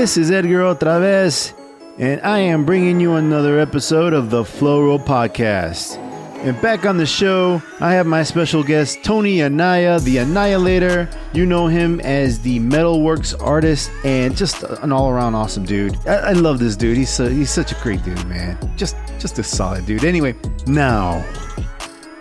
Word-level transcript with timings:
This 0.00 0.16
is 0.16 0.30
Edgar 0.30 0.60
OtraVez, 0.60 1.52
and 1.98 2.22
I 2.22 2.38
am 2.38 2.64
bringing 2.64 3.00
you 3.00 3.16
another 3.16 3.60
episode 3.60 4.14
of 4.14 4.30
the 4.30 4.46
Flow 4.46 4.82
Roll 4.82 4.98
Podcast. 4.98 5.98
And 6.42 6.58
back 6.62 6.86
on 6.86 6.96
the 6.96 7.04
show, 7.04 7.62
I 7.80 7.92
have 7.92 8.06
my 8.06 8.22
special 8.22 8.62
guest, 8.62 9.04
Tony 9.04 9.42
Anaya, 9.42 10.00
the 10.00 10.16
Annihilator. 10.16 11.06
You 11.34 11.44
know 11.44 11.66
him 11.66 12.00
as 12.00 12.40
the 12.40 12.60
Metalworks 12.60 13.38
artist 13.42 13.90
and 14.02 14.34
just 14.34 14.62
an 14.62 14.90
all 14.90 15.10
around 15.10 15.34
awesome 15.34 15.66
dude. 15.66 15.94
I, 16.06 16.30
I 16.30 16.32
love 16.32 16.60
this 16.60 16.76
dude. 16.76 16.96
He's, 16.96 17.10
so, 17.10 17.28
he's 17.28 17.50
such 17.50 17.70
a 17.70 17.74
great 17.82 18.02
dude, 18.02 18.26
man. 18.26 18.56
Just, 18.78 18.96
just 19.18 19.38
a 19.38 19.42
solid 19.42 19.84
dude. 19.84 20.06
Anyway, 20.06 20.34
now, 20.66 21.22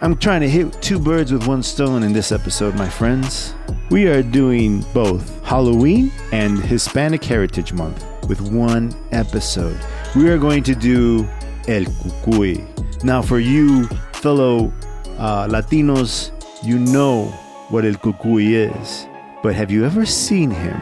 I'm 0.01 0.15
trying 0.15 0.39
to 0.41 0.49
hit 0.49 0.81
two 0.81 0.97
birds 0.97 1.33
with 1.33 1.45
one 1.45 1.61
stone 1.61 2.03
in 2.03 2.13
this 2.13 2.31
episode, 2.31 2.73
my 2.75 2.87
friends. 2.87 3.53
We 3.89 4.07
are 4.07 4.23
doing 4.23 4.85
both 4.93 5.43
Halloween 5.43 6.09
and 6.31 6.57
Hispanic 6.57 7.21
Heritage 7.21 7.73
Month 7.73 8.05
with 8.29 8.39
one 8.39 8.93
episode. 9.11 9.77
We 10.15 10.29
are 10.29 10.37
going 10.37 10.63
to 10.63 10.73
do 10.73 11.27
El 11.67 11.83
Cucuy. 11.83 12.65
Now, 13.03 13.21
for 13.21 13.39
you 13.39 13.87
fellow 14.13 14.71
uh, 15.17 15.49
Latinos, 15.49 16.31
you 16.63 16.79
know 16.79 17.25
what 17.67 17.83
El 17.83 17.95
Cucuy 17.95 18.73
is, 18.73 19.05
but 19.43 19.53
have 19.53 19.69
you 19.69 19.85
ever 19.85 20.05
seen 20.05 20.49
him? 20.49 20.79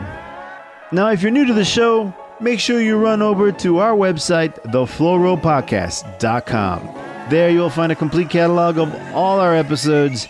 Now, 0.91 1.09
if 1.09 1.23
you're 1.23 1.31
new 1.31 1.47
to 1.47 1.55
the 1.55 1.65
show, 1.65 2.13
make 2.39 2.59
sure 2.59 2.79
you 2.79 2.97
run 2.97 3.23
over 3.23 3.51
to 3.51 3.79
our 3.79 3.95
website, 3.95 4.63
theflowrollpodcast.com. 4.65 7.06
There 7.29 7.49
you'll 7.49 7.69
find 7.69 7.91
a 7.91 7.95
complete 7.95 8.29
catalog 8.29 8.77
of 8.77 8.93
all 9.13 9.39
our 9.39 9.53
episodes 9.53 10.29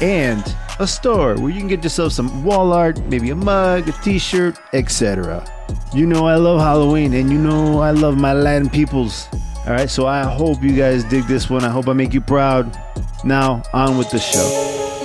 and 0.00 0.44
a 0.78 0.86
store 0.86 1.34
where 1.34 1.50
you 1.50 1.58
can 1.58 1.66
get 1.66 1.82
yourself 1.82 2.12
some 2.12 2.44
wall 2.44 2.72
art, 2.72 3.00
maybe 3.06 3.30
a 3.30 3.34
mug, 3.34 3.88
a 3.88 3.92
t-shirt, 3.92 4.56
etc. 4.72 5.44
You 5.92 6.06
know 6.06 6.26
I 6.26 6.36
love 6.36 6.60
Halloween 6.60 7.14
and 7.14 7.30
you 7.30 7.38
know 7.38 7.80
I 7.80 7.90
love 7.90 8.16
my 8.16 8.32
Latin 8.32 8.70
peoples. 8.70 9.28
All 9.66 9.72
right, 9.72 9.90
so 9.90 10.06
I 10.06 10.22
hope 10.22 10.62
you 10.62 10.76
guys 10.76 11.02
dig 11.02 11.24
this 11.24 11.50
one. 11.50 11.64
I 11.64 11.68
hope 11.68 11.88
I 11.88 11.92
make 11.92 12.14
you 12.14 12.20
proud. 12.20 12.78
Now, 13.24 13.64
on 13.72 13.98
with 13.98 14.10
the 14.12 14.20
show. 14.20 14.95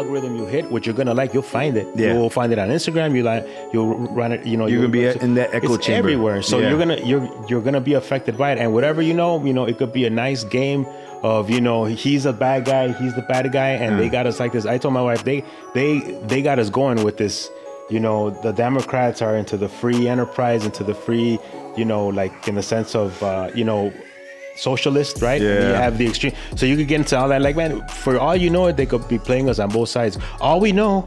Algorithm 0.00 0.36
you 0.36 0.46
hit, 0.46 0.70
what 0.72 0.86
you're 0.86 0.94
gonna 0.94 1.14
like, 1.14 1.32
you'll 1.34 1.42
find 1.60 1.76
it. 1.76 1.86
Yeah. 1.94 2.12
You'll 2.14 2.30
find 2.30 2.52
it 2.52 2.58
on 2.58 2.68
Instagram. 2.68 3.14
You 3.14 3.22
like, 3.22 3.46
you'll 3.72 3.94
run 4.20 4.32
it. 4.32 4.46
You 4.46 4.56
know, 4.56 4.66
You're 4.66 4.80
gonna 4.86 4.92
be 4.92 5.06
in 5.06 5.34
that 5.34 5.54
echo 5.54 5.74
it's 5.74 5.86
chamber. 5.86 5.98
everywhere. 5.98 6.42
So 6.42 6.58
Yeah. 6.58 6.68
you're 6.68 6.78
gonna 6.78 6.98
you're 7.10 7.24
you're 7.48 7.62
gonna 7.68 7.80
be 7.90 7.94
affected 7.94 8.36
by 8.38 8.52
it. 8.52 8.58
And 8.58 8.72
whatever 8.72 9.00
you 9.02 9.14
know, 9.14 9.44
you 9.44 9.52
know, 9.52 9.64
it 9.70 9.76
could 9.78 9.92
be 9.92 10.04
a 10.06 10.10
nice 10.10 10.42
game 10.44 10.86
of 11.22 11.50
you 11.50 11.60
know 11.60 11.84
he's 11.84 12.24
a 12.26 12.32
bad 12.32 12.64
guy, 12.64 12.84
he's 13.00 13.14
the 13.14 13.22
bad 13.22 13.50
guy, 13.52 13.70
and 13.82 13.98
they 14.00 14.08
got 14.08 14.26
us 14.26 14.40
like 14.40 14.52
this. 14.52 14.64
I 14.66 14.78
told 14.78 14.94
my 14.94 15.02
wife 15.02 15.22
they 15.24 15.44
they 15.74 15.98
they 16.30 16.40
got 16.42 16.58
us 16.58 16.70
going 16.70 17.04
with 17.04 17.16
this. 17.18 17.50
You 17.90 17.98
know, 17.98 18.30
the 18.30 18.52
Democrats 18.52 19.20
are 19.20 19.34
into 19.36 19.56
the 19.56 19.68
free 19.68 20.06
enterprise, 20.08 20.64
into 20.64 20.84
the 20.84 20.94
free, 20.94 21.40
you 21.76 21.84
know, 21.84 22.06
like 22.06 22.46
in 22.46 22.54
the 22.54 22.62
sense 22.62 22.94
of 22.94 23.20
uh, 23.22 23.50
you 23.54 23.64
know 23.64 23.92
socialist, 24.56 25.22
right? 25.22 25.40
Yeah. 25.40 25.68
You 25.68 25.74
have 25.74 25.98
the 25.98 26.06
extreme. 26.06 26.32
So 26.56 26.66
you 26.66 26.76
could 26.76 26.88
get 26.88 26.96
into 27.00 27.18
all 27.18 27.28
that. 27.28 27.42
Like, 27.42 27.56
man, 27.56 27.86
for 27.88 28.18
all 28.18 28.36
you 28.36 28.50
know, 28.50 28.70
they 28.72 28.86
could 28.86 29.06
be 29.08 29.18
playing 29.18 29.48
us 29.48 29.58
on 29.58 29.70
both 29.70 29.88
sides. 29.88 30.18
All 30.40 30.60
we 30.60 30.72
know 30.72 31.04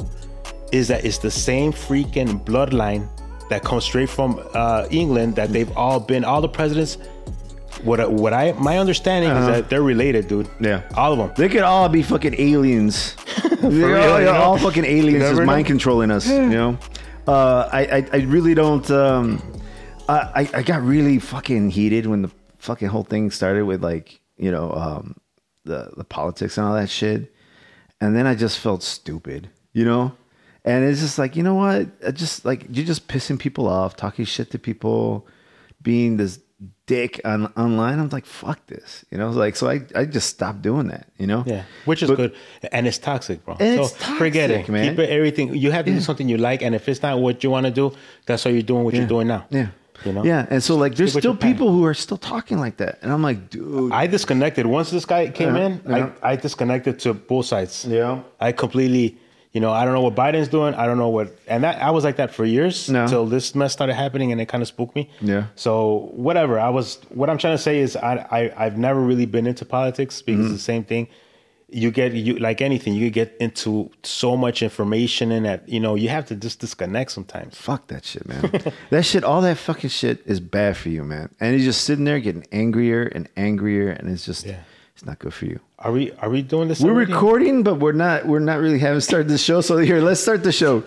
is 0.71 0.87
that 0.87 1.05
it's 1.05 1.19
the 1.19 1.31
same 1.31 1.71
freaking 1.71 2.43
bloodline 2.43 3.07
that 3.49 3.63
comes 3.63 3.83
straight 3.83 4.09
from 4.09 4.41
uh, 4.53 4.87
England 4.89 5.35
that 5.35 5.49
they've 5.51 5.71
all 5.77 5.99
been, 5.99 6.23
all 6.25 6.41
the 6.41 6.49
presidents. 6.49 6.97
What, 7.83 8.11
what 8.11 8.33
I 8.33 8.53
my 8.53 8.77
understanding 8.77 9.31
is 9.31 9.47
that 9.47 9.69
they're 9.69 9.81
related, 9.83 10.27
dude. 10.27 10.45
Uh-huh. 10.47 10.55
Yeah. 10.61 10.81
all 10.95 11.11
of 11.11 11.17
them. 11.17 11.33
They 11.35 11.49
could 11.49 11.63
all 11.63 11.89
be 11.89 12.01
fucking 12.03 12.35
aliens. 12.39 13.15
They're 13.63 13.69
real, 13.71 14.11
all, 14.11 14.19
you 14.19 14.25
know? 14.25 14.31
all 14.33 14.57
fucking 14.57 14.85
aliens 14.85 15.23
just 15.23 15.39
know. 15.39 15.45
mind 15.45 15.65
controlling 15.65 16.11
us. 16.11 16.27
You 16.27 16.49
know, 16.49 16.77
uh, 17.27 17.69
I, 17.73 17.81
I 17.97 18.07
I 18.13 18.17
really 18.23 18.53
don't. 18.53 18.89
Um, 18.91 19.41
I- 20.07 20.49
I 20.53 20.61
got 20.63 20.83
really 20.83 21.17
fucking 21.19 21.71
heated 21.71 22.05
when 22.05 22.21
the 22.23 22.31
fucking 22.63 22.87
whole 22.87 23.03
thing 23.03 23.29
started 23.31 23.65
with 23.65 23.83
like 23.83 24.19
you 24.37 24.51
know 24.51 24.71
um, 24.71 25.15
the 25.65 25.91
the 25.97 26.03
politics 26.03 26.57
and 26.57 26.65
all 26.65 26.73
that 26.75 26.89
shit, 26.89 27.33
and 28.01 28.15
then 28.15 28.25
I 28.25 28.35
just 28.35 28.57
felt 28.59 28.83
stupid. 28.83 29.49
You 29.73 29.85
know. 29.85 30.13
And 30.65 30.85
it's 30.85 31.01
just 31.01 31.19
like, 31.19 31.35
you 31.35 31.43
know 31.43 31.55
what? 31.55 31.87
I 32.07 32.11
just 32.11 32.45
like 32.45 32.65
you're 32.69 32.85
just 32.85 33.09
pissing 33.09 33.37
people 33.37 33.67
off, 33.67 33.97
talking 33.97 34.23
shit 34.23 34.49
to 34.51 34.57
people, 34.59 35.27
being 35.81 36.15
this 36.15 36.39
dick 36.85 37.19
on 37.25 37.47
online. 37.57 37.99
I'm 37.99 38.07
like, 38.07 38.25
fuck 38.25 38.65
this. 38.67 39.03
You 39.11 39.17
know, 39.17 39.29
like 39.31 39.57
so 39.57 39.69
I, 39.69 39.81
I 39.93 40.05
just 40.05 40.29
stopped 40.29 40.61
doing 40.61 40.87
that, 40.87 41.07
you 41.17 41.27
know? 41.27 41.43
Yeah, 41.45 41.63
which 41.83 42.01
is 42.01 42.07
But- 42.09 42.15
good, 42.15 42.35
and 42.71 42.87
it's 42.87 42.97
toxic, 42.97 43.43
bro. 43.43 43.57
And 43.59 43.75
so 43.75 43.83
it's 43.93 44.05
forget 44.17 44.49
toxic, 44.51 44.69
it, 44.69 44.71
man. 44.71 44.89
Keep 44.91 44.99
it 44.99 45.09
everything. 45.09 45.53
You 45.53 45.71
have 45.71 45.83
to 45.83 45.91
do 45.91 45.99
something 45.99 46.29
you 46.29 46.37
like, 46.37 46.61
and 46.61 46.73
if 46.73 46.87
it's 46.87 47.01
not 47.01 47.19
what 47.19 47.43
you 47.43 47.49
want 47.49 47.65
to 47.65 47.71
do, 47.71 47.91
that's 48.25 48.45
why 48.45 48.51
you're 48.51 48.61
doing 48.63 48.85
what 48.85 48.93
you're 48.93 49.05
doing 49.15 49.27
now. 49.27 49.45
Yeah. 49.49 49.67
You 50.05 50.13
know? 50.13 50.23
Yeah. 50.23 50.45
And 50.49 50.61
so 50.63 50.75
like 50.75 50.95
there's 50.95 51.11
Stick 51.11 51.21
still 51.21 51.31
your 51.33 51.37
plan. 51.39 51.53
people 51.53 51.71
who 51.71 51.85
are 51.85 51.93
still 51.93 52.17
talking 52.17 52.59
like 52.59 52.77
that. 52.77 52.99
And 53.01 53.11
I'm 53.11 53.21
like, 53.21 53.49
dude. 53.49 53.91
I 53.91 54.07
disconnected 54.07 54.65
once 54.65 54.91
this 54.91 55.05
guy 55.05 55.29
came 55.29 55.55
Yeah, 55.55 55.65
in. 55.65 55.81
yeah. 55.87 56.11
I, 56.21 56.31
I 56.31 56.35
disconnected 56.35 56.99
to 56.99 57.13
both 57.13 57.45
sides. 57.45 57.85
Yeah. 57.85 58.21
I 58.39 58.51
completely, 58.51 59.17
you 59.53 59.61
know, 59.61 59.71
I 59.71 59.85
don't 59.85 59.93
know 59.93 60.01
what 60.01 60.15
Biden's 60.15 60.47
doing. 60.47 60.73
I 60.73 60.85
don't 60.87 60.97
know 60.97 61.09
what, 61.09 61.35
and 61.47 61.63
that 61.63 61.81
I 61.81 61.91
was 61.91 62.03
like 62.03 62.15
that 62.17 62.33
for 62.33 62.43
years 62.43 62.89
No. 62.89 63.03
until 63.03 63.25
this 63.27 63.53
mess 63.53 63.71
started 63.71 63.93
happening, 63.93 64.31
and 64.31 64.41
it 64.41 64.47
kind 64.47 64.61
of 64.63 64.67
spooked 64.67 64.95
me. 64.95 65.09
Yeah. 65.21 65.45
So 65.55 66.09
whatever. 66.13 66.59
I 66.59 66.69
was. 66.69 66.99
What 67.09 67.29
I'm 67.29 67.37
trying 67.37 67.55
to 67.55 67.61
say 67.61 67.77
is, 67.79 67.95
I, 67.95 68.15
I 68.31 68.65
I've 68.65 68.77
never 68.77 68.99
really 68.99 69.27
been 69.27 69.45
into 69.47 69.63
politics 69.65 70.21
because 70.21 70.45
Mm-hmm. 70.45 70.53
it's 70.55 70.61
the 70.61 70.65
same 70.73 70.83
thing. 70.83 71.07
You 71.73 71.91
get 71.91 72.13
you 72.13 72.35
like 72.37 72.61
anything. 72.61 72.93
You 72.93 73.09
get 73.09 73.35
into 73.39 73.89
so 74.03 74.37
much 74.37 74.61
information, 74.61 75.31
and 75.31 75.45
that 75.45 75.67
you 75.67 75.79
know 75.79 75.95
you 75.95 76.09
have 76.09 76.25
to 76.27 76.35
just 76.35 76.59
disconnect 76.59 77.11
sometimes. 77.11 77.57
fuck 77.57 77.87
that 77.87 78.05
shit, 78.05 78.27
man. 78.27 78.51
that 78.91 79.03
shit, 79.05 79.23
all 79.23 79.41
that 79.41 79.57
fucking 79.57 79.89
shit 79.89 80.21
is 80.25 80.39
bad 80.39 80.77
for 80.77 80.89
you, 80.89 81.03
man. 81.03 81.29
And 81.39 81.55
you're 81.55 81.65
just 81.65 81.83
sitting 81.83 82.05
there 82.05 82.19
getting 82.19 82.45
angrier 82.51 83.03
and 83.03 83.27
angrier, 83.35 83.89
and 83.89 84.09
it's 84.09 84.25
just, 84.25 84.45
Yeah. 84.45 84.59
it's 84.93 85.05
not 85.05 85.19
good 85.19 85.33
for 85.33 85.45
you. 85.45 85.59
Are 85.79 85.91
we 85.91 86.11
are 86.13 86.29
we 86.29 86.41
doing 86.43 86.67
this? 86.69 86.79
We're 86.79 86.91
already? 86.93 87.11
recording, 87.11 87.63
but 87.63 87.75
we're 87.79 87.91
not. 87.91 88.25
We're 88.27 88.39
not 88.39 88.59
really 88.59 88.79
having 88.79 89.01
started 89.01 89.27
the 89.27 89.37
show. 89.37 89.61
So 89.61 89.77
here, 89.77 89.99
let's 89.99 90.21
start 90.21 90.43
the 90.43 90.51
show. 90.51 90.83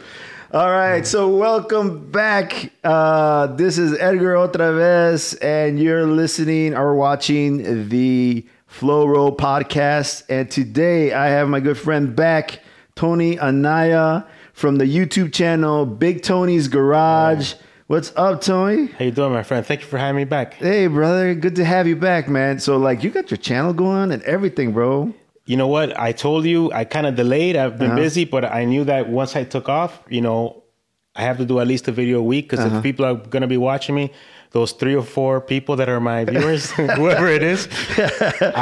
All 0.52 0.70
right. 0.70 1.04
So 1.04 1.28
welcome 1.36 2.10
back. 2.12 2.70
Uh, 2.84 3.48
this 3.48 3.76
is 3.78 3.98
Edgar 3.98 4.34
OtraVez, 4.34 5.36
and 5.42 5.78
you're 5.78 6.06
listening 6.06 6.74
or 6.74 6.94
watching 6.94 7.88
the 7.88 8.46
Flow 8.76 9.06
Roll 9.06 9.34
podcast. 9.34 10.24
And 10.28 10.50
today 10.50 11.10
I 11.14 11.28
have 11.28 11.48
my 11.48 11.60
good 11.60 11.78
friend 11.78 12.14
back, 12.14 12.60
Tony 12.94 13.40
Anaya 13.40 14.26
from 14.52 14.76
the 14.76 14.84
YouTube 14.84 15.32
channel 15.32 15.86
Big 15.86 16.22
Tony's 16.22 16.68
Garage. 16.68 17.54
What's 17.86 18.12
up, 18.16 18.42
Tony? 18.42 18.88
How 18.88 19.06
you 19.06 19.10
doing, 19.12 19.32
my 19.32 19.42
friend? 19.44 19.64
Thank 19.64 19.80
you 19.80 19.86
for 19.86 19.96
having 19.96 20.16
me 20.16 20.24
back. 20.24 20.54
Hey, 20.54 20.88
brother. 20.88 21.34
Good 21.34 21.56
to 21.56 21.64
have 21.64 21.86
you 21.86 21.96
back, 21.96 22.28
man. 22.28 22.58
So, 22.58 22.76
like, 22.76 23.02
you 23.02 23.08
got 23.08 23.30
your 23.30 23.38
channel 23.38 23.72
going 23.72 24.12
and 24.12 24.22
everything, 24.24 24.72
bro. 24.74 25.14
You 25.46 25.56
know 25.56 25.68
what? 25.68 25.98
I 25.98 26.12
told 26.12 26.44
you 26.44 26.70
I 26.72 26.84
kind 26.84 27.06
of 27.06 27.14
delayed. 27.14 27.56
I've 27.56 27.78
been 27.78 27.92
Uh-huh. 27.92 28.00
busy, 28.00 28.24
but 28.26 28.44
I 28.44 28.66
knew 28.66 28.84
that 28.84 29.08
once 29.08 29.36
I 29.36 29.44
took 29.44 29.70
off, 29.70 30.02
you 30.10 30.20
know, 30.20 30.64
I 31.14 31.22
have 31.22 31.38
to 31.38 31.46
do 31.46 31.60
at 31.60 31.66
least 31.66 31.88
a 31.88 31.92
video 31.92 32.18
a 32.18 32.22
week 32.22 32.50
because 32.50 32.62
Uh-huh. 32.62 32.76
if 32.76 32.82
people 32.82 33.06
are 33.06 33.14
going 33.14 33.40
to 33.40 33.46
be 33.48 33.56
watching 33.56 33.94
me, 33.94 34.12
those 34.56 34.72
three 34.72 34.96
or 34.96 35.02
four 35.02 35.38
people 35.38 35.76
that 35.76 35.86
are 35.86 36.00
my 36.00 36.24
viewers, 36.24 36.70
whoever 36.98 37.28
it 37.28 37.42
is, 37.42 37.68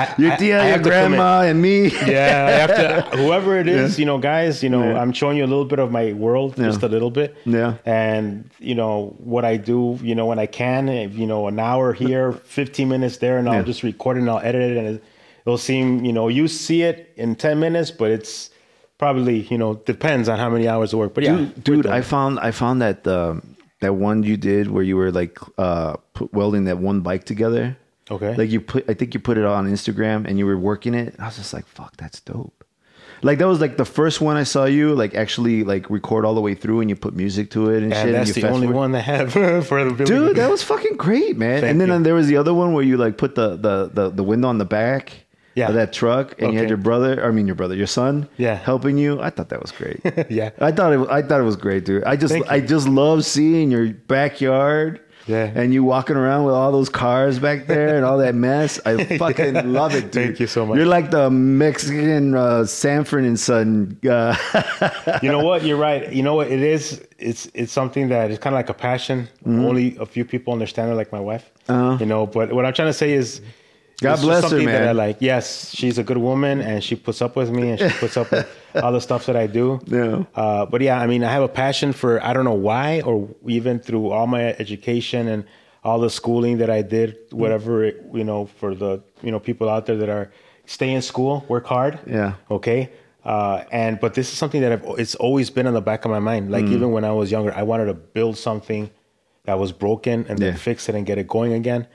I, 0.03 0.13
Your 0.19 0.37
tia, 0.37 0.61
I 0.61 0.69
your 0.71 0.79
grandma, 0.81 1.43
and 1.43 1.63
me. 1.63 1.77
Yeah, 2.15 2.47
I 2.49 2.51
have 2.63 2.75
to. 3.11 3.17
Whoever 3.23 3.57
it 3.63 3.69
is, 3.69 3.97
you 3.97 4.05
know, 4.05 4.19
guys, 4.19 4.61
you 4.65 4.71
know, 4.71 4.83
Yeah. 4.83 5.01
I'm 5.01 5.13
showing 5.13 5.37
you 5.39 5.45
a 5.45 5.51
little 5.55 5.65
bit 5.65 5.79
of 5.79 5.93
my 5.93 6.13
world, 6.13 6.57
just 6.57 6.83
a 6.83 6.89
little 6.89 7.13
bit. 7.13 7.37
Yeah. 7.45 7.77
And 7.87 8.51
you 8.59 8.75
know 8.75 9.15
what 9.33 9.45
I 9.45 9.57
do, 9.57 9.97
you 10.03 10.17
know, 10.17 10.27
when 10.27 10.41
I 10.41 10.47
can, 10.47 10.89
if, 10.89 11.15
you 11.17 11.27
know, 11.29 11.47
an 11.47 11.61
hour 11.61 11.93
here, 11.93 12.33
15 12.33 12.89
minutes 12.89 13.19
there, 13.19 13.39
and 13.39 13.49
I'll 13.49 13.55
Yeah. 13.63 13.63
just 13.73 13.85
record 13.85 14.17
it 14.17 14.21
and 14.23 14.31
I'll 14.31 14.41
edit 14.51 14.63
it, 14.73 14.77
and 14.77 14.87
it, 14.97 15.05
it'll 15.47 15.59
seem, 15.59 16.05
you 16.05 16.13
know, 16.13 16.27
you 16.27 16.49
see 16.49 16.83
it 16.83 17.13
in 17.17 17.37
10 17.37 17.61
minutes, 17.61 17.93
but 17.93 18.11
it's 18.11 18.51
probably, 18.99 19.43
you 19.43 19.59
know, 19.59 19.75
depends 19.87 20.29
on 20.29 20.41
how 20.41 20.51
many 20.51 20.67
hours 20.67 20.93
of 20.93 20.99
work. 20.99 21.15
But 21.15 21.23
yeah, 21.23 21.37
dude, 21.37 21.65
dude 21.65 21.87
I 21.87 22.01
found 22.01 22.41
I 22.41 22.51
found 22.51 22.83
that 22.83 23.07
um, 23.07 23.54
that 23.85 23.95
one 23.95 24.23
you 24.23 24.37
did 24.37 24.71
where 24.71 24.83
you 24.83 24.97
were 24.97 25.13
like 25.13 25.39
uh, 25.59 25.97
put, 26.15 26.33
welding 26.33 26.65
that 26.65 26.79
one 26.79 27.01
bike 27.01 27.25
together. 27.25 27.77
Okay. 28.11 28.35
Like 28.35 28.51
you 28.51 28.61
put, 28.61 28.89
I 28.89 28.95
think 28.95 29.15
you 29.15 29.21
put 29.21 29.39
it 29.39 29.45
on 29.45 29.71
Instagram 29.71 30.27
and 30.27 30.39
you 30.39 30.47
were 30.47 30.59
working 30.59 30.95
it. 30.95 31.15
I 31.19 31.27
was 31.27 31.37
just 31.37 31.53
like, 31.53 31.67
fuck, 31.67 31.97
that's 31.97 32.21
dope. 32.21 32.65
Like 33.23 33.39
that 33.39 33.47
was 33.47 33.61
like 33.61 33.79
the 33.79 33.87
first 33.87 34.21
one 34.21 34.37
I 34.37 34.43
saw 34.43 34.67
you 34.67 34.95
like 34.95 35.15
actually 35.15 35.65
like 35.65 35.89
record 35.89 36.27
all 36.27 36.35
the 36.35 36.43
way 36.43 36.55
through 36.55 36.81
and 36.81 36.91
you 36.91 36.97
put 36.97 37.15
music 37.15 37.51
to 37.53 37.71
it 37.71 37.83
and, 37.83 37.93
shit. 37.93 38.07
and 38.07 38.15
that's 38.15 38.37
you 38.37 38.43
the 38.43 38.51
only 38.51 38.67
forward. 38.67 38.77
one 38.77 38.95
I 38.95 39.01
have 39.01 39.33
for 39.67 39.85
the 39.85 39.91
video. 39.91 40.27
Dude, 40.27 40.37
that 40.37 40.51
was 40.51 40.63
fucking 40.63 40.97
great, 40.97 41.39
man. 41.39 41.61
Thank 41.61 41.71
and 41.71 41.81
then 41.81 41.89
you. 41.89 42.03
there 42.03 42.15
was 42.15 42.27
the 42.27 42.37
other 42.37 42.53
one 42.53 42.75
where 42.75 42.85
you 42.85 42.99
like 42.99 43.17
put 43.17 43.35
the 43.35 43.57
the 43.57 43.91
the, 43.93 44.11
the 44.11 44.23
window 44.23 44.49
on 44.49 44.59
the 44.59 44.67
back 44.67 45.24
Yeah. 45.55 45.69
of 45.69 45.75
that 45.75 45.93
truck, 45.93 46.35
and 46.41 46.53
you 46.53 46.59
had 46.59 46.69
your 46.69 46.79
brother. 46.79 47.25
I 47.25 47.31
mean, 47.31 47.47
your 47.47 47.55
brother, 47.55 47.77
your 47.77 47.87
son, 47.87 48.29
Yeah. 48.39 48.55
helping 48.57 48.99
you. 48.99 49.21
I 49.21 49.31
thought 49.31 49.49
that 49.51 49.63
was 49.63 49.71
great. 49.73 50.01
Yeah. 50.31 50.51
I 50.61 50.73
thought 50.73 50.93
it. 50.93 51.09
I 51.11 51.23
thought 51.23 51.41
it 51.41 51.45
was 51.45 51.57
great, 51.57 51.85
dude. 51.85 52.05
I 52.05 52.17
just 52.17 52.33
Thank 52.33 52.51
I 52.51 52.61
just 52.61 52.89
love 52.89 53.25
seeing 53.25 53.71
your 53.71 53.87
backyard 53.93 55.01
Yeah. 55.27 55.51
And 55.55 55.73
you 55.73 55.83
walking 55.85 56.17
around 56.17 56.45
with 56.45 56.55
all 56.55 56.71
those 56.73 56.91
cars 56.91 57.39
back 57.39 57.67
there 57.67 57.97
and 57.97 58.05
all 58.05 58.19
that 58.19 58.35
mess. 58.35 58.79
I 58.85 59.05
fucking 59.25 59.73
love 59.73 59.95
it, 59.95 60.13
dude. 60.13 60.25
Thank 60.25 60.41
you 60.41 60.47
so 60.47 60.67
much. 60.67 60.77
You're 60.77 60.87
like 60.99 61.11
the 61.11 61.31
Mexican 61.31 62.35
uh, 62.35 62.65
Sanford 62.67 63.25
and 63.25 63.39
Son. 63.41 63.97
Uh, 64.09 64.37
you 65.23 65.31
know 65.31 65.43
what? 65.43 65.65
You're 65.65 65.79
right. 65.79 66.13
You 66.13 66.23
know 66.23 66.35
what? 66.35 66.49
It 66.49 66.61
is. 66.61 67.01
It's 67.19 67.49
it's 67.55 67.73
something 67.73 68.09
that 68.11 68.31
is 68.33 68.39
kind 68.39 68.55
of 68.55 68.59
like 68.59 68.69
a 68.69 68.75
passion. 68.75 69.29
Mm-hmm. 69.47 69.65
Only 69.65 69.97
a 69.99 70.07
few 70.07 70.25
people 70.27 70.53
understand 70.53 70.91
it, 70.93 70.95
like 70.95 71.11
my 71.13 71.21
wife. 71.21 71.51
Uh-huh. 71.69 71.97
You 72.01 72.07
know, 72.07 72.27
but 72.27 72.53
what 72.53 72.67
I'm 72.67 72.75
trying 72.75 72.89
to 72.91 72.99
say 73.05 73.13
is, 73.15 73.41
God 74.01 74.21
bless 74.21 74.51
her, 74.51 74.59
That 74.59 74.83
I 74.83 74.85
man. 74.87 74.97
like. 74.97 75.17
Yes, 75.21 75.71
she's 75.75 75.99
a 75.99 76.03
good 76.03 76.19
woman, 76.19 76.61
and 76.61 76.83
she 76.83 76.97
puts 76.97 77.23
up 77.23 77.37
with 77.37 77.51
me, 77.51 77.71
and 77.71 77.79
she 77.79 77.89
puts 77.99 78.17
up 78.17 78.31
with 78.31 78.47
all 78.83 78.93
the 78.93 79.01
stuff 79.01 79.27
that 79.27 79.37
I 79.37 79.47
do. 79.47 79.81
Yeah. 79.87 80.25
Uh, 80.35 80.67
but 80.67 80.81
yeah, 80.81 80.99
I 81.01 81.07
mean, 81.07 81.23
I 81.25 81.31
have 81.33 81.43
a 81.43 81.49
passion 81.49 81.93
for. 81.93 82.23
I 82.23 82.33
don't 82.33 82.45
know 82.45 82.53
why, 82.55 83.01
or 83.03 83.29
even 83.47 83.79
through 83.79 84.11
all 84.11 84.27
my 84.27 84.55
education 84.59 85.29
and 85.29 85.45
all 85.85 85.99
the 86.01 86.11
schooling 86.11 86.59
that 86.59 86.71
I 86.71 86.83
did, 86.83 87.17
whatever 87.31 87.85
it, 87.85 88.05
you 88.13 88.25
know, 88.25 88.47
for 88.47 88.75
the 88.75 89.03
you 89.23 89.31
know 89.31 89.39
people 89.39 89.69
out 89.69 89.87
there 89.87 89.97
that 89.97 90.09
are 90.09 90.31
stay 90.67 90.91
in 90.93 91.03
school, 91.03 91.45
work 91.49 91.67
hard. 91.67 91.99
Yeah. 92.07 92.35
Okay. 92.51 92.91
Uh, 93.25 93.65
and 93.73 93.99
but 94.01 94.13
this 94.15 94.31
is 94.33 94.37
something 94.37 94.61
that 94.61 94.73
I've, 94.73 94.85
it's 94.99 95.15
always 95.15 95.49
been 95.51 95.67
on 95.67 95.73
the 95.75 95.81
back 95.81 96.05
of 96.05 96.11
my 96.11 96.19
mind. 96.19 96.49
Mm. 96.49 96.53
Like 96.53 96.65
even 96.67 96.91
when 96.91 97.05
I 97.05 97.13
was 97.13 97.31
younger, 97.31 97.55
I 97.55 97.63
wanted 97.63 97.87
to 97.87 97.95
build 97.95 98.37
something 98.37 98.91
that 99.45 99.59
was 99.59 99.73
broken 99.73 100.25
and 100.29 100.39
then 100.39 100.41
Yeah. 100.41 100.49
Mm-hmm. 100.53 100.59
fix 100.59 100.89
it 100.89 100.95
and 100.95 101.05
get 101.07 101.19
it 101.19 101.27
going 101.29 101.53
again. 101.53 101.87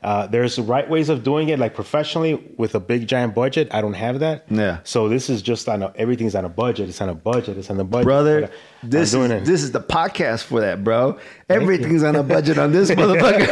Uh, 0.00 0.28
there's 0.28 0.60
right 0.60 0.88
ways 0.88 1.08
of 1.08 1.24
doing 1.24 1.48
it, 1.48 1.58
like 1.58 1.74
professionally 1.74 2.34
with 2.56 2.74
a 2.76 2.80
big 2.80 3.08
giant 3.08 3.34
budget. 3.34 3.66
I 3.72 3.80
don't 3.80 3.94
have 3.94 4.20
that. 4.20 4.44
Yeah. 4.48 4.78
So 4.84 5.08
this 5.08 5.28
is 5.28 5.42
just 5.42 5.68
on 5.68 5.82
a, 5.82 5.92
everything's 5.96 6.36
on 6.36 6.44
a 6.44 6.48
budget. 6.48 6.88
It's 6.88 7.00
on 7.00 7.08
a 7.08 7.14
budget. 7.16 7.58
It's 7.58 7.68
on 7.68 7.80
a 7.80 7.84
budget. 7.84 8.04
brother. 8.06 8.40
But 8.42 8.52
I'm 8.84 8.90
This 8.90 9.12
is 9.12 9.30
it. 9.30 9.44
this 9.44 9.62
is 9.64 9.72
the 9.72 9.80
podcast 9.80 10.44
for 10.44 10.60
that, 10.60 10.84
bro. 10.84 11.18
Everything's 11.48 12.04
on 12.04 12.14
a 12.14 12.22
budget 12.22 12.58
on 12.58 12.70
this 12.70 12.90
motherfucker. 12.92 13.48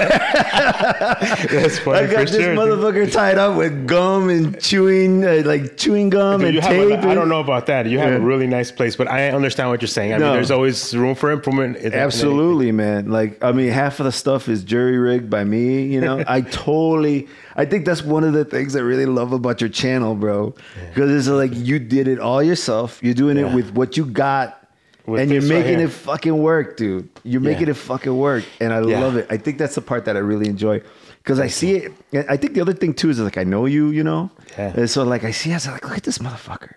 That's 1.50 1.78
funny 1.80 1.98
I 1.98 2.06
got 2.06 2.26
for 2.28 2.32
this 2.32 2.44
sure, 2.44 2.54
motherfucker 2.54 3.10
tied 3.10 3.38
up 3.38 3.56
with 3.56 3.86
gum 3.88 4.28
and 4.28 4.60
chewing, 4.60 5.24
uh, 5.24 5.42
like 5.44 5.76
chewing 5.76 6.10
gum 6.10 6.40
Dude, 6.40 6.46
and 6.48 6.54
you 6.54 6.60
have 6.60 6.70
tape. 6.70 6.90
a, 6.90 6.94
I 6.94 6.96
and- 6.98 7.14
don't 7.14 7.28
know 7.28 7.40
about 7.40 7.66
that. 7.66 7.86
You 7.86 7.98
have 7.98 8.10
Yeah. 8.10 8.16
a 8.18 8.20
really 8.20 8.46
nice 8.46 8.70
place, 8.70 8.94
but 8.96 9.08
I 9.10 9.30
understand 9.30 9.68
what 9.70 9.80
you're 9.82 9.88
saying. 9.88 10.12
I 10.14 10.18
No. 10.18 10.26
mean, 10.26 10.34
there's 10.34 10.50
always 10.52 10.96
room 10.96 11.14
for 11.16 11.30
improvement. 11.32 11.78
Absolutely, 11.78 12.70
man. 12.72 13.10
Like, 13.10 13.42
I 13.42 13.52
mean, 13.52 13.70
half 13.70 13.98
of 14.00 14.04
the 14.06 14.12
stuff 14.12 14.48
is 14.48 14.62
jury 14.62 14.98
rigged 14.98 15.28
by 15.30 15.42
me. 15.44 15.82
You 15.86 16.00
know, 16.00 16.22
I 16.26 16.35
totally. 16.42 17.28
I 17.54 17.64
think 17.64 17.84
that's 17.86 18.02
one 18.02 18.24
of 18.24 18.32
the 18.32 18.44
things 18.44 18.74
I 18.76 18.80
really 18.80 19.06
love 19.06 19.32
about 19.32 19.60
your 19.60 19.70
channel, 19.70 20.14
bro. 20.14 20.54
Because 20.88 21.10
it's 21.10 21.28
like 21.28 21.52
you 21.54 21.78
did 21.78 22.08
it 22.08 22.18
all 22.18 22.42
yourself. 22.42 22.98
You're 23.02 23.14
doing 23.14 23.36
it 23.36 23.52
with 23.54 23.70
what 23.74 23.96
you 23.96 24.04
got. 24.06 24.62
With 25.06 25.20
and 25.20 25.30
you're 25.30 25.40
this 25.40 25.50
right 25.50 25.64
making 25.64 25.80
it 25.80 25.90
fucking 25.90 26.36
work, 26.36 26.76
dude. 26.76 27.08
You're 27.22 27.40
making 27.40 27.68
it 27.68 27.74
fucking 27.74 28.16
work, 28.16 28.44
and 28.60 28.72
I 28.72 28.80
Yeah. 28.82 28.98
love 28.98 29.16
it. 29.16 29.28
I 29.30 29.36
think 29.36 29.56
that's 29.56 29.76
the 29.76 29.80
part 29.80 30.04
that 30.06 30.16
I 30.16 30.18
really 30.18 30.48
enjoy 30.48 30.82
because 31.22 31.38
I 31.38 31.46
see 31.46 31.76
it. 31.76 31.92
I 32.28 32.36
think 32.36 32.54
the 32.54 32.60
other 32.60 32.72
thing 32.72 32.92
too 32.92 33.10
is 33.10 33.20
like 33.20 33.38
I 33.38 33.44
know 33.44 33.66
you, 33.66 33.90
you 33.90 34.02
know, 34.02 34.30
Yeah. 34.58 34.72
and 34.76 34.90
so 34.90 35.04
like 35.04 35.22
I 35.22 35.30
see, 35.30 35.52
I 35.52 35.54
was 35.54 35.68
like, 35.68 35.84
look 35.84 35.96
at 35.98 36.02
this 36.02 36.18
motherfucker. 36.18 36.72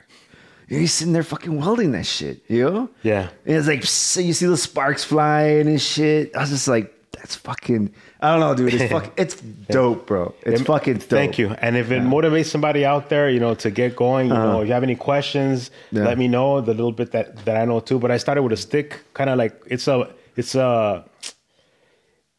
He's 0.67 0.93
sitting 0.93 1.13
there 1.13 1.23
fucking 1.23 1.57
welding 1.59 1.91
that 1.93 2.05
shit, 2.05 2.43
you 2.47 2.69
know? 2.69 2.89
Yeah. 3.01 3.29
And 3.47 3.55
it's 3.57 3.67
like, 3.67 3.83
so 3.83 4.19
you 4.21 4.33
see 4.33 4.45
the 4.45 4.55
sparks 4.57 5.03
flying 5.03 5.67
and 5.67 5.81
shit. 5.81 6.35
I 6.35 6.41
was 6.41 6.51
just 6.51 6.67
like, 6.67 6.93
that's 7.13 7.33
fucking, 7.33 7.91
I 8.21 8.31
don't 8.31 8.41
know, 8.41 8.53
dude. 8.53 8.73
It's 8.73 8.91
fucking, 8.91 9.11
it's 9.15 9.35
dope, 9.69 10.05
bro. 10.05 10.33
It's 10.41 10.61
It- 10.61 10.65
fucking 10.65 10.95
dope. 10.95 11.03
Thank 11.03 11.37
you. 11.39 11.55
And 11.61 11.77
if 11.77 11.89
it 11.89 12.01
motivates 12.03 12.47
somebody 12.47 12.85
out 12.85 13.07
there, 13.09 13.29
you 13.29 13.39
know, 13.39 13.55
to 13.55 13.71
get 13.71 13.95
going, 13.95 14.27
you 14.27 14.33
know, 14.33 14.59
if 14.61 14.67
you 14.67 14.73
have 14.73 14.83
any 14.83 14.95
questions, 14.95 15.69
Uh-huh. 15.69 15.99
Yeah. 16.01 16.07
let 16.09 16.17
me 16.17 16.27
know 16.27 16.59
the 16.61 16.73
little 16.73 16.91
bit 16.91 17.11
that 17.11 17.45
that 17.45 17.55
I 17.61 17.65
know 17.65 17.79
too. 17.79 17.97
But 17.99 18.11
I 18.11 18.17
started 18.17 18.43
with 18.43 18.51
a 18.53 18.57
stick, 18.57 18.99
kind 19.13 19.29
of 19.29 19.37
like 19.37 19.53
it's 19.67 19.87
a 19.87 20.07
it's 20.35 20.53
a 20.55 21.05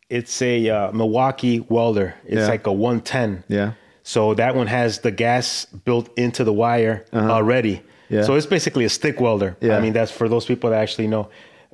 it's 0.09 0.43
a 0.43 0.69
uh, 0.69 0.93
Milwaukee 0.93 1.61
welder. 1.69 2.15
It's 2.25 2.41
Yeah. 2.43 2.49
like 2.49 2.67
a 2.67 2.73
110. 2.73 3.45
Yeah. 3.49 3.73
So 4.03 4.35
that 4.35 4.55
one 4.57 4.67
has 4.67 4.99
the 5.01 5.11
gas 5.13 5.67
built 5.85 6.09
into 6.19 6.43
the 6.45 6.53
wire 6.53 7.05
already. 7.13 7.77
Uh-huh. 7.77 7.85
Yeah. 8.09 8.23
So 8.25 8.35
it's 8.35 8.47
basically 8.47 8.85
a 8.85 8.89
stick 8.89 9.21
welder. 9.21 9.57
Yeah. 9.61 9.77
I 9.77 9.81
mean, 9.81 9.93
that's 9.93 10.11
for 10.11 10.29
those 10.29 10.45
people 10.45 10.71
that 10.71 10.83
actually 10.83 11.07
know 11.07 11.29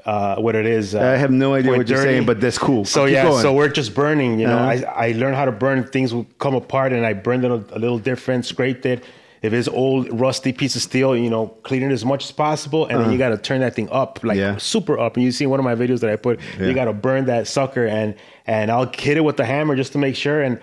uh, 0.04 0.36
what 0.36 0.54
it 0.54 0.66
is. 0.66 0.94
Uh, 0.94 1.00
I 1.00 1.16
have 1.16 1.30
no 1.30 1.54
idea 1.54 1.72
what 1.72 1.88
you're 1.88 2.02
saying, 2.02 2.26
but 2.26 2.40
that's 2.40 2.58
cool. 2.58 2.84
So 2.84 3.06
Keep 3.06 3.14
yeah, 3.14 3.22
going. 3.24 3.42
so 3.42 3.52
we're 3.54 3.68
just 3.68 3.94
burning. 3.94 4.38
You 4.38 4.46
know, 4.46 4.58
Uh-huh. 4.58 4.84
I 4.96 5.08
I 5.08 5.12
learned 5.12 5.36
how 5.36 5.44
to 5.46 5.52
burn. 5.52 5.84
Things 5.84 6.12
will 6.14 6.26
come 6.38 6.54
apart, 6.54 6.92
and 6.92 7.04
I 7.06 7.12
burned 7.14 7.44
it 7.44 7.50
a, 7.50 7.60
a 7.74 7.78
little 7.78 7.98
different, 7.98 8.44
scraped 8.46 8.84
it. 8.86 9.02
If 9.42 9.52
it's 9.52 9.68
old 9.68 10.08
rusty 10.18 10.52
piece 10.52 10.76
of 10.76 10.82
steel, 10.82 11.16
you 11.16 11.30
know, 11.30 11.48
clean 11.62 11.82
it 11.82 11.92
as 11.92 12.04
much 12.04 12.24
as 12.24 12.32
possible, 12.32 12.86
and 12.86 13.00
then 13.00 13.12
you 13.12 13.18
got 13.18 13.28
to 13.30 13.38
turn 13.38 13.60
that 13.60 13.74
thing 13.74 13.88
up, 13.90 14.20
like 14.24 14.38
Uh-huh. 14.38 14.52
Yeah. 14.52 14.56
super 14.58 14.98
up. 14.98 15.16
And 15.16 15.24
you 15.24 15.30
see 15.30 15.46
one 15.46 15.60
of 15.60 15.64
my 15.64 15.74
videos 15.74 16.00
that 16.00 16.10
I 16.10 16.16
put, 16.16 16.40
Yeah. 16.58 16.66
you 16.66 16.74
got 16.74 16.86
to 16.86 16.92
burn 16.92 17.26
that 17.26 17.46
sucker, 17.46 17.86
and 17.86 18.14
and 18.46 18.70
I'll 18.70 18.90
hit 19.06 19.16
it 19.16 19.24
with 19.24 19.36
the 19.36 19.44
hammer 19.44 19.76
just 19.76 19.92
to 19.92 19.98
make 19.98 20.16
sure. 20.16 20.42
And 20.42 20.58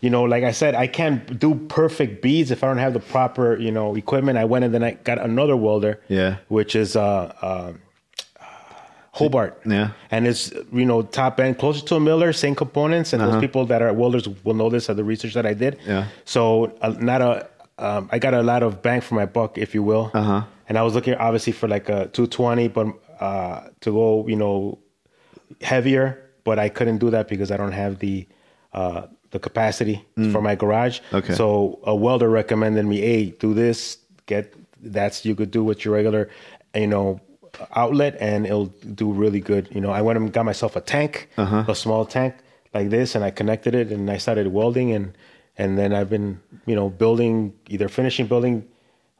you 0.00 0.10
know, 0.10 0.24
like 0.24 0.44
I 0.44 0.52
said, 0.52 0.74
I 0.74 0.86
can't 0.86 1.38
do 1.38 1.54
perfect 1.68 2.20
beads 2.22 2.50
if 2.50 2.62
I 2.62 2.66
don't 2.66 2.78
have 2.86 2.92
the 2.92 3.00
proper 3.00 3.56
you 3.58 3.70
know 3.72 3.94
equipment. 3.96 4.36
I 4.38 4.44
went 4.44 4.64
and 4.64 4.72
then 4.74 4.82
I 4.84 4.92
got 5.04 5.18
another 5.18 5.56
welder, 5.56 6.00
Yeah. 6.08 6.36
which 6.48 6.74
is 6.76 6.96
uh. 6.96 7.32
uh 7.42 7.72
Hobart. 9.14 9.60
Yeah. 9.64 9.92
And 10.10 10.26
it's, 10.26 10.52
you 10.72 10.84
know, 10.84 11.02
top 11.02 11.38
end, 11.38 11.56
closer 11.56 11.84
to 11.86 11.94
a 11.94 12.00
Miller, 12.00 12.32
same 12.32 12.56
components. 12.56 13.12
And 13.12 13.22
those 13.22 13.40
people 13.40 13.64
that 13.66 13.80
are 13.80 13.92
welders 13.92 14.28
will 14.42 14.54
know 14.54 14.68
this 14.68 14.88
of 14.88 14.96
the 14.96 15.04
research 15.04 15.34
that 15.34 15.46
I 15.46 15.54
did. 15.54 15.74
Uh-huh. 15.74 15.92
Yeah. 15.92 16.06
So, 16.24 16.76
uh, 16.82 16.94
not 16.98 17.22
a, 17.22 17.48
um, 17.78 18.08
I 18.10 18.18
got 18.18 18.34
a 18.34 18.42
lot 18.42 18.64
of 18.64 18.82
bang 18.82 19.00
for 19.00 19.14
my 19.14 19.24
buck, 19.24 19.56
if 19.56 19.72
you 19.72 19.84
will. 19.84 20.10
Uh-huh. 20.14 20.42
And 20.68 20.76
I 20.76 20.82
was 20.82 20.94
looking 20.94 21.14
obviously 21.14 21.52
for 21.52 21.68
like 21.68 21.88
a 21.88 22.08
220, 22.08 22.68
but 22.68 22.88
uh, 23.20 23.68
to 23.82 23.92
go, 23.92 24.26
you 24.26 24.34
know, 24.34 24.80
heavier, 25.60 26.30
but 26.42 26.58
I 26.58 26.68
couldn't 26.68 26.98
do 26.98 27.10
that 27.10 27.28
because 27.28 27.52
I 27.52 27.56
don't 27.56 27.72
have 27.72 28.00
the, 28.00 28.26
uh, 28.72 29.06
the 29.30 29.38
capacity 29.38 30.04
for 30.32 30.42
my 30.42 30.56
garage. 30.56 30.98
Mm. 31.12 31.18
Okay. 31.18 31.34
So 31.34 31.78
a 31.84 31.94
welder 31.94 32.28
recommended 32.28 32.84
me, 32.84 33.00
hey, 33.00 33.26
do 33.30 33.54
this, 33.54 33.98
get 34.26 34.54
that's 34.80 35.24
you 35.24 35.34
could 35.34 35.50
do 35.50 35.62
with 35.62 35.84
your 35.84 35.94
regular, 35.94 36.30
you 36.74 36.86
know, 36.88 37.20
outlet, 37.74 38.16
and 38.20 38.46
it'll 38.46 38.72
do 38.94 39.12
really 39.12 39.40
good. 39.40 39.68
You 39.74 39.80
know, 39.80 39.90
I 39.90 40.02
went 40.02 40.16
and 40.18 40.32
got 40.32 40.44
myself 40.44 40.76
a 40.76 40.80
tank, 40.80 41.28
Uh-huh. 41.36 41.64
a 41.68 41.74
small 41.74 42.04
tank 42.04 42.34
like 42.74 42.90
this, 42.90 43.14
and 43.14 43.24
I 43.24 43.30
connected 43.30 43.74
it, 43.74 43.90
and 43.92 44.10
I 44.10 44.18
started 44.18 44.46
welding, 44.48 44.92
and 44.92 45.12
and 45.56 45.78
then 45.78 45.92
I've 45.92 46.10
been, 46.10 46.40
you 46.66 46.74
know, 46.74 46.88
building 46.90 47.52
either 47.68 47.88
finishing 47.88 48.26
building 48.26 48.64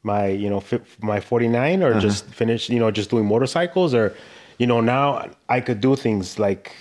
my, 0.03 0.27
you 0.27 0.51
know, 0.51 0.61
fi- 0.61 0.83
my 1.01 1.21
49 1.21 1.83
Uh-huh. 1.83 1.97
or 1.97 2.01
just 2.01 2.27
finish, 2.27 2.69
you 2.69 2.79
know, 2.81 2.91
just 2.91 3.09
doing 3.11 3.25
motorcycles 3.27 3.95
or, 3.95 4.13
you 4.59 4.67
know, 4.67 4.81
now 4.81 5.29
I 5.49 5.61
could 5.61 5.81
do 5.81 5.95
things 5.97 6.39
like 6.39 6.73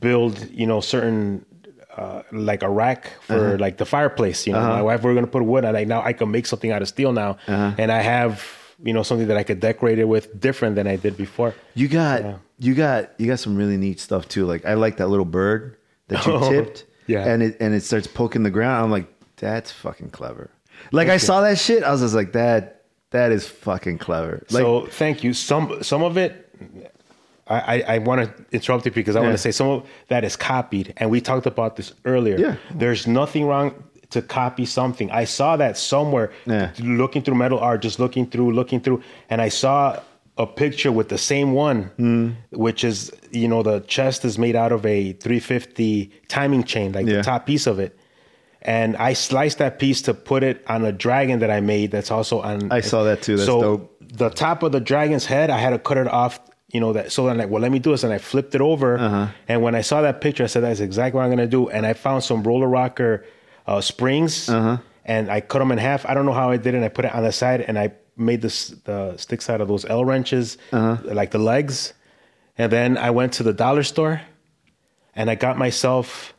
build, 0.00 0.48
you 0.50 0.66
know, 0.66 0.80
certain 0.80 1.44
uh, 1.96 2.22
like 2.32 2.62
a 2.62 2.68
rack 2.68 3.10
for 3.20 3.36
Uh-huh. 3.38 3.56
like 3.58 3.76
the 3.78 3.84
fireplace. 3.86 4.46
You 4.46 4.52
know, 4.54 4.60
my 4.68 4.82
wife 4.82 5.02
we 5.04 5.10
are 5.10 5.14
gonna 5.14 5.26
put 5.26 5.42
wood. 5.44 5.64
and 5.64 5.72
like 5.74 5.86
now 5.88 6.02
I 6.02 6.12
can 6.12 6.30
make 6.30 6.46
something 6.46 6.70
out 6.72 6.82
of 6.82 6.88
steel 6.88 7.12
now, 7.12 7.36
Uh-huh. 7.48 7.72
and 7.78 7.90
I 7.92 8.00
have 8.02 8.42
you 8.82 8.92
know 8.92 9.02
something 9.02 9.28
that 9.28 9.36
I 9.36 9.42
could 9.42 9.60
decorate 9.60 9.98
it 9.98 10.04
with 10.08 10.38
different 10.40 10.76
than 10.76 10.86
I 10.86 10.96
did 10.96 11.16
before. 11.16 11.54
You 11.74 11.88
got 11.88 12.22
Yeah. 12.22 12.36
you 12.58 12.74
got 12.74 13.10
you 13.18 13.26
got 13.26 13.38
some 13.38 13.56
really 13.56 13.76
neat 13.76 14.00
stuff 14.00 14.28
too. 14.28 14.44
Like 14.46 14.64
I 14.64 14.74
like 14.74 14.98
that 14.98 15.08
little 15.08 15.24
bird 15.24 15.76
that 16.08 16.24
you 16.26 16.32
Oh, 16.34 16.50
tipped. 16.50 16.84
yeah. 17.06 17.24
And 17.26 17.42
it 17.42 17.56
and 17.60 17.74
it 17.74 17.82
starts 17.82 18.06
poking 18.06 18.42
the 18.42 18.50
ground. 18.50 18.84
I'm 18.84 18.90
like, 18.90 19.06
that's 19.36 19.70
fucking 19.72 20.10
clever. 20.10 20.50
Like 20.92 21.08
I 21.08 21.16
saw 21.16 21.40
that 21.40 21.58
shit, 21.58 21.82
I 21.82 21.90
was 21.90 22.00
just 22.02 22.14
like, 22.14 22.32
that 22.32 22.82
that 23.10 23.32
is 23.32 23.46
fucking 23.48 23.98
clever. 23.98 24.44
Like 24.50 24.60
so 24.62 24.86
thank 24.86 25.24
you. 25.24 25.32
Some 25.32 25.82
some 25.82 26.02
of 26.02 26.16
it. 26.16 26.42
I, 27.48 27.60
I, 27.82 27.94
I 27.94 27.98
want 27.98 28.22
to 28.24 28.44
interrupt 28.50 28.84
you 28.86 28.90
because 28.90 29.14
I 29.14 29.20
want 29.20 29.32
to 29.32 29.38
say 29.38 29.52
some 29.52 29.68
of 29.68 29.88
that 30.08 30.24
is 30.24 30.34
copied, 30.34 30.92
and 30.96 31.10
we 31.10 31.20
talked 31.20 31.46
about 31.46 31.76
this 31.76 31.92
earlier. 32.04 32.36
Yeah. 32.36 32.56
There's 32.74 33.06
nothing 33.06 33.46
wrong 33.46 33.84
to 34.16 34.22
copy 34.22 34.64
something. 34.66 35.10
I 35.10 35.24
saw 35.24 35.56
that 35.56 35.76
somewhere, 35.78 36.30
Yeah. 36.46 36.70
looking 36.80 37.22
through 37.22 37.36
metal 37.36 37.58
art, 37.58 37.82
just 37.82 37.98
looking 38.00 38.26
through, 38.26 38.52
looking 38.52 38.80
through, 38.80 39.02
and 39.30 39.40
I 39.40 39.50
saw 39.50 39.98
a 40.38 40.46
picture 40.46 40.92
with 40.92 41.08
the 41.08 41.18
same 41.18 41.52
one, 41.52 41.78
Hmm. 41.96 42.28
which 42.50 42.84
is 42.84 43.10
you 43.30 43.48
know 43.48 43.62
the 43.62 43.80
chest 43.80 44.24
is 44.24 44.38
made 44.38 44.56
out 44.56 44.72
of 44.72 44.84
a 44.86 45.12
350 45.12 46.10
timing 46.28 46.64
chain, 46.64 46.92
like 46.92 47.06
Yeah. 47.06 47.16
the 47.18 47.22
top 47.22 47.46
piece 47.46 47.66
of 47.66 47.78
it. 47.78 47.92
And 48.62 48.96
I 48.96 49.12
sliced 49.12 49.58
that 49.58 49.78
piece 49.78 50.02
to 50.02 50.12
put 50.14 50.42
it 50.42 50.64
on 50.68 50.84
a 50.84 50.92
dragon 50.92 51.38
that 51.40 51.50
I 51.50 51.60
made. 51.60 51.90
That's 51.90 52.10
also 52.10 52.40
on. 52.40 52.72
I 52.72 52.80
saw 52.80 53.04
that 53.04 53.22
too. 53.22 53.36
That's 53.36 53.46
so 53.46 53.60
dope. 53.62 53.92
the 54.24 54.30
top 54.30 54.62
of 54.62 54.72
the 54.72 54.80
dragon's 54.80 55.26
head, 55.26 55.50
I 55.50 55.58
had 55.58 55.70
to 55.70 55.78
cut 55.78 55.98
it 55.98 56.08
off. 56.08 56.40
You 56.72 56.80
know 56.80 56.92
that. 56.94 57.12
So 57.12 57.28
I'm 57.28 57.38
like, 57.38 57.48
well, 57.48 57.62
let 57.62 57.70
me 57.70 57.78
do 57.78 57.92
this, 57.92 58.02
and 58.02 58.12
I 58.12 58.18
flipped 58.18 58.54
it 58.54 58.60
over. 58.60 58.98
Uh-huh. 58.98 59.26
And 59.48 59.62
when 59.62 59.74
I 59.76 59.82
saw 59.82 60.02
that 60.02 60.20
picture, 60.20 60.42
I 60.44 60.48
said, 60.48 60.62
that's 60.64 60.80
exactly 60.80 61.16
what 61.18 61.24
I'm 61.24 61.30
gonna 61.30 61.46
do. 61.46 61.68
And 61.70 61.86
I 61.86 61.92
found 61.94 62.24
some 62.24 62.42
roller 62.42 62.66
rocker 62.68 63.24
uh, 63.66 63.80
springs, 63.80 64.48
Uh-huh. 64.48 64.78
and 65.04 65.30
I 65.30 65.40
cut 65.40 65.58
them 65.60 65.72
in 65.72 65.78
half. 65.78 66.06
I 66.08 66.14
don't 66.14 66.26
know 66.26 66.32
how 66.32 66.50
I 66.50 66.56
did 66.56 66.74
it. 66.74 66.76
And 66.78 66.84
I 66.84 66.88
put 66.88 67.04
it 67.04 67.14
on 67.14 67.22
the 67.22 67.32
side, 67.32 67.60
and 67.62 67.78
I 67.78 67.92
made 68.16 68.40
this 68.42 68.68
the 68.84 69.16
sticks 69.16 69.50
out 69.50 69.60
of 69.60 69.68
those 69.68 69.84
L 69.84 70.04
wrenches, 70.04 70.56
Uh-huh. 70.72 70.96
like 71.14 71.30
the 71.30 71.38
legs. 71.38 71.92
And 72.58 72.72
then 72.72 72.96
I 72.96 73.10
went 73.10 73.32
to 73.34 73.42
the 73.42 73.52
dollar 73.52 73.82
store, 73.82 74.20
and 75.14 75.30
I 75.30 75.34
got 75.34 75.58
myself 75.58 76.32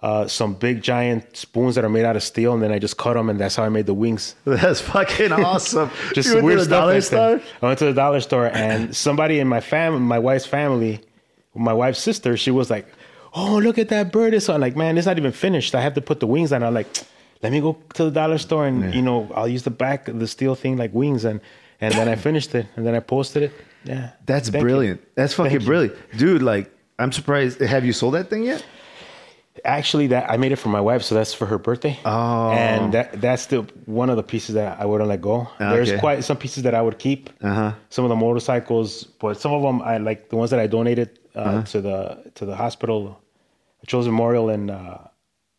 uh, 0.00 0.28
some 0.28 0.54
big 0.54 0.80
giant 0.80 1.36
spoons 1.36 1.74
that 1.74 1.84
are 1.84 1.88
made 1.88 2.04
out 2.04 2.14
of 2.14 2.22
steel, 2.22 2.54
and 2.54 2.62
then 2.62 2.70
I 2.70 2.78
just 2.78 2.96
cut 2.96 3.14
them, 3.14 3.28
and 3.28 3.38
that's 3.40 3.56
how 3.56 3.64
I 3.64 3.68
made 3.68 3.86
the 3.86 3.94
wings. 3.94 4.36
that's 4.44 4.80
fucking 4.80 5.32
awesome. 5.32 5.90
Just 6.14 6.28
you 6.32 6.40
weird 6.40 6.60
stuff. 6.60 6.70
dollar 6.70 7.00
store? 7.00 7.40
I 7.60 7.66
went 7.66 7.80
to 7.80 7.86
the 7.86 7.92
dollar 7.92 8.20
store, 8.20 8.46
and 8.46 8.94
somebody 8.94 9.40
in 9.40 9.48
my 9.48 9.60
family, 9.60 9.98
my 9.98 10.20
wife's 10.20 10.46
family, 10.46 11.00
my 11.52 11.72
wife's 11.72 11.98
sister, 11.98 12.36
she 12.36 12.52
was 12.52 12.70
like, 12.70 12.86
oh, 13.38 13.58
look 13.66 13.78
at 13.78 13.88
that 13.88 14.12
bird. 14.12 14.34
It's 14.34 14.48
on. 14.48 14.60
Like, 14.60 14.76
man, 14.76 14.98
it's 14.98 15.06
not 15.06 15.18
even 15.18 15.32
finished. 15.32 15.74
I 15.74 15.80
have 15.80 15.94
to 15.94 16.00
put 16.00 16.18
the 16.20 16.26
wings 16.26 16.52
on. 16.52 16.62
I'm 16.62 16.74
like, 16.74 16.88
let 17.42 17.52
me 17.52 17.60
go 17.60 17.72
to 17.94 18.04
the 18.04 18.10
dollar 18.10 18.38
store 18.38 18.66
and 18.66 18.92
you 18.94 19.02
know 19.02 19.30
I'll 19.34 19.48
use 19.56 19.62
the 19.62 19.70
back 19.84 20.08
of 20.08 20.18
the 20.18 20.26
steel 20.26 20.54
thing 20.54 20.76
like 20.76 20.92
wings 20.92 21.24
and 21.24 21.40
and 21.80 21.94
then 21.94 22.08
I 22.08 22.16
finished 22.16 22.52
it 22.54 22.66
and 22.76 22.84
then 22.86 22.94
I 22.94 23.00
posted 23.00 23.42
it. 23.44 23.52
Yeah, 23.84 24.10
That's 24.26 24.48
Thank 24.50 24.62
you. 24.62 24.68
brilliant. 24.68 25.00
That's 25.14 25.34
fucking 25.34 25.50
Thank 25.50 25.62
you. 25.62 25.66
brilliant, 25.66 25.96
dude. 26.18 26.42
Like, 26.42 26.66
I'm 26.98 27.12
surprised. 27.12 27.60
Have 27.60 27.84
you 27.86 27.92
sold 27.92 28.14
that 28.14 28.28
thing 28.28 28.42
yet? 28.42 28.64
Actually, 29.64 30.06
that 30.08 30.30
I 30.30 30.36
made 30.36 30.52
it 30.52 30.56
for 30.56 30.68
my 30.68 30.80
wife, 30.80 31.02
so 31.02 31.14
that's 31.16 31.34
for 31.34 31.44
her 31.46 31.58
birthday. 31.58 31.98
Oh. 32.04 32.50
and 32.52 32.94
that 32.94 33.20
that's 33.20 33.46
the 33.46 33.62
one 33.86 34.08
of 34.08 34.16
the 34.16 34.22
pieces 34.22 34.54
that 34.54 34.78
I 34.80 34.84
wouldn't 34.86 35.08
let 35.08 35.20
go. 35.20 35.48
There's 35.58 35.92
quite 35.98 36.22
some 36.22 36.36
pieces 36.36 36.62
that 36.62 36.74
I 36.74 36.82
would 36.82 36.98
keep. 36.98 37.30
Uh-huh. 37.42 37.72
Some 37.90 38.04
of 38.04 38.08
the 38.08 38.16
motorcycles, 38.16 39.04
but 39.04 39.40
some 39.40 39.52
of 39.52 39.62
them 39.62 39.82
I 39.82 39.98
like 39.98 40.28
the 40.28 40.36
ones 40.36 40.50
that 40.50 40.60
I 40.60 40.66
donated 40.68 41.18
uh, 41.34 41.38
Uh-huh. 41.40 41.62
to 41.72 41.80
the 41.80 42.30
to 42.36 42.46
the 42.46 42.54
hospital, 42.54 43.20
Children's 43.88 44.12
Memorial 44.12 44.48
in 44.50 44.70
uh, 44.70 45.08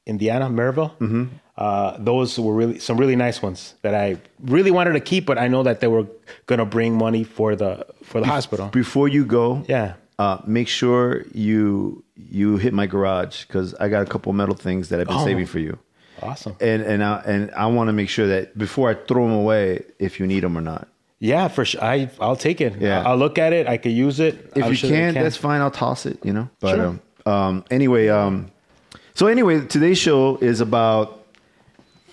Indiana, 0.06 0.46
Maryville. 0.50 0.92
Mm-hmm. 1.00 1.26
Uh, 1.58 1.98
those 2.00 2.40
were 2.40 2.54
really 2.54 2.80
some 2.80 2.98
really 2.98 3.18
nice 3.18 3.42
ones 3.42 3.74
that 3.82 3.94
I 3.94 4.18
really 4.56 4.72
wanted 4.72 4.94
to 4.94 5.02
keep, 5.02 5.26
but 5.26 5.38
I 5.38 5.48
know 5.50 5.64
that 5.64 5.82
they 5.82 5.88
were 5.88 6.06
gonna 6.46 6.66
bring 6.66 6.98
money 6.98 7.24
for 7.26 7.56
the 7.56 7.86
for 8.04 8.22
the 8.22 8.28
hospital. 8.28 8.68
Before 8.70 9.10
you 9.10 9.26
go, 9.26 9.64
Yeah. 9.68 9.94
uh, 10.18 10.38
make 10.46 10.70
sure 10.70 11.26
you 11.34 12.04
you 12.16 12.58
hit 12.58 12.74
my 12.74 12.86
garage 12.88 13.46
because 13.46 13.74
I 13.76 13.90
got 13.90 14.02
a 14.04 14.06
couple 14.06 14.32
metal 14.34 14.56
things 14.56 14.88
that 14.90 15.00
I've 15.02 15.08
been 15.08 15.18
Oh. 15.18 15.26
saving 15.26 15.48
for 15.48 15.60
you, 15.60 15.78
Awesome. 16.22 16.56
and 16.62 16.82
and 16.82 17.04
I, 17.04 17.22
and 17.26 17.52
I 17.52 17.66
want 17.68 17.90
to 17.90 17.94
make 17.94 18.08
sure 18.10 18.28
that 18.28 18.58
before 18.58 18.90
I 18.92 18.94
throw 18.94 19.24
them 19.28 19.36
away, 19.36 19.84
if 20.00 20.18
you 20.20 20.28
need 20.28 20.44
them 20.44 20.58
or 20.58 20.62
not. 20.62 20.88
Yeah, 21.20 21.50
for 21.50 21.66
sure. 21.66 21.84
I 21.84 22.10
I'll 22.22 22.38
take 22.38 22.62
it. 22.62 22.74
Yeah. 22.80 23.04
I'll 23.06 23.18
look 23.18 23.38
at 23.38 23.52
it. 23.52 23.68
I 23.68 23.76
could 23.76 23.92
use 23.92 24.22
it. 24.22 24.34
If 24.56 24.64
I'm 24.64 24.70
you 24.70 24.76
sure 24.76 24.90
can, 24.90 25.14
can. 25.14 25.24
that's 25.24 25.36
fine. 25.36 25.60
I'll 25.60 25.72
toss 25.86 26.06
it. 26.06 26.18
You 26.24 26.32
know. 26.32 26.48
But 26.62 26.76
Sure. 26.76 26.86
um, 26.88 27.02
um, 27.26 27.64
anyway, 27.72 28.08
um, 28.08 28.52
so 29.14 29.28
anyway, 29.28 29.66
today's 29.66 29.98
show 29.98 30.38
is 30.38 30.62
about. 30.62 31.26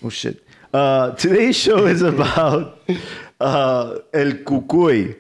Oh 0.02 0.08
shit! 0.10 0.44
Uh, 0.72 1.12
today's 1.12 1.56
show 1.56 1.86
is 1.86 2.02
about 2.14 2.80
uh, 3.40 3.98
El 4.12 4.32
Cucuy. 4.44 5.16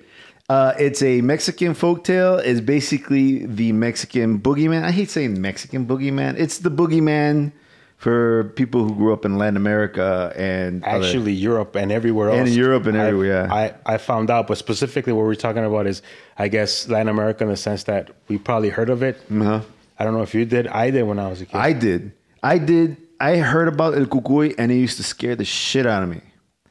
Uh, 0.48 0.72
it's 0.78 1.02
a 1.02 1.20
Mexican 1.22 1.74
folktale. 1.74 2.40
It's 2.44 2.60
basically 2.60 3.46
the 3.46 3.72
Mexican 3.72 4.38
boogeyman. 4.38 4.84
I 4.84 4.92
hate 4.92 5.10
saying 5.10 5.40
Mexican 5.40 5.86
boogeyman. 5.86 6.38
It's 6.38 6.58
the 6.58 6.70
boogeyman 6.70 7.50
for 7.96 8.52
people 8.56 8.84
who 8.84 8.94
grew 8.94 9.12
up 9.12 9.24
in 9.24 9.38
Latin 9.38 9.56
America 9.56 10.32
and 10.36 10.84
other- 10.84 11.04
actually 11.04 11.32
Europe 11.32 11.74
and 11.74 11.90
everywhere 11.90 12.28
else. 12.28 12.38
And 12.40 12.48
in 12.48 12.54
Europe 12.54 12.86
and 12.86 12.96
I- 12.96 13.06
everywhere, 13.06 13.46
yeah. 13.48 13.52
I, 13.86 13.94
I 13.94 13.98
found 13.98 14.30
out, 14.30 14.46
but 14.46 14.58
specifically 14.58 15.12
what 15.12 15.24
we're 15.24 15.34
talking 15.34 15.64
about 15.64 15.86
is, 15.88 16.02
I 16.38 16.46
guess, 16.48 16.88
Latin 16.88 17.08
America 17.08 17.42
in 17.42 17.50
the 17.50 17.56
sense 17.56 17.84
that 17.84 18.10
we 18.28 18.38
probably 18.38 18.68
heard 18.68 18.90
of 18.90 19.02
it. 19.02 19.16
Uh-huh. 19.30 19.62
I 19.98 20.04
don't 20.04 20.14
know 20.14 20.22
if 20.22 20.34
you 20.34 20.44
did. 20.44 20.66
I 20.66 20.90
did 20.90 21.02
when 21.04 21.18
I 21.18 21.28
was 21.28 21.40
a 21.40 21.46
kid. 21.46 21.56
I 21.56 21.72
did. 21.72 22.12
I 22.42 22.58
did. 22.58 22.96
I 23.18 23.36
heard 23.38 23.68
about 23.68 23.94
El 23.94 24.06
Cucuy 24.06 24.54
and 24.58 24.70
it 24.70 24.76
used 24.76 24.98
to 24.98 25.02
scare 25.02 25.36
the 25.36 25.44
shit 25.44 25.86
out 25.86 26.02
of 26.02 26.08
me. 26.08 26.20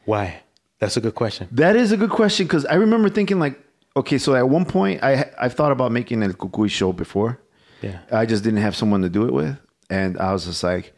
Why? 0.06 0.42
That's 0.80 0.98
a 0.98 1.02
good 1.02 1.16
question. 1.16 1.48
That 1.52 1.76
is 1.76 1.92
a 1.92 1.98
good 1.98 2.12
question 2.12 2.46
because 2.46 2.66
I 2.66 2.76
remember 2.76 3.10
thinking 3.10 3.40
like, 3.40 3.60
okay, 3.98 4.18
so 4.18 4.36
at 4.36 4.48
one 4.48 4.66
point 4.66 5.04
I 5.04 5.32
I've 5.40 5.54
thought 5.54 5.72
about 5.72 5.92
making 5.92 6.22
a 6.24 6.30
Cucuy 6.30 6.70
show 6.70 6.94
before. 6.94 7.40
Yeah. 7.82 8.00
I 8.12 8.26
just 8.26 8.44
didn't 8.44 8.62
have 8.62 8.76
someone 8.76 9.02
to 9.02 9.10
do 9.10 9.26
it 9.26 9.34
with, 9.34 9.58
and 9.90 10.18
I 10.18 10.34
was 10.34 10.46
just 10.46 10.64
like, 10.64 10.94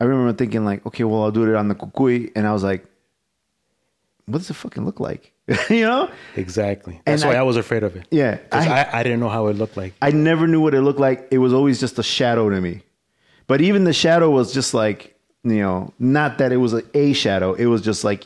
I 0.00 0.04
remember 0.04 0.32
thinking 0.32 0.64
like, 0.64 0.84
okay, 0.86 1.04
well 1.04 1.22
I'll 1.22 1.30
do 1.30 1.48
it 1.48 1.54
on 1.54 1.68
the 1.68 1.74
Cucuy, 1.74 2.32
and 2.36 2.46
I 2.46 2.52
was 2.52 2.62
like, 2.62 2.86
what 4.26 4.38
does 4.38 4.50
it 4.50 4.54
fucking 4.54 4.84
look 4.84 5.00
like? 5.00 5.33
you 5.70 5.82
know? 5.82 6.10
Exactly. 6.36 7.00
That's 7.04 7.22
And 7.22 7.28
why 7.30 7.36
I- 7.36 7.40
I, 7.40 7.42
was 7.42 7.56
afraid 7.56 7.82
of 7.82 7.96
it. 7.96 8.06
Yeah, 8.10 8.38
I- 8.50 8.68
I, 8.68 9.00
I, 9.00 9.02
didn't 9.02 9.20
know 9.20 9.28
how 9.28 9.46
it 9.48 9.54
looked 9.56 9.76
like. 9.76 9.92
I 10.00 10.10
never 10.10 10.46
knew 10.46 10.60
what 10.60 10.74
it 10.74 10.80
looked 10.82 11.00
like. 11.00 11.28
It 11.30 11.38
was 11.38 11.52
always 11.52 11.78
just 11.80 11.98
a 11.98 12.02
shadow 12.02 12.48
to 12.50 12.60
me. 12.60 12.82
But 13.46 13.60
even 13.60 13.84
the 13.84 13.92
shadow 13.92 14.30
was 14.30 14.54
just 14.54 14.72
like, 14.72 15.14
you 15.42 15.60
know, 15.60 15.92
not 15.98 16.38
that 16.38 16.50
it 16.52 16.56
was 16.56 16.72
a, 16.72 16.82
a 16.96 17.12
shadow. 17.12 17.52
It 17.52 17.66
was 17.66 17.82
just 17.82 18.04
like 18.04 18.24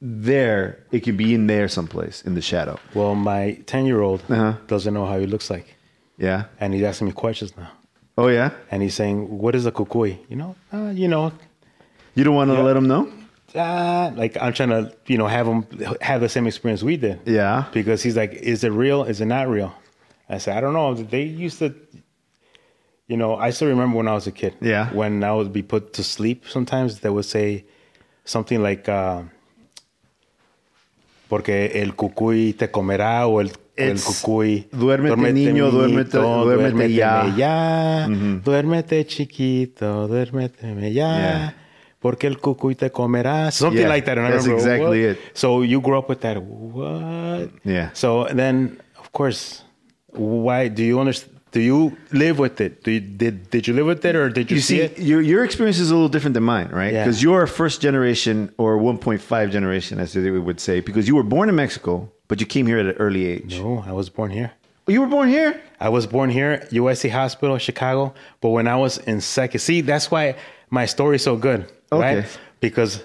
there. 0.00 0.84
It 0.90 1.00
could 1.00 1.16
be 1.16 1.34
in 1.34 1.46
there 1.46 1.68
someplace 1.68 2.22
in 2.22 2.34
the 2.34 2.42
shadow. 2.42 2.78
Well, 2.94 3.14
my 3.14 3.52
10 3.66 3.86
year 3.86 4.00
old 4.00 4.22
Uh-huh. 4.28 4.54
doesn't 4.66 4.92
know 4.92 5.06
how 5.06 5.18
he 5.18 5.26
looks 5.26 5.50
like. 5.50 5.76
Yeah. 6.18 6.44
And 6.60 6.74
he's 6.74 6.82
asking 6.82 7.08
me 7.08 7.12
questions 7.12 7.56
now. 7.56 7.70
Oh 8.18 8.28
yeah. 8.28 8.50
And 8.70 8.82
he's 8.82 8.94
saying, 8.94 9.38
What 9.38 9.54
is 9.54 9.64
a 9.66 9.72
cucuy? 9.72 10.18
You 10.28 10.36
know, 10.36 10.56
uh, 10.72 10.90
you 10.94 11.08
know, 11.08 11.32
You 12.14 12.24
don't 12.24 12.34
want 12.34 12.50
to 12.50 12.60
let 12.62 12.76
him 12.76 12.86
know. 12.88 13.08
Uh, 13.56 14.10
like 14.14 14.36
I'm 14.40 14.52
trying 14.52 14.70
to, 14.70 14.92
you 15.06 15.18
know, 15.18 15.26
have 15.26 15.46
him 15.46 15.66
have 16.00 16.20
the 16.20 16.28
same 16.28 16.46
experience 16.46 16.82
we 16.82 16.96
did. 16.96 17.20
Yeah. 17.26 17.64
Because 17.72 18.02
he's 18.02 18.16
like, 18.16 18.32
is 18.32 18.64
it 18.64 18.70
real? 18.72 19.04
Is 19.04 19.20
it 19.20 19.26
not 19.26 19.48
real? 19.48 19.72
I 20.28 20.38
said, 20.38 20.56
I 20.56 20.60
don't 20.60 20.72
know. 20.74 20.94
They 20.94 21.22
used 21.24 21.58
to, 21.58 21.74
you 23.08 23.16
know, 23.16 23.36
I 23.36 23.50
still 23.50 23.68
remember 23.68 23.96
when 23.98 24.08
I 24.08 24.14
was 24.14 24.26
a 24.26 24.32
kid. 24.32 24.54
Yeah. 24.60 24.90
When 24.92 25.22
I 25.24 25.32
would 25.32 25.52
be 25.52 25.62
put 25.62 25.92
to 25.94 26.02
sleep, 26.02 26.44
sometimes 26.48 27.00
they 27.00 27.10
would 27.10 27.26
say 27.26 27.64
something 28.24 28.62
like, 28.62 28.88
uh, 28.88 29.22
porque 31.28 31.72
el 31.82 31.94
cucuy 31.94 32.52
te 32.52 32.70
comerá 32.70 33.26
o 33.26 33.40
el, 33.40 33.52
el 33.76 33.98
cucuy. 33.98 34.68
"Duérmete, 34.70 35.16
niño, 35.32 35.70
duérmete- 35.70 36.18
duérmete 36.20 36.92
ya". 36.92 37.34
ya. 37.36 38.06
Duérmete 38.44 39.04
chiquito, 39.06 40.08
duérmete 40.08 40.92
ya. 40.92 41.18
Yeah. 41.18 41.54
Porque 42.02 42.24
el 42.26 42.36
cucuy 42.40 42.74
te 42.76 42.90
comerá. 42.90 43.50
Something 43.52 43.82
Yeah, 43.82 43.88
like 43.88 44.04
that. 44.06 44.18
And 44.18 44.26
I 44.26 44.32
that's 44.32 44.44
remember, 44.44 44.62
exactly 44.64 45.06
what? 45.06 45.16
it. 45.16 45.18
So 45.34 45.62
you 45.62 45.80
grew 45.80 45.96
up 45.96 46.08
with 46.08 46.20
that. 46.22 46.36
What? 46.42 47.50
Yeah. 47.64 47.90
So 47.94 48.26
then, 48.32 48.80
of 48.98 49.12
course, 49.12 49.62
why 50.08 50.68
do 50.68 50.82
you 50.82 50.98
understand? 51.00 51.30
Do 51.52 51.60
you 51.60 51.96
live 52.12 52.38
with 52.38 52.60
it? 52.62 52.82
Do 52.82 52.90
you, 52.90 53.00
did 53.00 53.50
did 53.50 53.68
you 53.68 53.74
live 53.74 53.84
with 53.86 54.02
it 54.06 54.16
or 54.16 54.30
did 54.30 54.50
you, 54.50 54.56
You 54.56 54.62
see, 54.62 54.78
see, 54.78 54.82
it? 54.84 54.98
your 54.98 55.20
your 55.20 55.44
experience 55.44 55.78
is 55.78 55.90
a 55.90 55.94
little 55.94 56.08
different 56.08 56.32
than 56.34 56.44
mine, 56.44 56.68
right? 56.72 56.92
Yeah. 56.92 57.04
Because 57.04 57.22
you're 57.22 57.42
a 57.42 57.48
first 57.48 57.82
generation 57.82 58.50
or 58.56 58.78
1.5 58.78 59.50
generation, 59.50 60.00
as 60.00 60.16
we 60.16 60.30
would 60.40 60.60
say, 60.60 60.80
because 60.80 61.06
you 61.06 61.14
were 61.14 61.22
born 61.36 61.48
in 61.50 61.54
Mexico, 61.54 62.10
but 62.28 62.40
you 62.40 62.46
came 62.46 62.66
here 62.66 62.78
at 62.78 62.86
an 62.86 62.96
early 62.98 63.26
age. 63.26 63.60
No, 63.60 63.84
I 63.86 63.92
was 63.92 64.08
born 64.08 64.30
here. 64.30 64.50
You 64.88 65.02
were 65.02 65.06
born 65.18 65.28
here. 65.28 65.60
I 65.78 65.90
was 65.90 66.06
born 66.06 66.30
here, 66.30 66.66
USC 66.72 67.10
Hospital, 67.10 67.58
Chicago. 67.58 68.14
But 68.40 68.48
when 68.56 68.66
I 68.66 68.76
was 68.76 68.96
in 69.06 69.20
second, 69.20 69.60
see, 69.60 69.82
that's 69.82 70.10
why 70.10 70.34
my 70.70 70.86
story 70.86 71.16
is 71.16 71.22
so 71.22 71.36
good, 71.36 71.70
Okay. 71.92 72.16
right? 72.20 72.38
Because 72.60 73.04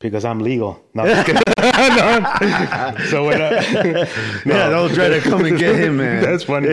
because 0.00 0.24
I'm 0.24 0.40
legal. 0.40 0.78
No, 0.94 1.02
I'm 1.04 1.08
just 1.14 1.26
kidding. 1.26 1.42
No. 1.56 2.94
So 3.08 3.26
when 3.26 3.40
I, 3.40 3.48
Yeah, 4.46 4.68
don't 4.68 4.92
try 4.94 5.08
to 5.08 5.20
come 5.20 5.44
and 5.44 5.58
get 5.58 5.76
him, 5.76 5.96
man. 6.02 6.22
That's 6.22 6.44
funny. 6.44 6.68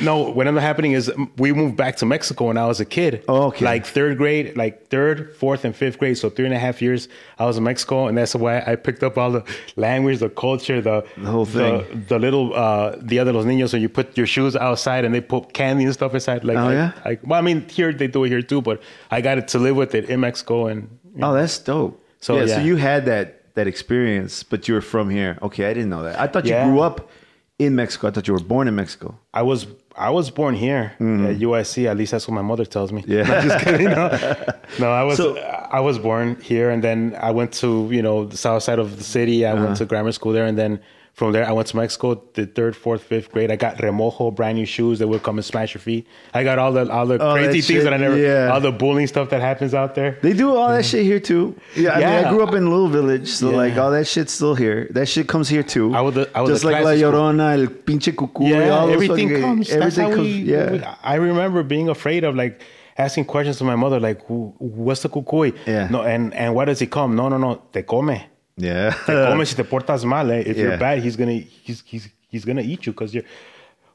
no, 0.00 0.30
what 0.30 0.46
ended 0.46 0.62
up 0.62 0.66
happening 0.66 0.92
is 0.92 1.10
we 1.38 1.52
moved 1.52 1.76
back 1.76 1.96
to 1.96 2.06
Mexico 2.06 2.46
when 2.48 2.58
I 2.58 2.66
was 2.66 2.78
a 2.80 2.84
kid. 2.84 3.24
Oh, 3.28 3.44
okay. 3.48 3.64
Like 3.64 3.86
third 3.86 4.18
grade, 4.18 4.56
like 4.56 4.88
third, 4.88 5.34
fourth, 5.36 5.64
and 5.64 5.74
fifth 5.74 5.98
grade. 5.98 6.18
So 6.18 6.28
three 6.28 6.44
and 6.44 6.54
a 6.54 6.58
half 6.58 6.82
years 6.82 7.08
I 7.38 7.46
was 7.46 7.56
in 7.56 7.64
Mexico, 7.64 8.06
and 8.06 8.18
that's 8.18 8.34
why 8.34 8.62
I 8.66 8.76
picked 8.76 9.02
up 9.02 9.16
all 9.16 9.30
the 9.32 9.44
language, 9.76 10.18
the 10.18 10.28
culture, 10.28 10.80
the 10.82 11.06
The 11.16 11.30
whole 11.30 11.46
thing. 11.46 11.78
the, 11.90 11.96
the 12.08 12.18
little 12.18 12.54
uh 12.54 12.96
the 13.00 13.18
other 13.18 13.32
los 13.32 13.46
niños. 13.46 13.70
So 13.70 13.76
you 13.78 13.88
put 13.88 14.16
your 14.16 14.26
shoes 14.26 14.56
outside, 14.56 15.04
and 15.06 15.14
they 15.14 15.22
put 15.22 15.54
candy 15.54 15.84
and 15.84 15.94
stuff 15.94 16.12
inside. 16.14 16.44
Like, 16.44 16.58
Oh, 16.58 16.68
I- 16.68 16.72
yeah? 16.74 16.92
I, 17.04 17.18
well, 17.24 17.38
I 17.38 17.42
mean, 17.42 17.66
here 17.68 17.92
they 17.94 18.08
do 18.08 18.24
it 18.24 18.28
here 18.28 18.42
too, 18.42 18.60
but 18.60 18.82
I 19.10 19.20
got 19.22 19.38
it 19.38 19.48
to 19.48 19.58
live 19.58 19.76
with 19.76 19.94
it 19.94 20.10
in 20.10 20.20
Mexico, 20.20 20.66
and 20.66 20.98
Oh, 21.20 21.32
that's 21.34 21.58
dope. 21.58 21.98
So, 22.22 22.30
yeah, 22.40 22.46
so 22.56 22.60
you 22.62 22.76
had 22.76 23.04
that 23.06 23.26
that 23.54 23.66
experience, 23.66 24.42
but 24.50 24.66
you 24.68 24.74
were 24.74 24.80
from 24.94 25.10
here. 25.10 25.32
Okay, 25.42 25.64
I 25.70 25.74
didn't 25.74 25.90
know 25.90 26.02
that. 26.04 26.18
I 26.18 26.26
thought 26.26 26.44
you 26.46 26.52
Yeah. 26.54 26.64
grew 26.66 26.80
up 26.80 27.10
in 27.58 27.74
Mexico. 27.76 28.08
I 28.08 28.10
thought 28.12 28.26
you 28.28 28.32
were 28.38 28.46
born 28.54 28.66
in 28.68 28.74
Mexico. 28.82 29.08
I 29.34 29.42
was 29.42 29.66
I 30.08 30.08
was 30.18 30.30
born 30.30 30.54
here 30.54 30.84
at 31.28 31.36
USC. 31.48 31.86
At 31.86 31.96
least 31.98 32.12
that's 32.12 32.26
what 32.28 32.34
my 32.34 32.46
mother 32.52 32.64
tells 32.64 32.90
me. 32.96 33.04
Yeah. 33.06 33.24
No, 33.28 33.40
just 33.48 33.64
kidding. 33.64 33.90
No, 33.90 34.08
no 34.78 34.88
I 34.90 35.02
was 35.08 35.16
So- 35.18 35.36
I 35.78 35.80
was 35.80 35.98
born 35.98 36.26
here, 36.40 36.68
and 36.70 36.82
then 36.82 36.98
I 37.20 37.30
went 37.38 37.50
to 37.62 37.68
you 37.96 38.02
know 38.06 38.24
the 38.32 38.36
south 38.46 38.62
side 38.62 38.78
of 38.78 38.88
the 39.00 39.04
city. 39.16 39.44
I 39.44 39.52
Uh-huh. 39.52 39.64
went 39.64 39.76
to 39.80 39.84
grammar 39.84 40.12
school 40.12 40.32
there, 40.32 40.46
and 40.46 40.56
then 40.62 40.72
from 41.14 41.32
there 41.32 41.46
I 41.46 41.52
went 41.52 41.68
to 41.68 41.76
Mexico. 41.76 42.22
The 42.34 42.46
third, 42.46 42.74
fourth, 42.74 43.02
fifth 43.02 43.30
grade, 43.30 43.50
I 43.50 43.56
got 43.56 43.76
remojo, 43.76 44.34
brand 44.34 44.56
new 44.56 44.64
shoes 44.64 44.98
that 45.00 45.08
would 45.08 45.22
come 45.22 45.36
and 45.36 45.44
smash 45.44 45.74
your 45.74 45.80
feet. 45.82 46.06
I 46.32 46.42
got 46.42 46.58
all 46.58 46.72
the 46.72 46.90
all 46.90 47.06
the 47.06 47.18
Oh, 47.22 47.34
crazy 47.34 47.60
that 47.60 47.66
things 47.66 47.84
that 47.84 47.92
I 47.92 47.98
never, 47.98 48.16
yeah. 48.16 48.50
all 48.52 48.60
the 48.60 48.72
bullying 48.72 49.06
stuff 49.06 49.28
that 49.30 49.40
happens 49.42 49.74
out 49.74 49.94
there. 49.94 50.18
They 50.22 50.32
do 50.32 50.56
all 50.56 50.68
that 50.68 50.84
shit 50.86 51.04
here 51.04 51.20
too. 51.20 51.54
Yeah, 51.76 51.92
I 51.92 51.98
mean, 51.98 52.24
I 52.24 52.30
grew 52.30 52.42
up 52.42 52.54
in 52.54 52.62
a 52.64 52.70
little 52.70 52.88
village, 52.88 53.28
so 53.28 53.50
Yeah. 53.50 53.56
like 53.56 53.76
all 53.76 53.90
that 53.90 54.06
shit's 54.06 54.32
still 54.32 54.54
here. 54.54 54.88
That 54.90 55.06
shit 55.06 55.26
comes 55.28 55.48
here 55.50 55.62
too. 55.62 55.94
I 55.94 56.00
was 56.00 56.14
the- 56.14 56.30
I 56.34 56.40
was 56.40 56.50
just 56.50 56.64
like 56.64 56.82
La. 56.82 56.92
Llorona, 56.92 57.58
El 57.60 57.66
Pinche 57.66 58.12
Cucuy. 58.14 58.48
Yeah, 58.48 58.70
all 58.70 58.88
everything 58.90 59.28
fucking- 59.28 59.42
comes. 59.42 59.70
Everything 59.70 60.08
comes. 60.10 60.20
we, 60.26 60.32
yeah. 60.54 60.70
we- 60.72 60.82
I 61.04 61.16
remember 61.16 61.62
being 61.62 61.88
afraid 61.90 62.24
of 62.24 62.34
like 62.36 62.60
asking 62.96 63.24
questions 63.26 63.58
to 63.58 63.64
my 63.64 63.76
mother, 63.76 64.00
like, 64.00 64.20
"What's 64.28 65.02
the 65.02 65.08
cucuy?" 65.10 65.54
Yeah. 65.66 65.88
No, 65.90 66.02
and 66.02 66.32
and 66.34 66.54
why 66.54 66.64
does 66.64 66.78
he 66.78 66.86
come? 66.86 67.16
No, 67.16 67.28
no, 67.28 67.36
no. 67.36 67.60
Te 67.72 67.82
come. 67.82 68.16
Yeah. 68.56 68.90
Te 69.06 69.12
come 69.12 69.44
si 69.44 69.54
te 69.56 69.64
portas 69.64 70.04
mal. 70.04 70.30
Eh? 70.30 70.40
If 70.46 70.56
Yeah. 70.56 70.62
you're 70.64 70.76
bad, 70.78 70.98
he's 71.02 71.16
gonna 71.16 71.32
he's 71.64 71.82
he's 71.86 72.08
he's 72.30 72.44
gonna 72.44 72.62
eat 72.62 72.86
you 72.86 72.92
because 72.92 73.14
you're. 73.14 73.24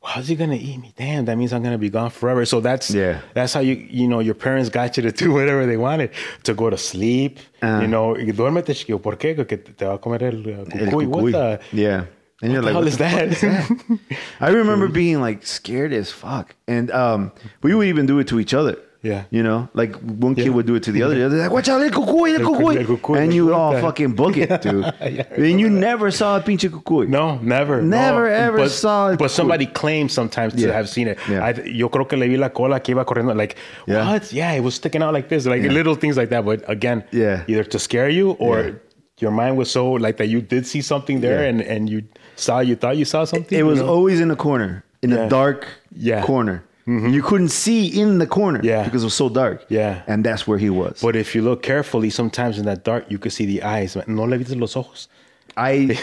How's 0.04 0.28
he 0.30 0.36
gonna 0.36 0.56
eat 0.56 0.78
me? 0.80 0.94
Damn, 0.96 1.26
that 1.26 1.38
means 1.38 1.52
I'm 1.52 1.62
gonna 1.64 1.78
be 1.78 1.90
gone 1.90 2.10
forever. 2.12 2.46
So 2.46 2.62
that's 2.62 2.90
Yeah. 2.92 3.20
that's 3.34 3.54
how 3.54 3.60
you 3.62 3.74
you 3.90 4.08
know 4.08 4.20
your 4.22 4.36
parents 4.36 4.70
got 4.70 4.96
you 4.96 5.04
to 5.04 5.12
do 5.12 5.34
whatever 5.38 5.66
they 5.66 5.76
wanted 5.78 6.12
to 6.44 6.54
go 6.54 6.70
to 6.70 6.78
sleep. 6.78 7.40
Uh. 7.62 7.80
You 7.82 7.88
know, 7.88 8.14
y 8.16 8.32
duérmete 8.32 8.74
chiquillo. 8.74 9.02
¿Por 9.02 9.18
qué? 9.18 9.36
Porque 9.36 9.58
te 9.58 9.86
va 9.86 9.96
a 9.96 9.98
comer 9.98 10.24
el 10.24 10.48
El 10.48 10.66
cucuy. 10.92 11.08
What 11.08 11.32
the? 11.32 11.60
Yeah. 11.74 12.06
And 12.42 12.54
you're 12.54 12.62
like, 12.62 12.76
what 12.76 12.86
is 12.88 12.98
the 12.98 13.10
fuck 13.10 13.20
that? 13.20 13.28
is 13.32 13.42
that? 13.42 14.00
I 14.40 14.50
remember 14.50 14.88
being 14.88 15.20
like 15.22 15.44
scared 15.46 15.92
as 15.92 16.12
fuck, 16.12 16.54
and 16.68 16.92
um, 16.92 17.32
we 17.64 17.74
would 17.74 17.88
even 17.88 18.06
do 18.06 18.20
it 18.20 18.28
to 18.28 18.40
each 18.40 18.54
other. 18.54 18.78
Yeah. 19.08 19.24
you 19.30 19.42
know, 19.44 19.70
like 19.74 19.96
one 19.96 20.36
kid 20.36 20.46
Yeah. 20.48 20.52
would 20.56 20.66
do 20.66 20.76
it 20.76 20.84
to 20.84 20.92
the 20.92 21.04
other. 21.04 21.16
The 21.20 21.26
other 21.28 21.38
like, 21.44 21.52
watch 21.52 21.70
out, 21.70 21.82
el 21.82 21.90
cucuy, 21.90 22.38
el 22.38 22.46
cucuy, 22.86 23.18
and 23.22 23.34
you 23.34 23.46
would 23.46 23.54
all 23.56 23.74
fucking 23.80 24.14
book 24.14 24.36
it, 24.38 24.62
dude. 24.66 24.84
Yeah, 25.18 25.24
and 25.50 25.60
you 25.60 25.70
never 25.70 26.12
saw 26.12 26.38
a 26.38 26.42
pinche 26.42 26.70
cucuy. 26.70 27.08
No, 27.08 27.38
never. 27.40 27.82
Never, 27.82 28.28
no. 28.30 28.36
ever 28.48 28.58
but, 28.58 28.72
saw 28.72 29.10
it. 29.12 29.20
But 29.20 29.32
somebody 29.32 29.66
claims 29.66 30.12
sometimes 30.14 30.54
to 30.56 30.62
Yeah. 30.68 30.74
have 30.74 30.88
seen 30.90 31.08
it. 31.08 31.18
Yeah. 31.30 31.46
I, 31.48 31.52
yo 31.66 31.90
creo 31.90 32.08
que 32.08 32.18
le 32.18 32.28
vi 32.28 32.38
la 32.38 32.50
cola 32.50 32.80
que 32.80 32.94
iba 32.94 33.06
corriendo. 33.06 33.34
Like, 33.36 33.56
what? 33.86 34.32
Yeah, 34.34 34.52
it 34.54 34.62
was 34.62 34.76
sticking 34.76 35.02
out 35.02 35.14
like 35.14 35.30
this. 35.30 35.46
Like 35.46 35.62
little 35.64 35.96
things 35.96 36.18
like 36.18 36.30
that. 36.30 36.44
But 36.46 36.64
again, 36.70 37.04
Yeah. 37.12 37.44
either 37.48 37.64
to 37.64 37.80
scare 37.80 38.10
you 38.10 38.32
or 38.40 38.82
your 39.20 39.32
mind 39.32 39.58
was 39.58 39.72
so 39.72 39.92
like 39.94 40.18
that 40.18 40.28
you 40.28 40.42
did 40.42 40.68
see 40.68 40.82
something 40.82 41.22
there 41.22 41.44
and, 41.48 41.62
and 41.62 41.90
you 41.90 42.04
saw, 42.36 42.60
you 42.60 42.76
thought 42.76 42.98
you 42.98 43.06
saw 43.06 43.26
something. 43.26 43.58
It 43.58 43.64
was 43.64 43.80
know? 43.80 43.88
always 43.88 44.20
in 44.20 44.30
a 44.30 44.36
corner, 44.36 44.84
in 45.02 45.12
a 45.14 45.28
dark 45.30 45.66
Yeah. 45.96 46.22
corner. 46.22 46.64
You 46.88 47.22
couldn't 47.22 47.50
see 47.50 47.88
in 47.88 48.18
the 48.18 48.26
corner 48.28 48.62
Yeah. 48.64 48.84
because 48.86 49.04
it 49.04 49.06
was 49.08 49.14
so 49.14 49.28
dark. 49.30 49.66
Yeah. 49.68 50.04
and 50.08 50.24
that's 50.24 50.48
where 50.48 50.58
he 50.58 50.70
was. 50.70 51.02
But 51.02 51.16
if 51.18 51.36
you 51.36 51.42
look 51.42 51.62
carefully, 51.62 52.10
sometimes 52.10 52.58
in 52.58 52.66
that 52.66 52.86
dark, 52.86 53.06
you 53.12 53.18
could 53.20 53.34
see 53.34 53.46
the 53.46 53.62
eyes. 53.64 53.98
No 54.08 54.24
le 54.24 54.38
viste 54.38 54.56
los 54.56 54.76
ojos. 54.76 55.10
I, 55.58 55.98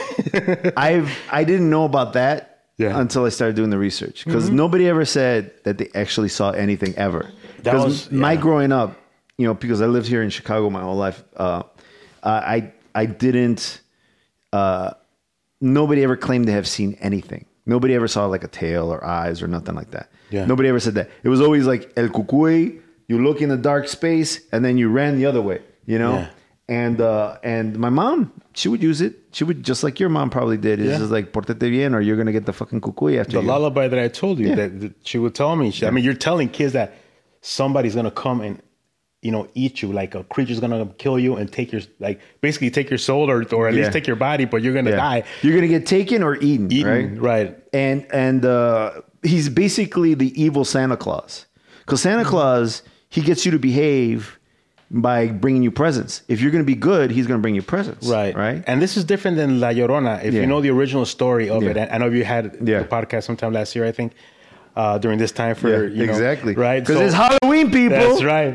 I've, 0.76 1.10
I 1.30 1.44
didn't 1.44 1.70
know 1.70 1.84
about 1.86 2.12
that 2.14 2.66
Yeah. 2.76 2.90
Mm-hmm. 2.90 3.00
until 3.00 3.24
I 3.24 3.30
started 3.30 3.56
doing 3.56 3.70
the 3.70 3.78
research 3.78 4.24
because 4.26 4.50
nobody 4.50 4.86
ever 4.88 5.04
said 5.06 5.52
that 5.64 5.78
they 5.78 5.88
actually 5.94 6.28
saw 6.28 6.50
anything 6.50 6.92
ever. 6.96 7.30
Because 7.58 7.84
was- 7.84 8.10
my 8.12 8.36
growing 8.36 8.72
up, 8.72 8.96
you 9.38 9.46
know, 9.46 9.54
because 9.54 9.80
I 9.80 9.86
lived 9.86 10.06
here 10.08 10.22
in 10.22 10.30
Chicago 10.30 10.68
my 10.70 10.82
whole 10.82 10.96
life, 10.96 11.24
uh, 11.36 11.62
I, 12.22 12.72
I 12.94 13.06
didn't. 13.06 13.80
Uh, 14.52 14.90
nobody 15.60 16.02
ever 16.04 16.16
claimed 16.16 16.46
to 16.46 16.52
have 16.52 16.66
seen 16.68 16.96
anything. 17.00 17.46
Nobody 17.66 17.94
ever 17.94 18.06
saw 18.08 18.26
like 18.26 18.44
a 18.44 18.48
tail 18.48 18.92
or 18.92 19.02
eyes 19.04 19.40
or 19.42 19.48
nothing 19.48 19.74
like 19.74 19.90
that. 19.92 20.10
Yeah. 20.30 20.46
Nobody 20.46 20.68
ever 20.68 20.80
said 20.80 20.94
that. 20.94 21.10
It 21.22 21.28
was 21.28 21.40
always 21.40 21.66
like 21.66 21.92
el 21.96 22.08
cucuy. 22.08 22.80
You 23.08 23.22
look 23.22 23.40
in 23.42 23.48
the 23.50 23.56
dark 23.56 23.88
space 23.88 24.40
and 24.52 24.64
then 24.64 24.78
you 24.78 24.88
ran 24.88 25.16
the 25.16 25.26
other 25.26 25.42
way. 25.42 25.60
You 25.86 25.98
know. 25.98 26.14
Yeah. 26.14 26.30
And 26.66 26.98
uh, 27.00 27.36
and 27.42 27.78
my 27.78 27.90
mom, 27.90 28.32
she 28.54 28.68
would 28.70 28.82
use 28.82 29.02
it. 29.02 29.14
She 29.32 29.44
would 29.44 29.62
just 29.62 29.84
like 29.84 30.00
your 30.00 30.08
mom 30.08 30.30
probably 30.30 30.56
did. 30.56 30.80
It's 30.80 30.88
Yeah. 30.92 30.98
just 30.98 31.10
like 31.10 31.30
portate 31.32 31.58
bien, 31.58 31.94
or 31.94 32.00
you're 32.00 32.16
gonna 32.16 32.32
get 32.32 32.46
the 32.46 32.54
fucking 32.54 32.80
cucuy 32.80 33.18
after 33.20 33.32
The 33.32 33.42
you. 33.42 33.48
lullaby 33.48 33.86
that 33.88 33.98
I 33.98 34.08
told 34.08 34.38
you 34.38 34.48
Yeah. 34.48 34.54
that, 34.54 34.80
that 34.80 34.92
she 35.06 35.18
would 35.18 35.34
tell 35.34 35.54
me. 35.56 35.70
She, 35.70 35.86
I 35.86 35.90
mean, 35.90 36.02
you're 36.04 36.14
telling 36.14 36.48
kids 36.48 36.72
that 36.72 36.94
somebody's 37.42 37.94
gonna 37.94 38.10
come 38.10 38.40
and 38.40 38.62
you 39.20 39.30
know 39.30 39.46
eat 39.54 39.82
you, 39.82 39.92
like 39.92 40.14
a 40.14 40.24
creature's 40.24 40.60
gonna 40.60 40.86
kill 40.98 41.18
you 41.18 41.36
and 41.36 41.52
take 41.52 41.72
your 41.72 41.82
like 42.00 42.20
basically 42.40 42.70
take 42.70 42.88
your 42.88 42.98
soul 42.98 43.30
or 43.30 43.44
or 43.52 43.68
at 43.68 43.74
least 43.74 43.92
take 43.92 44.06
your 44.06 44.16
body, 44.16 44.46
but 44.46 44.62
you're 44.62 44.74
gonna 44.74 44.90
die. 44.96 45.24
You're 45.42 45.54
gonna 45.54 45.68
get 45.68 45.84
taken 45.86 46.22
or 46.22 46.36
eaten, 46.36 46.72
Eaten, 46.72 47.20
right? 47.20 47.50
right? 47.50 47.58
and 47.74 48.06
and 48.10 48.44
uh, 48.46 49.02
he's 49.24 49.48
basically 49.48 50.14
the 50.14 50.30
evil 50.40 50.64
Santa 50.64 50.96
Claus. 50.96 51.46
Because 51.80 52.00
Mm-hmm. 52.00 52.08
Santa 52.18 52.24
Claus, 52.28 52.82
he 53.10 53.20
gets 53.20 53.44
you 53.44 53.50
to 53.52 53.58
behave 53.58 54.38
by 54.90 55.26
bringing 55.28 55.62
you 55.62 55.70
presents. 55.70 56.22
If 56.28 56.40
you're 56.40 56.50
going 56.52 56.62
to 56.62 56.66
be 56.66 56.74
good, 56.76 57.10
he's 57.10 57.26
going 57.26 57.38
to 57.38 57.42
bring 57.42 57.54
you 57.54 57.62
presents. 57.62 58.06
Right, 58.06 58.34
Right. 58.36 58.62
And 58.66 58.80
this 58.80 58.96
is 58.96 59.04
different 59.04 59.36
than 59.36 59.58
La 59.60 59.68
Llorona. 59.70 60.22
If 60.22 60.34
Yeah. 60.34 60.42
you 60.42 60.46
know 60.46 60.60
the 60.60 60.70
original 60.70 61.04
story 61.04 61.48
of 61.48 61.62
Yeah. 61.62 61.70
it, 61.70 61.88
I 61.92 61.98
know 61.98 62.06
you 62.06 62.24
had 62.24 62.56
Yeah. 62.62 62.80
the 62.80 62.84
podcast 62.84 63.24
sometime 63.24 63.52
last 63.52 63.74
year, 63.74 63.84
I 63.86 63.92
think, 63.92 64.12
uh, 64.76 64.98
during 64.98 65.18
this 65.18 65.32
time 65.32 65.54
for 65.56 65.68
yeah, 65.68 65.90
you 66.00 66.06
know, 66.06 66.12
exactly. 66.12 66.54
right? 66.54 66.80
Because 66.80 66.96
So- 66.98 67.04
it's 67.06 67.14
Halloween, 67.14 67.70
people. 67.72 67.98
That's 67.98 68.22
right. 68.24 68.54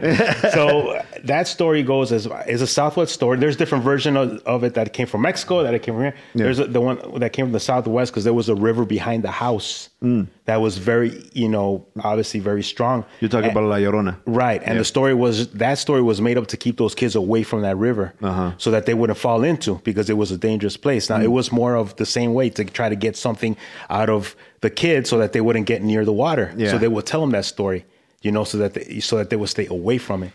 so 0.54 1.02
that 1.26 1.48
story 1.48 1.84
goes 1.84 2.12
as 2.12 2.28
is 2.48 2.62
a 2.62 2.68
Southwest 2.68 3.14
story. 3.14 3.38
There's 3.38 3.56
different 3.58 3.84
version 3.84 4.18
of, 4.18 4.42
of 4.46 4.64
it 4.64 4.74
that 4.76 4.94
came 4.94 5.08
from 5.08 5.22
Mexico, 5.22 5.64
that 5.64 5.74
it 5.74 5.80
came 5.84 5.96
from 5.96 6.04
here. 6.04 6.16
Yeah. 6.36 6.44
There's 6.44 6.60
a, 6.60 6.66
the 6.66 6.82
one 6.82 7.20
that 7.20 7.34
came 7.34 7.46
from 7.46 7.54
the 7.54 7.60
Southwest 7.60 8.12
because 8.12 8.24
there 8.24 8.34
was 8.34 8.50
a 8.50 8.56
river 8.56 8.86
behind 8.86 9.24
the 9.24 9.32
house 9.32 9.90
Mm. 10.02 10.28
that 10.46 10.62
was 10.62 10.78
very, 10.78 11.26
you 11.34 11.50
know, 11.50 11.86
obviously 12.02 12.40
very 12.40 12.64
strong. 12.64 13.04
You're 13.20 13.28
talking 13.28 13.50
And- 13.50 13.58
about 13.58 13.68
La 13.70 13.76
Llorona. 13.76 14.16
Right. 14.26 14.62
And 14.66 14.80
the 14.80 14.86
story 14.86 15.14
was 15.14 15.50
that 15.50 15.78
story 15.78 16.02
was 16.02 16.22
made 16.22 16.38
up 16.38 16.48
to 16.48 16.56
keep 16.58 16.78
those 16.78 16.96
kids 16.96 17.16
away 17.16 17.44
from 17.44 17.64
that 17.64 17.76
river 17.76 18.14
Uh-huh. 18.22 18.54
so 18.58 18.72
that 18.72 18.86
they 18.86 18.94
wouldn't 18.94 19.20
fall 19.20 19.44
into 19.44 19.82
because 19.84 20.10
it 20.10 20.16
was 20.18 20.32
a 20.32 20.38
dangerous 20.38 20.78
place. 20.78 21.10
Now, 21.10 21.18
Mm. 21.18 21.24
it 21.26 21.32
was 21.40 21.52
more 21.52 21.76
of 21.76 21.98
the 21.98 22.06
same 22.06 22.34
way 22.34 22.50
to 22.52 22.64
try 22.64 22.88
to 22.88 22.96
get 22.96 23.18
something 23.18 23.58
out 23.90 24.10
of 24.10 24.38
the 24.62 24.70
kids 24.70 25.10
so 25.10 25.18
that 25.18 25.34
they 25.34 25.42
wouldn't 25.42 25.66
get 25.66 25.84
near 25.84 26.06
the 26.06 26.14
water. 26.14 26.54
Yeah. 26.56 26.72
So 26.72 26.78
they 26.78 26.88
would 26.88 27.06
tell 27.06 27.20
them 27.20 27.32
that 27.32 27.44
story, 27.44 27.84
you 28.22 28.32
know, 28.32 28.46
so 28.46 28.58
that 28.60 28.76
they, 28.76 29.02
so 29.02 29.18
that 29.18 29.30
they 29.30 29.36
would 29.36 29.50
stay 29.50 29.66
away 29.68 29.98
from 29.98 30.24
it. 30.24 30.32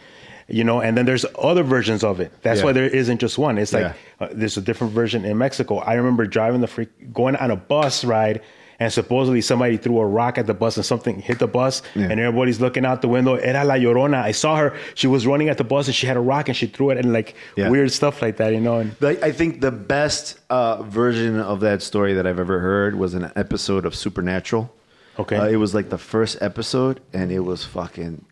You 0.49 0.63
know, 0.65 0.81
and 0.81 0.97
then 0.97 1.07
there's 1.07 1.25
other 1.39 1.63
versions 1.63 2.05
of 2.05 2.21
it. 2.21 2.31
That's 2.43 2.61
Yeah. 2.61 2.67
why 2.67 2.73
there 2.73 2.87
isn't 2.87 3.19
just 3.19 3.39
one. 3.39 3.57
It's 3.57 3.73
like 3.73 3.95
Yeah. 4.21 4.27
uh, 4.27 4.29
there's 4.33 4.57
a 4.59 4.61
different 4.61 4.93
version 4.93 5.25
in 5.25 5.39
Mexico. 5.39 5.79
I 5.79 5.95
remember 5.95 6.27
driving 6.27 6.61
the 6.61 6.67
freak, 6.67 7.13
going 7.15 7.35
on 7.37 7.51
a 7.51 7.57
bus 7.57 8.05
ride, 8.05 8.43
and 8.79 8.93
supposedly 8.93 9.41
somebody 9.41 9.77
threw 9.79 9.99
a 10.01 10.05
rock 10.07 10.37
at 10.37 10.47
the 10.47 10.53
bus 10.53 10.77
and 10.77 10.85
something 10.85 11.21
hit 11.21 11.39
the 11.39 11.47
bus, 11.47 11.81
Yeah. 11.95 12.09
and 12.11 12.21
everybody's 12.21 12.61
looking 12.61 12.85
out 12.85 13.01
the 13.03 13.09
window. 13.09 13.37
Era 13.37 13.65
la 13.65 13.75
llorona. 13.77 14.23
I 14.23 14.33
saw 14.33 14.57
her. 14.57 14.75
She 14.95 15.07
was 15.07 15.27
running 15.27 15.49
at 15.49 15.57
the 15.59 15.65
bus 15.65 15.87
and 15.87 15.95
she 15.95 16.07
had 16.07 16.17
a 16.17 16.21
rock 16.21 16.49
and 16.49 16.57
she 16.57 16.67
threw 16.67 16.91
it 16.91 16.99
and 16.99 17.13
like 17.13 17.35
Yeah. 17.57 17.71
weird 17.71 17.91
stuff 17.93 18.21
like 18.21 18.37
that. 18.39 18.53
You 18.53 18.61
know, 18.61 18.81
and 18.81 18.91
The- 19.01 19.25
I 19.25 19.31
think 19.33 19.61
the 19.63 19.71
best 19.71 20.41
uh, 20.51 20.83
version 20.83 21.41
of 21.41 21.61
that 21.61 21.81
story 21.83 22.13
that 22.15 22.27
I've 22.27 22.39
ever 22.41 22.59
heard 22.59 22.97
was 22.99 23.15
an 23.15 23.31
episode 23.37 23.87
of 23.87 23.95
Supernatural. 23.95 24.71
Okay. 25.19 25.37
Uh, 25.37 25.47
it 25.47 25.57
was 25.57 25.73
like 25.75 25.89
the 25.89 25.97
first 25.99 26.37
episode, 26.43 27.01
and 27.15 27.31
it 27.33 27.45
was 27.45 27.65
fucking 27.65 28.25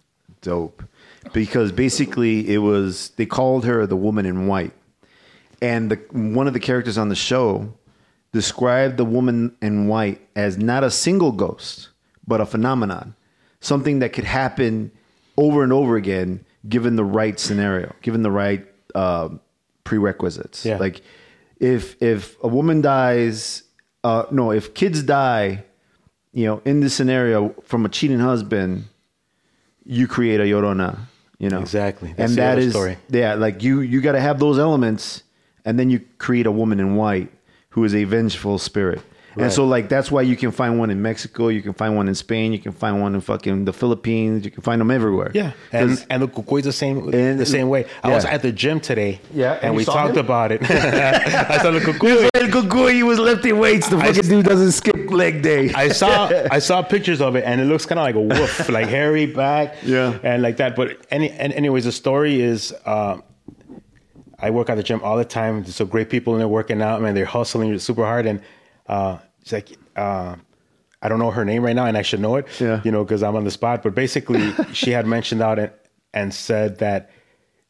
dope 0.43 0.83
because 1.33 1.73
basically 1.73 2.53
it 2.53 2.59
was 2.59 3.11
they 3.17 3.27
called 3.27 3.65
her 3.65 3.87
the 3.87 3.97
woman 3.97 4.27
in 4.27 4.47
white, 4.47 4.73
and 5.61 5.91
the 5.91 5.97
one 6.11 6.47
of 6.47 6.53
the 6.53 6.61
characters 6.61 6.99
on 6.99 7.09
the 7.09 7.15
show 7.15 7.73
described 8.33 8.97
the 8.97 9.05
woman 9.05 9.55
in 9.61 9.89
white 9.89 10.21
as 10.35 10.59
not 10.59 10.83
a 10.83 10.91
single 10.91 11.33
ghost, 11.33 11.91
but 12.27 12.41
a 12.41 12.47
phenomenon, 12.47 13.15
something 13.61 13.99
that 14.01 14.13
could 14.13 14.25
happen 14.25 14.91
over 15.37 15.63
and 15.63 15.73
over 15.73 15.97
again 15.97 16.45
given 16.69 16.97
the 16.97 17.05
right 17.05 17.39
scenario, 17.39 17.95
given 18.03 18.23
the 18.23 18.31
right 18.31 18.67
uh, 18.95 19.29
prerequisites. 19.85 20.65
Yeah. 20.65 20.79
Like 20.79 21.03
if 21.59 22.01
if 22.03 22.43
a 22.43 22.49
woman 22.49 22.81
dies, 22.81 23.63
uh, 24.05 24.25
no, 24.31 24.51
if 24.51 24.75
kids 24.75 25.03
die, 25.03 25.65
you 26.33 26.47
know, 26.47 26.63
in 26.65 26.81
this 26.81 26.95
scenario 26.95 27.51
from 27.65 27.85
a 27.85 27.89
cheating 27.89 28.19
husband, 28.19 28.85
you 29.85 30.07
create 30.07 30.41
a 30.41 30.45
llorona. 30.45 30.99
You 31.43 31.49
know 31.51 31.61
Exactly. 31.61 32.15
That's 32.17 32.31
and 32.31 32.39
that 32.39 32.59
is 32.59 32.71
story. 32.71 32.99
yeah, 33.09 33.35
like 33.35 33.65
you 33.65 33.81
you 33.81 34.01
got 34.01 34.13
to 34.13 34.21
have 34.21 34.39
those 34.39 34.61
elements, 34.61 35.25
and 35.65 35.77
then 35.77 35.91
you 35.91 36.01
create 36.19 36.47
a 36.47 36.53
woman 36.53 36.79
in 36.79 36.95
white 36.95 37.33
who 37.71 37.83
is 37.83 37.97
a 37.97 38.05
vengeful 38.05 38.59
spirit. 38.59 39.01
And 39.37 39.53
so, 39.53 39.65
like, 39.65 39.89
that's 39.89 40.11
why 40.11 40.23
you 40.23 40.37
can 40.37 40.51
find 40.51 40.79
one 40.79 40.91
in 40.91 41.01
Mexico, 41.01 41.49
you 41.49 41.63
can 41.63 41.73
find 41.73 41.97
one 41.97 42.09
in 42.09 42.15
Spain, 42.15 42.53
you 42.53 42.59
can 42.59 42.73
find 42.73 43.01
one 43.01 43.15
in 43.15 43.21
fucking 43.21 43.65
the 43.65 43.73
Philippines, 43.73 44.45
you 44.45 44.51
can 44.51 44.63
find 44.63 44.81
them 44.81 44.91
everywhere. 44.91 45.31
yeah, 45.35 45.53
and 45.73 45.91
'Cause- 45.91 46.07
and 46.11 46.23
the 46.23 46.29
cucuy 46.29 46.63
the 46.63 46.73
same 46.73 47.13
And- 47.15 47.39
the 47.41 47.47
same 47.47 47.69
way. 47.69 47.87
I 48.05 48.11
was 48.11 48.25
at 48.25 48.43
the 48.43 48.53
gym 48.53 48.81
today. 48.81 49.21
Yeah, 49.35 49.55
and 49.55 49.65
and 49.65 49.77
we 49.77 49.85
talked 49.85 50.17
him? 50.17 50.25
about 50.25 50.53
it. 50.53 50.61
I 50.71 51.59
saw 51.63 51.71
the 51.71 51.81
cucuy. 51.81 52.29
El 52.35 52.49
Cucuy, 52.49 52.93
he 52.95 53.03
was 53.03 53.19
lifting 53.19 53.59
weights. 53.59 53.89
The 53.89 53.99
fucking 53.99 54.23
dude 54.29 54.45
doesn't 54.47 54.73
skip 54.73 55.11
leg 55.11 55.43
day. 55.43 55.73
I 55.75 55.89
saw 55.89 56.29
I 56.51 56.59
saw 56.59 56.83
pictures 56.83 57.21
of 57.21 57.37
it, 57.37 57.45
and 57.47 57.61
it 57.61 57.65
looks 57.65 57.87
kind 57.87 57.99
of 57.99 58.05
like 58.05 58.15
a 58.17 58.21
wolf, 58.21 58.69
like 58.69 58.89
hairy 58.89 59.27
back, 59.27 59.77
Yeah. 59.83 60.19
and 60.23 60.43
like 60.43 60.57
that. 60.59 60.77
But 60.77 60.99
any 61.11 61.31
and 61.31 61.53
anyways, 61.53 61.85
the 61.85 61.93
story 61.93 62.41
is. 62.41 62.75
Uh, 62.85 63.19
I 64.39 64.51
work 64.51 64.69
at 64.71 64.75
the 64.75 64.83
gym 64.83 65.01
all 65.05 65.17
the 65.17 65.25
time. 65.25 65.63
There's 65.63 65.77
some 65.77 65.87
great 65.87 66.11
people 66.11 66.33
in 66.35 66.41
there 66.41 66.49
working 66.49 66.83
out, 66.83 67.01
man. 67.01 67.15
They're 67.15 67.25
hustling 67.25 67.79
super 67.79 68.05
hard, 68.05 68.27
and 68.27 68.41
uh, 68.95 69.19
it's 69.41 69.53
like 69.53 69.69
uh, 69.97 70.37
I 71.03 71.09
don't 71.09 71.19
know 71.19 71.31
her 71.39 71.45
name 71.45 71.63
right 71.65 71.77
now, 71.81 71.87
and 71.87 71.97
I 71.97 72.03
should 72.03 72.21
know 72.21 72.37
it, 72.37 72.47
Yeah. 72.61 72.81
you 72.85 72.93
know, 72.95 73.03
because 73.05 73.23
I'm 73.27 73.37
on 73.37 73.45
the 73.45 73.51
spot. 73.51 73.83
But 73.83 73.95
basically, 73.95 74.53
she 74.73 74.91
had 74.93 75.07
mentioned 75.07 75.43
out 75.43 75.59
and, 75.59 75.73
and 76.15 76.33
said 76.33 76.79
that 76.79 77.11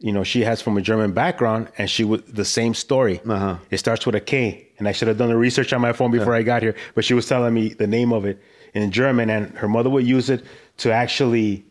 you 0.06 0.12
know 0.12 0.24
she 0.24 0.40
has 0.44 0.60
from 0.60 0.76
a 0.76 0.82
German 0.82 1.12
background, 1.12 1.68
and 1.78 1.88
she 1.88 2.04
was 2.04 2.20
the 2.40 2.44
same 2.44 2.74
story. 2.74 3.20
Uh-huh. 3.34 3.56
It 3.70 3.78
starts 3.78 4.04
with 4.06 4.14
a 4.16 4.20
K, 4.20 4.68
and 4.78 4.88
I 4.88 4.92
should 4.92 5.08
have 5.08 5.16
done 5.18 5.28
the 5.30 5.36
research 5.48 5.72
on 5.72 5.80
my 5.80 5.92
phone 5.92 6.10
before 6.10 6.34
I 6.34 6.42
got 6.42 6.60
here. 6.62 6.74
But 6.94 7.04
she 7.04 7.14
was 7.14 7.26
telling 7.26 7.54
me 7.54 7.64
the 7.82 7.86
name 7.86 8.12
of 8.12 8.24
it 8.26 8.36
in 8.74 8.90
German, 8.90 9.30
and 9.30 9.56
her 9.58 9.68
mother 9.68 9.90
would 9.90 10.06
use 10.06 10.28
it 10.30 10.44
to 10.78 10.92
actually, 10.92 11.64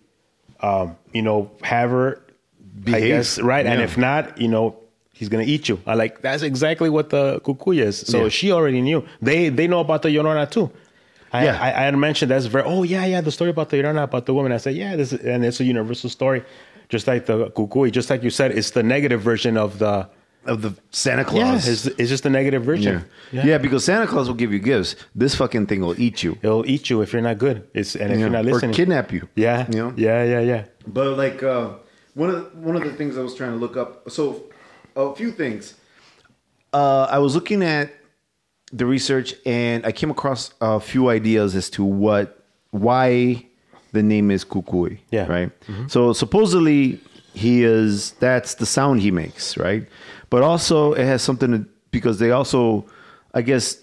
um, 0.62 0.96
you 1.14 1.22
know, 1.28 1.52
have 1.64 1.90
her, 1.92 2.24
Behave. 2.84 3.08
guess, 3.08 3.40
right. 3.40 3.66
And 3.66 3.82
if 3.82 3.98
not, 3.98 4.40
you 4.40 4.48
know, 4.48 4.78
he's 5.22 5.30
gonna 5.34 5.44
eat 5.56 5.70
you. 5.70 5.78
I 5.86 5.94
like 6.04 6.14
that's 6.26 6.44
exactly 6.52 6.90
what 6.90 7.08
the 7.16 7.40
cucuy 7.46 7.78
is. 7.90 7.96
So 8.14 8.18
Yeah. 8.24 8.30
she 8.38 8.52
already 8.58 8.82
knew. 8.88 9.00
They 9.22 9.50
they 9.60 9.68
know 9.72 9.80
about 9.88 10.02
the 10.02 10.10
Llorona 10.16 10.46
too. 10.56 10.68
I, 11.32 11.46
Yeah. 11.46 11.58
I, 11.68 11.70
I 11.82 11.84
had 11.90 11.96
mentioned 12.08 12.30
that's 12.32 12.48
very. 12.56 12.66
Oh 12.74 12.84
yeah, 12.84 13.06
yeah, 13.14 13.22
the 13.22 13.32
story 13.40 13.52
about 13.56 13.70
the 13.70 13.78
Llorona 13.78 14.04
about 14.10 14.26
the 14.26 14.34
woman. 14.34 14.52
I 14.52 14.58
said 14.58 14.76
yeah, 14.76 14.96
this 15.00 15.10
is, 15.14 15.20
and 15.32 15.46
it's 15.46 15.60
a 15.62 15.64
universal 15.76 16.10
story, 16.10 16.42
just 16.94 17.06
like 17.12 17.22
the 17.30 17.36
cucuy. 17.58 17.92
Just 18.00 18.10
like 18.10 18.22
you 18.28 18.32
said, 18.40 18.50
it's 18.60 18.72
the 18.72 18.84
negative 18.96 19.22
version 19.32 19.56
of 19.66 19.72
the. 19.84 19.96
of 20.54 20.58
the 20.66 20.72
Santa 21.04 21.22
Yeah, 21.22 21.32
Claus. 21.32 21.68
it's, 21.74 21.86
it's 22.00 22.10
just 22.14 22.24
the 22.28 22.34
negative 22.40 22.64
yeah. 22.64 22.72
version. 22.74 22.96
yeah. 23.50 23.60
because 23.66 23.82
Santa 23.90 24.08
Claus 24.12 24.26
will 24.30 24.40
give 24.44 24.52
you 24.56 24.62
gifts. 24.72 24.96
This 25.22 25.34
fucking 25.42 25.66
thing 25.70 25.82
will 25.86 25.98
eat 26.06 26.18
you. 26.26 26.32
It'll 26.46 26.66
eat 26.74 26.90
you 26.90 26.98
if 27.04 27.10
you're 27.14 27.22
not 27.32 27.38
good. 27.46 27.58
It's 27.80 27.92
and 28.02 28.08
if 28.12 28.18
Yeah. 28.18 28.22
you're 28.22 28.36
not 28.38 28.46
listening, 28.50 28.72
or 28.72 28.80
kidnap 28.80 29.08
you. 29.16 29.24
Yeah, 29.46 29.60
You 29.74 29.80
know? 29.82 29.90
yeah, 30.08 30.20
yeah, 30.34 30.52
yeah. 30.52 30.62
But 30.98 31.10
like 31.24 31.40
uh, 31.56 31.66
one 32.22 32.30
of 32.34 32.36
the, 32.38 32.44
one 32.68 32.76
of 32.80 32.84
the 32.88 32.94
things 33.00 33.12
I 33.20 33.24
was 33.28 33.36
trying 33.40 33.54
to 33.56 33.60
look 33.66 33.76
up. 33.84 34.10
So 34.18 34.24
a 34.96 35.16
few 35.16 35.32
things. 35.32 35.76
Uh, 36.74 37.08
I 37.10 37.20
was 37.20 37.36
looking 37.36 37.64
at 37.64 37.92
the 38.72 38.86
research 38.86 39.36
and 39.46 39.86
I 39.86 39.92
came 39.92 40.10
across 40.12 40.54
a 40.62 40.80
few 40.80 41.10
ideas 41.10 41.56
as 41.56 41.70
to 41.72 41.84
what 41.84 42.46
why 42.72 43.46
the 43.92 44.02
name 44.02 44.32
is 44.32 44.46
Cucuy. 44.46 45.00
Yeah. 45.12 45.28
Right. 45.28 45.52
So 45.88 46.14
supposedly 46.14 47.00
he 47.34 47.64
is 47.64 48.12
that's 48.14 48.56
the 48.56 48.66
sound 48.66 49.02
he 49.02 49.12
makes, 49.12 49.58
right? 49.58 49.88
But 50.30 50.44
also 50.44 50.94
it 50.94 51.06
has 51.06 51.22
something 51.22 51.52
to 51.52 51.66
because 51.92 52.20
they 52.20 52.32
also 52.32 52.86
I 53.34 53.42
guess 53.42 53.78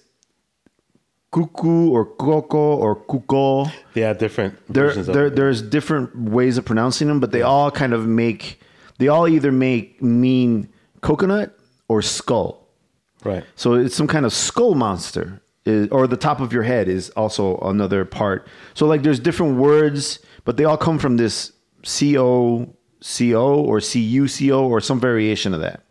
kuku 1.33 1.91
or 1.91 2.07
koko 2.07 2.77
or 2.77 2.97
kuko 2.97 3.71
They 3.93 4.01
have 4.01 4.19
different 4.19 4.57
there, 4.73 4.95
there 4.95 5.29
there's 5.29 5.61
different 5.61 6.17
ways 6.17 6.57
of 6.57 6.65
pronouncing 6.65 7.09
them, 7.09 7.21
but 7.21 7.33
they 7.33 7.43
all 7.43 7.71
kind 7.71 7.93
of 7.93 8.07
make 8.07 8.61
they 8.99 9.09
all 9.09 9.29
either 9.29 9.53
make 9.53 10.03
mean 10.03 10.69
coconut 11.01 11.59
or 11.89 12.03
skull. 12.03 12.67
Right. 13.25 13.45
So 13.57 13.75
it's 13.75 13.97
some 13.97 14.07
kind 14.07 14.25
of 14.25 14.33
skull 14.33 14.75
monster, 14.75 15.41
is, 15.65 15.89
or 15.89 16.07
the 16.07 16.17
top 16.17 16.41
of 16.41 16.53
your 16.53 16.63
head 16.63 16.89
is 16.89 17.11
also 17.11 17.59
another 17.59 18.05
part. 18.05 18.47
So 18.75 18.87
like 18.87 19.03
there's 19.03 19.21
different 19.21 19.57
words, 19.57 20.21
but 20.45 20.57
they 20.57 20.65
all 20.65 20.77
come 20.77 20.99
from 20.99 21.17
this 21.17 21.53
C 21.85 22.19
O 22.19 22.75
C 23.01 23.35
O 23.35 23.55
or 23.55 23.81
C 23.81 24.01
U 24.01 24.29
C 24.29 24.53
O 24.53 24.67
or 24.67 24.81
some 24.81 25.01
variation 25.01 25.55
of 25.55 25.61
that. 25.61 25.85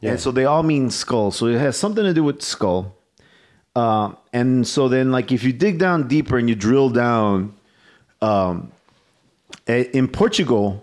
Yeah. 0.00 0.10
And 0.10 0.20
so 0.20 0.30
they 0.30 0.44
all 0.44 0.62
mean 0.62 0.90
skull. 0.90 1.30
So 1.30 1.46
it 1.46 1.58
has 1.58 1.76
something 1.76 2.04
to 2.04 2.12
do 2.12 2.22
with 2.24 2.42
skull. 2.42 2.94
Uh, 3.74 4.12
and 4.32 4.66
so 4.66 4.88
then, 4.88 5.12
like, 5.12 5.32
if 5.32 5.44
you 5.44 5.52
dig 5.52 5.78
down 5.78 6.08
deeper 6.08 6.38
and 6.38 6.48
you 6.48 6.54
drill 6.54 6.88
down, 6.88 7.54
um, 8.22 8.72
eh, 9.66 9.84
in 9.92 10.08
Portugal, 10.08 10.82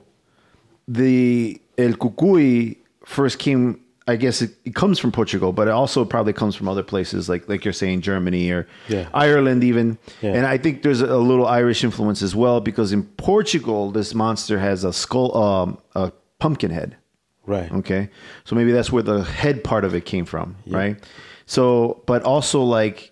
the 0.87 1.59
El 1.77 1.93
Cucuy 1.93 2.77
first 3.05 3.39
came. 3.39 3.79
I 4.05 4.17
guess 4.17 4.41
it, 4.41 4.51
it 4.65 4.75
comes 4.75 4.99
from 4.99 5.13
Portugal, 5.13 5.53
but 5.53 5.69
it 5.69 5.71
also 5.71 6.03
probably 6.03 6.33
comes 6.33 6.57
from 6.57 6.67
other 6.67 6.83
places, 6.83 7.29
like 7.29 7.47
like 7.47 7.63
you're 7.63 7.71
saying, 7.73 8.01
Germany 8.01 8.51
or 8.51 8.67
Yeah. 8.89 9.07
Ireland, 9.13 9.63
even. 9.63 9.97
Yeah. 10.21 10.33
And 10.33 10.45
I 10.45 10.57
think 10.57 10.81
there's 10.83 10.99
a 10.99 11.15
little 11.17 11.47
Irish 11.47 11.85
influence 11.85 12.21
as 12.21 12.35
well, 12.35 12.59
because 12.59 12.91
in 12.91 13.03
Portugal, 13.03 13.91
this 13.91 14.13
monster 14.13 14.59
has 14.59 14.83
a 14.83 14.91
skull, 14.91 15.37
um, 15.37 15.77
a 15.95 16.11
pumpkin 16.39 16.69
head. 16.71 16.97
Right. 17.45 17.71
Okay. 17.71 18.09
So 18.43 18.57
maybe 18.57 18.73
that's 18.73 18.91
where 18.91 19.03
the 19.03 19.23
head 19.23 19.63
part 19.63 19.85
of 19.85 19.95
it 19.95 20.03
came 20.05 20.25
from, 20.25 20.57
right? 20.67 20.97
So, 21.45 22.03
but 22.05 22.23
also 22.23 22.61
like 22.61 23.11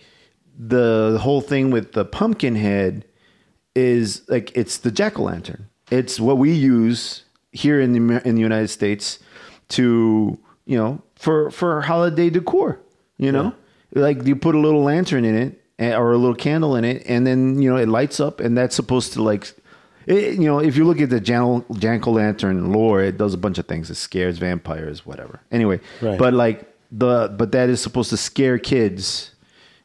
the 0.57 1.17
whole 1.21 1.39
thing 1.41 1.71
with 1.71 1.93
the 1.93 2.03
pumpkin 2.03 2.55
head 2.55 3.05
is 3.75 4.23
like 4.27 4.51
it's 4.57 4.77
the 4.79 4.91
jack 4.91 5.17
o' 5.19 5.23
lantern. 5.23 5.67
It's 5.89 6.19
what 6.19 6.37
we 6.37 6.51
use 6.51 7.23
here 7.53 7.79
in 7.79 7.93
the 7.93 8.27
in 8.27 8.35
the 8.35 8.41
United 8.41 8.69
States 8.69 9.19
to 9.71 10.37
you 10.65 10.77
know 10.77 11.01
for 11.15 11.51
for 11.51 11.81
holiday 11.81 12.29
decor. 12.29 12.79
You 13.17 13.31
know, 13.31 13.53
like 13.93 14.25
you 14.25 14.35
put 14.35 14.55
a 14.55 14.59
little 14.59 14.83
lantern 14.83 15.25
in 15.25 15.35
it 15.35 15.61
eh, 15.79 15.93
or 15.95 16.11
a 16.13 16.17
little 16.17 16.35
candle 16.35 16.75
in 16.75 16.83
it, 16.85 17.03
and 17.05 17.25
then 17.27 17.61
you 17.61 17.69
know 17.69 17.77
it 17.77 17.87
lights 17.87 18.19
up, 18.19 18.39
and 18.39 18.57
that's 18.57 18.75
supposed 18.75 19.13
to 19.13 19.21
like. 19.23 19.53
It, 20.07 20.33
you 20.39 20.47
know, 20.47 20.57
if 20.59 20.75
you 20.77 20.83
look 20.85 20.99
at 20.99 21.11
the 21.11 21.19
Jan- 21.19 21.63
Jack 21.77 22.07
o' 22.07 22.11
Lantern 22.13 22.71
lore, 22.73 23.03
it 23.03 23.19
does 23.19 23.35
a 23.35 23.37
bunch 23.37 23.59
of 23.59 23.67
things. 23.67 23.91
It 23.91 23.95
scares 23.95 24.39
vampires, 24.39 25.05
whatever. 25.05 25.41
Anyway, 25.51 25.79
Right. 26.01 26.17
but 26.17 26.33
like 26.33 26.65
the 26.91 27.31
but 27.37 27.51
that 27.51 27.69
is 27.69 27.79
supposed 27.81 28.09
to 28.09 28.17
scare 28.17 28.57
kids 28.57 29.35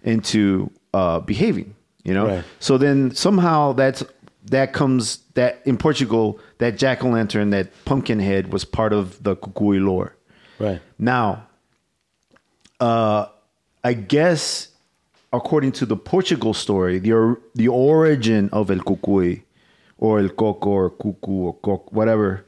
into 0.02 0.70
uh, 0.94 1.20
behaving. 1.20 1.74
You 2.04 2.14
know, 2.14 2.26
Right. 2.28 2.44
so 2.60 2.78
then 2.78 3.10
somehow 3.14 3.72
that's 3.74 4.02
that 4.46 4.72
comes 4.72 5.18
that 5.34 5.60
in 5.64 5.76
Portugal 5.76 6.38
that 6.58 6.78
jack 6.78 7.04
o' 7.04 7.08
lantern 7.08 7.50
that 7.50 7.68
pumpkin 7.84 8.20
head 8.20 8.52
was 8.52 8.64
part 8.64 8.92
of 8.92 9.22
the 9.22 9.36
Cucuy 9.36 9.84
lore. 9.84 10.16
Right. 10.58 10.80
Now, 10.98 11.46
uh, 12.80 13.26
I 13.84 13.92
guess 13.92 14.68
according 15.32 15.72
to 15.72 15.86
the 15.86 15.96
Portugal 15.96 16.54
story, 16.54 16.98
the 16.98 17.12
or, 17.12 17.40
the 17.54 17.68
origin 17.68 18.48
of 18.52 18.70
El 18.70 18.78
Cucuy 18.78 19.42
or 19.98 20.20
El 20.20 20.28
Coco 20.30 20.70
or 20.70 20.90
Cucu 20.90 21.28
or 21.28 21.54
Coc, 21.54 21.92
whatever, 21.92 22.46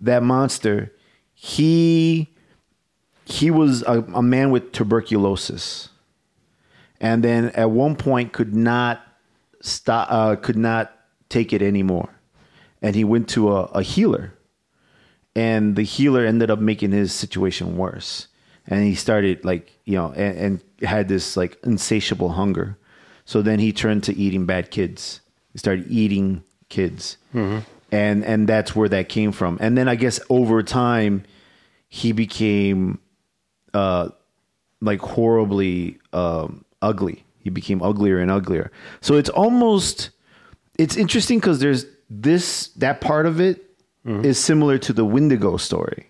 that 0.00 0.22
monster, 0.22 0.92
he 1.34 2.32
he 3.24 3.50
was 3.50 3.82
a, 3.82 4.02
a 4.14 4.22
man 4.22 4.50
with 4.50 4.72
tuberculosis, 4.72 5.88
and 7.00 7.24
then 7.24 7.46
at 7.50 7.70
one 7.70 7.96
point 7.96 8.32
could 8.32 8.54
not 8.54 9.02
stop, 9.60 10.08
uh, 10.10 10.36
could 10.36 10.56
not 10.56 10.95
take 11.36 11.52
it 11.52 11.62
anymore, 11.62 12.10
and 12.80 12.94
he 12.96 13.04
went 13.04 13.28
to 13.30 13.52
a, 13.52 13.64
a 13.80 13.82
healer. 13.82 14.32
And 15.34 15.76
the 15.76 15.82
healer 15.82 16.24
ended 16.24 16.50
up 16.50 16.58
making 16.58 16.92
his 16.92 17.12
situation 17.12 17.76
worse. 17.76 18.28
And 18.66 18.84
he 18.84 18.94
started 18.94 19.44
like 19.44 19.64
you 19.84 19.96
know 19.98 20.12
and, 20.12 20.38
and 20.38 20.88
had 20.88 21.08
this 21.08 21.36
like 21.36 21.58
insatiable 21.62 22.30
hunger. 22.30 22.78
So 23.24 23.42
then 23.42 23.58
he 23.58 23.72
turned 23.72 24.02
to 24.04 24.16
eating 24.16 24.46
bad 24.46 24.70
kids. 24.70 25.20
He 25.52 25.58
started 25.58 25.86
eating 25.90 26.42
kids. 26.68 27.18
And 27.92 28.24
and 28.24 28.48
that's 28.48 28.74
where 28.74 28.88
that 28.88 29.08
came 29.08 29.32
from. 29.32 29.58
And 29.60 29.76
then 29.78 29.88
i 29.88 29.94
guess 29.94 30.18
over 30.28 30.62
time 30.62 31.22
he 31.88 32.12
became 32.12 32.98
uh 33.74 34.08
like 34.80 35.00
horribly 35.00 35.98
um 36.12 36.64
ugly. 36.80 37.24
He 37.44 37.50
became 37.50 37.82
uglier 37.82 38.18
and 38.18 38.30
uglier. 38.30 38.70
So 39.00 39.14
it's 39.14 39.30
almost 39.30 40.10
it's 40.78 40.96
interesting 40.96 41.38
because 41.38 41.58
there's 41.58 41.86
this 42.08 42.68
that 42.76 43.00
part 43.00 43.26
of 43.26 43.40
it 43.40 43.62
is 44.22 44.38
similar 44.38 44.78
to 44.78 44.92
the 44.92 45.04
Wendigo 45.04 45.56
story. 45.56 46.06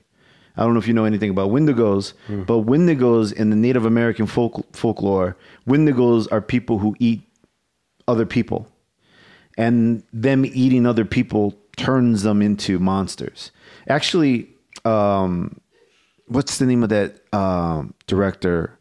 I 0.57 0.63
don't 0.63 0.73
know 0.73 0.79
if 0.79 0.89
you 0.89 0.95
know 0.95 1.05
anything 1.05 1.31
about 1.31 1.51
Wendigos, 1.51 2.15
but 2.47 2.65
Wendigos 2.65 3.33
in 3.33 3.51
the 3.51 3.57
Native 3.57 3.85
American 3.85 4.27
folk, 4.27 4.65
folklore, 4.75 5.37
Wendigos 5.67 6.27
are 6.33 6.41
people 6.41 6.79
who 6.79 6.97
eat 6.99 7.23
other 8.09 8.25
people, 8.25 8.67
and 9.59 10.03
them 10.13 10.47
eating 10.47 10.87
other 10.87 11.05
people 11.05 11.55
turns 11.77 12.23
them 12.23 12.41
into 12.41 12.79
monsters. 12.79 13.51
Actually, 13.89 14.49
um, 14.87 15.61
what's 16.27 16.59
the 16.59 16.67
name 16.67 16.83
of 16.83 16.89
that 16.89 17.21
um, 17.35 17.95
director? 18.07 18.79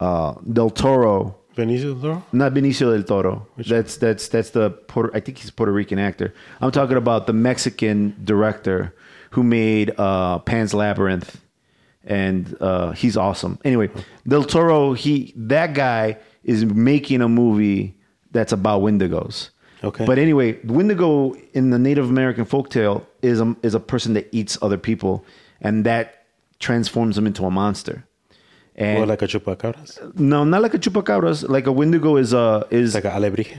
Uh, 0.00 0.34
Del 0.52 0.70
Toro 0.70 1.38
Benicio 1.56 1.92
del 1.92 2.00
Toro? 2.00 2.24
not 2.32 2.52
Benicio 2.54 2.92
del 2.92 3.04
Toro. 3.04 3.46
that's 3.56 3.96
that's 3.96 4.28
that's 4.28 4.50
the 4.50 4.70
Puerto, 4.70 5.16
I 5.16 5.20
think 5.20 5.38
he's 5.38 5.50
a 5.50 5.52
Puerto 5.52 5.72
Rican 5.72 5.98
actor. 5.98 6.34
I'm 6.60 6.70
talking 6.70 6.96
about 6.96 7.26
the 7.26 7.32
Mexican 7.32 8.14
director 8.24 8.94
who 9.30 9.42
made 9.42 9.92
uh, 9.98 10.38
Pan's 10.40 10.74
Labyrinth, 10.74 11.40
and 12.04 12.56
uh, 12.60 12.92
he's 12.92 13.16
awesome. 13.16 13.58
Anyway, 13.64 13.90
Del 14.26 14.44
Toro, 14.44 14.92
he 14.92 15.32
that 15.36 15.74
guy 15.74 16.18
is 16.44 16.64
making 16.64 17.20
a 17.20 17.28
movie 17.28 17.96
that's 18.30 18.52
about 18.52 18.82
Wendigos. 18.82 19.50
Okay. 19.82 20.06
But 20.06 20.18
anyway, 20.18 20.58
Wendigo 20.64 21.34
in 21.52 21.70
the 21.70 21.78
Native 21.78 22.08
American 22.08 22.46
folktale 22.46 23.04
is 23.22 23.40
a, 23.40 23.54
is 23.62 23.74
a 23.74 23.80
person 23.80 24.14
that 24.14 24.28
eats 24.32 24.56
other 24.62 24.78
people, 24.78 25.24
and 25.60 25.84
that 25.84 26.24
transforms 26.58 27.16
them 27.16 27.26
into 27.26 27.44
a 27.44 27.50
monster. 27.50 28.06
And 28.76 28.98
Or 28.98 29.06
like 29.06 29.22
a 29.22 29.26
chupacabras? 29.28 30.18
no, 30.18 30.44
not 30.44 30.60
like 30.62 30.74
a 30.74 30.78
chupacabras. 30.78 31.48
Like 31.48 31.66
a 31.66 31.72
Wendigo 31.72 32.16
is 32.16 32.32
a 32.32 32.66
is 32.70 32.94
It's 32.94 33.04
like 33.04 33.12
a 33.12 33.16
alebrije. 33.16 33.56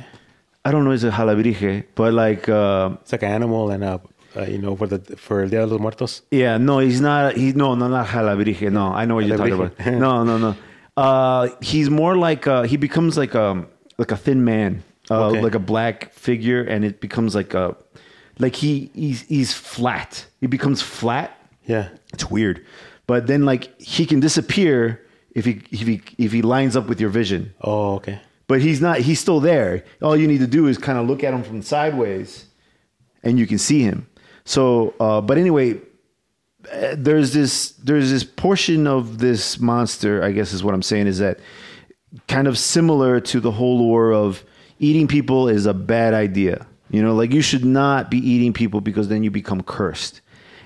I 0.65 0.71
don't 0.71 0.83
know, 0.83 0.91
it's 0.91 1.03
a 1.03 1.11
jalabrije, 1.11 1.83
but 1.95 2.13
like 2.13 2.49
uh, 2.49 2.89
It's 3.01 3.11
like 3.11 3.23
an 3.23 3.31
animal 3.31 3.69
and 3.69 3.83
a, 3.83 4.01
uh, 4.35 4.41
you 4.43 4.57
know, 4.57 4.75
for 4.75 4.87
the 4.87 4.99
for 5.15 5.41
El 5.43 5.49
Dia 5.49 5.59
de 5.61 5.67
los 5.67 5.79
Muertos. 5.79 6.21
yeah, 6.31 6.57
no, 6.57 6.79
he's 6.79 6.99
not. 6.99 7.35
He's 7.37 7.55
no, 7.55 7.75
no, 7.75 7.87
not 7.87 8.07
jalabrije. 8.07 8.71
No, 8.71 8.91
I 8.91 9.05
know 9.05 9.15
what 9.15 9.25
you're 9.25 9.37
talking 9.37 9.53
about. 9.53 9.79
No, 9.85 10.23
no, 10.23 10.37
no. 10.37 10.55
Uh, 10.97 11.49
he's 11.61 11.89
more 11.89 12.15
like 12.17 12.47
uh, 12.47 12.63
he 12.63 12.77
becomes 12.77 13.15
like 13.17 13.35
a 13.35 13.63
like 13.97 14.11
a 14.11 14.17
thin 14.17 14.43
man, 14.43 14.83
uh, 15.11 15.27
Okay. 15.27 15.41
like 15.41 15.55
a 15.55 15.59
black 15.59 16.11
figure, 16.13 16.63
and 16.63 16.83
it 16.83 16.99
becomes 16.99 17.35
like 17.35 17.53
a 17.53 17.75
like 18.39 18.55
he 18.55 18.89
he's 18.95 19.21
he's 19.29 19.53
flat. 19.53 20.25
He 20.41 20.47
becomes 20.47 20.81
flat. 20.81 21.37
Yeah. 21.67 21.89
It's 22.13 22.29
weird, 22.29 22.65
but 23.07 23.27
then 23.27 23.45
like 23.45 23.79
he 23.79 24.05
can 24.05 24.19
disappear 24.19 24.99
if 25.35 25.45
he 25.45 25.61
if 25.71 25.87
he 25.87 26.01
if 26.17 26.31
he 26.31 26.41
lines 26.41 26.75
up 26.75 26.87
with 26.87 26.99
your 26.99 27.11
vision. 27.11 27.53
Oh, 27.61 27.95
okay. 27.95 28.19
but 28.47 28.61
he's 28.61 28.81
not 28.81 28.97
he's 28.99 29.19
still 29.19 29.39
there. 29.39 29.83
All 30.01 30.17
you 30.17 30.27
need 30.27 30.39
to 30.39 30.47
do 30.47 30.67
is 30.67 30.77
kind 30.79 30.97
of 30.97 31.07
look 31.07 31.23
at 31.23 31.33
him 31.33 31.43
from 31.43 31.61
sideways 31.61 32.47
and 33.21 33.37
you 33.37 33.45
can 33.45 33.59
see 33.59 33.81
him. 33.81 34.07
So 34.45 34.95
uh, 34.99 35.21
but 35.21 35.37
anyway 35.37 35.79
uh, 36.71 36.95
there's 36.97 37.33
this 37.33 37.71
there's 37.73 38.09
this 38.09 38.23
portion 38.23 38.87
of 38.87 39.19
this 39.19 39.59
monster 39.59 40.23
i 40.23 40.31
guess 40.31 40.51
is 40.51 40.63
what 40.63 40.73
i'm 40.73 40.81
saying 40.81 41.05
is 41.05 41.19
that 41.19 41.39
kind 42.27 42.47
of 42.47 42.57
similar 42.57 43.19
to 43.19 43.39
the 43.39 43.51
whole 43.51 43.79
lore 43.79 44.13
of 44.13 44.43
eating 44.79 45.07
people 45.07 45.47
is 45.47 45.65
a 45.65 45.73
bad 45.73 46.13
idea. 46.13 46.65
You 46.89 47.01
know 47.01 47.15
like 47.15 47.33
you 47.33 47.41
should 47.41 47.65
not 47.65 48.11
be 48.11 48.17
eating 48.17 48.53
people 48.53 48.81
because 48.81 49.07
then 49.07 49.23
you 49.23 49.31
become 49.31 49.61
cursed. 49.63 50.21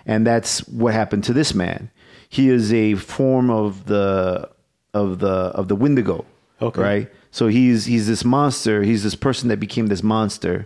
And 0.06 0.26
that's 0.26 0.68
what 0.68 0.94
happened 0.94 1.24
to 1.26 1.34
this 1.34 1.54
man. 1.54 1.92
He 2.30 2.50
is 2.50 2.74
a 2.74 2.96
form 2.96 3.50
of 3.50 3.86
the 3.86 4.50
of 4.94 5.20
the 5.20 5.28
of 5.60 5.68
the 5.68 5.76
wendigo 5.76 6.26
Okay. 6.62 6.82
right 6.82 7.12
so 7.32 7.48
he's 7.48 7.86
he's 7.86 8.08
this 8.08 8.24
monster 8.26 8.84
he's 8.84 9.04
this 9.04 9.16
person 9.16 9.48
that 9.50 9.60
became 9.60 9.88
this 9.88 10.04
monster 10.04 10.66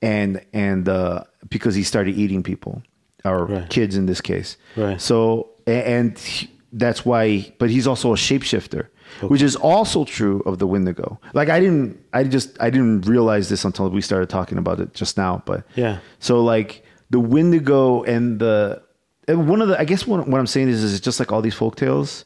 and 0.00 0.40
and 0.52 0.88
uh 0.88 1.24
because 1.48 1.74
he 1.74 1.82
started 1.82 2.16
eating 2.16 2.42
people 2.42 2.82
or 3.24 3.46
Right. 3.46 3.68
kids 3.70 3.96
in 3.96 4.06
this 4.06 4.20
case 4.20 4.56
Right. 4.76 5.00
so 5.00 5.50
and 5.66 6.18
he- 6.18 6.48
that's 6.74 7.04
why. 7.04 7.52
But 7.58 7.68
he's 7.68 7.86
also 7.86 8.14
a 8.14 8.16
shapeshifter, 8.16 8.86
which 9.28 9.42
is 9.42 9.56
also 9.56 10.06
true 10.06 10.42
of 10.46 10.58
the 10.58 10.66
Wendigo. 10.66 11.20
Like 11.34 11.50
I 11.50 11.60
didn't, 11.60 12.00
I 12.14 12.24
just, 12.24 12.56
I 12.62 12.70
didn't 12.70 13.02
realize 13.06 13.50
this 13.50 13.66
until 13.66 13.90
we 13.90 14.00
started 14.00 14.30
talking 14.30 14.56
about 14.56 14.80
it 14.80 14.94
just 14.94 15.18
now. 15.18 15.42
But 15.44 15.64
Yeah. 15.76 15.98
so 16.18 16.42
like 16.42 16.82
the 17.10 17.20
Wendigo 17.20 18.02
and 18.04 18.38
the 18.40 18.80
and 19.28 19.46
one 19.50 19.60
of 19.60 19.68
the, 19.68 19.78
I 19.78 19.84
guess 19.84 20.06
what, 20.06 20.26
what 20.26 20.38
I'm 20.40 20.46
saying 20.46 20.70
is, 20.70 20.82
is 20.82 20.94
it's 20.94 21.04
just 21.04 21.20
like 21.20 21.30
all 21.30 21.42
these 21.42 21.54
folk 21.54 21.76
tales. 21.76 22.24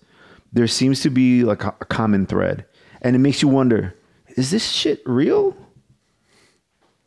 There 0.57 0.67
seems 0.67 1.03
to 1.03 1.11
be 1.11 1.45
like 1.45 1.65
a, 1.65 1.73
common 1.73 2.25
thread, 2.25 2.65
and 3.03 3.15
it 3.15 3.19
makes 3.19 3.43
you 3.43 3.49
wonder: 3.49 3.95
Is 4.37 4.51
this 4.51 4.67
shit 4.67 5.03
real? 5.05 5.55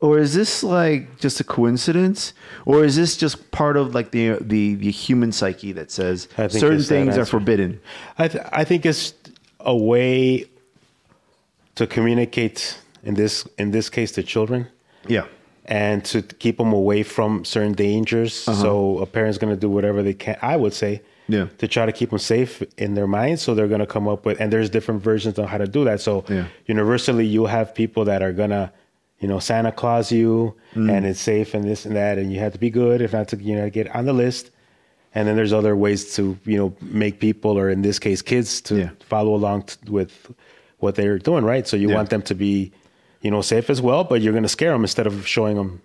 Or 0.02 0.20
is 0.20 0.36
this 0.36 0.64
like 0.64 1.18
just 1.20 1.40
a 1.40 1.44
coincidence, 1.44 2.34
or 2.68 2.86
is 2.86 2.96
this 2.96 3.18
just 3.18 3.50
part 3.50 3.76
of 3.76 3.96
like 3.96 4.12
the 4.12 4.38
the, 4.40 4.76
the 4.76 4.92
human 4.92 5.32
psyche 5.32 5.72
that 5.72 5.90
says 5.90 6.28
certain 6.50 6.84
things 6.84 7.18
are 7.18 7.26
forbidden? 7.26 7.82
I 8.20 8.28
th- 8.28 8.44
I 8.52 8.66
think 8.66 8.86
it's 8.86 9.16
a 9.60 9.76
way 9.76 10.46
to 11.74 11.88
communicate 11.88 12.78
in 13.02 13.16
this 13.16 13.48
in 13.58 13.72
this 13.72 13.90
case 13.90 14.12
to 14.12 14.22
children 14.22 14.68
Yeah, 15.08 15.26
and 15.66 16.06
to 16.06 16.22
keep 16.22 16.60
them 16.60 16.72
away 16.72 17.02
from 17.02 17.46
certain 17.46 17.74
dangers. 17.74 18.48
Uh-huh. 18.48 18.62
So 18.62 19.00
a 19.00 19.08
parent's 19.08 19.40
going 19.40 19.56
to 19.56 19.60
do 19.60 19.72
whatever 19.72 20.04
they 20.04 20.14
can. 20.14 20.38
I 20.44 20.56
would 20.56 20.76
say, 20.76 21.02
Yeah. 21.30 21.46
to 21.60 21.68
try 21.68 21.86
to 21.86 21.92
keep 21.94 22.10
them 22.10 22.20
safe 22.20 22.62
in 22.78 22.96
their 22.96 23.08
mind. 23.08 23.40
So 23.40 23.54
they're 23.56 23.68
going 23.70 23.80
to 23.80 23.86
come 23.96 24.08
up 24.08 24.26
with, 24.26 24.42
and 24.42 24.52
there's 24.52 24.70
different 24.70 25.02
versions 25.04 25.38
on 25.40 25.48
how 25.48 25.58
to 25.60 25.68
do 25.68 25.84
that. 25.86 26.02
So 26.02 26.26
Yeah. 26.28 26.46
universally, 26.66 27.26
you'll 27.26 27.48
have 27.60 27.74
people 27.76 28.04
that 28.06 28.22
are 28.22 28.34
going 28.34 28.50
to, 28.50 28.72
you 29.20 29.28
know, 29.28 29.40
Santa 29.40 29.72
Claus 29.72 30.12
you, 30.12 30.56
Mm. 30.76 30.92
and 30.92 31.06
it's 31.06 31.20
safe 31.22 31.54
and 31.54 31.64
this 31.64 31.86
and 31.86 31.96
that, 31.96 32.18
and 32.18 32.34
you 32.34 32.40
have 32.40 32.54
to 32.54 32.60
be 32.60 32.70
good 32.70 33.00
if 33.02 33.14
not 33.14 33.28
to, 33.30 33.38
you 33.38 33.56
know, 33.56 33.70
get 33.70 33.94
on 33.96 34.06
the 34.06 34.14
list. 34.14 34.50
And 35.16 35.28
then 35.28 35.36
there's 35.36 35.54
other 35.54 35.76
ways 35.76 36.16
to, 36.16 36.38
you 36.46 36.58
know, 36.58 36.74
make 36.82 37.20
people, 37.20 37.58
or 37.58 37.70
in 37.70 37.82
this 37.82 38.00
case, 38.00 38.22
kids, 38.22 38.62
to 38.62 38.76
Yeah. 38.76 38.90
follow 39.00 39.34
along 39.36 39.64
t- 39.64 39.76
with 39.90 40.32
what 40.80 40.96
they're 40.96 41.20
doing, 41.20 41.44
right? 41.44 41.68
So 41.68 41.76
you 41.78 41.90
want 41.90 42.10
them 42.10 42.22
to 42.24 42.36
be, 42.36 42.72
you 43.22 43.30
know, 43.32 43.42
safe 43.42 43.70
as 43.70 43.82
well, 43.82 44.04
but 44.04 44.22
you're 44.22 44.34
going 44.34 44.44
to 44.44 44.56
scare 44.60 44.72
them 44.72 44.82
instead 44.84 45.06
of 45.08 45.28
showing 45.28 45.58
them. 45.58 45.82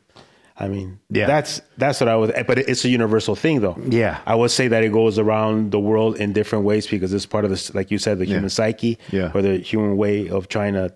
I 0.56 0.68
mean, 0.68 0.98
Yeah. 1.10 1.26
that's 1.26 1.60
that's 1.78 2.00
what 2.00 2.08
I 2.08 2.16
would. 2.16 2.32
But 2.46 2.58
it's 2.58 2.84
a 2.84 2.88
universal 2.88 3.34
thing, 3.34 3.60
though. 3.60 3.76
Yeah. 3.88 4.18
I 4.26 4.34
would 4.36 4.50
say 4.52 4.68
that 4.68 4.84
it 4.84 4.92
goes 4.92 5.18
around 5.18 5.72
the 5.72 5.80
world 5.80 6.16
in 6.16 6.32
different 6.32 6.64
ways 6.64 6.86
because 6.86 7.12
it's 7.12 7.26
part 7.26 7.44
of 7.44 7.50
this, 7.50 7.74
like 7.74 7.90
you 7.90 7.98
said, 7.98 8.18
the 8.18 8.26
Yeah. 8.26 8.34
human 8.36 8.50
psyche, 8.50 8.98
Yeah. 9.10 9.32
or 9.34 9.42
the 9.42 9.58
human 9.58 9.96
way 9.96 10.28
of 10.28 10.48
trying 10.48 10.74
to 10.74 10.92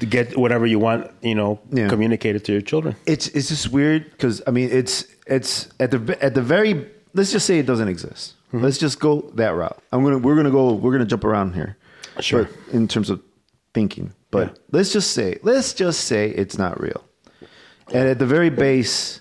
to 0.00 0.04
get 0.06 0.36
whatever 0.36 0.66
you 0.66 0.78
want, 0.78 1.10
you 1.22 1.34
know, 1.34 1.58
Yeah. 1.72 1.88
communicated 1.88 2.44
to 2.44 2.52
your 2.52 2.60
children. 2.60 2.94
it's 3.06 3.28
it's 3.28 3.48
just 3.48 3.72
weird 3.72 4.04
because 4.12 4.42
I 4.46 4.50
mean 4.50 4.68
it's 4.70 5.04
it's 5.26 5.68
at 5.80 5.90
the 5.90 6.16
at 6.22 6.34
the 6.34 6.42
very 6.42 6.86
let's 7.14 7.32
just 7.32 7.46
say 7.46 7.58
it 7.58 7.66
doesn't 7.66 7.88
exist. 7.88 8.34
Mm-hmm. 8.52 8.62
Let's 8.64 8.78
just 8.78 9.00
go 9.00 9.30
that 9.34 9.54
route. 9.54 9.78
I'm 9.92 10.04
gonna 10.04 10.18
we're 10.18 10.36
gonna 10.36 10.50
go 10.50 10.72
we're 10.74 10.92
gonna 10.92 11.06
jump 11.06 11.24
around 11.24 11.54
here, 11.54 11.76
Sure. 12.20 12.48
In 12.72 12.86
terms 12.88 13.10
of 13.10 13.20
thinking. 13.74 14.12
But 14.30 14.46
Yeah. 14.48 14.54
let's 14.72 14.92
just 14.92 15.10
say 15.12 15.38
let's 15.42 15.72
just 15.74 16.00
say 16.04 16.30
it's 16.30 16.56
not 16.58 16.78
real, 16.80 17.02
and 17.92 18.08
at 18.08 18.18
the 18.18 18.26
very 18.26 18.50
base, 18.50 19.20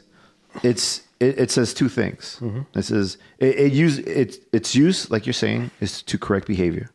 it's 0.64 1.02
it, 1.20 1.40
it 1.40 1.52
says 1.52 1.74
two 1.74 1.90
things. 1.90 2.38
Mm-hmm. 2.42 2.78
It 2.78 2.84
says 2.84 3.18
it, 3.40 3.60
it 3.60 3.74
use 3.74 4.00
it 4.00 4.38
its 4.52 4.76
use 4.76 5.10
like 5.12 5.26
you're 5.26 5.34
saying 5.34 5.72
is 5.80 6.02
to 6.04 6.18
correct 6.18 6.48
behavior. 6.48 6.90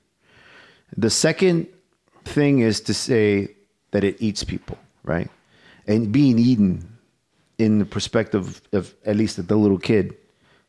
The 0.96 1.10
second 1.10 1.68
thing 2.24 2.60
is 2.60 2.80
to 2.82 2.94
say 2.94 3.48
that 3.92 4.04
it 4.04 4.16
eats 4.20 4.44
people, 4.44 4.78
right? 5.04 5.30
And 5.86 6.12
being 6.12 6.38
eaten 6.38 6.98
in 7.58 7.78
the 7.78 7.84
perspective 7.84 8.60
of 8.72 8.94
at 9.06 9.16
least 9.16 9.46
the 9.46 9.56
little 9.56 9.78
kid 9.78 10.16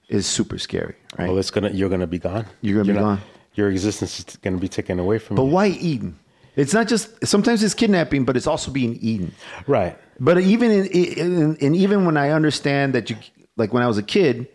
is 0.09 0.27
super 0.27 0.57
scary, 0.57 0.95
right? 1.17 1.27
Well, 1.27 1.37
it's 1.37 1.51
gonna 1.51 1.69
you're 1.69 1.89
gonna 1.89 2.07
be 2.07 2.19
gone. 2.19 2.45
You're 2.61 2.81
gonna 2.81 2.93
be 2.93 2.99
not- 2.99 3.17
gone. 3.17 3.21
Your 3.55 3.69
existence 3.69 4.19
is 4.19 4.37
gonna 4.37 4.57
be 4.57 4.69
taken 4.69 4.97
away 4.97 5.19
from 5.19 5.35
but 5.35 5.43
you. 5.43 5.49
But 5.49 5.53
why 5.53 5.67
eaten? 5.67 6.17
It's 6.55 6.73
not 6.73 6.87
just 6.87 7.25
sometimes 7.25 7.63
it's 7.63 7.73
kidnapping, 7.73 8.25
but 8.25 8.35
it's 8.35 8.47
also 8.47 8.71
being 8.71 8.97
eaten. 9.01 9.33
Right. 9.67 9.97
But 10.27 10.37
even 10.39 10.69
in, 10.71 10.85
in, 10.85 11.55
in 11.65 11.75
even 11.75 12.05
when 12.05 12.15
I 12.15 12.29
understand 12.29 12.93
that 12.95 13.09
you 13.09 13.15
like 13.57 13.73
when 13.73 13.81
I 13.83 13.87
was 13.87 13.97
a 13.97 14.03
kid, 14.03 14.47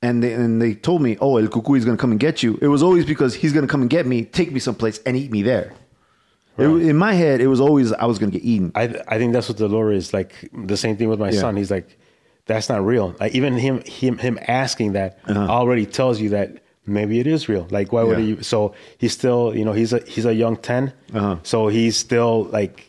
and 0.00 0.22
they 0.22 0.32
and 0.34 0.62
they 0.62 0.74
told 0.74 1.02
me, 1.02 1.16
"Oh, 1.20 1.36
El 1.36 1.48
Cucuy 1.48 1.78
is 1.78 1.84
going 1.84 1.96
to 1.96 2.00
come 2.00 2.12
and 2.12 2.20
get 2.20 2.42
you," 2.44 2.58
it 2.62 2.68
was 2.68 2.82
always 2.82 3.04
because 3.04 3.34
he's 3.34 3.52
going 3.52 3.66
to 3.66 3.70
come 3.70 3.80
and 3.82 3.90
get 3.90 4.06
me, 4.06 4.24
take 4.24 4.52
me 4.52 4.60
someplace, 4.60 4.98
and 5.04 5.16
eat 5.16 5.30
me 5.32 5.42
there. 5.42 5.72
It- 6.58 6.66
in 6.90 6.96
my 6.96 7.14
head, 7.14 7.40
it 7.40 7.48
was 7.48 7.60
always 7.60 7.92
I 7.92 8.04
was 8.06 8.18
going 8.20 8.30
to 8.30 8.38
get 8.38 8.44
eaten. 8.46 8.70
I 8.76 8.84
I 9.08 9.18
think 9.18 9.32
that's 9.32 9.48
what 9.48 9.58
the 9.58 9.68
lure 9.68 9.90
is. 9.90 10.12
Like 10.14 10.32
the 10.52 10.76
same 10.76 10.96
thing 10.96 11.08
with 11.08 11.18
my 11.18 11.30
Yeah. 11.30 11.40
son. 11.40 11.56
He's 11.56 11.70
like, 11.70 11.98
that's 12.46 12.68
not 12.68 12.84
real. 12.86 13.16
Like 13.18 13.34
even 13.34 13.54
him 13.58 13.82
him 13.84 14.18
him 14.18 14.38
asking 14.46 14.92
that 14.92 15.18
Uh-huh. 15.26 15.40
already 15.58 15.86
tells 15.86 16.20
you 16.20 16.28
that 16.30 16.62
maybe 16.86 17.18
it 17.20 17.26
is 17.26 17.48
real. 17.48 17.66
Like 17.70 17.92
why 17.92 18.04
would 18.04 18.18
Yeah. 18.20 18.36
he? 18.36 18.42
So 18.42 18.74
he's 18.98 19.12
still 19.12 19.56
you 19.56 19.64
know 19.64 19.72
he's 19.72 19.92
a 19.92 20.00
he's 20.06 20.26
a 20.26 20.34
young 20.34 20.56
10 20.56 20.92
Uh-huh. 21.14 21.36
So 21.42 21.66
he's 21.68 21.96
still 21.96 22.44
like 22.52 22.86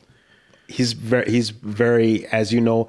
he's 0.78 0.94
very 0.94 1.28
he's 1.36 1.50
very 1.50 2.26
as 2.40 2.52
you 2.56 2.62
know 2.62 2.80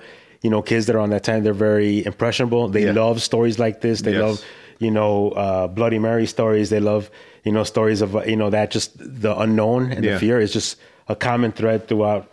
you 0.42 0.50
know 0.50 0.62
kids 0.62 0.86
that 0.86 0.94
are 0.96 1.04
on 1.06 1.10
that 1.10 1.24
time 1.24 1.40
they're 1.44 1.62
very 1.70 2.04
impressionable. 2.10 2.68
They 2.68 2.84
Yeah. 2.84 2.92
love 3.04 3.16
stories 3.30 3.58
like 3.64 3.76
this. 3.86 4.02
They 4.02 4.12
Yes. 4.12 4.22
love 4.26 4.36
you 4.84 4.90
know 4.90 5.30
uh, 5.44 5.66
Bloody 5.68 5.98
Mary 5.98 6.26
stories. 6.26 6.68
They 6.70 6.80
love 6.80 7.10
you 7.44 7.52
know 7.52 7.64
stories 7.64 8.00
of 8.02 8.10
you 8.32 8.36
know 8.40 8.50
that 8.50 8.70
just 8.70 8.90
the 9.24 9.32
unknown 9.44 9.82
and 9.92 10.04
Yeah. 10.04 10.12
the 10.14 10.18
fear 10.24 10.40
is 10.40 10.52
just 10.52 10.76
a 11.08 11.16
common 11.28 11.52
thread 11.52 11.86
throughout 11.88 12.24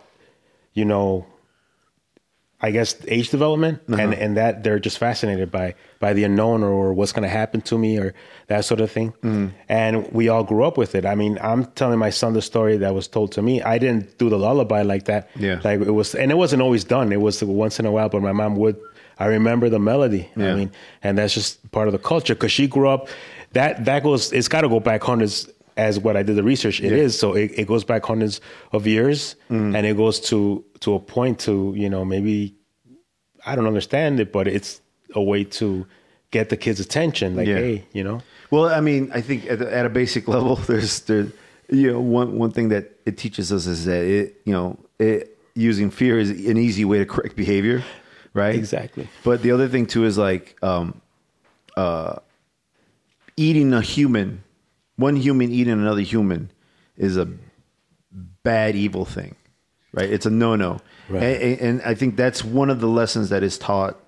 you 0.74 0.84
know 0.84 1.26
I 2.64 2.70
guess 2.70 2.94
age 3.08 3.30
development 3.30 3.80
Uh-huh. 3.88 4.00
and 4.02 4.14
and 4.14 4.36
that 4.36 4.62
they're 4.62 4.78
just 4.78 4.98
fascinated 4.98 5.50
by 5.50 5.74
by 5.98 6.12
the 6.12 6.24
unknown 6.24 6.62
or, 6.62 6.92
what's 6.94 7.12
going 7.12 7.22
to 7.22 7.28
happen 7.40 7.60
to 7.62 7.76
me 7.78 7.98
or 7.98 8.12
that 8.48 8.64
sort 8.64 8.80
of 8.80 8.90
thing. 8.90 9.12
Mm-hmm. 9.22 9.46
And 9.68 9.94
we 10.12 10.28
all 10.28 10.44
grew 10.44 10.64
up 10.64 10.76
with 10.76 10.94
it. 10.94 11.04
I 11.04 11.14
mean, 11.14 11.38
I'm 11.40 11.64
telling 11.80 11.98
my 11.98 12.10
son 12.10 12.32
the 12.32 12.42
story 12.42 12.76
that 12.78 12.92
was 12.94 13.06
told 13.08 13.30
to 13.32 13.42
me. 13.42 13.62
I 13.62 13.78
didn't 13.78 14.18
do 14.18 14.28
the 14.28 14.38
lullaby 14.38 14.82
like 14.82 15.04
that. 15.04 15.28
Yeah. 15.36 15.60
Like 15.64 15.80
it 15.80 15.90
was 16.00 16.14
and 16.14 16.30
it 16.30 16.36
wasn't 16.36 16.62
always 16.62 16.84
done. 16.84 17.12
It 17.12 17.20
was 17.20 17.42
once 17.44 17.78
in 17.80 17.86
a 17.86 17.90
while, 17.92 18.08
but 18.08 18.22
my 18.22 18.32
mom 18.32 18.56
would 18.56 18.76
I 19.18 19.26
remember 19.26 19.68
the 19.68 19.78
melody. 19.78 20.28
Yeah. 20.36 20.52
I 20.52 20.54
mean, 20.54 20.70
and 21.02 21.18
that's 21.18 21.34
just 21.34 21.70
part 21.72 21.86
of 21.88 21.92
the 21.92 21.98
culture 22.12 22.34
cuz 22.34 22.50
she 22.52 22.66
grew 22.66 22.88
up 22.88 23.08
that 23.52 23.84
that 23.84 24.02
goes 24.02 24.32
it's 24.32 24.48
got 24.48 24.62
to 24.62 24.68
go 24.68 24.80
back 24.80 25.02
hundreds 25.02 25.48
as 25.76 25.98
what 25.98 26.16
I 26.16 26.22
did 26.22 26.36
the 26.36 26.42
research 26.42 26.80
it 26.80 26.92
is. 26.92 27.14
Yeah. 27.14 27.18
so 27.20 27.32
it, 27.34 27.52
it 27.56 27.66
goes 27.66 27.84
back 27.84 28.04
hundreds 28.04 28.40
of 28.72 28.86
years 28.86 29.36
Mm-hmm. 29.50 29.76
and 29.76 29.86
it 29.86 29.96
goes 29.96 30.20
to 30.30 30.64
to 30.80 30.94
a 30.94 31.00
point 31.00 31.38
to 31.40 31.72
you 31.76 31.88
know 31.90 32.04
maybe 32.04 32.54
I 33.44 33.56
don't 33.56 33.66
understand 33.66 34.20
it, 34.20 34.32
but 34.32 34.46
it's 34.46 34.80
a 35.14 35.22
way 35.22 35.44
to 35.44 35.86
get 36.30 36.48
the 36.48 36.56
kids' 36.56 36.80
attention. 36.80 37.36
Like, 37.36 37.48
Yeah. 37.48 37.56
hey, 37.58 37.84
you 37.92 38.04
know, 38.04 38.22
Well, 38.50 38.66
I 38.66 38.80
mean, 38.80 39.10
I 39.12 39.20
think 39.20 39.46
at, 39.50 39.60
at 39.60 39.84
a 39.84 39.90
basic 39.90 40.28
level, 40.34 40.56
there's 40.56 41.00
there, 41.00 41.26
you 41.68 41.92
know, 41.92 42.00
one 42.00 42.38
one 42.38 42.50
thing 42.52 42.68
that 42.70 42.84
it 43.04 43.18
teaches 43.18 43.52
us 43.52 43.66
is 43.66 43.84
that 43.86 44.04
it, 44.04 44.40
you 44.44 44.52
know, 44.52 44.78
it 44.98 45.36
using 45.54 45.90
fear 45.90 46.18
is 46.18 46.30
an 46.30 46.56
easy 46.56 46.84
way 46.84 46.98
to 46.98 47.04
correct 47.06 47.34
behavior, 47.36 47.82
right? 48.34 48.54
Exactly. 48.54 49.08
But 49.24 49.42
the 49.42 49.50
other 49.50 49.68
thing 49.68 49.86
too 49.86 50.04
is 50.06 50.16
like, 50.16 50.56
um, 50.62 51.00
uh, 51.76 52.16
eating 53.36 53.72
a 53.72 53.80
human, 53.80 54.42
one 55.02 55.16
human 55.16 55.50
eating 55.52 55.72
another 55.74 56.00
human, 56.00 56.50
is 56.96 57.16
a 57.16 57.28
bad 58.42 58.74
evil 58.76 59.04
thing, 59.04 59.36
right? 59.92 60.10
It's 60.10 60.26
a 60.26 60.30
no 60.30 60.56
no, 60.56 60.80
Right. 61.08 61.22
and, 61.22 61.60
and 61.60 61.82
I 61.82 61.94
think 61.94 62.16
that's 62.16 62.44
one 62.44 62.70
of 62.70 62.80
the 62.80 62.88
lessons 62.88 63.28
that 63.30 63.42
is 63.42 63.58
taught 63.58 63.98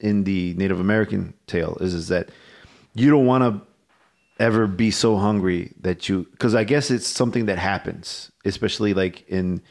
in 0.00 0.24
the 0.24 0.54
Native 0.54 0.80
American 0.80 1.34
tale 1.46 1.76
is 1.80 1.94
is 1.94 2.08
that 2.08 2.28
you 2.94 3.10
don't 3.10 3.26
want 3.26 3.42
to 3.44 3.66
ever 4.38 4.66
be 4.66 4.90
so 4.90 5.16
hungry 5.16 5.72
that 5.80 6.08
you 6.08 6.26
because 6.30 6.54
I 6.54 6.64
guess 6.64 6.90
it's 6.90 7.06
something 7.06 7.46
that 7.46 7.58
happens, 7.58 8.30
especially 8.44 8.92
like 8.94 9.24
in 9.28 9.62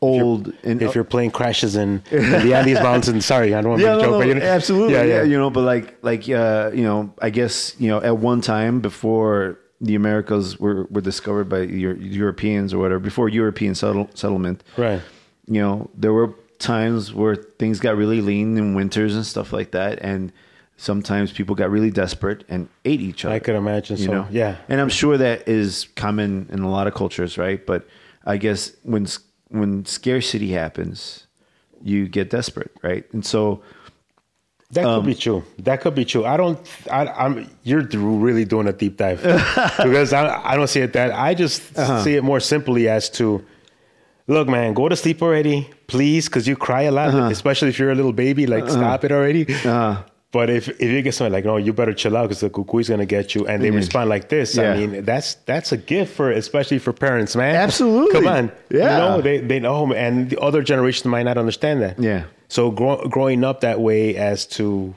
old 0.00 0.52
in 0.64 0.80
if 0.82 0.94
your 0.96 1.04
plane 1.04 1.30
crashes 1.30 1.76
in, 1.76 2.02
in 2.10 2.30
the 2.46 2.54
Andes 2.54 2.82
Mountains, 2.82 3.24
sorry, 3.24 3.54
I 3.54 3.60
don't 3.60 3.70
want 3.70 3.82
to 3.82 3.86
yeah, 3.86 3.94
make 3.94 4.02
a 4.02 4.06
no, 4.06 4.10
joke, 4.10 4.12
no, 4.12 4.18
but 4.18 4.26
you 4.28 4.34
know, 4.34 4.46
absolutely, 4.46 4.94
yeah, 4.94 5.02
yeah, 5.04 5.16
yeah, 5.18 5.22
you 5.22 5.38
know, 5.38 5.50
but 5.50 5.62
like, 5.62 6.02
like, 6.02 6.28
uh, 6.28 6.72
you 6.74 6.82
know, 6.82 7.14
I 7.22 7.30
guess 7.30 7.76
you 7.78 7.88
know, 7.88 8.00
at 8.02 8.18
one 8.18 8.40
time 8.40 8.80
before 8.80 9.58
the 9.82 9.96
Americas 9.96 10.58
were 10.58 10.84
were 10.90 11.00
discovered 11.00 11.48
by 11.48 11.62
Euro- 11.62 11.96
Europeans 11.98 12.72
or 12.72 12.78
whatever, 12.78 13.00
before 13.00 13.28
European 13.28 13.74
settle, 13.74 14.08
settlement, 14.14 14.62
right. 14.76 15.02
you 15.46 15.60
know, 15.60 15.90
there 15.94 16.12
were 16.12 16.34
times 16.60 17.12
where 17.12 17.34
things 17.34 17.80
got 17.80 17.96
really 17.96 18.20
lean 18.20 18.56
in 18.56 18.74
winters 18.74 19.16
and 19.16 19.26
stuff 19.26 19.52
like 19.52 19.72
that, 19.72 19.98
and 20.00 20.32
sometimes 20.76 21.32
people 21.32 21.56
got 21.56 21.68
really 21.68 21.90
desperate 21.90 22.44
and 22.48 22.68
ate 22.84 23.00
each 23.00 23.24
other. 23.24 23.34
I 23.34 23.40
could 23.40 23.56
imagine. 23.56 23.96
you 23.96 24.06
so, 24.06 24.12
know, 24.12 24.28
yeah, 24.30 24.56
and 24.68 24.80
I'm 24.80 24.88
sure 24.88 25.18
that 25.18 25.48
is 25.48 25.88
common 25.96 26.48
in 26.52 26.60
a 26.60 26.70
lot 26.70 26.86
of 26.86 26.94
cultures, 26.94 27.36
right? 27.36 27.64
But 27.66 27.86
I 28.24 28.36
guess 28.36 28.72
when 28.84 29.08
when 29.48 29.84
scarcity 29.84 30.52
happens, 30.52 31.26
you 31.82 32.06
get 32.06 32.30
desperate, 32.30 32.70
right? 32.82 33.04
And 33.12 33.26
so. 33.26 33.62
That 34.72 34.84
Um, 34.84 35.00
could 35.02 35.06
be 35.06 35.14
true. 35.14 35.42
That 35.58 35.80
could 35.82 35.94
be 35.94 36.04
true. 36.04 36.24
I 36.24 36.36
don't. 36.36 36.58
I, 36.90 37.06
I'm. 37.06 37.48
You're 37.62 37.82
really 37.92 38.44
doing 38.44 38.66
a 38.68 38.72
deep 38.72 38.96
dive 38.96 39.22
because 39.82 40.12
I, 40.12 40.40
I 40.52 40.56
don't 40.56 40.68
see 40.68 40.80
it 40.80 40.92
that. 40.94 41.12
I 41.12 41.34
just 41.34 41.60
Uh-huh. 41.78 42.02
see 42.02 42.14
it 42.16 42.24
more 42.24 42.40
simply 42.40 42.88
as 42.88 43.08
to. 43.10 43.44
Look, 44.28 44.48
man, 44.48 44.72
go 44.72 44.88
to 44.88 44.94
sleep 44.96 45.20
already, 45.20 45.68
please, 45.88 46.28
because 46.28 46.46
you 46.46 46.56
cry 46.56 46.82
a 46.82 46.92
lot, 46.92 47.08
Uh-huh. 47.08 47.28
especially 47.30 47.68
if 47.70 47.78
you're 47.78 47.90
a 47.90 47.94
little 47.94 48.12
baby. 48.12 48.46
Like, 48.46 48.68
stop 48.70 49.04
it 49.04 49.12
already. 49.12 49.46
Uh, 49.64 49.96
But 50.32 50.48
if, 50.48 50.68
if 50.80 50.88
you 50.90 51.02
get 51.02 51.12
something 51.14 51.32
like, 51.34 51.44
no, 51.44 51.58
you 51.58 51.74
better 51.74 51.92
chill 51.92 52.16
out 52.16 52.22
because 52.30 52.40
the 52.40 52.48
cuckoo's 52.48 52.88
gonna 52.88 53.04
get 53.04 53.34
you, 53.34 53.46
and 53.46 53.62
they 53.62 53.70
respond 53.70 54.08
like 54.08 54.30
this, 54.30 54.56
Yeah. 54.56 54.72
I 54.72 54.76
mean, 54.78 55.04
that's 55.04 55.34
that's 55.44 55.72
a 55.72 55.76
gift 55.76 56.14
for 56.16 56.30
especially 56.32 56.78
for 56.78 56.92
parents, 56.94 57.36
man. 57.36 57.54
Absolutely. 57.54 58.12
come 58.14 58.28
on, 58.28 58.50
Yeah. 58.70 58.80
You 58.96 58.98
know, 59.04 59.20
they 59.20 59.36
they 59.40 59.60
know, 59.60 59.92
and 59.92 60.30
the 60.30 60.38
other 60.40 60.62
generation 60.62 61.10
might 61.10 61.24
not 61.24 61.36
understand 61.36 61.82
that. 61.82 61.98
Yeah. 61.98 62.22
So 62.52 62.70
grow, 62.70 63.08
growing 63.08 63.44
up 63.44 63.62
that 63.62 63.80
way, 63.80 64.14
as 64.14 64.44
to 64.58 64.94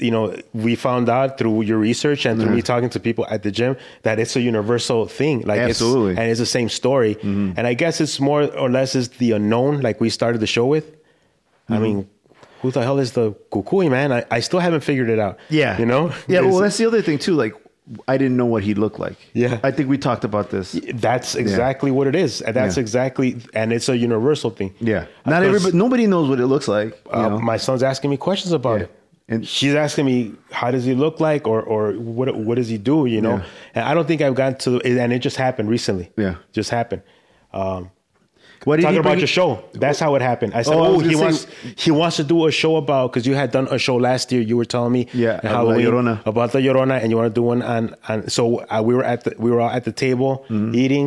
you 0.00 0.10
know, 0.10 0.36
we 0.52 0.74
found 0.74 1.08
out 1.08 1.38
through 1.38 1.62
your 1.62 1.78
research 1.78 2.26
and 2.26 2.40
through 2.40 2.50
me 2.50 2.56
mm-hmm. 2.56 2.66
talking 2.66 2.90
to 2.90 2.98
people 2.98 3.24
at 3.30 3.44
the 3.44 3.52
gym 3.52 3.76
that 4.02 4.18
it's 4.18 4.34
a 4.34 4.40
universal 4.40 5.06
thing. 5.06 5.42
Like 5.42 5.60
Absolutely. 5.60 6.12
it's, 6.12 6.18
and 6.18 6.28
it's 6.28 6.40
the 6.40 6.46
same 6.46 6.68
story. 6.68 7.14
Mm-hmm. 7.14 7.52
And 7.56 7.68
I 7.68 7.74
guess 7.74 8.00
it's 8.00 8.18
more 8.18 8.52
or 8.56 8.68
less 8.68 8.96
is 8.96 9.10
the 9.10 9.30
unknown, 9.32 9.80
like 9.80 10.00
we 10.00 10.10
started 10.10 10.40
the 10.40 10.48
show 10.48 10.66
with. 10.66 10.96
I 11.68 11.74
mm-hmm. 11.74 11.82
mean, 11.82 12.10
who 12.62 12.72
the 12.72 12.82
hell 12.82 12.98
is 12.98 13.12
the 13.12 13.32
cucuy, 13.52 13.88
man? 13.88 14.12
I, 14.12 14.24
I 14.28 14.40
still 14.40 14.58
haven't 14.58 14.80
figured 14.80 15.08
it 15.08 15.20
out. 15.20 15.38
Yeah. 15.50 15.78
You 15.78 15.86
know? 15.86 16.12
Yeah. 16.26 16.40
Well, 16.40 16.58
that's 16.58 16.78
the 16.78 16.86
other 16.86 17.00
thing 17.00 17.20
too. 17.20 17.34
Like, 17.34 17.54
I 18.08 18.18
didn't 18.18 18.36
know 18.36 18.46
what 18.46 18.62
he 18.64 18.74
looked 18.74 18.98
like. 18.98 19.16
Yeah. 19.32 19.60
I 19.62 19.70
think 19.70 19.88
we 19.88 19.96
talked 19.98 20.24
about 20.24 20.50
this. 20.50 20.72
that's 20.94 21.34
exactly 21.36 21.90
what 21.90 22.06
it 22.08 22.16
is. 22.16 22.42
And 22.42 22.54
that's 22.56 22.76
Yeah. 22.76 22.80
exactly, 22.80 23.36
and 23.54 23.72
it's 23.72 23.88
a 23.88 23.96
universal 23.96 24.50
thing. 24.50 24.74
Yeah. 24.80 25.06
Not 25.24 25.42
everybody. 25.44 25.76
Nobody 25.76 26.06
knows 26.06 26.28
what 26.28 26.40
it 26.40 26.46
looks 26.46 26.66
like. 26.68 26.88
You 27.06 27.12
uh, 27.12 27.28
know? 27.28 27.38
my 27.38 27.56
son's 27.58 27.82
asking 27.84 28.10
me 28.10 28.16
questions 28.16 28.52
about 28.52 28.78
Yeah. 28.78 28.84
it. 28.84 28.90
And- 29.28 29.46
she's 29.46 29.74
asking 29.74 30.04
me 30.06 30.32
how 30.52 30.70
does 30.70 30.84
he 30.84 30.94
look 30.94 31.18
like 31.20 31.46
or 31.48 31.60
or 31.60 31.92
what 31.92 32.34
what 32.36 32.54
does 32.56 32.68
he 32.68 32.78
do 32.78 33.06
you 33.06 33.20
know 33.20 33.36
Yeah. 33.38 33.44
and 33.74 33.84
i 33.84 33.92
don't 33.92 34.06
think 34.06 34.22
i've 34.22 34.36
gotten 34.36 34.56
to 34.60 34.80
and 34.82 35.12
it 35.12 35.18
just 35.18 35.36
happened 35.36 35.68
recently 35.68 36.10
Yeah. 36.16 36.36
just 36.52 36.70
happened 36.70 37.02
um 37.52 37.90
what 38.66 38.76
did 38.76 38.82
talking 38.82 38.94
he 39.02 39.04
about 39.06 39.18
your 39.24 39.32
show 39.38 39.48
that's 39.84 40.00
how 40.04 40.10
it 40.18 40.22
happened 40.30 40.52
i 40.58 40.62
said 40.62 40.74
Oh, 40.74 40.82
I 40.82 40.86
oh, 40.88 40.98
he 40.98 41.12
gonna 41.14 41.24
wants 41.24 41.40
he 41.84 41.90
wants 42.00 42.16
to 42.20 42.24
do 42.24 42.38
a 42.46 42.52
show 42.62 42.72
about 42.84 43.04
because 43.12 43.24
you 43.28 43.34
had 43.42 43.50
done 43.56 43.66
a 43.70 43.78
show 43.86 43.96
last 44.08 44.24
year 44.32 44.42
you 44.50 44.56
were 44.60 44.68
telling 44.74 44.92
me 44.98 45.02
Yeah, 45.24 45.38
about 45.42 45.66
La 45.68 45.74
Llorona. 45.84 46.14
about 46.32 46.48
the 46.54 46.60
Llorona 46.66 46.96
and 47.00 47.06
you 47.10 47.16
want 47.20 47.30
to 47.34 47.36
do 47.40 47.44
one 47.54 47.62
on 47.62 47.82
on 48.10 48.18
so 48.36 48.42
uh, 48.74 48.82
we 48.88 48.92
were 48.96 49.04
at 49.14 49.20
the 49.24 49.32
we 49.44 49.48
were 49.52 49.60
all 49.64 49.70
at 49.78 49.84
the 49.88 49.92
table 50.06 50.30
Mm-hmm. 50.50 50.74
eating 50.82 51.06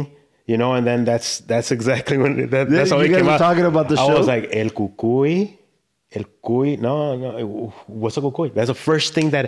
you 0.51 0.57
know 0.61 0.71
and 0.77 0.83
then 0.89 0.99
that's 1.09 1.29
that's 1.51 1.69
exactly 1.77 2.17
when 2.23 2.33
that, 2.53 2.69
that's 2.69 2.89
Yeah, 2.89 2.95
how 2.95 3.01
you 3.03 3.07
it 3.07 3.09
guys 3.09 3.17
came 3.19 3.25
were 3.27 3.37
out 3.37 3.45
talking 3.47 3.65
about 3.73 3.87
the 3.91 3.97
I 4.01 4.05
show? 4.07 4.17
was 4.17 4.27
like 4.35 4.45
el 4.61 4.69
cucuy 4.79 5.35
El 6.17 6.25
cuy, 6.45 6.69
no, 6.87 6.95
no. 7.23 7.71
What's 7.85 8.17
a 8.17 8.21
cucuy? 8.21 8.49
That's 8.55 8.69
the 8.73 8.81
first 8.89 9.13
thing 9.15 9.27
that 9.35 9.45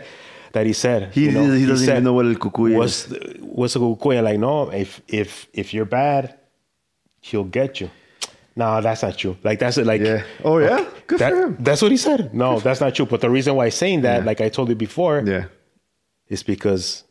that 0.56 0.66
he 0.70 0.74
said. 0.74 1.00
He- 1.16 1.26
you 1.26 1.32
know? 1.32 1.46
he 1.62 1.66
doesn't 1.66 1.86
said, 1.88 1.94
even 1.94 2.04
know 2.08 2.14
what 2.14 2.26
el 2.28 2.36
cucuy 2.46 2.72
what's, 2.80 2.98
What's 3.60 3.76
a 3.76 3.80
cucuy? 3.80 4.16
I'm 4.20 4.26
like, 4.30 4.40
no. 4.48 4.70
If 4.84 5.02
if 5.22 5.30
if 5.62 5.74
you're 5.74 5.90
bad, 6.02 6.24
he'll 7.28 7.50
get 7.60 7.82
you. 7.82 7.90
No, 8.56 8.82
that's 8.82 9.02
not 9.04 9.18
true. 9.18 9.38
Like 9.44 9.60
that's 9.60 9.78
it. 9.78 9.86
Like, 9.86 10.02
Yeah. 10.02 10.24
Oh, 10.44 10.58
yeah? 10.60 10.86
Good 11.08 11.20
that- 11.20 11.32
for 11.32 11.42
him. 11.44 11.58
That's 11.60 11.82
what 11.82 11.92
he 11.92 11.98
said. 11.98 12.34
No, 12.34 12.60
that's 12.60 12.82
not 12.82 12.94
true. 12.96 13.06
But 13.06 13.22
the 13.22 13.30
reason 13.30 13.56
why 13.56 13.66
he's 13.66 13.76
saying 13.76 14.02
that, 14.02 14.20
Yeah. 14.22 14.26
like 14.26 14.42
I 14.42 14.50
told 14.50 14.70
you 14.70 14.76
before, 14.76 15.24
Yeah. 15.26 15.46
is 16.30 16.44
because 16.44 17.04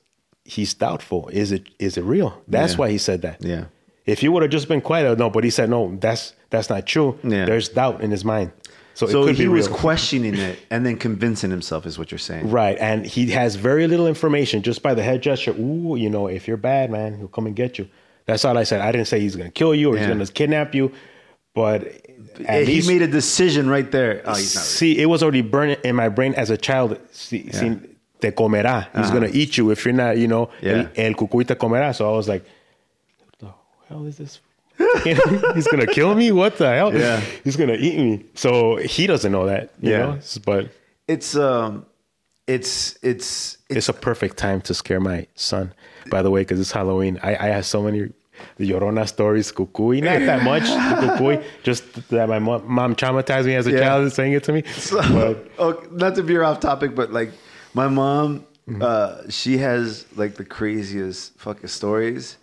he's 0.45 0.75
doubtful. 0.75 1.29
Is 1.33 1.53
it 1.53 1.65
is 1.79 1.97
it 1.97 2.05
real? 2.05 2.41
That's 2.49 2.73
Yeah. 2.75 2.79
why 2.79 2.91
he 2.91 2.99
said 2.99 3.23
that. 3.23 3.39
Yeah. 3.41 3.65
If 4.07 4.23
you 4.23 4.33
would 4.33 4.43
have 4.43 4.51
just 4.51 4.69
been 4.69 4.81
quiet, 4.81 5.19
no. 5.19 5.31
But 5.31 5.45
he 5.45 5.51
said 5.51 5.71
no. 5.71 5.97
That's 6.01 6.35
that's 6.51 6.69
not 6.69 6.87
true. 6.87 7.19
Yeah. 7.23 7.45
There's 7.47 7.69
doubt 7.69 8.01
in 8.03 8.11
his 8.11 8.25
mind. 8.25 8.51
So, 8.95 9.07
So 9.07 9.23
it 9.23 9.27
could 9.29 9.37
he 9.37 9.49
was 9.49 9.67
questioning 9.69 10.35
it 10.35 10.59
and 10.71 10.85
then 10.85 10.97
convincing 10.97 11.51
himself, 11.51 11.87
is 11.87 11.99
what 11.99 12.11
you're 12.11 12.19
saying. 12.19 12.51
Right. 12.51 12.77
And 12.79 13.07
he 13.07 13.31
has 13.31 13.55
very 13.55 13.87
little 13.87 14.07
information 14.07 14.61
just 14.63 14.83
by 14.83 14.93
the 14.95 15.03
head 15.03 15.23
gesture. 15.23 15.53
Ooh, 15.53 15.97
you 15.97 16.11
know, 16.11 16.27
if 16.27 16.47
you're 16.47 16.59
bad, 16.59 16.91
man, 16.91 17.17
he'll 17.17 17.29
come 17.29 17.47
and 17.47 17.57
get 17.57 17.79
you. 17.79 17.89
That's 18.27 18.45
all 18.45 18.59
I 18.59 18.65
said. 18.65 18.81
I 18.83 18.93
didn't 18.93 19.07
say 19.07 19.19
he's 19.21 19.37
going 19.37 19.49
to 19.49 19.53
kill 19.53 19.75
you 19.75 19.91
or 19.91 19.95
Yeah. 19.95 20.01
he's 20.01 20.09
going 20.15 20.27
to 20.27 20.31
kidnap 20.33 20.75
you. 20.75 20.93
But 21.55 21.83
he 22.39 22.65
least, 22.65 22.89
made 22.89 23.03
a 23.03 23.09
decision 23.09 23.69
right 23.69 23.91
there. 23.91 24.23
Oh, 24.25 24.35
see, 24.35 24.99
it 24.99 25.07
was 25.07 25.23
already 25.23 25.43
burning 25.43 25.77
in 25.85 25.97
my 25.97 26.09
brain 26.09 26.35
as 26.35 26.51
a 26.51 26.57
child. 26.57 26.99
See, 27.11 27.51
see, 27.51 27.77
te 28.21 28.31
comerá. 28.31 28.87
He's 28.95 29.07
Uh-huh. 29.11 29.19
going 29.19 29.33
to 29.33 29.37
eat 29.37 29.57
you 29.59 29.71
if 29.71 29.85
you're 29.85 29.93
not, 29.95 30.17
you 30.17 30.29
know, 30.29 30.51
Yeah. 30.63 30.89
el, 30.97 31.07
el 31.07 31.15
cucuy 31.15 31.47
te 31.47 31.55
comerá. 31.57 31.95
So 31.95 32.09
I 32.13 32.17
was 32.17 32.29
like, 32.29 32.45
what 33.19 33.39
the 33.41 33.49
hell 33.89 34.07
is 34.07 34.17
this? 34.17 34.41
he's 35.05 35.67
going 35.67 35.85
to 35.87 35.93
kill 35.93 36.15
me? 36.15 36.31
What 36.33 36.57
the 36.57 36.71
hell? 36.73 36.95
Yeah. 36.97 37.21
He's 37.45 37.57
going 37.57 37.69
to 37.69 37.77
eat 37.77 37.99
me. 37.99 38.25
So 38.35 38.77
he 38.77 39.07
doesn't 39.07 39.31
know 39.33 39.47
that, 39.47 39.71
you 39.81 39.91
Yeah. 39.91 39.99
know, 39.99 40.19
but 40.47 40.71
It's 41.09 41.35
um, 41.35 41.85
it's 42.47 42.97
it's 43.03 43.59
it's 43.69 43.77
it's 43.77 43.89
a 43.89 43.93
perfect 43.93 44.37
time 44.37 44.61
to 44.63 44.73
scare 44.75 45.01
my 45.01 45.27
son. 45.35 45.75
By 46.11 46.23
the 46.23 46.31
way, 46.31 46.43
because 46.43 46.61
it's 46.61 46.73
Halloween, 46.73 47.19
I, 47.23 47.37
I 47.37 47.47
have 47.49 47.67
so 47.67 47.83
many 47.83 48.11
the 48.57 48.71
Llorona 48.71 49.07
stories, 49.07 49.53
cucuy, 49.53 50.03
not 50.03 50.19
that 50.21 50.43
much, 50.45 50.63
cucuy, 50.65 51.43
just 51.63 52.09
that 52.11 52.29
my 52.29 52.39
mom, 52.39 52.63
mom 52.67 52.95
traumatized 52.95 53.47
me 53.47 53.55
as 53.55 53.67
a 53.67 53.73
Yeah. 53.73 53.81
child 53.81 54.03
and 54.03 54.13
saying 54.13 54.33
it 54.33 54.45
to 54.45 54.53
me. 54.53 54.63
So, 54.77 54.97
But 55.13 55.49
oh, 55.59 55.83
not 55.93 56.15
to 56.17 56.23
veer 56.23 56.43
off 56.45 56.61
topic, 56.61 56.95
but 56.95 57.13
like 57.13 57.31
my 57.75 57.89
mom, 57.89 58.47
Mm-hmm. 58.69 58.83
uh, 58.83 59.29
she 59.31 59.59
has 59.59 60.07
like 60.15 60.35
the 60.37 60.45
craziest 60.45 61.37
fucking 61.41 61.67
stories, 61.69 62.37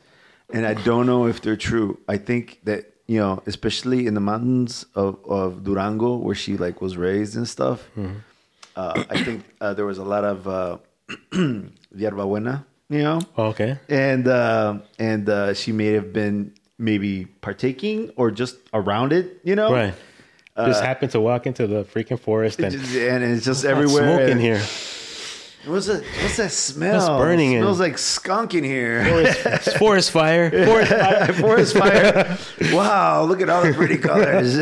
and 0.52 0.66
I 0.66 0.74
don't 0.74 1.06
know 1.06 1.26
if 1.26 1.42
they're 1.42 1.56
true. 1.56 2.00
I 2.10 2.18
think 2.18 2.60
that 2.66 2.92
you 3.08 3.20
know, 3.20 3.42
especially 3.46 4.08
in 4.08 4.14
the 4.14 4.20
mountains 4.20 4.86
of, 4.94 5.16
of 5.26 5.64
Durango, 5.64 6.18
where 6.18 6.36
she 6.36 6.58
like 6.58 6.82
was 6.82 6.98
raised 6.98 7.38
and 7.38 7.48
stuff. 7.48 7.88
Mm-hmm. 7.96 8.18
Uh, 8.76 9.04
I 9.10 9.24
think 9.24 9.46
uh, 9.62 9.74
there 9.74 9.86
was 9.86 10.00
a 10.00 10.04
lot 10.04 10.26
of 10.26 10.48
uh, 10.50 10.78
yerba 11.96 12.26
buena, 12.26 12.66
you 12.90 13.04
know, 13.04 13.20
okay, 13.38 13.78
and 13.90 14.28
uh, 14.28 14.80
and 15.00 15.28
uh, 15.30 15.54
she 15.54 15.72
may 15.72 15.88
have 15.94 16.14
been 16.14 16.54
maybe 16.80 17.26
partaking 17.26 18.12
or 18.16 18.32
just 18.32 18.58
around 18.74 19.12
it, 19.14 19.40
you 19.44 19.56
know, 19.56 19.72
right. 19.74 19.94
just 20.58 20.84
happened 20.84 21.12
to 21.12 21.20
walk 21.20 21.46
into 21.48 21.68
the 21.68 21.84
freaking 21.84 22.20
forest 22.20 22.60
and 22.60 22.72
Just- 22.72 22.96
and 22.96 23.24
it's 23.24 23.44
just 23.46 23.66
everywhere. 23.66 24.18
smoke 24.18 24.30
in 24.30 24.40
here. 24.40 24.62
What's 25.66 25.88
that? 25.88 26.02
What's 26.22 26.38
that 26.38 26.52
smell? 26.52 27.18
burning 27.18 27.52
It 27.52 27.58
in- 27.58 27.64
smells 27.64 27.80
like 27.82 27.98
skunk 27.98 28.54
in 28.54 28.64
here. 28.64 29.02
It's 29.06 29.76
forest 29.78 30.12
fire. 30.12 30.50
Forest 30.66 30.92
fire. 30.92 31.34
Forest 31.34 31.78
fire. 31.78 32.38
wow, 32.74 33.24
look 33.24 33.42
at 33.42 33.50
all 33.50 33.64
the 33.64 33.74
pretty 33.74 33.98
colors. 33.98 34.56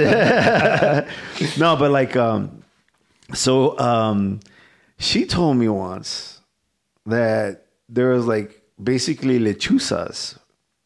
no, 1.60 1.76
but 1.76 1.92
like, 1.92 2.16
um, 2.16 2.64
so 3.36 3.78
um, 3.78 4.40
she 4.98 5.26
told 5.26 5.58
me 5.58 5.68
once 5.70 6.40
that 7.06 7.64
there 7.89 8.10
was 8.10 8.26
like 8.26 8.62
basically 8.82 9.39
lechuzas 9.39 10.38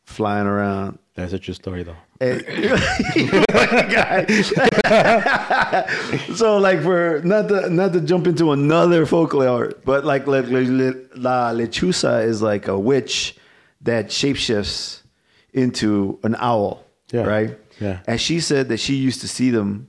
flying 0.05 0.47
around. 0.47 0.99
That's 1.15 1.33
a 1.33 1.39
true 1.39 1.53
story, 1.53 1.83
though. 1.83 1.95
Eh, 2.21 2.39
and- 3.15 4.29
so 6.35 6.57
like 6.57 6.81
for 6.81 7.21
not 7.23 7.47
to 7.49 7.69
not 7.69 7.93
to 7.93 8.01
jump 8.01 8.27
into 8.27 8.51
another 8.51 9.05
folklore, 9.05 9.73
but 9.85 10.03
like 10.05 10.27
le, 10.27 10.41
le, 10.41 10.59
le, 10.59 10.93
la 11.15 11.51
lechuza 11.53 12.23
is 12.25 12.41
like 12.41 12.67
a 12.67 12.77
witch 12.77 13.35
that 13.81 14.07
shapeshifts 14.07 15.01
into 15.53 16.19
an 16.23 16.35
owl, 16.39 16.83
Yeah. 17.11 17.23
right? 17.23 17.57
Yeah. 17.79 17.99
And 18.07 18.19
she 18.19 18.39
said 18.41 18.67
that 18.69 18.77
she 18.77 18.95
used 18.95 19.21
to 19.21 19.27
see 19.27 19.49
them 19.51 19.87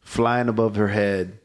flying 0.00 0.48
above 0.48 0.76
her 0.76 0.88
head 0.88 1.38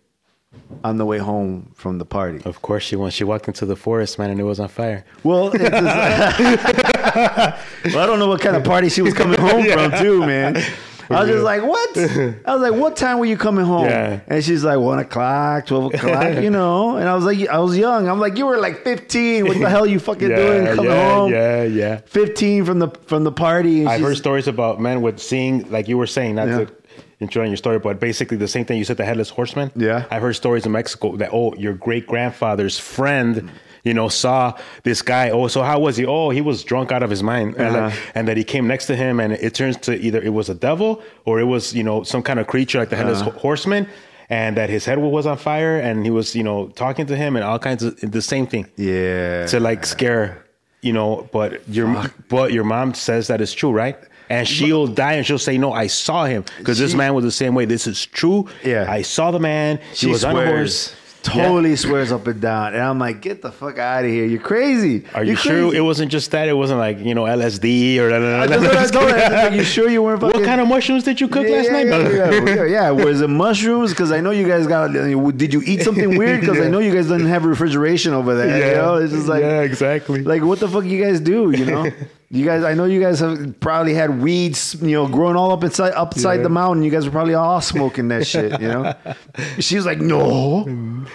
on 0.84 0.98
the 0.98 1.06
way 1.06 1.18
home 1.18 1.72
from 1.76 1.98
the 1.98 2.06
party. 2.06 2.42
Of 2.46 2.62
course, 2.62 2.84
she 2.84 2.96
went. 2.96 3.14
She 3.14 3.24
walked 3.24 3.48
into 3.48 3.66
the 3.66 3.76
forest, 3.76 4.20
man, 4.20 4.30
and 4.30 4.40
it 4.40 4.44
was 4.44 4.60
on 4.60 4.68
fire. 4.70 5.06
Well, 5.24 5.50
it's 5.54 5.64
just- 5.64 5.74
well, 7.86 8.00
I 8.00 8.06
don't 8.06 8.20
know 8.20 8.28
what 8.28 8.42
kind 8.42 8.56
of 8.56 8.64
party 8.64 8.90
she 8.90 9.02
was 9.02 9.14
coming 9.14 9.40
home 9.40 9.66
from, 9.66 9.92
too, 10.00 10.20
man. 10.22 10.58
I 11.10 11.22
was 11.22 11.30
just 11.30 11.44
like, 11.44 11.64
what? 11.64 11.98
I 11.98 12.54
was 12.54 12.62
like, 12.70 12.74
what 12.74 12.98
time 12.98 13.20
were 13.20 13.26
you 13.26 13.38
coming 13.38 13.64
home? 13.64 13.86
Yeah. 13.86 14.20
And 14.28 14.44
she's 14.44 14.66
like, 14.66 14.78
one 14.78 15.00
o'clock, 15.00 15.66
12 15.68 15.94
o'clock, 15.94 16.44
you 16.44 16.50
know? 16.50 16.98
And 16.98 17.08
I 17.08 17.16
was 17.16 17.24
like, 17.24 17.48
I 17.48 17.60
was 17.60 17.78
young. 17.78 18.10
I'm 18.10 18.20
like, 18.20 18.38
you 18.38 18.46
were 18.46 18.58
like 18.58 18.84
15. 18.84 19.48
What 19.48 19.58
the 19.58 19.70
hell 19.70 19.86
are 19.86 19.88
you 19.88 20.00
fucking 20.00 20.28
doing 20.28 20.66
coming 20.66 20.86
yeah, 20.92 21.16
home? 21.16 21.32
yeah, 21.32 21.64
yeah. 21.64 21.98
15 22.08 22.66
from 22.66 22.80
the 22.80 22.90
from 23.06 23.24
the 23.24 23.32
party. 23.32 23.88
I've 23.88 24.02
heard 24.02 24.18
stories 24.18 24.50
about 24.50 24.82
men 24.82 25.02
with 25.02 25.20
seeing, 25.20 25.72
like 25.72 25.88
you 25.88 25.98
were 25.98 26.08
saying, 26.08 26.36
not 26.36 26.50
Yeah. 26.50 26.58
to 26.66 26.74
enjoying 27.20 27.50
your 27.50 27.58
story, 27.58 27.80
but 27.80 28.00
basically 28.00 28.38
the 28.38 28.48
same 28.48 28.66
thing 28.66 28.78
you 28.78 28.84
said, 28.84 28.98
the 28.98 29.06
headless 29.06 29.30
horseman. 29.30 29.72
Yeah. 29.76 30.06
I've 30.12 30.22
heard 30.22 30.34
stories 30.36 30.66
in 30.66 30.72
Mexico 30.72 31.16
that, 31.18 31.30
oh, 31.34 31.54
your 31.56 31.74
great 31.74 32.06
grandfather's 32.08 32.78
friend, 32.78 33.50
you 33.84 33.94
know, 33.94 34.08
saw 34.10 34.54
this 34.84 35.02
guy. 35.02 35.30
Oh, 35.32 35.48
so 35.48 35.64
how 35.64 35.80
was 35.80 35.98
he? 35.98 36.06
Oh, 36.06 36.30
he 36.30 36.42
was 36.42 36.64
drunk 36.64 36.92
out 36.92 37.02
of 37.04 37.10
his 37.10 37.24
mind. 37.24 37.56
And, 37.56 37.76
Uh-huh. 37.76 38.12
and 38.16 38.28
that 38.28 38.38
he 38.38 38.44
came 38.44 38.68
next 38.68 38.86
to 38.88 38.96
him, 38.96 39.20
and 39.20 39.34
it 39.34 39.54
turns 39.56 39.78
to 39.78 39.96
either 39.98 40.22
it 40.22 40.34
was 40.34 40.50
a 40.50 40.54
devil 40.56 41.02
or 41.26 41.40
it 41.40 41.46
was, 41.46 41.74
you 41.74 41.84
know, 41.84 42.04
some 42.04 42.22
kind 42.22 42.40
of 42.40 42.46
creature 42.48 42.78
like 42.80 42.90
the 42.90 42.96
headless 42.96 43.22
Uh-huh. 43.22 43.32
horseman. 43.32 43.88
And 44.30 44.58
that 44.58 44.70
his 44.70 44.84
head 44.86 44.98
was 45.00 45.26
on 45.26 45.38
fire, 45.38 45.80
and 45.80 46.04
he 46.04 46.12
was, 46.12 46.36
you 46.36 46.44
know, 46.44 46.68
talking 46.76 47.06
to 47.06 47.16
him, 47.16 47.38
and 47.38 47.46
all 47.46 47.60
kinds 47.60 47.82
of 47.82 47.96
the 48.02 48.22
same 48.22 48.46
thing 48.46 48.66
Yeah. 48.76 49.46
to 49.48 49.60
like 49.62 49.86
scare, 49.86 50.44
you 50.82 50.92
know. 50.92 51.30
But 51.32 51.62
your 51.70 51.88
but 52.28 52.52
your 52.52 52.66
mom 52.66 52.94
says 52.94 53.28
that 53.28 53.40
it's 53.40 53.54
true, 53.54 53.72
right? 53.72 53.96
And 54.30 54.48
she'll 54.48 54.88
die 54.88 55.14
and 55.14 55.26
she'll 55.26 55.40
say, 55.40 55.58
"No, 55.58 55.72
I 55.72 55.88
saw 55.88 56.26
him 56.26 56.44
because 56.58 56.78
this 56.78 56.94
man 56.94 57.14
was 57.14 57.24
the 57.24 57.32
same 57.32 57.56
way. 57.56 57.66
This 57.66 57.88
is 57.88 58.06
true. 58.06 58.48
Yeah. 58.64 58.86
I 58.90 59.02
saw 59.02 59.32
the 59.32 59.40
man. 59.40 59.80
she 59.94 60.08
he 60.08 60.12
was 60.12 60.22
swears 60.22 60.90
horse. 60.90 60.96
totally 61.24 61.76
swears 61.76 62.12
up 62.12 62.28
and 62.28 62.42
down, 62.42 62.74
and 62.74 62.84
I'm 62.84 63.00
like, 63.00 63.22
get 63.22 63.42
the 63.42 63.52
fuck 63.52 63.78
out 63.78 64.04
of 64.04 64.12
here! 64.12 64.26
You're 64.26 64.42
crazy. 64.42 65.06
Are 65.14 65.24
you 65.24 65.32
You're 65.32 65.38
sure 65.38 65.76
it 65.76 65.82
wasn't 65.82 66.12
just 66.12 66.32
that? 66.32 66.50
It 66.50 66.54
wasn't 66.54 66.80
like 66.80 67.00
you 67.00 67.16
know 67.16 67.24
LSD 67.24 68.00
or 68.00 68.14
I 68.14 68.48
told 68.48 69.10
her. 69.12 69.18
I 69.18 69.30
was 69.30 69.32
like, 69.32 69.54
you 69.54 69.64
sure 69.64 69.90
you 69.90 70.04
weren't 70.04 70.22
fucking? 70.22 70.42
What 70.42 70.46
kind 70.46 70.60
of 70.60 70.68
mushrooms 70.68 71.04
did 71.04 71.22
you 71.22 71.28
cook 71.30 71.48
yeah, 71.48 71.56
last 71.56 71.66
yeah, 71.66 71.72
night? 71.72 71.86
Yeah, 71.88 72.32
yeah, 72.32 72.56
yeah, 72.56 72.66
yeah. 72.66 72.90
Was 72.92 73.22
it 73.22 73.30
mushrooms? 73.30 73.92
Because 73.92 74.12
I 74.12 74.20
know 74.20 74.32
you 74.32 74.48
guys 74.48 74.68
got. 74.68 74.92
Did 74.92 75.54
you 75.54 75.62
eat 75.66 75.84
something 75.84 76.18
weird? 76.18 76.42
Because 76.42 76.60
I 76.60 76.68
know 76.70 76.80
you 76.80 76.94
guys 76.94 77.08
didn't 77.08 77.28
have 77.28 77.46
refrigeration 77.46 78.14
over 78.14 78.36
there. 78.36 78.72
You 78.72 78.76
know, 78.76 78.96
it's 78.96 79.14
just 79.14 79.28
like, 79.28 79.42
yeah, 79.42 79.62
exactly. 79.62 80.24
like 80.24 80.44
what 80.44 80.60
the 80.60 80.68
fuck 80.68 80.84
you 80.84 81.02
guys 81.02 81.20
do? 81.20 81.52
You 81.52 81.66
know, 81.66 81.92
you 82.30 82.44
guys. 82.46 82.64
I 82.64 82.74
know 82.74 82.86
you 82.86 83.00
guys 83.00 83.20
have 83.20 83.60
probably 83.60 83.94
had 83.94 84.22
weeds, 84.22 84.76
you 84.82 84.92
know, 84.92 85.08
growing 85.08 85.36
all 85.36 85.52
up 85.52 85.64
inside 85.64 85.94
upside 85.94 86.40
Yeah. 86.40 86.44
the 86.44 86.50
mountain. 86.50 86.84
You 86.84 86.92
guys 86.92 87.06
were 87.06 87.12
probably 87.12 87.34
all 87.36 87.62
smoking 87.62 88.08
that 88.10 88.28
shit. 88.28 88.60
You 88.62 88.68
know, 88.68 88.94
she 89.60 89.76
was 89.76 89.86
like, 89.86 90.00
no, 90.00 90.66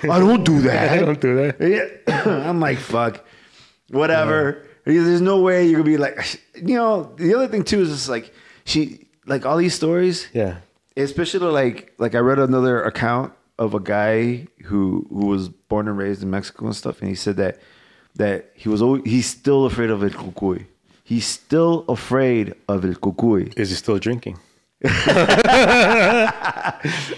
I 0.05 0.19
don't 0.19 0.45
do 0.45 0.61
that. 0.63 0.93
I 0.99 0.99
don't 1.05 1.21
do 1.21 1.35
that. 1.37 1.61
Yeah. 2.07 2.25
I'm 2.49 2.61
like, 2.61 2.79
fuck, 2.79 3.25
whatever. 3.91 4.67
There's 4.85 5.21
no 5.21 5.41
way 5.41 5.67
you're 5.67 5.81
gonna 5.81 5.91
be 5.91 5.97
like, 5.97 6.41
you 6.57 6.75
know. 6.77 7.13
The 7.17 7.35
other 7.35 7.49
thing 7.49 7.65
too 7.65 7.81
is 7.83 7.89
just 7.91 8.09
like 8.09 8.33
she, 8.65 9.07
like 9.27 9.47
all 9.47 9.57
these 9.57 9.75
stories, 9.75 10.27
Yeah. 10.33 10.57
especially 10.97 11.41
like, 11.51 11.93
like 11.99 12.15
I 12.15 12.19
read 12.19 12.39
another 12.39 12.83
account 12.83 13.33
of 13.59 13.75
a 13.75 13.81
guy 13.81 14.47
who 14.65 15.07
who 15.11 15.27
was 15.27 15.49
born 15.49 15.87
and 15.89 15.97
raised 15.97 16.23
in 16.23 16.31
Mexico 16.31 16.67
and 16.67 16.75
stuff, 16.77 17.01
and 17.01 17.09
he 17.09 17.15
said 17.15 17.37
that 17.37 17.61
that 18.17 18.51
he 18.55 18.69
was 18.69 18.83
always, 18.83 19.03
he's 19.05 19.27
still 19.27 19.67
afraid 19.67 19.91
of 19.91 20.03
el 20.03 20.11
cucuy. 20.11 20.67
He's 21.05 21.27
still 21.27 21.85
afraid 21.89 22.55
of 22.69 22.85
el 22.85 22.95
cucuy. 22.95 23.53
Is 23.59 23.71
he 23.71 23.77
still 23.77 23.99
drinking? 23.99 24.39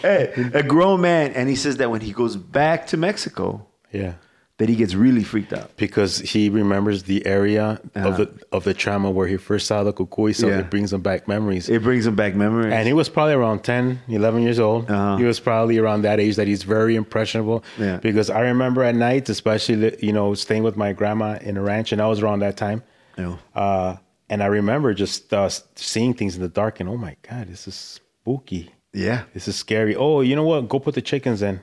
Hey, 0.02 0.32
a 0.52 0.62
grown 0.62 1.00
man, 1.00 1.32
and 1.32 1.48
he 1.48 1.56
says 1.56 1.78
that 1.78 1.90
when 1.90 2.00
he 2.00 2.12
goes 2.12 2.36
back 2.36 2.86
to 2.88 2.96
Mexico, 2.96 3.66
Yeah. 3.92 4.14
that 4.58 4.68
he 4.68 4.76
gets 4.76 4.94
really 4.94 5.24
freaked 5.24 5.52
out. 5.52 5.74
Because 5.76 6.18
he 6.20 6.48
remembers 6.50 7.04
the 7.04 7.24
area 7.26 7.80
Uh-huh. 7.96 8.08
of 8.08 8.16
the 8.18 8.28
of 8.52 8.64
the 8.64 8.74
trauma 8.74 9.10
where 9.10 9.26
he 9.26 9.36
first 9.36 9.66
saw 9.66 9.82
the 9.84 9.92
cucuy, 9.92 10.34
so 10.34 10.48
Yeah. 10.48 10.58
it 10.60 10.70
brings 10.70 10.92
him 10.92 11.00
back 11.00 11.26
memories. 11.26 11.68
It 11.68 11.82
brings 11.82 12.06
him 12.06 12.14
back 12.14 12.34
memories. 12.34 12.72
and 12.72 12.86
he 12.86 12.92
was 12.92 13.08
probably 13.08 13.34
around 13.34 13.62
10, 13.64 14.00
11 14.08 14.42
years 14.42 14.60
old. 14.60 14.90
Uh-huh. 14.90 15.16
He 15.16 15.24
was 15.24 15.40
probably 15.40 15.78
around 15.78 16.02
that 16.02 16.20
age 16.20 16.36
that 16.36 16.46
he's 16.46 16.62
very 16.64 16.94
impressionable. 16.96 17.64
Yeah. 17.78 17.96
Because 17.98 18.28
I 18.30 18.40
remember 18.40 18.82
at 18.84 18.94
night, 18.94 19.28
especially, 19.28 19.96
you 20.00 20.12
know, 20.12 20.34
staying 20.34 20.62
with 20.62 20.76
my 20.76 20.92
grandma 20.92 21.38
in 21.40 21.56
a 21.56 21.62
ranch, 21.62 21.92
and 21.92 22.00
I 22.02 22.06
was 22.08 22.20
around 22.22 22.40
that 22.40 22.56
time. 22.56 22.82
Yeah. 23.18 23.36
Uh, 23.54 23.96
and 24.28 24.42
I 24.42 24.46
remember 24.46 24.94
just 24.94 25.32
uh, 25.32 25.48
seeing 25.76 26.14
things 26.14 26.34
in 26.36 26.42
the 26.42 26.48
dark, 26.48 26.80
and 26.80 26.88
oh 26.88 26.96
my 26.96 27.16
God, 27.28 27.48
this 27.48 27.68
is 27.68 27.74
spooky. 27.74 28.70
yeah. 28.92 29.24
This 29.34 29.48
is 29.48 29.56
scary. 29.56 29.94
Oh, 29.96 30.20
you 30.22 30.34
know 30.36 30.44
what? 30.44 30.68
Go 30.68 30.78
put 30.80 30.94
the 30.94 31.02
chickens 31.02 31.42
in. 31.42 31.60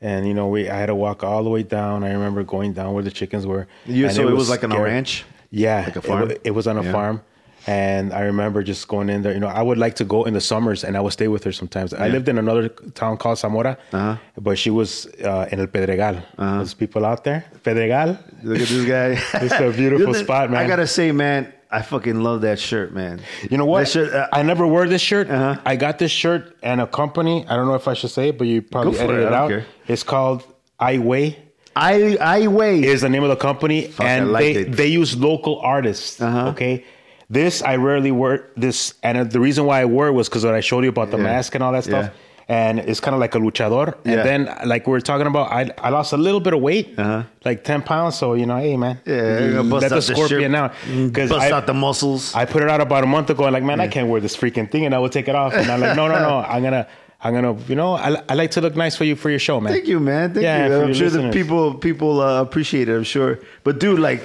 And 0.00 0.26
you 0.26 0.34
know, 0.34 0.48
we 0.48 0.68
I 0.68 0.76
had 0.76 0.86
to 0.86 0.94
walk 0.94 1.22
all 1.24 1.44
the 1.44 1.50
way 1.50 1.62
down. 1.62 2.02
I 2.04 2.12
remember 2.12 2.42
going 2.42 2.72
down 2.72 2.92
where 2.92 3.04
the 3.04 3.10
chickens 3.10 3.46
were. 3.46 3.68
You, 3.86 4.10
so 4.10 4.28
it 4.28 4.32
was, 4.34 4.50
like 4.50 4.64
on 4.64 4.72
a 4.72 4.80
ranch. 4.80 5.24
Yeah, 5.50 5.82
Like 5.84 5.96
a 5.96 5.98
it 6.00 6.04
farm? 6.04 6.28
wa- 6.28 6.34
It, 6.44 6.50
was 6.50 6.66
on 6.66 6.76
a 6.78 6.82
Yeah. 6.82 6.92
farm, 6.92 7.22
and 7.66 8.12
I 8.12 8.20
remember 8.22 8.62
just 8.62 8.88
going 8.88 9.08
in 9.08 9.22
there. 9.22 9.32
You 9.32 9.40
know, 9.40 9.48
I 9.48 9.62
would 9.62 9.78
like 9.78 9.94
to 9.96 10.04
go 10.04 10.24
in 10.24 10.34
the 10.34 10.40
summers, 10.40 10.84
and 10.84 10.96
I 10.96 11.00
would 11.00 11.12
stay 11.12 11.28
with 11.28 11.44
her 11.44 11.52
sometimes. 11.52 11.94
I 11.94 12.08
lived 12.08 12.28
in 12.28 12.38
another 12.38 12.68
town 12.68 13.16
called 13.16 13.38
Zamora, 13.38 13.78
Uh-huh. 13.92 14.16
but 14.40 14.58
she 14.58 14.70
was 14.70 15.06
uh, 15.24 15.48
in 15.52 15.60
El 15.60 15.66
Pedregal. 15.66 16.22
There's 16.36 16.74
people 16.74 17.04
out 17.06 17.24
there, 17.24 17.44
Pedregal. 17.64 18.18
Look 18.42 18.60
at 18.60 18.68
this 18.68 18.84
guy. 18.84 19.10
It's 19.44 19.54
a 19.54 19.70
beautiful 19.70 20.14
spot, 20.14 20.50
man. 20.50 20.60
I 20.64 20.66
gotta 20.68 20.86
say, 20.86 21.12
man, 21.12 21.52
I 21.70 21.80
fucking 21.82 22.20
love 22.22 22.40
that 22.42 22.58
shirt, 22.58 22.92
man. 22.92 23.20
You 23.50 23.56
know 23.58 23.64
what? 23.64 23.88
Shirt, 23.88 24.12
uh, 24.12 24.28
I 24.32 24.42
never 24.42 24.66
wore 24.66 24.86
this 24.88 25.00
shirt. 25.00 25.30
Uh-huh. 25.30 25.60
I 25.64 25.76
got 25.76 25.98
this 25.98 26.10
shirt 26.12 26.56
and 26.62 26.80
a 26.80 26.86
company. 26.86 27.46
I 27.48 27.56
don't 27.56 27.66
know 27.66 27.74
if 27.74 27.88
I 27.88 27.94
should 27.94 28.10
say 28.10 28.28
it, 28.30 28.38
but 28.38 28.46
you 28.46 28.60
probably 28.62 28.98
edit 28.98 29.16
it, 29.16 29.22
it, 29.28 29.32
out. 29.32 29.48
care. 29.48 29.64
It's 29.88 30.02
called 30.02 30.44
I 30.78 30.98
Weigh. 30.98 31.38
I 31.74 32.18
I 32.20 32.46
wait. 32.48 32.84
is 32.84 33.00
the 33.00 33.08
name 33.08 33.22
of 33.22 33.30
the 33.30 33.36
company, 33.48 33.90
and 33.98 34.30
like 34.32 34.42
they 34.44 34.52
it. 34.60 34.72
they 34.76 34.88
use 34.88 35.16
local 35.16 35.58
artists. 35.60 36.20
Uh-huh. 36.20 36.48
Okay, 36.50 36.84
this 37.32 37.62
I 37.62 37.74
rarely 37.76 38.12
wear 38.12 38.34
this, 38.56 38.94
and 39.02 39.30
the 39.30 39.40
reason 39.40 39.64
why 39.68 39.80
I 39.80 39.86
wore 39.86 40.06
it 40.08 40.12
was 40.12 40.28
because 40.28 40.44
what 40.44 40.54
I 40.54 40.60
showed 40.60 40.84
you 40.84 40.90
about 40.90 41.10
the 41.10 41.16
Yeah. 41.16 41.22
mask 41.30 41.54
and 41.56 41.64
all 41.64 41.72
that 41.72 41.84
stuff. 41.84 42.06
Yeah. 42.06 42.18
And 42.48 42.80
it's 42.80 43.00
kind 43.00 43.14
of 43.14 43.20
like 43.20 43.34
a 43.34 43.38
luchador. 43.38 43.94
And 44.04 44.20
then, 44.28 44.40
like 44.66 44.86
we 44.86 44.90
were 44.90 45.00
talking 45.00 45.26
about, 45.28 45.50
I, 45.52 45.70
I 45.78 45.88
lost 45.90 46.12
a 46.12 46.16
little 46.18 46.40
bit 46.40 46.52
of 46.52 46.60
weight, 46.60 46.86
Uh-huh. 46.98 47.22
like 47.44 47.64
10 47.64 47.82
pounds. 47.82 48.18
So, 48.18 48.34
you 48.34 48.44
know, 48.46 48.58
hey, 48.58 48.76
man. 48.76 48.98
yeah, 49.06 49.62
bust 49.62 49.70
let 49.84 49.88
the 49.90 49.96
out 49.96 50.02
the 50.02 50.02
scorpion 50.02 50.52
shirt, 50.52 50.60
out. 50.60 50.72
Because 51.06 51.30
bust 51.30 51.46
I, 51.46 51.56
out 51.56 51.66
the 51.66 51.72
muscles. 51.86 52.34
I 52.34 52.44
put 52.44 52.62
it 52.62 52.68
out 52.68 52.80
about 52.82 53.04
a 53.04 53.06
month 53.06 53.30
ago. 53.30 53.44
and 53.44 53.54
like, 53.54 53.62
man, 53.62 53.80
I 53.80 53.88
can't 53.88 54.08
wear 54.08 54.20
this 54.20 54.36
freaking 54.36 54.68
thing, 54.70 54.84
and 54.84 54.94
I 54.94 54.98
would 54.98 55.12
take 55.12 55.28
it 55.28 55.34
off. 55.36 55.54
And 55.54 55.70
I'm 55.70 55.80
like, 55.80 55.96
no, 55.96 56.08
no, 56.08 56.18
no, 56.18 56.38
I'm 56.52 56.62
gonna, 56.62 56.86
I'm 57.22 57.32
gonna, 57.32 57.56
you 57.68 57.76
know, 57.76 57.94
I, 57.94 58.20
I 58.28 58.34
like 58.34 58.50
to 58.56 58.60
look 58.60 58.74
nice 58.76 58.96
for 58.96 59.04
you 59.04 59.14
for 59.16 59.30
your 59.30 59.38
show, 59.38 59.58
man. 59.60 59.72
Thank 59.72 59.86
you, 59.86 60.00
man. 60.00 60.34
Thank 60.34 60.42
Yeah, 60.44 60.66
you. 60.66 60.82
I'm 60.82 60.92
sure 60.94 61.08
the 61.08 61.30
people 61.30 61.74
people 61.74 62.20
uh, 62.20 62.42
appreciate 62.42 62.88
it. 62.90 62.96
I'm 62.96 63.04
sure. 63.04 63.38
But 63.64 63.78
dude, 63.78 64.00
like, 64.00 64.22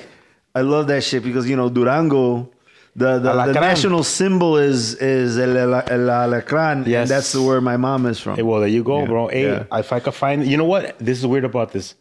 I 0.55 0.62
love 0.62 0.88
that 0.88 1.03
shit 1.03 1.24
because 1.24 1.47
you 1.49 1.55
know 1.55 1.70
Durango. 1.70 2.49
The, 2.98 3.20
the, 3.20 3.32
the 3.54 3.54
national 3.62 4.04
symbol 4.04 4.58
is 4.58 4.95
is 4.95 5.38
el, 5.38 5.56
el, 5.56 5.74
el 5.76 6.10
alacrán, 6.10 6.88
Yes. 6.88 7.02
and 7.04 7.10
that's 7.12 7.36
where 7.36 7.62
my 7.62 7.78
mom 7.78 8.08
is 8.08 8.20
from. 8.20 8.36
Hey, 8.38 8.41
well, 8.41 8.60
there 8.60 8.68
you 8.70 8.84
go, 8.84 9.02
Yeah, 9.02 9.06
bro. 9.06 9.28
Hey, 9.28 9.43
yeah. 9.45 9.80
if 9.80 9.93
I 9.93 10.00
could 10.00 10.16
find, 10.16 10.45
you 10.48 10.58
know 10.58 10.66
what? 10.66 10.98
This 10.98 11.20
is 11.20 11.26
weird 11.28 11.45
about 11.45 11.72
this. 11.74 11.93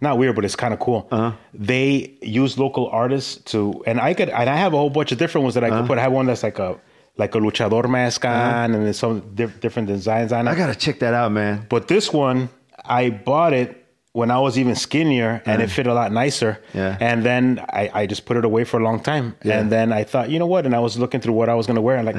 Not 0.00 0.18
weird, 0.18 0.34
but 0.34 0.44
it's 0.44 0.56
kind 0.56 0.74
of 0.74 0.80
cool. 0.80 1.06
Uh-huh. 1.12 1.32
They 1.54 2.16
use 2.22 2.58
local 2.58 2.88
artists 2.88 3.36
to, 3.52 3.84
and 3.86 4.00
I 4.00 4.14
could, 4.14 4.28
and 4.30 4.50
I 4.50 4.56
have 4.56 4.72
a 4.74 4.76
whole 4.76 4.90
bunch 4.90 5.12
of 5.12 5.18
different 5.18 5.44
ones 5.44 5.54
that 5.54 5.62
I 5.62 5.68
Uh-huh. 5.68 5.82
could 5.82 5.86
put. 5.88 5.98
I 5.98 6.02
have 6.02 6.12
one 6.12 6.26
that's 6.26 6.42
like 6.42 6.58
a, 6.58 6.80
like 7.16 7.34
a 7.34 7.38
luchador 7.38 7.88
mask 7.88 8.24
on, 8.24 8.74
and 8.74 8.84
then 8.86 8.92
some 8.94 9.20
diff- 9.34 9.60
different 9.60 9.86
designs 9.88 10.32
on 10.32 10.48
it. 10.48 10.50
I 10.50 10.54
gotta 10.56 10.74
check 10.74 10.98
that 11.00 11.14
out, 11.14 11.30
man. 11.30 11.66
But 11.68 11.86
this 11.86 12.12
one, 12.12 12.48
I 12.84 13.10
bought 13.10 13.52
it 13.52 13.79
when 14.12 14.30
I 14.30 14.38
was 14.40 14.58
even 14.58 14.74
skinnier, 14.74 15.40
and 15.46 15.62
it 15.62 15.70
fit 15.70 15.86
a 15.86 15.94
lot 15.94 16.10
nicer. 16.12 16.58
Yeah. 16.74 16.96
And 17.00 17.22
then 17.24 17.64
I, 17.72 17.90
I 17.94 18.06
just 18.06 18.24
put 18.26 18.36
it 18.36 18.44
away 18.44 18.64
for 18.64 18.80
a 18.80 18.82
long 18.82 19.00
time. 19.00 19.36
Yeah. 19.44 19.58
And 19.60 19.70
then 19.70 19.92
I 19.92 20.02
thought, 20.04 20.30
you 20.30 20.38
know 20.38 20.46
what? 20.46 20.66
And 20.66 20.74
I 20.74 20.80
was 20.80 20.98
looking 20.98 21.20
through 21.20 21.34
what 21.34 21.48
I 21.48 21.54
was 21.54 21.66
gonna 21.66 21.80
wear, 21.80 21.96
and 21.96 22.06
like, 22.06 22.16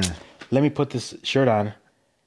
let 0.51 0.63
me 0.63 0.69
put 0.69 0.89
this 0.91 1.13
shirt 1.23 1.47
on. 1.47 1.73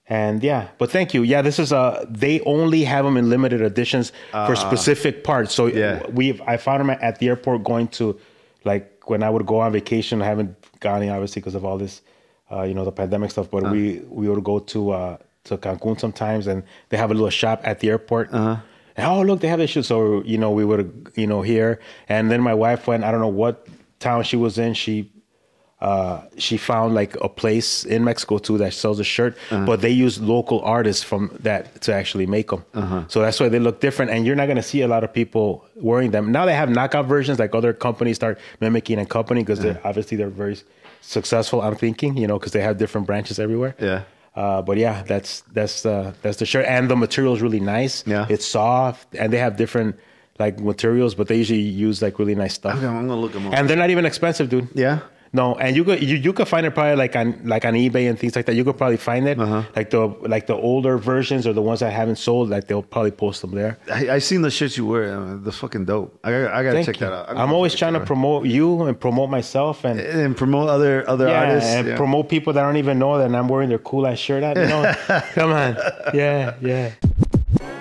And 0.07 0.43
yeah, 0.45 0.69
but 0.77 0.91
thank 0.91 1.15
you. 1.15 1.23
Yeah, 1.23 1.41
this 1.41 1.59
is 1.59 1.73
a. 1.73 2.07
They 2.11 2.41
only 2.43 2.85
have 2.85 3.07
them 3.07 3.17
in 3.17 3.31
limited 3.31 3.63
editions 3.63 4.13
for 4.33 4.55
specific 4.55 5.25
parts. 5.25 5.55
So 5.55 5.67
Uh, 5.67 5.71
yeah. 5.71 6.07
we, 6.09 6.39
I 6.47 6.59
found 6.59 6.81
them 6.81 6.91
at 6.91 7.19
the 7.21 7.29
airport 7.29 7.65
going 7.65 7.89
to, 7.99 8.19
like 8.65 9.09
when 9.09 9.23
I 9.23 9.31
would 9.31 9.47
go 9.47 9.61
on 9.61 9.73
vacation. 9.73 10.21
I 10.21 10.27
haven't 10.27 10.57
gone 10.81 11.03
in 11.03 11.09
obviously 11.09 11.41
because 11.41 11.55
of 11.55 11.65
all 11.65 11.79
this, 11.79 12.03
uh, 12.53 12.65
you 12.65 12.75
know, 12.75 12.85
the 12.85 12.93
pandemic 12.93 13.31
stuff. 13.31 13.51
But 13.51 13.71
we 13.73 14.03
we 14.11 14.29
would 14.29 14.45
go 14.45 14.59
to 14.59 14.91
uh, 14.91 15.17
to 15.45 15.57
Cancun 15.57 15.99
sometimes, 15.99 16.49
and 16.49 16.65
they 16.91 16.99
have 16.99 17.11
a 17.11 17.15
little 17.15 17.31
shop 17.31 17.63
at 17.65 17.81
the 17.81 17.89
airport. 17.89 18.29
Uh-huh. 18.31 18.57
Oh, 18.99 19.23
look, 19.23 19.41
they 19.41 19.49
have 19.49 19.59
this 19.59 19.71
shoe. 19.71 19.83
So 19.83 20.23
you 20.25 20.39
know, 20.39 20.51
we 20.51 20.65
would 20.65 21.11
you 21.17 21.27
know 21.27 21.43
here, 21.43 21.81
and 22.09 22.31
then 22.31 22.41
my 22.41 22.55
wife 22.55 22.87
went. 22.87 23.05
I 23.05 23.11
don't 23.11 23.21
know 23.21 23.29
what 23.29 23.67
town 23.99 24.23
she 24.25 24.37
was 24.37 24.57
in. 24.59 24.75
She 24.75 25.11
uh, 25.81 26.23
she 26.39 26.57
found 26.57 26.95
like 26.95 27.15
a 27.21 27.29
place 27.29 27.85
in 27.85 28.05
Mexico 28.05 28.39
too 28.39 28.57
that 28.59 28.73
sells 28.73 29.01
a 29.01 29.05
shirt, 29.05 29.37
Uh-huh. 29.51 29.67
but 29.67 29.81
they 29.83 29.91
use 29.91 30.19
local 30.21 30.61
artists 30.63 31.03
from 31.03 31.31
that 31.41 31.81
to 31.83 31.93
actually 31.93 32.27
make 32.27 32.49
them. 32.49 32.65
Uh-huh. 32.73 33.05
So 33.09 33.21
that's 33.21 33.39
why 33.41 33.49
they 33.51 33.59
look 33.59 33.81
different, 33.81 34.11
and 34.13 34.25
you're 34.25 34.37
not 34.37 34.47
going 34.47 34.57
to 34.57 34.63
see 34.63 34.81
a 34.83 34.89
lot 34.89 35.05
of 35.05 35.13
people 35.13 35.65
wearing 35.75 36.11
them. 36.13 36.33
Now 36.33 36.47
they 36.47 36.55
have 36.55 36.71
knockout 36.71 37.07
versions, 37.07 37.39
like 37.39 37.55
other 37.55 37.73
companies 37.75 38.17
start 38.17 38.39
mimicking 38.61 38.99
and 38.99 39.09
company 39.11 39.43
because 39.43 39.61
they're 39.61 39.81
obviously 39.85 40.17
they're 40.17 40.31
very 40.31 40.57
successful. 41.03 41.61
I'm 41.61 41.75
thinking, 41.75 42.17
you 42.17 42.27
know, 42.27 42.39
because 42.39 42.53
they 42.53 42.63
have 42.63 42.79
different 42.79 43.07
branches 43.07 43.39
everywhere. 43.39 43.75
Yeah. 43.79 44.03
Uh, 44.37 44.63
but 44.63 44.77
yeah, 44.79 45.03
that's 45.05 45.43
that's 45.53 45.87
uh, 45.87 46.13
that's 46.23 46.39
the 46.39 46.47
shirt, 46.47 46.67
and 46.67 46.91
the 46.91 46.97
material 46.97 47.35
is 47.35 47.43
really 47.43 47.61
nice. 47.61 48.05
Yeah. 48.07 48.27
it's 48.29 48.45
soft, 48.47 49.15
and 49.15 49.33
they 49.33 49.39
have 49.39 49.57
different 49.57 49.97
like 50.39 50.59
materials, 50.59 51.15
but 51.15 51.29
they 51.29 51.37
usually 51.37 51.61
use 51.61 52.03
like 52.03 52.19
really 52.19 52.35
nice 52.35 52.55
stuff. 52.55 52.77
Okay, 52.77 52.87
I'm 52.87 53.07
gonna 53.07 53.21
look 53.21 53.33
them 53.33 53.47
up. 53.47 53.55
And 53.55 53.71
they're 53.71 53.77
not 53.77 53.91
even 53.91 54.05
expensive, 54.05 54.49
dude. 54.49 54.69
yeah. 54.75 55.01
No, 55.35 55.57
and 55.57 55.75
you 55.75 55.83
could 55.85 56.01
you, 56.01 56.17
you 56.17 56.33
could 56.33 56.47
find 56.47 56.65
it 56.65 56.71
probably 56.71 56.95
like 56.95 57.17
on 57.17 57.41
like 57.45 57.65
on 57.65 57.75
eBay 57.75 58.09
and 58.09 58.17
things 58.17 58.37
like 58.37 58.47
that. 58.47 58.55
You 58.55 58.63
could 58.65 58.79
probably 58.79 58.97
find 58.97 59.27
it 59.27 59.39
Uh-huh. 59.39 59.65
like 59.75 59.91
the 59.91 60.07
like 60.23 60.47
the 60.47 60.55
older 60.55 60.97
versions 60.97 61.45
or 61.47 61.53
the 61.53 61.61
ones 61.61 61.81
that 61.81 61.93
haven't 61.93 62.17
sold. 62.17 62.49
Like 62.51 62.69
they'll 62.69 62.83
probably 62.83 63.11
post 63.11 63.43
them 63.43 63.51
there. 63.51 63.77
I, 63.93 64.11
I 64.11 64.19
seen 64.21 64.43
the 64.43 64.51
shirts 64.51 64.77
you 64.79 64.87
wear. 64.87 65.13
Uh, 65.19 65.37
the 65.37 65.51
fucking 65.51 65.87
dope. 65.87 66.17
I, 66.23 66.31
gotta- 66.31 66.55
I 66.55 66.63
gotta 66.63 66.75
Thank 66.77 66.87
check 66.87 67.01
you. 67.01 67.07
that 67.07 67.13
out. 67.31 67.37
I'm 67.37 67.53
always 67.53 67.75
trying 67.75 67.95
to 67.95 68.01
promote 68.01 68.47
you 68.47 68.83
and 68.85 68.99
promote 68.99 69.29
myself 69.29 69.85
and 69.85 69.99
and 69.99 70.37
promote 70.37 70.69
other 70.69 71.03
other 71.11 71.27
yeah, 71.27 71.41
artists. 71.43 71.71
and 71.71 71.89
yeah. 71.89 71.97
promote 71.97 72.29
people 72.29 72.53
that 72.53 72.63
don't 72.63 72.77
even 72.77 73.01
know 73.01 73.19
that 73.19 73.35
I'm 73.35 73.49
wearing 73.49 73.69
their 73.69 73.79
cool 73.91 74.07
ass 74.07 74.19
shirt 74.19 74.45
out. 74.45 74.57
You 74.57 74.67
know, 74.67 74.95
come 75.35 75.51
on, 75.51 75.77
yeah, 76.15 76.55
yeah. 76.61 76.93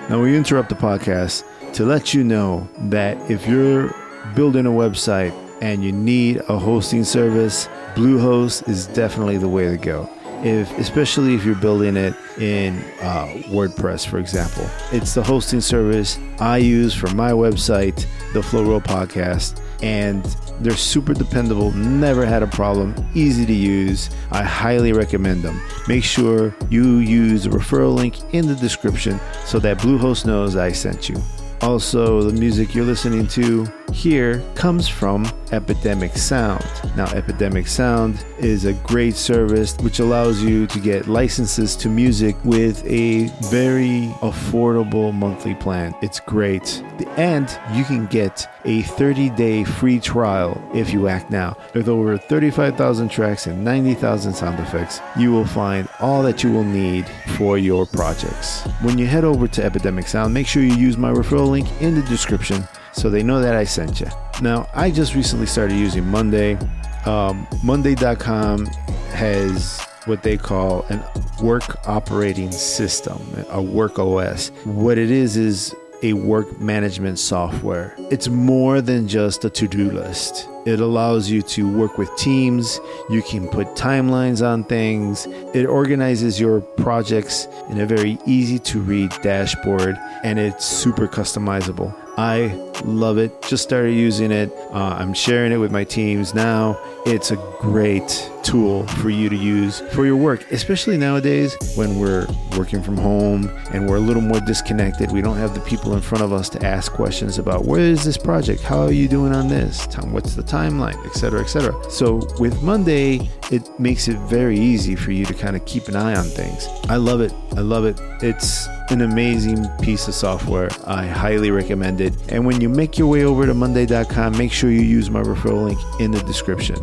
Now, 0.09 0.21
we 0.21 0.35
interrupt 0.35 0.69
the 0.69 0.75
podcast 0.75 1.43
to 1.73 1.85
let 1.85 2.13
you 2.15 2.23
know 2.23 2.67
that 2.89 3.15
if 3.29 3.47
you're 3.47 3.93
building 4.35 4.65
a 4.65 4.69
website 4.71 5.31
and 5.63 5.81
you 5.81 5.93
need 5.93 6.41
a 6.49 6.59
hosting 6.59 7.05
service, 7.05 7.69
Bluehost 7.95 8.67
is 8.67 8.85
definitely 8.87 9.37
the 9.37 9.47
way 9.47 9.69
to 9.69 9.77
go. 9.77 10.09
If, 10.43 10.77
especially 10.77 11.35
if 11.35 11.45
you're 11.45 11.55
building 11.55 11.95
it 11.95 12.13
in 12.37 12.79
uh, 12.99 13.27
WordPress, 13.47 14.05
for 14.05 14.17
example, 14.17 14.69
it's 14.91 15.13
the 15.13 15.23
hosting 15.23 15.61
service 15.61 16.19
I 16.37 16.57
use 16.57 16.93
for 16.93 17.07
my 17.15 17.31
website, 17.31 18.05
the 18.33 18.43
Flow 18.43 18.65
Roll 18.65 18.81
Podcast, 18.81 19.61
and 19.81 20.25
They're 20.59 20.75
super 20.75 21.13
dependable, 21.13 21.71
never 21.71 22.25
had 22.25 22.43
a 22.43 22.47
problem, 22.47 22.93
easy 23.15 23.45
to 23.45 23.53
use. 23.53 24.09
I 24.31 24.43
highly 24.43 24.93
recommend 24.93 25.43
them. 25.43 25.61
Make 25.87 26.03
sure 26.03 26.53
you 26.69 26.97
use 26.97 27.43
the 27.43 27.49
referral 27.49 27.95
link 27.95 28.33
in 28.33 28.47
the 28.47 28.55
description 28.55 29.19
so 29.45 29.59
that 29.59 29.77
Bluehost 29.79 30.25
knows 30.25 30.55
I 30.55 30.71
sent 30.71 31.09
you. 31.09 31.15
Also, 31.61 32.21
the 32.21 32.33
music 32.33 32.75
you're 32.75 32.85
listening 32.85 33.27
to 33.27 33.65
here 33.93 34.43
comes 34.55 34.87
from 34.87 35.25
Epidemic 35.51 36.17
Sound. 36.17 36.65
Now, 36.97 37.05
Epidemic 37.13 37.67
Sound 37.67 38.25
is 38.39 38.65
a 38.65 38.73
great 38.73 39.15
service 39.15 39.77
which 39.77 39.99
allows 39.99 40.41
you 40.41 40.65
to 40.67 40.79
get 40.79 41.07
licenses 41.07 41.75
to 41.77 41.89
music 41.89 42.35
with 42.43 42.83
a 42.85 43.27
very 43.49 44.11
affordable 44.21 45.13
monthly 45.13 45.53
plan. 45.55 45.93
It's 46.01 46.19
great. 46.19 46.83
And 47.17 47.47
you 47.73 47.83
can 47.83 48.07
get 48.07 48.47
a 48.65 48.81
30 48.81 49.29
day 49.31 49.63
free 49.63 49.99
trial 49.99 50.61
if 50.73 50.91
you 50.91 51.07
act 51.07 51.29
now. 51.29 51.55
With 51.73 51.87
over 51.87 52.17
35,000 52.17 53.09
tracks 53.09 53.47
and 53.47 53.63
90,000 53.63 54.33
sound 54.33 54.59
effects, 54.59 55.01
you 55.17 55.31
will 55.31 55.45
find 55.45 55.87
all 55.99 56.23
that 56.23 56.43
you 56.43 56.51
will 56.51 56.63
need 56.63 57.07
for 57.37 57.57
your 57.57 57.85
projects. 57.85 58.63
When 58.81 58.97
you 58.97 59.05
head 59.05 59.23
over 59.23 59.47
to 59.47 59.63
Epidemic 59.63 60.07
Sound, 60.07 60.33
make 60.33 60.47
sure 60.47 60.63
you 60.63 60.73
use 60.73 60.97
my 60.97 61.11
referral 61.11 61.49
link 61.49 61.69
in 61.81 61.95
the 61.95 62.01
description 62.03 62.67
so 62.93 63.09
they 63.09 63.23
know 63.23 63.41
that 63.41 63.55
I 63.55 63.63
sent 63.63 63.99
you. 63.99 64.07
Now, 64.41 64.67
I 64.73 64.91
just 64.91 65.15
recently 65.15 65.45
started 65.45 65.75
using 65.75 66.05
Monday. 66.07 66.57
Um, 67.05 67.47
Monday.com 67.63 68.65
has 69.11 69.79
what 70.05 70.23
they 70.23 70.37
call 70.37 70.83
an 70.89 71.03
work 71.41 71.87
operating 71.87 72.51
system, 72.51 73.19
a 73.49 73.61
work 73.61 73.99
OS. 73.99 74.49
What 74.65 74.97
it 74.97 75.11
is 75.11 75.37
is 75.37 75.75
a 76.03 76.13
work 76.13 76.59
management 76.59 77.17
software. 77.17 77.95
It's 78.11 78.27
more 78.27 78.81
than 78.81 79.07
just 79.07 79.45
a 79.45 79.49
to 79.49 79.67
do 79.67 79.89
list. 79.89 80.49
It 80.65 80.81
allows 80.81 81.29
you 81.29 81.41
to 81.41 81.71
work 81.77 81.97
with 81.97 82.13
teams. 82.17 82.79
You 83.09 83.21
can 83.23 83.47
put 83.47 83.67
timelines 83.75 84.45
on 84.45 84.65
things. 84.65 85.25
It 85.53 85.65
organizes 85.65 86.39
your 86.39 86.59
projects 86.61 87.47
in 87.69 87.79
a 87.79 87.85
very 87.85 88.17
easy 88.25 88.59
to 88.59 88.81
read 88.81 89.11
dashboard 89.21 89.97
and 90.23 90.39
it's 90.39 90.65
super 90.65 91.07
customizable. 91.07 91.95
I 92.17 92.53
love 92.83 93.17
it. 93.17 93.41
Just 93.43 93.63
started 93.63 93.93
using 93.93 94.31
it. 94.31 94.51
Uh, 94.71 94.95
I'm 94.99 95.13
sharing 95.13 95.51
it 95.51 95.57
with 95.57 95.71
my 95.71 95.83
teams 95.83 96.33
now. 96.33 96.77
It's 97.05 97.31
a 97.31 97.37
great 97.59 98.29
tool 98.43 98.85
for 98.87 99.09
you 99.09 99.29
to 99.29 99.35
use 99.35 99.79
for 99.93 100.05
your 100.05 100.17
work, 100.17 100.51
especially 100.51 100.97
nowadays 100.97 101.57
when 101.75 101.99
we're 101.99 102.27
working 102.57 102.83
from 102.83 102.97
home 102.97 103.49
and 103.71 103.89
we're 103.89 103.97
a 103.97 104.01
little 104.01 104.21
more 104.21 104.39
disconnected. 104.41 105.11
We 105.11 105.21
don't 105.21 105.37
have 105.37 105.53
the 105.53 105.61
people 105.61 105.95
in 105.95 106.01
front 106.01 106.23
of 106.23 106.33
us 106.33 106.49
to 106.49 106.65
ask 106.65 106.91
questions 106.91 107.39
about 107.39 107.65
where 107.65 107.81
is 107.81 108.03
this 108.03 108.17
project? 108.17 108.61
How 108.61 108.81
are 108.81 108.91
you 108.91 109.07
doing 109.07 109.33
on 109.33 109.47
this? 109.47 109.87
What's 110.03 110.35
the 110.35 110.43
timeline, 110.43 111.03
etc., 111.05 111.41
etc. 111.41 111.73
So 111.89 112.21
with 112.39 112.61
Monday, 112.61 113.29
it 113.51 113.67
makes 113.79 114.07
it 114.07 114.17
very 114.19 114.59
easy 114.59 114.95
for 114.95 115.11
you 115.11 115.25
to 115.25 115.33
kind 115.33 115.55
of 115.55 115.65
keep 115.65 115.87
an 115.87 115.95
eye 115.95 116.15
on 116.15 116.25
things. 116.25 116.67
I 116.89 116.97
love 116.97 117.21
it. 117.21 117.33
I 117.55 117.61
love 117.61 117.85
it. 117.85 117.99
It's 118.21 118.67
an 118.89 119.01
amazing 119.01 119.65
piece 119.81 120.07
of 120.07 120.13
software. 120.13 120.69
I 120.85 121.05
highly 121.05 121.51
recommend 121.51 122.01
it. 122.01 122.13
And 122.31 122.45
when 122.45 122.61
you 122.61 122.69
make 122.69 122.97
your 122.97 123.07
way 123.07 123.23
over 123.23 123.45
to 123.45 123.53
Monday.com, 123.53 124.37
make 124.37 124.51
sure 124.51 124.69
you 124.69 124.81
use 124.81 125.09
my 125.09 125.21
referral 125.21 125.65
link 125.65 125.79
in 125.99 126.11
the 126.11 126.21
description. 126.21 126.75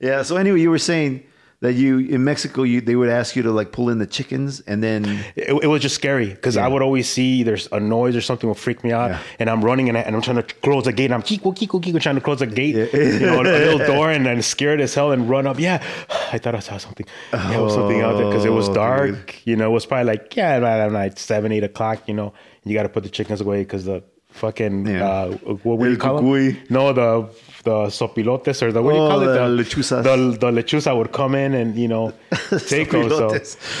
Yeah. 0.00 0.22
So 0.22 0.36
anyway, 0.36 0.60
you 0.60 0.70
were 0.70 0.78
saying 0.78 1.24
that 1.60 1.72
you 1.72 1.98
in 2.00 2.22
Mexico, 2.22 2.64
you 2.64 2.82
they 2.82 2.96
would 2.96 3.08
ask 3.08 3.34
you 3.34 3.42
to 3.42 3.50
like 3.50 3.72
pull 3.72 3.88
in 3.88 3.98
the 3.98 4.06
chickens, 4.06 4.60
and 4.60 4.82
then 4.82 5.06
it, 5.36 5.48
it 5.62 5.66
was 5.68 5.80
just 5.80 5.94
scary 5.94 6.26
because 6.28 6.58
I 6.58 6.68
would 6.68 6.82
always 6.82 7.08
see 7.08 7.42
there's 7.44 7.66
a 7.72 7.80
noise 7.80 8.14
or 8.14 8.20
something 8.20 8.46
will 8.46 8.54
freak 8.54 8.84
me 8.84 8.92
out, 8.92 9.10
Yeah. 9.10 9.18
and 9.38 9.48
I'm 9.48 9.64
running 9.64 9.88
and, 9.88 9.96
I, 9.96 10.02
and 10.02 10.14
I'm 10.14 10.20
trying 10.20 10.36
to 10.36 10.42
close 10.42 10.84
the 10.84 10.92
gate. 10.92 11.06
And 11.06 11.14
I'm 11.14 11.22
kiko 11.22 11.56
kiko 11.56 11.80
kiko 11.82 11.98
trying 11.98 12.16
to 12.16 12.20
close 12.20 12.40
the 12.40 12.46
gate, 12.46 12.74
you 12.92 13.20
know, 13.20 13.40
a 13.40 13.42
little 13.42 13.78
door, 13.94 14.10
and 14.10 14.26
then 14.26 14.42
scared 14.42 14.82
as 14.82 14.92
hell 14.94 15.12
and 15.12 15.30
run 15.30 15.46
up. 15.46 15.58
Yeah, 15.58 15.82
I 16.30 16.36
thought 16.36 16.54
I 16.54 16.58
saw 16.60 16.76
something. 16.76 17.06
Yeah, 17.32 17.54
it 17.58 17.62
was 17.62 17.72
something 17.72 18.02
out 18.02 18.18
there 18.18 18.26
because 18.26 18.44
it 18.44 18.52
was 18.52 18.68
Oh, 18.68 18.74
dark. 18.74 19.10
dude. 19.10 19.34
You 19.46 19.56
know, 19.56 19.70
it 19.70 19.72
was 19.72 19.86
probably 19.86 20.04
like 20.12 20.36
yeah, 20.36 20.58
around 20.58 20.92
like 20.92 21.18
seven, 21.18 21.52
eight 21.52 21.64
o'clock. 21.64 22.06
You 22.06 22.12
know, 22.14 22.34
you 22.64 22.74
got 22.74 22.82
to 22.82 22.90
put 22.90 23.02
the 23.02 23.08
chickens 23.08 23.40
away 23.40 23.60
because 23.62 23.86
the 23.86 24.02
fucking 24.28 24.86
Yeah. 24.86 25.08
uh, 25.08 25.30
what 25.62 25.78
would 25.78 25.86
El 25.86 25.92
you 25.92 25.96
call 25.98 26.20
them? 26.20 26.56
No, 26.68 26.92
the 26.92 27.30
the 27.66 27.76
sopilotes 28.00 28.62
or 28.62 28.70
the 28.72 28.80
what 28.82 28.92
do 28.92 28.96
you 28.98 29.04
Oh, 29.04 29.10
call 29.12 29.22
it? 29.28 29.32
the 29.40 29.46
lechuzas. 29.62 30.02
The, 30.08 30.16
the 30.44 30.50
lechuza 30.58 30.96
would 30.98 31.12
come 31.20 31.34
in 31.44 31.50
and 31.60 31.68
you 31.76 31.88
know 31.94 32.04
take 32.74 32.90
them. 32.92 33.08
So, 33.10 33.26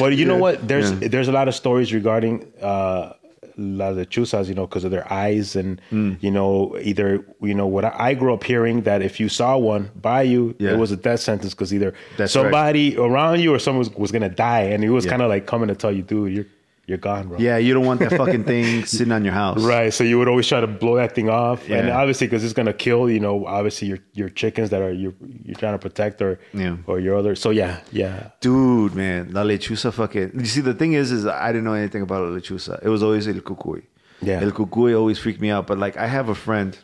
but 0.00 0.16
you 0.18 0.24
know 0.30 0.36
what? 0.44 0.66
There's 0.70 0.90
Yeah. 0.92 1.08
there's 1.12 1.28
a 1.28 1.36
lot 1.40 1.46
of 1.50 1.54
stories 1.54 1.88
regarding 1.98 2.34
uh, 2.60 3.12
la 3.58 3.88
lechuzas, 3.98 4.44
you 4.50 4.54
know, 4.58 4.66
because 4.68 4.84
of 4.88 4.90
their 4.96 5.06
eyes 5.24 5.56
and 5.60 5.80
Mm. 5.92 6.12
you 6.26 6.30
know 6.38 6.50
either 6.90 7.08
you 7.50 7.54
know 7.60 7.68
what 7.74 7.84
I, 7.90 7.92
I 8.08 8.10
grew 8.20 8.32
up 8.36 8.44
hearing 8.52 8.76
that 8.88 9.00
if 9.10 9.14
you 9.20 9.28
saw 9.40 9.50
one 9.74 9.84
by 10.10 10.22
you, 10.32 10.42
Yeah. 10.58 10.72
it 10.74 10.78
was 10.84 10.90
a 10.98 11.00
death 11.08 11.20
sentence 11.20 11.52
because 11.54 11.70
either 11.76 11.90
That's 12.18 12.32
somebody 12.38 12.86
around 13.08 13.36
you 13.44 13.50
or 13.54 13.58
someone 13.64 13.84
was, 13.86 13.90
was 14.04 14.10
gonna 14.12 14.34
die, 14.50 14.64
and 14.74 14.80
it 14.88 14.90
was 14.90 15.04
Yeah. 15.04 15.12
kind 15.12 15.22
of 15.24 15.28
like 15.34 15.44
coming 15.52 15.68
to 15.74 15.76
tell 15.82 15.92
you, 15.98 16.02
dude, 16.02 16.32
you're 16.36 16.48
you're 16.86 16.98
gone, 16.98 17.28
bro. 17.28 17.38
yeah, 17.38 17.56
you 17.56 17.74
don't 17.74 17.84
want 17.84 18.00
that 18.00 18.12
fucking 18.16 18.44
thing 18.44 18.84
sitting 18.86 19.12
on 19.12 19.24
your 19.24 19.32
house. 19.34 19.62
Right, 19.62 19.92
so 19.92 20.04
you 20.04 20.18
would 20.18 20.28
always 20.28 20.46
try 20.46 20.60
to 20.60 20.66
blow 20.66 20.96
that 20.96 21.14
thing 21.14 21.28
off, 21.28 21.68
and 21.68 21.90
obviously 21.90 22.26
because 22.28 22.44
it's 22.44 22.52
gonna 22.52 22.72
kill, 22.72 23.10
you 23.10 23.18
know, 23.20 23.44
obviously 23.46 23.88
your 23.88 23.98
your 24.14 24.28
chickens 24.28 24.70
that 24.70 24.82
are 24.82 24.92
you 24.92 25.14
you're 25.44 25.56
trying 25.56 25.74
to 25.74 25.78
protect 25.78 26.22
or 26.22 26.38
Yeah. 26.52 26.76
or 26.86 27.00
your 27.00 27.16
other. 27.16 27.34
So 27.34 27.50
yeah, 27.50 27.80
yeah, 27.92 28.30
Dude, 28.40 28.94
man, 28.94 29.32
la 29.32 29.42
lechuza 29.42 29.92
fucking. 29.92 30.32
You 30.38 30.46
see, 30.46 30.60
the 30.60 30.74
thing 30.74 30.92
is, 30.94 31.10
is 31.12 31.26
I 31.26 31.48
didn't 31.52 31.64
know 31.64 31.74
anything 31.74 32.02
about 32.02 32.22
la 32.22 32.30
lechuza. 32.38 32.78
It 32.84 32.88
was 32.88 33.02
always 33.02 33.26
el 33.26 33.34
cucuy. 33.40 33.82
Yeah. 34.22 34.40
El 34.40 34.52
cucuy 34.52 34.96
always 34.96 35.18
freaked 35.18 35.40
me 35.40 35.50
out. 35.50 35.66
But 35.66 35.78
like, 35.78 35.96
I 35.96 36.06
have 36.06 36.28
a 36.28 36.34
friend, 36.34 36.78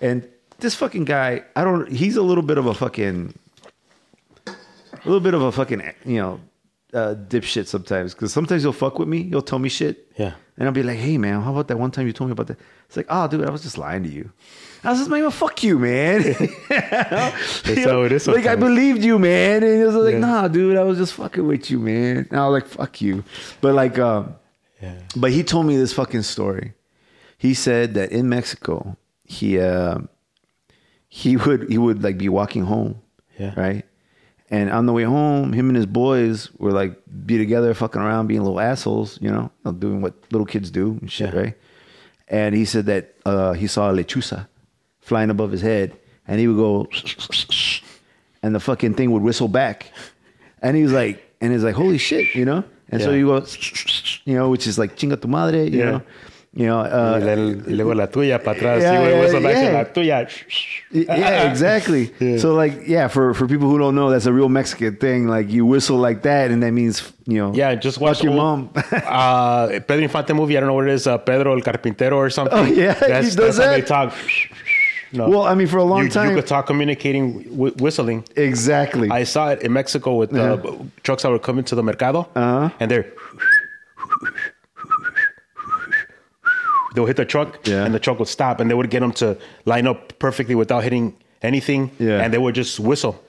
and 0.00 0.28
this 0.58 0.74
fucking 0.74 1.04
guy, 1.06 1.42
I 1.56 1.64
don't. 1.64 1.90
He's 1.90 2.16
a 2.16 2.22
little 2.22 2.44
bit 2.44 2.58
of 2.58 2.66
a 2.66 2.74
fucking, 2.74 3.34
a 4.46 4.52
little 5.04 5.20
bit 5.20 5.34
of 5.34 5.42
a 5.42 5.50
fucking, 5.52 5.82
you 6.04 6.18
know, 6.20 6.40
uh, 6.94 7.14
dipshit 7.28 7.66
sometimes. 7.66 8.14
Because 8.14 8.32
sometimes 8.32 8.62
you'll 8.62 8.72
fuck 8.72 8.98
with 8.98 9.08
me. 9.08 9.18
You'll 9.22 9.42
tell 9.42 9.58
me 9.58 9.68
shit. 9.68 10.10
Yeah. 10.16 10.32
And 10.56 10.66
I'll 10.68 10.74
be 10.74 10.82
like, 10.82 10.98
hey 10.98 11.16
man, 11.18 11.40
how 11.40 11.52
about 11.52 11.68
that 11.68 11.78
one 11.78 11.90
time 11.90 12.06
you 12.06 12.12
told 12.12 12.28
me 12.28 12.32
about 12.32 12.48
that? 12.48 12.58
It's 12.86 12.96
like, 12.96 13.06
oh 13.08 13.26
dude, 13.28 13.46
I 13.46 13.50
was 13.50 13.62
just 13.62 13.78
lying 13.78 14.02
to 14.02 14.08
you. 14.10 14.30
I 14.84 14.90
was 14.90 14.98
just 14.98 15.10
like, 15.10 15.20
well, 15.22 15.30
fuck 15.30 15.62
you, 15.62 15.78
man. 15.78 16.22
That's 16.68 17.84
how 17.84 18.02
it 18.02 18.12
is 18.12 18.26
Like 18.26 18.46
I 18.46 18.56
believed 18.56 19.02
you, 19.04 19.18
man. 19.18 19.62
And 19.62 19.78
he 19.78 19.84
was 19.84 19.94
like, 19.94 20.14
Yeah. 20.14 20.18
nah, 20.20 20.48
dude, 20.48 20.76
I 20.76 20.82
was 20.82 20.98
just 20.98 21.14
fucking 21.14 21.46
with 21.46 21.70
you, 21.70 21.78
man. 21.78 22.26
And 22.30 22.38
I 22.40 22.48
was 22.48 22.62
like, 22.62 22.70
fuck 22.70 23.00
you. 23.00 23.24
But 23.60 23.74
like, 23.74 23.98
um, 23.98 24.34
yeah, 24.82 24.94
but 25.16 25.30
he 25.32 25.42
told 25.42 25.66
me 25.66 25.76
this 25.76 25.92
fucking 25.92 26.22
story. 26.22 26.72
He 27.38 27.54
said 27.54 27.94
that 27.94 28.12
in 28.12 28.28
Mexico, 28.28 28.96
he 29.24 29.58
uh, 29.60 29.98
he 31.08 31.36
would 31.36 31.68
he 31.70 31.78
would 31.78 32.02
like 32.02 32.18
be 32.18 32.28
walking 32.28 32.64
home, 32.64 33.00
Yeah. 33.38 33.52
right. 33.60 33.84
And 34.52 34.68
on 34.70 34.86
the 34.86 34.92
way 34.92 35.04
home, 35.04 35.52
him 35.52 35.68
and 35.68 35.76
his 35.76 35.86
boys 35.86 36.50
were 36.58 36.72
like 36.72 36.96
be 37.26 37.38
together, 37.38 37.72
fucking 37.72 38.00
around, 38.02 38.26
being 38.26 38.42
little 38.42 38.58
assholes, 38.60 39.18
you 39.22 39.30
know, 39.30 39.50
doing 39.78 40.00
what 40.02 40.14
little 40.32 40.46
kids 40.46 40.70
do 40.70 40.98
and 41.00 41.10
shit, 41.10 41.32
Yeah. 41.32 41.40
right? 41.40 41.54
And 42.28 42.54
he 42.54 42.64
said 42.64 42.86
that 42.86 43.14
uh, 43.24 43.52
he 43.52 43.66
saw 43.68 43.90
a 43.90 43.94
lechuza 43.94 44.48
flying 45.00 45.30
above 45.30 45.50
his 45.52 45.62
head, 45.62 45.96
and 46.26 46.38
he 46.40 46.46
would 46.48 46.56
go, 46.56 46.88
and 48.42 48.54
the 48.54 48.60
fucking 48.60 48.94
thing 48.94 49.10
would 49.12 49.22
whistle 49.22 49.48
back, 49.48 49.92
and 50.62 50.76
he 50.76 50.82
was 50.82 50.92
like, 50.92 51.22
and 51.40 51.52
he's 51.52 51.64
like, 51.64 51.74
holy 51.74 51.98
shit, 51.98 52.34
you 52.34 52.44
know. 52.44 52.64
And 52.90 53.00
so 53.00 53.10
Yeah. 53.10 53.16
you 53.18 53.26
go, 53.26 53.46
you 54.24 54.34
know, 54.34 54.50
which 54.50 54.66
is 54.66 54.78
like 54.78 54.96
chinga 54.96 55.20
tu 55.20 55.28
madre, 55.28 55.68
you 55.68 55.78
Yeah. 55.78 55.90
know, 55.90 56.02
you 56.52 56.66
know. 56.66 56.82
y, 56.82 56.88
Uh, 56.88 57.18
la- 57.20 57.34
y 57.68 57.74
luego 57.74 57.94
la 57.94 58.06
tuya 58.08 58.42
para 58.42 58.58
atrás, 58.58 58.82
Yeah, 58.82 58.96
sí, 58.96 58.98
güey, 58.98 59.42
yeah, 59.42 59.62
yeah. 59.62 59.72
la 59.72 59.84
tuya. 59.92 60.28
yeah, 60.90 61.50
exactly. 61.50 62.10
Yeah. 62.20 62.38
So 62.38 62.54
like, 62.54 62.86
yeah, 62.86 63.08
for 63.08 63.34
for 63.34 63.46
people 63.46 63.68
who 63.68 63.78
don't 63.78 63.94
know, 63.94 64.10
that's 64.10 64.26
a 64.26 64.32
real 64.32 64.48
Mexican 64.48 64.96
thing. 64.96 65.28
Like 65.28 65.48
you 65.50 65.64
whistle 65.66 65.98
like 65.98 66.22
that, 66.22 66.50
and 66.50 66.62
that 66.62 66.72
means 66.72 67.02
you 67.26 67.38
know, 67.38 67.52
Yeah, 67.54 67.74
just 67.76 68.00
watch 68.00 68.22
your 68.22 68.32
old- 68.32 68.42
mom. 68.42 68.70
uh, 69.06 69.68
Pedro 69.86 70.02
Infante 70.02 70.32
movie. 70.34 70.56
I 70.56 70.60
don't 70.60 70.68
know 70.68 70.74
what 70.74 70.88
it 70.88 70.94
is. 70.94 71.06
Uh, 71.06 71.18
Pedro 71.18 71.54
el 71.54 71.60
Carpintero 71.62 72.16
or 72.16 72.30
something. 72.30 72.58
Oh, 72.58 72.64
yeah, 72.64 72.94
he 72.94 73.06
that's, 73.06 73.34
does 73.36 73.56
that's 73.56 73.58
how 73.58 73.70
they 73.72 73.80
that? 73.80 73.86
talk. 73.86 74.14
No. 75.12 75.28
well, 75.28 75.42
I 75.42 75.56
mean, 75.56 75.66
for 75.66 75.78
a 75.78 75.82
long 75.84 76.04
you, 76.04 76.08
time, 76.08 76.30
you 76.30 76.36
could 76.36 76.46
talk 76.46 76.68
communicating 76.68 77.42
wh- 77.58 77.74
whistling. 77.82 78.22
exactly. 78.36 79.10
I 79.10 79.24
saw 79.24 79.50
it 79.50 79.60
in 79.62 79.72
Mexico 79.72 80.14
with 80.14 80.32
uh, 80.32 80.38
Uh-huh. 80.54 80.84
trucks 81.02 81.24
that 81.24 81.30
were 81.32 81.40
coming 81.40 81.64
to 81.64 81.74
the 81.74 81.82
mercado, 81.82 82.28
Uh-huh. 82.36 82.70
and 82.78 82.88
they're 82.88 83.06
they'll 86.94 87.06
hit 87.06 87.16
the 87.16 87.24
truck, 87.24 87.66
Yeah. 87.66 87.84
and 87.84 87.94
the 87.94 87.98
truck 87.98 88.18
would 88.18 88.28
stop, 88.28 88.60
and 88.60 88.70
they 88.70 88.74
would 88.74 88.90
get 88.90 89.00
them 89.00 89.12
to 89.12 89.36
line 89.64 89.86
up 89.86 90.18
perfectly 90.18 90.54
without 90.54 90.82
hitting 90.82 91.14
anything, 91.42 91.90
Yeah. 91.98 92.22
and 92.22 92.32
they 92.32 92.38
would 92.38 92.54
just 92.54 92.80
whistle. 92.80 93.22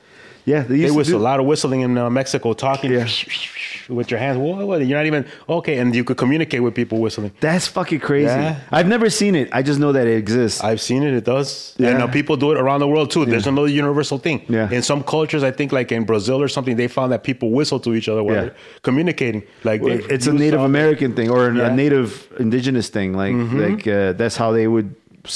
Yeah, 0.46 0.62
they 0.62 0.68
They 0.76 0.76
used 0.82 0.94
to 0.94 0.98
whistle 0.98 1.20
a 1.20 1.24
lot 1.30 1.40
of 1.40 1.46
whistling 1.46 1.82
in 1.82 1.98
uh, 1.98 2.10
Mexico, 2.10 2.54
talking 2.54 2.92
Yeah. 2.92 3.08
with 3.90 4.10
your 4.12 4.20
hands. 4.20 4.38
Whoa, 4.38 4.66
whoa, 4.66 4.78
you're 4.78 4.98
not 4.98 5.06
even 5.06 5.26
okay, 5.50 5.78
and 5.80 5.94
you 5.96 6.04
could 6.04 6.18
communicate 6.18 6.62
with 6.64 6.74
people 6.76 7.00
whistling. 7.00 7.32
That's 7.42 7.68
fucking 7.68 8.00
crazy. 8.00 8.26
Yeah. 8.28 8.60
I've 8.72 8.88
never 8.88 9.10
seen 9.10 9.36
it. 9.36 9.50
I 9.52 9.62
just 9.64 9.80
know 9.80 9.92
that 9.92 10.08
it 10.08 10.18
exists. 10.18 10.64
I've 10.64 10.80
seen 10.82 11.04
it. 11.04 11.14
It 11.14 11.26
does. 11.26 11.76
Yeah. 11.78 11.90
And 11.90 12.02
uh, 12.04 12.08
people 12.08 12.38
do 12.38 12.52
it 12.52 12.58
around 12.58 12.80
the 12.80 12.88
world 12.88 13.12
too. 13.12 13.26
There's 13.26 13.48
another 13.48 13.68
universal 13.68 14.18
thing. 14.18 14.46
Yeah. 14.50 14.70
In 14.72 14.82
some 14.82 15.04
cultures, 15.04 15.44
I 15.44 15.52
think 15.52 15.72
like 15.72 15.92
in 15.92 16.06
Brazil 16.06 16.42
or 16.42 16.48
something, 16.48 16.76
they 16.78 16.88
found 16.88 17.12
that 17.12 17.24
people 17.24 17.52
whistle 17.52 17.80
to 17.82 17.94
each 17.94 18.08
other 18.10 18.24
while 18.24 18.36
Yeah. 18.36 18.42
they're 18.42 18.56
communicating. 18.84 19.44
Like 19.64 19.82
they 19.84 19.96
it's 20.16 20.28
a 20.28 20.34
Native 20.34 20.60
all- 20.62 20.66
American 20.66 21.14
thing 21.16 21.30
or 21.30 21.46
Yeah. 21.46 21.50
Mm-hmm. 21.64 21.74
a 21.74 21.76
Native 21.76 22.28
indigenous 22.40 22.90
thing. 22.90 23.14
Like 23.14 23.36
like 23.66 23.88
uh, 23.88 24.14
that's 24.14 24.38
how 24.38 24.52
they 24.52 24.68
would 24.68 24.96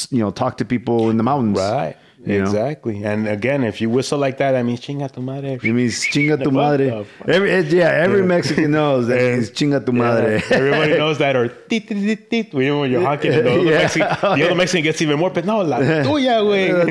you 0.09 0.19
know 0.19 0.31
talk 0.31 0.57
to 0.57 0.65
people 0.65 1.09
in 1.11 1.17
the 1.17 1.23
mountains. 1.23 1.57
Right. 1.59 1.95
You 2.25 2.39
know? 2.39 2.45
exactly. 2.45 3.03
And 3.03 3.27
again, 3.27 3.63
if 3.63 3.79
you 3.81 3.89
whistle 3.89 4.17
like 4.17 4.37
that, 4.39 4.53
that 4.53 4.63
means 4.65 4.81
chinga 4.81 5.11
tu 5.11 5.21
madre. 5.21 5.53
It 5.61 5.63
means 5.63 5.93
chinga 6.05 6.43
tu 6.43 6.49
madre. 6.63 7.05
Every, 7.27 7.51
it- 7.51 7.67
yeah, 7.67 7.89
every 7.89 8.23
Mexican 8.23 8.71
knows 8.71 9.07
that 9.07 9.19
means 9.35 9.51
chinga 9.51 9.85
tu 9.85 9.91
Yeah, 9.91 9.97
madre. 9.97 10.41
Everybody 10.49 10.93
knows 10.97 11.17
that, 11.19 11.35
or 11.35 11.47
tit, 11.49 11.87
tit, 11.87 11.97
tit, 11.97 12.29
tit, 12.29 12.53
know, 12.53 12.79
when 12.81 12.91
you're 12.91 13.01
honking, 13.05 13.31
the 13.31 13.39
other, 13.41 13.59
Yeah. 13.63 13.77
Mexican, 13.77 14.07
the 14.21 14.45
other 14.45 14.55
Mexican 14.55 14.83
gets 14.83 15.01
even 15.01 15.19
more, 15.19 15.29
but 15.29 15.45
no, 15.45 15.59
la 15.61 15.79
tuya, 15.79 16.41
güey. 16.41 16.69
La 16.73 16.83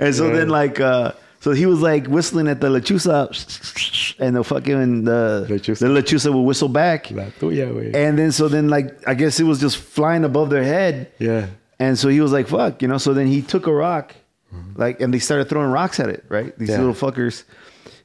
and 0.00 0.14
so 0.14 0.30
then 0.30 0.48
like 0.48 0.80
uh 0.80 1.12
so 1.40 1.52
he 1.52 1.66
was 1.66 1.80
like 1.80 2.06
whistling 2.08 2.48
at 2.48 2.60
the 2.60 2.68
lechuza 2.68 4.16
and 4.18 4.34
the 4.36 4.42
fucking 4.42 5.04
the 5.04 5.46
Lechuza. 5.48 5.78
the 5.80 5.86
lechuza 5.86 6.32
would 6.34 6.42
whistle 6.42 6.68
back. 6.68 7.10
La 7.10 7.24
tuya, 7.38 7.70
güey. 7.72 7.94
And 7.94 8.18
then 8.18 8.32
so 8.32 8.48
then 8.48 8.68
like 8.68 9.06
I 9.06 9.14
guess 9.14 9.38
it 9.38 9.44
was 9.44 9.60
just 9.60 9.76
flying 9.76 10.24
above 10.24 10.50
their 10.50 10.64
head. 10.64 11.12
Yeah. 11.18 11.46
And 11.78 11.98
so 11.98 12.08
he 12.08 12.20
was 12.20 12.32
like, 12.32 12.48
fuck, 12.48 12.80
you 12.82 12.88
know. 12.88 12.98
So 12.98 13.12
then 13.14 13.26
he 13.26 13.42
took 13.42 13.66
a 13.66 13.72
rock, 13.72 14.14
mm-hmm. 14.54 14.80
like, 14.80 15.00
and 15.00 15.12
they 15.12 15.18
started 15.18 15.48
throwing 15.48 15.70
rocks 15.70 16.00
at 16.00 16.08
it, 16.08 16.24
right? 16.28 16.56
These 16.58 16.70
Yeah. 16.70 16.78
little 16.80 16.94
fuckers. 16.94 17.44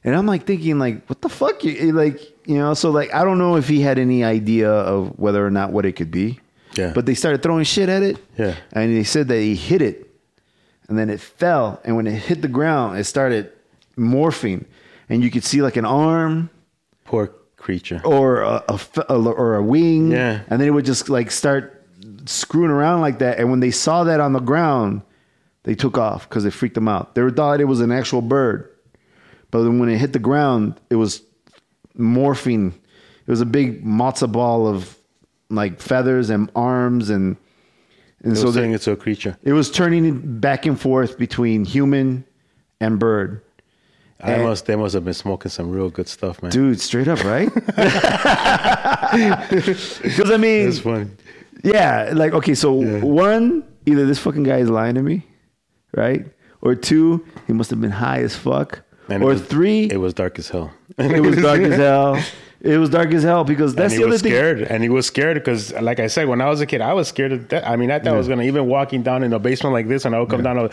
And 0.04 0.14
I'm 0.16 0.26
like 0.26 0.44
thinking, 0.46 0.78
like, 0.78 1.06
what 1.06 1.20
the 1.22 1.28
fuck? 1.28 1.62
You 1.64 1.92
like, 1.92 2.20
you 2.46 2.56
know. 2.56 2.74
So 2.74 2.90
like, 2.90 3.14
I 3.14 3.24
don't 3.24 3.38
know 3.38 3.56
if 3.56 3.68
he 3.68 3.80
had 3.80 3.98
any 3.98 4.24
idea 4.24 4.70
of 4.70 5.18
whether 5.18 5.44
or 5.46 5.50
not 5.50 5.70
what 5.72 5.86
it 5.86 5.92
could 5.92 6.10
be. 6.10 6.40
Yeah. 6.76 6.92
But 6.94 7.06
they 7.06 7.14
started 7.14 7.42
throwing 7.42 7.64
shit 7.64 7.88
at 7.88 8.02
it. 8.02 8.16
Yeah. 8.36 8.56
And 8.72 8.94
they 8.96 9.04
said 9.04 9.28
that 9.28 9.38
he 9.38 9.54
hit 9.54 9.80
it, 9.82 10.10
and 10.88 10.98
then 10.98 11.08
it 11.10 11.20
fell, 11.20 11.80
and 11.84 11.96
when 11.96 12.06
it 12.06 12.12
hit 12.14 12.42
the 12.42 12.48
ground, 12.48 12.98
it 12.98 13.04
started 13.04 13.52
morphing, 13.96 14.64
and 15.08 15.22
you 15.22 15.30
could 15.30 15.44
see 15.44 15.62
like 15.62 15.76
an 15.76 15.84
arm 15.84 16.50
Poor 17.04 17.28
creature. 17.56 18.00
or 18.04 18.40
a, 18.40 18.64
a 18.68 18.80
a- 19.08 19.14
or 19.30 19.56
a 19.56 19.62
wing. 19.62 20.10
Yeah. 20.10 20.40
And 20.48 20.60
then 20.60 20.66
it 20.68 20.72
would 20.72 20.84
just 20.86 21.08
like 21.08 21.30
start 21.30 21.81
screwing 22.26 22.70
around 22.70 23.00
like 23.00 23.18
that. 23.20 23.38
And 23.38 23.50
when 23.50 23.60
they 23.60 23.70
saw 23.70 24.04
that 24.04 24.20
on 24.20 24.32
the 24.32 24.40
ground, 24.40 25.02
they 25.64 25.74
took 25.74 25.96
off 25.98 26.28
because 26.28 26.44
it 26.44 26.52
freaked 26.52 26.74
them 26.74 26.88
out. 26.88 27.14
They 27.14 27.28
thought 27.30 27.60
it 27.60 27.64
was 27.66 27.80
an 27.80 27.92
actual 27.92 28.20
bird, 28.22 28.68
but 29.50 29.62
then 29.62 29.78
when 29.78 29.88
it 29.88 29.98
hit 29.98 30.12
the 30.12 30.18
ground, 30.18 30.80
it 30.90 30.96
was 30.96 31.22
morphing. 31.98 32.72
It 33.26 33.30
was 33.30 33.40
a 33.40 33.46
big 33.46 33.84
matzo 33.84 34.30
ball 34.30 34.66
of 34.66 34.96
like 35.50 35.80
feathers 35.80 36.30
and 36.30 36.50
arms 36.56 37.10
and 37.10 37.36
and 38.24 38.36
So 38.36 38.46
so 38.46 38.52
saying 38.52 38.70
they, 38.70 38.76
it's 38.76 38.86
a 38.88 38.96
creature. 38.96 39.36
it 39.42 39.52
was 39.52 39.70
turning 39.70 40.38
back 40.40 40.64
and 40.66 40.80
forth 40.80 41.18
between 41.18 41.64
human 41.64 42.24
and 42.80 42.98
bird. 42.98 43.42
I 44.20 44.32
And- 44.34 44.44
must, 44.44 44.66
they 44.66 44.76
must 44.76 44.94
have 44.94 45.04
been 45.04 45.14
smoking 45.14 45.50
some 45.50 45.70
real 45.72 45.90
good 45.90 46.06
stuff, 46.08 46.40
man. 46.42 46.52
Dude, 46.52 46.80
straight 46.80 47.08
up, 47.08 47.22
right? 47.24 47.50
Because 49.12 50.30
I 50.30 50.36
mean, 50.36 50.66
That's 50.66 50.78
funny. 50.78 51.08
Yeah, 51.64 52.10
like 52.14 52.32
okay, 52.32 52.54
so 52.54 52.72
one, 52.72 53.64
either 53.86 54.06
this 54.06 54.18
fucking 54.18 54.42
guy 54.44 54.58
is 54.58 54.70
lying 54.70 54.94
to 54.96 55.02
me, 55.02 55.26
right? 55.94 56.24
Or 56.60 56.74
two, 56.74 57.24
he 57.46 57.52
must 57.52 57.70
have 57.70 57.80
been 57.80 57.90
high 57.90 58.20
as 58.20 58.34
fuck. 58.36 58.82
And 59.08 59.22
it 59.22 59.26
or 59.26 59.30
was- 59.30 59.42
three, 59.42 59.84
It 59.90 59.98
was 59.98 60.14
dark 60.14 60.38
as 60.38 60.48
hell. 60.48 60.72
it 60.98 61.20
was 61.22 61.36
dark 61.36 61.60
as 61.60 61.76
hell. 61.86 62.22
It 62.60 62.78
was 62.78 62.90
dark 62.90 63.12
as 63.12 63.24
hell 63.24 63.42
because 63.42 63.74
that's 63.74 63.92
and 63.92 63.98
he 63.98 63.98
the 63.98 64.04
other 64.04 64.12
was 64.12 64.22
thing. 64.22 64.30
scared, 64.32 64.62
and 64.62 64.82
he 64.84 64.88
was 64.88 65.04
scared 65.06 65.34
because, 65.34 65.72
like 65.74 65.98
I 65.98 66.06
said, 66.06 66.28
when 66.28 66.40
I 66.40 66.48
was 66.48 66.60
a 66.60 66.66
kid, 66.66 66.80
I 66.80 66.92
was 66.92 67.08
scared 67.08 67.32
of 67.32 67.48
death. 67.48 67.64
I 67.66 67.74
mean, 67.74 67.90
I 67.90 67.98
thought 67.98 68.14
I 68.14 68.16
was 68.16 68.28
gonna 68.28 68.44
even 68.44 68.68
walking 68.68 69.02
down 69.02 69.24
in 69.24 69.32
a 69.32 69.38
basement 69.40 69.72
like 69.74 69.88
this, 69.88 70.04
and 70.04 70.14
I 70.14 70.20
would 70.20 70.28
come 70.30 70.44
down. 70.44 70.70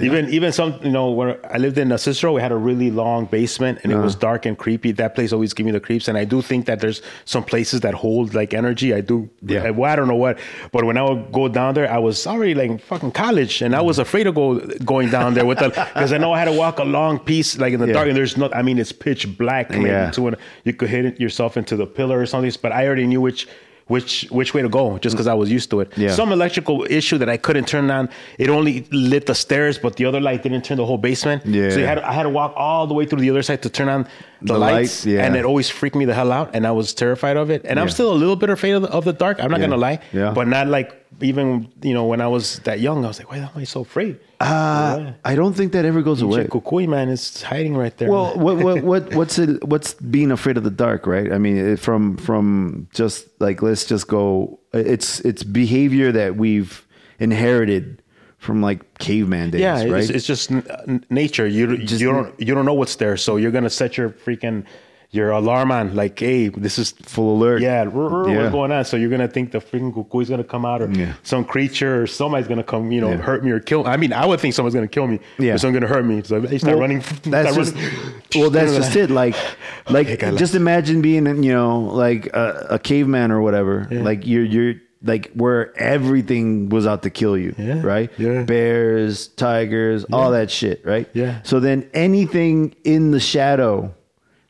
Would, 0.00 0.06
Even 0.06 0.30
even 0.30 0.52
some 0.52 0.74
you 0.82 0.90
know 0.90 1.10
where 1.10 1.38
I 1.54 1.58
lived 1.58 1.78
in 1.78 1.96
Cicero, 1.98 2.32
we 2.34 2.40
had 2.40 2.52
a 2.52 2.56
really 2.56 2.90
long 2.90 3.26
basement, 3.26 3.78
and 3.82 3.92
it 3.92 3.94
Uh-huh. 3.96 4.04
was 4.04 4.14
dark 4.14 4.46
and 4.46 4.56
creepy. 4.56 4.92
That 4.92 5.14
place 5.14 5.32
always 5.32 5.52
gave 5.54 5.66
me 5.66 5.72
the 5.72 5.80
creeps, 5.80 6.08
and 6.08 6.16
I 6.18 6.24
do 6.24 6.42
think 6.42 6.66
that 6.66 6.80
there's 6.80 7.02
some 7.24 7.44
places 7.44 7.80
that 7.80 7.94
hold 7.94 8.34
like 8.34 8.54
energy. 8.54 8.94
I 8.94 9.00
do. 9.00 9.28
Yeah. 9.42 9.64
I, 9.64 9.70
well, 9.70 9.92
I 9.92 9.96
don't 9.96 10.08
know 10.08 10.16
what, 10.26 10.38
but 10.72 10.84
when 10.84 10.96
I 10.96 11.02
would 11.02 11.32
go 11.32 11.48
down 11.48 11.74
there, 11.74 11.90
I 11.90 11.98
was 11.98 12.26
already 12.26 12.54
like 12.54 12.80
fucking 12.82 13.12
college, 13.12 13.62
and 13.62 13.74
I 13.76 13.80
was 13.82 13.98
afraid 13.98 14.24
to 14.24 14.32
go 14.32 14.58
going 14.84 15.10
down 15.10 15.34
there 15.34 15.44
with 15.46 15.58
the 15.58 15.68
because 15.70 16.12
I 16.12 16.18
know 16.18 16.32
I 16.32 16.38
had 16.38 16.46
to 16.46 16.56
walk 16.64 16.78
a 16.78 16.84
long 16.84 17.18
piece 17.18 17.58
like 17.58 17.72
in 17.74 17.80
the 17.80 17.86
Yeah. 17.88 17.92
dark, 17.94 18.08
and 18.08 18.16
there's 18.16 18.36
not. 18.36 18.54
I 18.56 18.62
mean, 18.62 18.78
it's 18.78 18.92
pitch 18.92 19.22
black. 19.38 19.70
Maybe 19.70 19.84
Yeah. 19.90 20.10
to 20.12 20.22
when 20.22 20.36
you 20.64 20.72
could 20.72 20.88
hit 20.88 21.20
yourself 21.20 21.56
into 21.56 21.76
the 21.76 21.86
pillar 21.86 22.18
or 22.20 22.26
something. 22.26 22.50
But 22.62 22.72
I 22.72 22.86
already 22.86 23.06
knew 23.06 23.20
which 23.20 23.46
which 23.90 24.26
which 24.30 24.54
way 24.54 24.62
to 24.62 24.68
go 24.68 24.98
just 24.98 25.14
because 25.14 25.26
I 25.26 25.34
was 25.34 25.50
used 25.50 25.68
to 25.70 25.80
it. 25.80 25.88
Yeah. 25.96 26.14
Some 26.14 26.30
electrical 26.32 26.86
issue 26.88 27.18
that 27.18 27.28
I 27.28 27.36
couldn't 27.36 27.66
turn 27.66 27.90
on. 27.90 28.08
It 28.38 28.48
only 28.48 28.86
lit 28.92 29.26
the 29.26 29.34
stairs, 29.34 29.78
but 29.78 29.96
the 29.96 30.04
other 30.04 30.20
light 30.20 30.44
didn't 30.44 30.62
turn 30.62 30.76
the 30.76 30.86
whole 30.86 31.02
basement. 31.10 31.44
Yeah. 31.44 31.70
So 31.70 31.78
you 31.80 31.86
had, 31.86 31.98
I 31.98 32.12
had 32.12 32.22
to 32.22 32.28
walk 32.40 32.52
all 32.56 32.86
the 32.86 32.94
way 32.94 33.04
through 33.04 33.20
the 33.20 33.30
other 33.30 33.42
side 33.42 33.62
to 33.62 33.70
turn 33.70 33.88
on 33.88 34.06
the, 34.42 34.54
The 34.54 34.58
lights, 34.58 34.72
lights, 34.74 35.06
yeah. 35.06 35.24
and 35.26 35.36
it 35.36 35.44
always 35.44 35.68
freaked 35.68 35.96
me 35.96 36.04
the 36.06 36.14
hell 36.14 36.32
out, 36.32 36.54
and 36.54 36.66
I 36.66 36.70
was 36.72 36.94
terrified 36.94 37.36
of 37.36 37.50
it. 37.50 37.62
And 37.64 37.78
I'm 37.78 37.88
still 37.90 38.10
a 38.12 38.18
little 38.22 38.36
bit 38.36 38.50
afraid 38.50 38.72
of 38.72 38.82
the, 38.82 38.88
of 38.90 39.04
the 39.04 39.12
dark. 39.12 39.38
I'm 39.42 39.50
not 39.50 39.60
Yeah. 39.60 39.66
gonna 39.66 39.76
lie, 39.76 39.98
Yeah. 40.12 40.32
but 40.32 40.48
not 40.48 40.66
like 40.68 40.96
even 41.20 41.68
you 41.82 41.92
know 41.92 42.06
when 42.06 42.20
I 42.20 42.28
was 42.28 42.60
that 42.60 42.80
young. 42.80 43.04
I 43.04 43.08
was 43.08 43.18
like, 43.18 43.30
why 43.30 43.38
am 43.38 43.48
I 43.56 43.64
so 43.64 43.80
afraid? 43.82 44.18
Uh, 44.40 45.12
I 45.24 45.34
don't 45.34 45.52
think 45.54 45.72
that 45.72 45.84
ever 45.84 46.00
goes 46.00 46.22
away. 46.22 46.46
Cucuy 46.46 46.88
man 46.88 47.08
is 47.10 47.42
hiding 47.42 47.76
right 47.76 47.94
there. 47.98 48.10
Well, 48.10 48.38
what, 48.38 48.56
what 48.56 48.82
what 48.90 49.14
what's 49.14 49.38
it? 49.38 49.62
What's 49.64 49.92
being 49.94 50.30
afraid 50.30 50.56
of 50.56 50.64
the 50.64 50.70
dark, 50.70 51.06
right? 51.06 51.30
I 51.30 51.38
mean, 51.38 51.76
from 51.76 52.16
from 52.16 52.88
just 52.94 53.26
like 53.40 53.60
let's 53.62 53.84
just 53.84 54.08
go. 54.08 54.58
It's 54.72 55.20
it's 55.20 55.42
behavior 55.42 56.12
that 56.12 56.36
we've 56.36 56.86
inherited 57.18 57.99
from 58.40 58.60
like 58.62 58.98
caveman 58.98 59.50
days, 59.50 59.60
yeah, 59.60 59.84
right? 59.84 60.00
it's, 60.02 60.10
it's 60.10 60.26
just 60.26 60.50
n- 60.50 61.04
nature. 61.10 61.46
You 61.46 61.76
Just- 61.76 62.00
you 62.00 62.10
don't 62.10 62.34
you 62.40 62.54
don't 62.54 62.64
know 62.66 62.74
what's 62.74 62.96
there, 62.96 63.16
so 63.16 63.36
you're 63.36 63.50
gonna 63.52 63.70
set 63.70 63.96
your 63.96 64.10
freaking 64.10 64.64
your 65.12 65.30
alarm 65.32 65.72
on 65.72 65.92
like, 65.96 66.16
hey, 66.20 66.48
this 66.50 66.78
is 66.78 66.92
Full 67.02 67.34
alert. 67.36 67.60
Yeah, 67.62 67.82
Yeah. 67.82 67.88
what's 67.88 68.52
going 68.52 68.70
on? 68.70 68.84
So 68.84 68.96
you're 68.96 69.10
gonna 69.10 69.26
think 69.28 69.50
the 69.50 69.58
freaking 69.58 69.92
cuckoo 69.92 70.20
is 70.20 70.30
gonna 70.30 70.44
come 70.44 70.64
out, 70.64 70.80
or 70.82 70.88
Yeah. 70.90 71.14
some 71.24 71.44
creature, 71.44 72.02
or 72.02 72.06
somebody's 72.06 72.46
gonna 72.48 72.62
come, 72.62 72.92
you 72.92 73.00
know, 73.00 73.10
Yeah. 73.10 73.16
hurt 73.16 73.44
me 73.44 73.50
or 73.50 73.58
kill. 73.60 73.86
I 73.88 73.96
mean, 73.96 74.12
I 74.12 74.24
would 74.24 74.38
think 74.40 74.54
someone's 74.54 74.74
gonna 74.74 74.86
kill 74.88 75.06
me. 75.08 75.18
Yeah. 75.38 75.54
or 75.54 75.58
someone's 75.58 75.80
gonna 75.80 75.92
hurt 75.94 76.06
me. 76.06 76.22
So 76.24 76.38
they 76.40 76.58
start 76.58 76.74
Well, 76.74 76.80
running. 76.82 77.02
That's 77.24 77.50
start 77.50 77.66
just 77.66 77.74
running. 77.74 77.90
well, 78.36 78.50
that's 78.50 78.74
just 78.76 78.94
it. 78.96 79.10
Like, 79.10 79.34
like 79.90 80.08
Okay, 80.08 80.34
just 80.36 80.54
imagine 80.54 81.02
being, 81.02 81.26
you 81.42 81.52
know, 81.52 81.80
like 81.80 82.26
a, 82.28 82.68
a 82.70 82.78
caveman 82.78 83.32
or 83.32 83.42
whatever. 83.42 83.86
Like 83.90 84.26
you're 84.26 84.44
you're 84.44 84.74
like 85.02 85.32
where 85.32 85.76
everything 85.80 86.68
was 86.68 86.86
out 86.86 87.02
to 87.04 87.10
kill 87.10 87.36
you, 87.38 87.54
Yeah, 87.56 87.80
right? 87.82 88.10
yeah. 88.18 88.42
Bears, 88.42 89.28
tigers, 89.28 90.04
all 90.12 90.30
that 90.32 90.50
shit, 90.50 90.84
right? 90.84 91.08
Yeah. 91.14 91.40
So 91.42 91.58
then 91.60 91.88
anything 91.94 92.74
in 92.84 93.10
the 93.10 93.20
shadow 93.20 93.94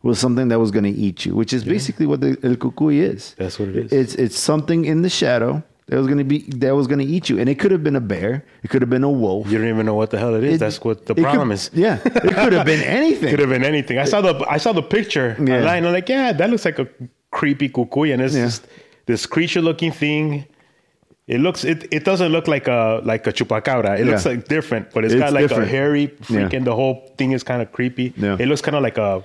was 0.03 0.19
something 0.19 0.49
that 0.49 0.59
was 0.59 0.71
going 0.71 0.85
to 0.85 0.91
eat 0.91 1.25
you, 1.27 1.35
which 1.35 1.53
is 1.53 1.63
basically 1.63 2.07
what 2.07 2.21
the 2.21 2.37
el 2.43 2.57
cucuy 2.57 3.01
is. 3.01 3.35
That's 3.39 3.59
what 3.59 3.69
it 3.69 3.77
is. 3.77 3.93
It's 3.93 4.15
it's 4.17 4.39
something 4.39 4.85
in 4.87 5.03
the 5.03 5.11
shadow 5.11 5.63
that 5.87 5.97
was 5.97 6.07
going 6.07 6.19
to 6.19 6.25
be 6.25 6.39
that 6.59 6.75
was 6.75 6.87
going 6.87 7.01
to 7.01 7.05
eat 7.05 7.29
you, 7.29 7.39
and 7.39 7.49
it 7.49 7.59
could 7.59 7.71
have 7.71 7.85
been 7.85 7.97
a 7.97 8.01
bear, 8.01 8.45
it 8.63 8.71
could 8.71 8.81
have 8.83 8.91
been 8.91 9.05
a 9.05 9.11
wolf. 9.11 9.51
You 9.51 9.59
don't 9.59 9.69
even 9.69 9.85
know 9.87 9.95
what 9.95 10.11
the 10.11 10.19
hell 10.19 10.35
it 10.35 10.43
is. 10.43 10.55
It- 10.55 10.59
That's 10.59 10.81
what 10.83 11.07
the 11.07 11.13
it 11.13 11.17
could- 11.17 11.25
problem 11.25 11.53
is. 11.53 11.71
Yeah, 11.75 11.99
it 12.05 12.35
could 12.35 12.53
have 12.55 12.67
been 12.67 12.81
anything. 12.83 13.31
Could 13.31 13.41
have 13.41 13.51
been 13.51 13.65
anything. 13.65 13.99
I 13.99 14.05
saw 14.05 14.21
the 14.21 14.35
I 14.49 14.57
saw 14.57 14.73
the 14.73 14.83
picture 14.83 15.37
Yeah. 15.39 15.59
online. 15.59 15.85
I'm 15.87 15.93
like, 15.93 16.09
yeah, 16.09 16.33
that 16.33 16.49
looks 16.51 16.65
like 16.65 16.79
a 16.81 16.89
creepy 17.31 17.69
cuckoo, 17.69 18.11
and 18.13 18.23
it's 18.23 18.35
Yeah. 18.35 18.47
just 18.47 18.67
this 19.11 19.27
creature 19.27 19.61
looking 19.69 19.93
thing. 19.93 20.45
It 21.27 21.41
looks 21.41 21.65
it, 21.65 21.87
it 21.93 22.05
doesn't 22.05 22.31
look 22.33 22.47
like 22.49 22.67
a 22.69 23.01
like 23.05 23.27
a 23.27 23.33
chupacabra. 23.33 23.99
It 24.01 24.07
looks 24.07 24.25
like 24.27 24.47
different, 24.49 24.85
but 24.95 25.05
it's 25.05 25.15
It's 25.15 25.21
got 25.23 25.33
like 25.33 25.43
different. 25.49 25.65
a 25.71 25.77
hairy 25.77 26.03
Yeah. 26.03 26.27
freaking. 26.49 26.65
The 26.65 26.75
whole 26.75 26.95
thing 27.19 27.33
is 27.33 27.43
kind 27.45 27.61
of 27.63 27.71
creepy. 27.73 28.13
Yeah. 28.17 28.37
It 28.43 28.47
looks 28.51 28.63
kind 28.63 28.77
of 28.77 28.83
like 28.83 28.99
a 28.99 29.23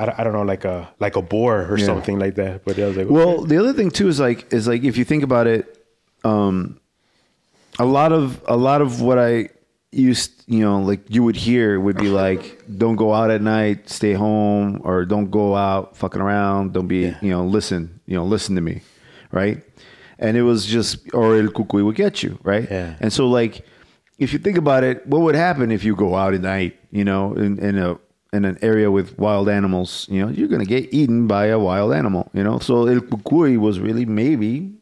I 0.00 0.06
don't, 0.06 0.18
I 0.20 0.24
don't 0.24 0.32
know 0.32 0.42
like 0.54 0.64
a 0.64 0.88
like 1.00 1.16
a 1.16 1.22
boar 1.22 1.66
or 1.70 1.76
Yeah. 1.78 1.86
something 1.86 2.18
like 2.24 2.34
that. 2.36 2.64
But 2.64 2.78
I 2.78 2.86
was 2.86 2.96
like, 2.96 3.10
Well, 3.10 3.42
the 3.50 3.58
other 3.58 3.72
thing 3.72 3.90
too 3.90 4.08
is 4.08 4.18
like 4.20 4.52
is 4.52 4.66
like 4.68 4.84
if 4.84 4.96
you 4.96 5.04
think 5.04 5.22
about 5.24 5.46
it, 5.46 5.62
um, 6.24 6.78
a 7.78 7.84
lot 7.98 8.12
of 8.12 8.40
a 8.46 8.56
lot 8.56 8.80
of 8.80 9.00
what 9.02 9.18
I 9.18 9.48
used, 9.92 10.42
you 10.46 10.60
know, 10.60 10.80
like 10.80 11.00
you 11.08 11.22
would 11.22 11.36
hear 11.36 11.78
would 11.78 11.96
be 11.96 12.08
uh-huh. 12.08 12.16
like, 12.16 12.64
"Don't 12.78 12.96
go 12.96 13.12
out 13.12 13.30
at 13.30 13.42
night, 13.42 13.88
stay 13.88 14.14
home, 14.14 14.80
or 14.82 15.04
don't 15.04 15.30
go 15.30 15.54
out 15.54 15.96
fucking 15.96 16.20
around. 16.20 16.72
Don't 16.72 16.88
be, 16.88 17.14
you 17.20 17.30
know, 17.30 17.44
listen, 17.44 18.00
you 18.06 18.16
know, 18.16 18.24
listen 18.24 18.56
to 18.56 18.62
me, 18.62 18.80
right?" 19.30 19.62
And 20.18 20.36
it 20.36 20.42
was 20.42 20.66
just, 20.66 21.12
or 21.14 21.36
el 21.36 21.48
cucuy 21.48 21.84
would 21.84 21.96
get 21.96 22.22
you, 22.22 22.38
right? 22.42 22.68
Yeah. 22.70 22.94
And 23.00 23.12
so, 23.12 23.26
like, 23.28 23.66
if 24.18 24.32
you 24.32 24.38
think 24.38 24.56
about 24.56 24.84
it, 24.84 25.06
what 25.06 25.20
would 25.20 25.34
happen 25.34 25.70
if 25.70 25.84
you 25.84 25.96
go 25.96 26.14
out 26.14 26.32
at 26.32 26.40
night, 26.40 26.78
you 26.90 27.04
know, 27.04 27.34
in, 27.34 27.58
in 27.58 27.78
a 27.78 27.98
in 28.32 28.46
an 28.46 28.56
area 28.62 28.90
with 28.90 29.18
wild 29.18 29.46
animals, 29.48 30.06
you 30.10 30.24
know, 30.24 30.32
you're 30.32 30.48
gonna 30.48 30.64
get 30.64 30.92
eaten 30.94 31.26
by 31.26 31.46
a 31.46 31.58
wild 31.58 31.92
animal, 31.92 32.30
you 32.32 32.42
know. 32.42 32.58
So 32.58 32.86
el 32.86 33.00
cucuy 33.00 33.58
was 33.58 33.78
really 33.78 34.06
maybe 34.06 34.72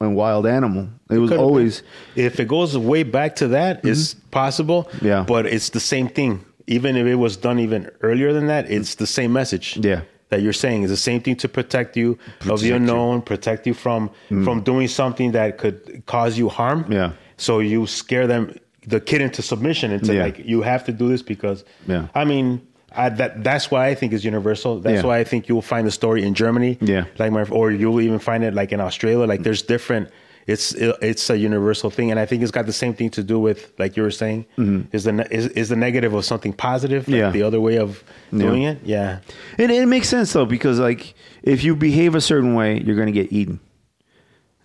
a 0.00 0.08
wild 0.08 0.46
animal. 0.46 0.88
It 1.10 1.18
was 1.18 1.30
always 1.32 1.82
been. 2.14 2.24
if 2.26 2.40
it 2.40 2.48
goes 2.48 2.76
way 2.76 3.02
back 3.02 3.36
to 3.36 3.48
that, 3.48 3.84
it's 3.84 4.14
possible. 4.30 4.84
Mm-hmm. 4.84 5.06
Yeah. 5.06 5.24
but 5.26 5.46
it's 5.46 5.70
the 5.70 5.80
same 5.80 6.08
thing. 6.08 6.44
Even 6.66 6.96
if 6.96 7.06
it 7.06 7.16
was 7.16 7.36
done 7.36 7.58
even 7.58 7.90
earlier 8.02 8.32
than 8.32 8.46
that, 8.46 8.70
it's 8.70 8.94
the 8.94 9.06
same 9.06 9.32
message. 9.32 9.76
Yeah. 9.76 10.02
that 10.30 10.40
you're 10.42 10.52
saying 10.52 10.84
is 10.84 10.90
the 10.90 10.96
same 10.96 11.20
thing 11.20 11.34
to 11.36 11.48
protect 11.48 11.96
you 11.96 12.12
of 12.12 12.18
Protect 12.38 12.60
the 12.60 12.66
you. 12.68 12.72
Mm. 12.74 12.76
unknown, 12.76 13.22
protect 13.22 13.66
you 13.66 13.74
from 13.74 14.10
from 14.28 14.62
doing 14.62 14.86
something 14.88 15.32
that 15.32 15.58
could 15.58 16.02
cause 16.06 16.38
you 16.38 16.48
harm. 16.48 16.84
Yeah. 16.88 17.12
So 17.36 17.58
you 17.58 17.86
scare 17.86 18.26
them, 18.28 18.54
the 18.86 19.00
kid 19.00 19.20
into 19.20 19.42
submission, 19.42 19.90
into 19.90 20.14
Yeah. 20.14 20.22
like 20.26 20.38
you 20.38 20.62
have 20.62 20.84
to 20.84 20.92
do 20.92 21.08
this 21.08 21.22
because. 21.22 21.64
Yeah. 21.88 22.06
I 22.14 22.24
mean, 22.24 22.60
I, 22.96 23.08
that 23.10 23.44
that's 23.44 23.70
why 23.70 23.86
I 23.88 23.94
think 23.94 24.12
is 24.12 24.24
universal. 24.24 24.80
That's 24.80 25.02
Yeah. 25.02 25.06
why 25.08 25.18
I 25.18 25.24
think 25.24 25.48
you'll 25.48 25.62
find 25.62 25.86
the 25.86 25.90
story 25.92 26.22
in 26.24 26.34
Germany. 26.34 26.76
Yeah. 26.80 27.04
like 27.18 27.30
my 27.32 27.44
or 27.44 27.70
you'll 27.70 28.00
even 28.00 28.18
find 28.18 28.42
it 28.44 28.52
like 28.54 28.72
in 28.72 28.80
Australia. 28.80 29.26
Like 29.26 29.42
there's 29.42 29.62
different. 29.62 30.08
It's 30.46 30.72
it's 30.72 31.30
a 31.30 31.36
universal 31.38 31.90
thing, 31.90 32.10
and 32.10 32.18
I 32.18 32.26
think 32.26 32.42
it's 32.42 32.50
got 32.50 32.66
the 32.66 32.72
same 32.72 32.94
thing 32.94 33.10
to 33.10 33.22
do 33.22 33.38
with 33.38 33.70
like 33.78 33.96
you 33.96 34.02
were 34.02 34.10
saying. 34.10 34.46
Is 34.90 35.04
the 35.04 35.26
is, 35.30 35.46
is 35.48 35.68
the 35.68 35.76
negative 35.76 36.12
of 36.14 36.24
something 36.24 36.52
positive? 36.52 37.06
Like 37.06 37.14
Mm-hmm. 37.14 37.24
Yeah. 37.26 37.30
the 37.30 37.42
other 37.42 37.60
way 37.60 37.76
of 37.78 38.02
doing 38.36 38.62
it. 38.64 38.78
Yeah, 38.82 39.20
And 39.58 39.70
it 39.70 39.86
makes 39.86 40.08
sense 40.08 40.32
though 40.32 40.46
because 40.46 40.80
like 40.80 41.14
if 41.42 41.62
you 41.62 41.76
behave 41.76 42.14
a 42.16 42.20
certain 42.20 42.54
way, 42.54 42.80
you're 42.80 42.96
gonna 42.96 43.12
get 43.12 43.30
eaten. 43.32 43.60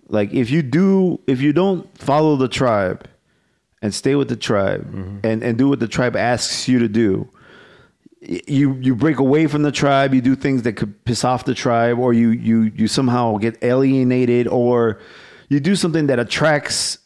Like 0.08 0.34
if 0.34 0.50
you 0.50 0.62
do, 0.64 1.20
if 1.28 1.42
you 1.42 1.54
don't 1.54 1.86
follow 1.98 2.36
the 2.36 2.48
tribe 2.48 3.08
and 3.82 3.94
stay 3.94 4.16
with 4.16 4.30
the 4.30 4.36
tribe 4.36 4.88
and 5.24 5.44
and 5.44 5.58
do 5.58 5.68
what 5.70 5.80
the 5.80 5.88
tribe 5.88 6.16
asks 6.16 6.68
you 6.68 6.80
to 6.80 6.88
do, 6.88 7.28
you 8.28 8.74
you 8.76 8.96
break 8.96 9.20
away 9.20 9.48
from 9.48 9.62
the 9.64 9.72
tribe. 9.72 10.14
You 10.14 10.22
do 10.22 10.36
things 10.36 10.64
that 10.64 10.74
could 10.74 11.04
piss 11.06 11.24
off 11.24 11.46
the 11.46 11.54
tribe, 11.54 12.00
or 12.00 12.14
you 12.14 12.30
you 12.30 12.72
you 12.76 12.88
somehow 12.88 13.38
get 13.38 13.64
alienated, 13.64 14.48
or 14.48 15.00
you 15.50 15.60
do 15.60 15.76
something 15.76 16.08
that 16.08 16.20
attracts 16.20 17.00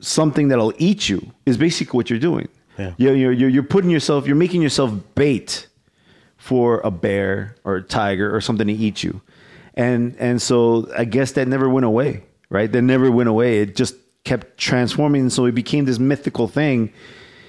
something 0.00 0.48
that'll 0.48 0.74
eat 0.78 1.08
you. 1.08 1.32
Is 1.46 1.56
basically 1.56 1.96
what 1.96 2.10
you're 2.10 2.18
doing. 2.18 2.48
Yeah. 2.78 2.94
You're, 2.96 3.32
you're 3.32 3.48
you're 3.48 3.62
putting 3.62 3.90
yourself. 3.90 4.26
You're 4.26 4.36
making 4.36 4.62
yourself 4.62 4.92
bait 5.14 5.66
for 6.36 6.80
a 6.84 6.90
bear 6.90 7.56
or 7.64 7.76
a 7.76 7.82
tiger 7.82 8.34
or 8.34 8.40
something 8.40 8.68
to 8.68 8.72
eat 8.72 9.02
you. 9.02 9.20
And 9.74 10.16
and 10.18 10.40
so 10.40 10.88
I 10.96 11.04
guess 11.04 11.32
that 11.32 11.48
never 11.48 11.68
went 11.68 11.86
away, 11.86 12.24
right? 12.50 12.70
That 12.70 12.82
never 12.82 13.10
went 13.10 13.28
away. 13.28 13.58
It 13.58 13.76
just 13.76 13.96
kept 14.24 14.56
transforming. 14.56 15.30
So 15.30 15.46
it 15.46 15.52
became 15.52 15.84
this 15.84 15.98
mythical 15.98 16.48
thing. 16.48 16.92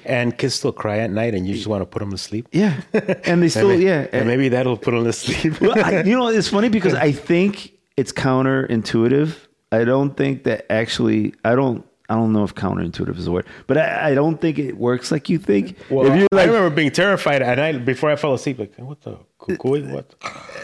And 0.06 0.38
kids 0.38 0.56
still 0.56 0.72
cry 0.72 1.00
at 1.00 1.12
night, 1.12 1.36
and 1.36 1.48
you 1.48 1.54
just 1.54 1.68
want 1.68 1.82
to 1.82 1.86
put 1.86 2.00
them 2.00 2.12
to 2.12 2.18
sleep. 2.18 2.48
Yeah. 2.52 2.82
And 3.26 3.42
they 3.44 3.50
still, 3.50 3.70
and 3.72 3.82
yeah. 3.82 4.08
and 4.12 4.28
maybe 4.28 4.50
that'll 4.50 4.78
put 4.78 4.92
them 4.92 5.04
to 5.04 5.14
sleep. 5.14 5.60
well, 5.62 5.78
I, 5.84 6.04
you 6.04 6.18
know, 6.18 6.28
it's 6.28 6.50
funny 6.50 6.70
because 6.70 6.94
I 7.10 7.12
think 7.12 7.74
it's 7.98 8.12
counterintuitive. 8.12 9.36
I 9.72 9.84
don't 9.84 10.16
think 10.18 10.46
that 10.46 10.66
actually, 10.72 11.36
I 11.46 11.54
don't, 11.54 11.86
I 12.10 12.16
don't 12.16 12.34
know 12.34 12.44
if 12.44 12.56
counterintuitive 12.56 13.18
is 13.18 13.26
the 13.26 13.32
word, 13.32 13.46
but 13.68 13.78
I, 13.78 14.12
I 14.12 14.16
don't 14.16 14.42
think 14.42 14.58
it 14.58 14.78
works 14.78 15.12
like 15.12 15.30
you 15.30 15.38
think. 15.38 15.78
Well, 15.92 16.08
if 16.08 16.18
you're 16.18 16.28
I 16.40 16.46
remember 16.46 16.76
being 16.76 16.90
terrified 16.90 17.44
at 17.44 17.60
night 17.60 17.86
before 17.86 18.10
I 18.10 18.16
fell 18.16 18.34
asleep. 18.34 18.58
Like, 18.58 18.74
what 18.78 19.00
the 19.02 19.20
cuckoo? 19.38 19.94
What? 19.94 20.16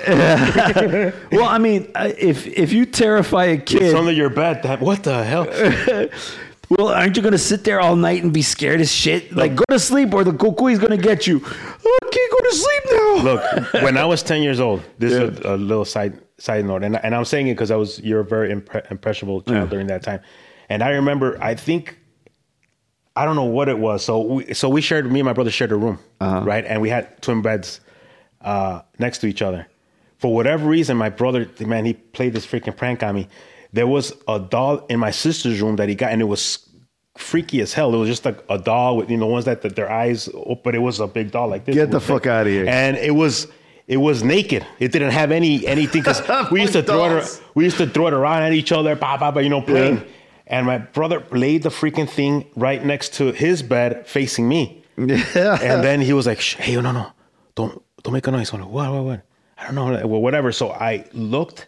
well, 1.32 1.46
I 1.46 1.60
mean, 1.60 1.92
if 1.96 2.48
if 2.48 2.74
you 2.74 2.88
terrify 2.88 3.46
a 3.46 3.58
kid, 3.58 3.84
It's 3.84 3.94
under 3.94 4.12
your 4.12 4.32
bed. 4.32 4.64
That 4.64 4.82
what 4.82 5.04
the 5.04 5.24
hell? 5.24 5.46
Well, 6.70 6.88
aren't 6.90 7.16
you 7.16 7.22
going 7.22 7.32
to 7.34 7.38
sit 7.38 7.64
there 7.64 7.80
all 7.80 7.96
night 7.96 8.24
and 8.24 8.34
be 8.34 8.42
scared 8.42 8.82
as 8.82 8.92
shit? 8.92 9.36
Like, 9.36 9.56
go 9.56 9.64
to 9.70 9.80
sleep 9.80 10.14
or 10.14 10.24
the 10.24 10.34
cuckoo 10.34 10.68
is 10.68 10.80
going 10.80 10.92
to 11.00 11.04
get 11.04 11.28
you. 11.28 11.42
Oh, 11.46 12.00
I 12.04 12.10
can't 12.10 12.32
go 12.32 12.40
to 12.50 12.56
sleep 12.56 12.84
now. 12.92 13.16
Look, 13.24 13.74
when 13.84 13.98
I 13.98 14.06
was 14.06 14.24
ten 14.24 14.42
years 14.42 14.60
old, 14.60 14.84
this 14.98 15.12
Yeah. 15.14 15.24
is 15.26 15.40
a, 15.42 15.56
a 15.56 15.58
little 15.58 15.86
side 15.86 16.20
side 16.38 16.66
note, 16.66 16.84
and 16.84 16.96
and 16.98 17.16
I'm 17.16 17.24
saying 17.26 17.48
it 17.48 17.54
because 17.54 17.72
I 17.72 17.76
was 17.76 18.00
you're 18.00 18.20
a 18.22 18.26
very 18.26 18.54
impre- 18.54 18.90
impressionable 18.92 19.42
child 19.42 19.66
Yeah. 19.66 19.70
during 19.70 19.88
that 19.88 20.04
time, 20.04 20.20
and 20.70 20.82
I 20.84 20.90
remember 20.90 21.38
I 21.42 21.56
think 21.56 21.98
I 23.16 23.24
don't 23.26 23.36
know 23.36 23.46
what 23.46 23.70
it 23.70 23.78
was. 23.78 24.04
So 24.04 24.20
we 24.20 24.54
so 24.54 24.68
we 24.68 24.82
shared 24.82 25.10
me 25.12 25.20
and 25.22 25.26
my 25.26 25.34
brother 25.34 25.52
shared 25.52 25.72
a 25.72 25.78
room, 25.78 26.00
Uh-huh. 26.20 26.42
right, 26.44 26.66
and 26.66 26.82
we 26.82 26.90
had 26.90 27.22
twin 27.22 27.42
beds 27.42 27.80
uh, 28.42 28.82
next 29.00 29.20
to 29.20 29.28
each 29.28 29.42
other. 29.42 29.68
For 30.18 30.34
whatever 30.34 30.68
reason, 30.68 30.98
my 30.98 31.10
brother 31.10 31.48
man 31.66 31.86
he 31.86 31.94
played 31.94 32.34
this 32.34 32.46
freaking 32.46 32.76
prank 32.76 33.04
on 33.04 33.16
me. 33.16 33.28
There 33.74 33.88
was 33.88 34.14
a 34.28 34.40
doll 34.40 34.86
in 34.88 35.00
my 35.00 35.12
sister's 35.12 35.62
room 35.62 35.76
that 35.78 35.90
he 35.90 35.96
got, 35.96 36.12
and 36.12 36.22
it 36.22 36.26
was 36.26 36.68
freaky 37.18 37.62
as 37.62 37.74
hell. 37.74 37.94
It 37.94 37.98
was 37.98 38.10
just 38.10 38.26
like 38.26 38.44
a 38.50 38.58
doll 38.58 38.98
with 38.98 39.10
you 39.10 39.18
know 39.18 39.28
ones 39.28 39.46
that, 39.46 39.62
that 39.62 39.76
their 39.76 39.92
eyes, 39.92 40.30
open, 40.34 40.62
but 40.64 40.76
it 40.76 40.80
was 40.80 41.00
a 41.00 41.08
big 41.08 41.32
doll 41.32 41.48
like 41.48 41.66
this. 41.66 41.76
Get 41.76 41.92
the 41.92 42.00
fuck 42.00 42.26
out 42.26 42.48
of 42.48 42.52
here. 42.52 42.66
And 42.68 42.98
it 42.98 43.12
was 43.12 43.48
it 43.88 43.98
was 43.98 44.24
naked. 44.24 44.66
It 44.80 44.92
didn't 44.92 45.12
have 45.12 45.32
any 45.32 45.66
anything 45.66 46.02
because 46.02 46.22
we 46.52 46.62
used 46.62 46.74
to 46.74 46.84
throw 46.84 47.18
it. 47.18 47.42
We 47.54 47.64
used 47.64 47.78
to 47.78 47.88
throw 47.88 48.08
it 48.08 48.14
around 48.14 48.44
at 48.44 48.54
each 48.54 48.72
other, 48.72 48.96
bah, 48.96 49.18
bah, 49.18 49.32
bah, 49.32 49.42
you 49.42 49.50
know, 49.50 49.62
playing. 49.62 50.04
And 50.48 50.66
my 50.66 50.78
brother 50.78 51.26
laid 51.32 51.64
the 51.64 51.70
freaking 51.70 52.08
thing 52.08 52.46
right 52.56 52.84
next 52.84 53.16
to 53.16 53.32
his 53.32 53.64
bed, 53.64 54.06
facing 54.08 54.48
me. 54.48 54.84
Yeah. 54.96 55.58
And 55.62 55.84
then 55.84 56.02
he 56.02 56.14
was 56.14 56.28
like, 56.28 56.40
Shh, 56.48 56.56
"Hey, 56.56 56.76
no, 56.76 56.92
no, 56.92 57.12
don't 57.56 57.82
don't 58.04 58.14
make 58.14 58.28
a 58.28 58.32
noise." 58.32 58.54
I'm 58.54 58.62
like, 58.62 58.70
"What, 58.70 58.92
what, 58.92 59.04
what?" 59.04 59.22
I 59.58 59.66
don't 59.72 59.76
know, 59.76 60.08
well, 60.08 60.22
whatever. 60.22 60.52
So 60.52 60.72
I 60.72 61.06
looked, 61.14 61.68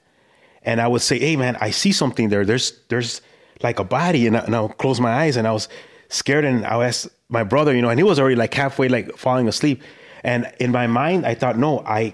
and 0.67 0.75
I 0.85 0.87
would 0.91 1.01
say, 1.09 1.17
"Hey, 1.27 1.35
man, 1.43 1.55
I 1.67 1.71
see 1.71 1.91
something 2.01 2.29
there. 2.29 2.43
There's 2.45 2.67
there's 2.89 3.21
like 3.67 3.79
a 3.79 3.83
body," 3.99 4.27
and 4.27 4.35
I, 4.37 4.41
and 4.47 4.53
I 4.55 4.61
would 4.61 4.77
close 4.83 4.99
my 5.07 5.13
eyes, 5.23 5.37
and 5.37 5.45
I 5.47 5.53
was 5.57 5.67
scared, 6.09 6.45
and 6.45 6.65
I 6.65 6.73
asked 6.89 7.07
my 7.29 7.43
brother, 7.43 7.71
you 7.75 7.81
know, 7.81 7.89
and 7.93 7.99
he 7.99 8.03
was 8.11 8.19
already 8.19 8.35
like 8.43 8.53
halfway 8.53 8.87
like 8.89 9.07
falling 9.17 9.47
asleep, 9.47 9.81
and 10.23 10.39
in 10.59 10.71
my 10.71 10.87
mind, 10.87 11.25
I 11.25 11.33
thought, 11.35 11.55
no, 11.57 11.71
I 11.99 12.13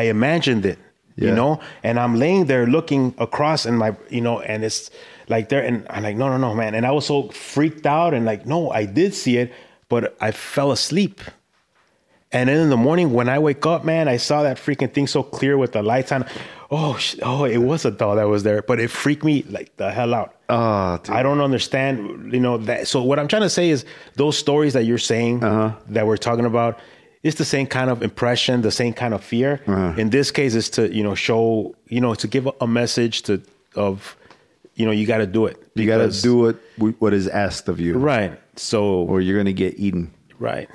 I 0.00 0.02
imagined 0.16 0.64
it, 0.72 0.78
Yeah. 1.16 1.28
you 1.28 1.34
know, 1.40 1.52
and 1.82 1.98
I'm 1.98 2.14
laying 2.24 2.46
there 2.46 2.66
looking 2.66 3.14
across, 3.18 3.66
and 3.66 3.76
my 3.78 3.90
you 4.16 4.20
know, 4.26 4.40
and 4.40 4.64
it's 4.64 4.90
like 5.28 5.48
there, 5.50 5.62
and 5.68 5.84
I'm 5.90 6.02
like, 6.08 6.16
no, 6.16 6.26
no, 6.32 6.36
no, 6.46 6.54
man, 6.54 6.74
and 6.76 6.84
I 6.86 6.92
was 6.98 7.06
so 7.06 7.28
freaked 7.52 7.86
out, 7.86 8.14
and 8.14 8.24
like, 8.32 8.46
no, 8.46 8.70
I 8.80 8.86
did 8.86 9.12
see 9.14 9.36
it, 9.42 9.48
but 9.88 10.02
I 10.20 10.30
fell 10.32 10.70
asleep. 10.72 11.20
And 12.30 12.48
then 12.48 12.58
in 12.60 12.68
the 12.70 12.76
morning 12.76 13.12
when 13.14 13.28
I 13.28 13.38
wake 13.38 13.64
up, 13.64 13.84
man, 13.84 14.06
I 14.08 14.18
saw 14.18 14.42
that 14.42 14.58
freaking 14.58 14.92
thing 14.92 15.06
so 15.06 15.22
clear 15.22 15.56
with 15.56 15.72
the 15.72 15.82
lights 15.82 16.12
on. 16.12 16.26
Oh, 16.70 16.98
oh, 17.22 17.44
it 17.44 17.56
was 17.58 17.86
a 17.86 17.90
doll 17.90 18.16
that 18.16 18.28
was 18.28 18.42
there, 18.42 18.60
but 18.60 18.78
it 18.78 18.88
freaked 18.88 19.24
me 19.24 19.42
like 19.48 19.74
the 19.78 19.90
hell 19.90 20.12
out. 20.12 20.34
Oh, 20.50 20.98
dude. 21.02 21.16
I 21.16 21.22
don't 21.22 21.40
understand, 21.40 22.30
you 22.32 22.40
know 22.40 22.58
that. 22.58 22.86
So 22.88 23.02
what 23.02 23.18
I'm 23.18 23.28
trying 23.28 23.42
to 23.42 23.48
say 23.48 23.70
is 23.70 23.86
those 24.16 24.36
stories 24.36 24.74
that 24.74 24.84
you're 24.84 24.98
saying 24.98 25.42
Uh-huh. 25.42 25.72
that 25.88 26.06
we're 26.06 26.18
talking 26.18 26.44
about, 26.44 26.78
it's 27.22 27.38
the 27.38 27.44
same 27.46 27.66
kind 27.66 27.88
of 27.88 28.02
impression, 28.02 28.60
the 28.60 28.70
same 28.70 28.92
kind 28.92 29.14
of 29.14 29.24
fear. 29.24 29.62
Uh-huh. 29.66 29.94
In 29.96 30.10
this 30.10 30.30
case, 30.30 30.54
is 30.54 30.68
to 30.70 30.94
you 30.94 31.02
know 31.02 31.14
show, 31.14 31.74
you 31.88 32.00
know, 32.02 32.14
to 32.14 32.28
give 32.28 32.46
a 32.60 32.66
message 32.66 33.22
to 33.22 33.40
of, 33.74 34.16
you 34.74 34.84
know, 34.84 34.92
you 34.92 35.06
got 35.06 35.18
to 35.18 35.26
do 35.26 35.46
it. 35.46 35.56
you 35.74 35.86
got 35.86 35.98
to 35.98 36.22
do 36.22 36.36
what, 36.38 36.56
what 37.00 37.12
is 37.14 37.26
asked 37.28 37.68
of 37.68 37.80
you, 37.80 37.94
right. 37.98 38.38
So 38.56 38.84
or 39.08 39.20
you're 39.22 39.36
going 39.36 39.46
to 39.46 39.52
get 39.64 39.78
eaten. 39.78 40.12
right, 40.38 40.68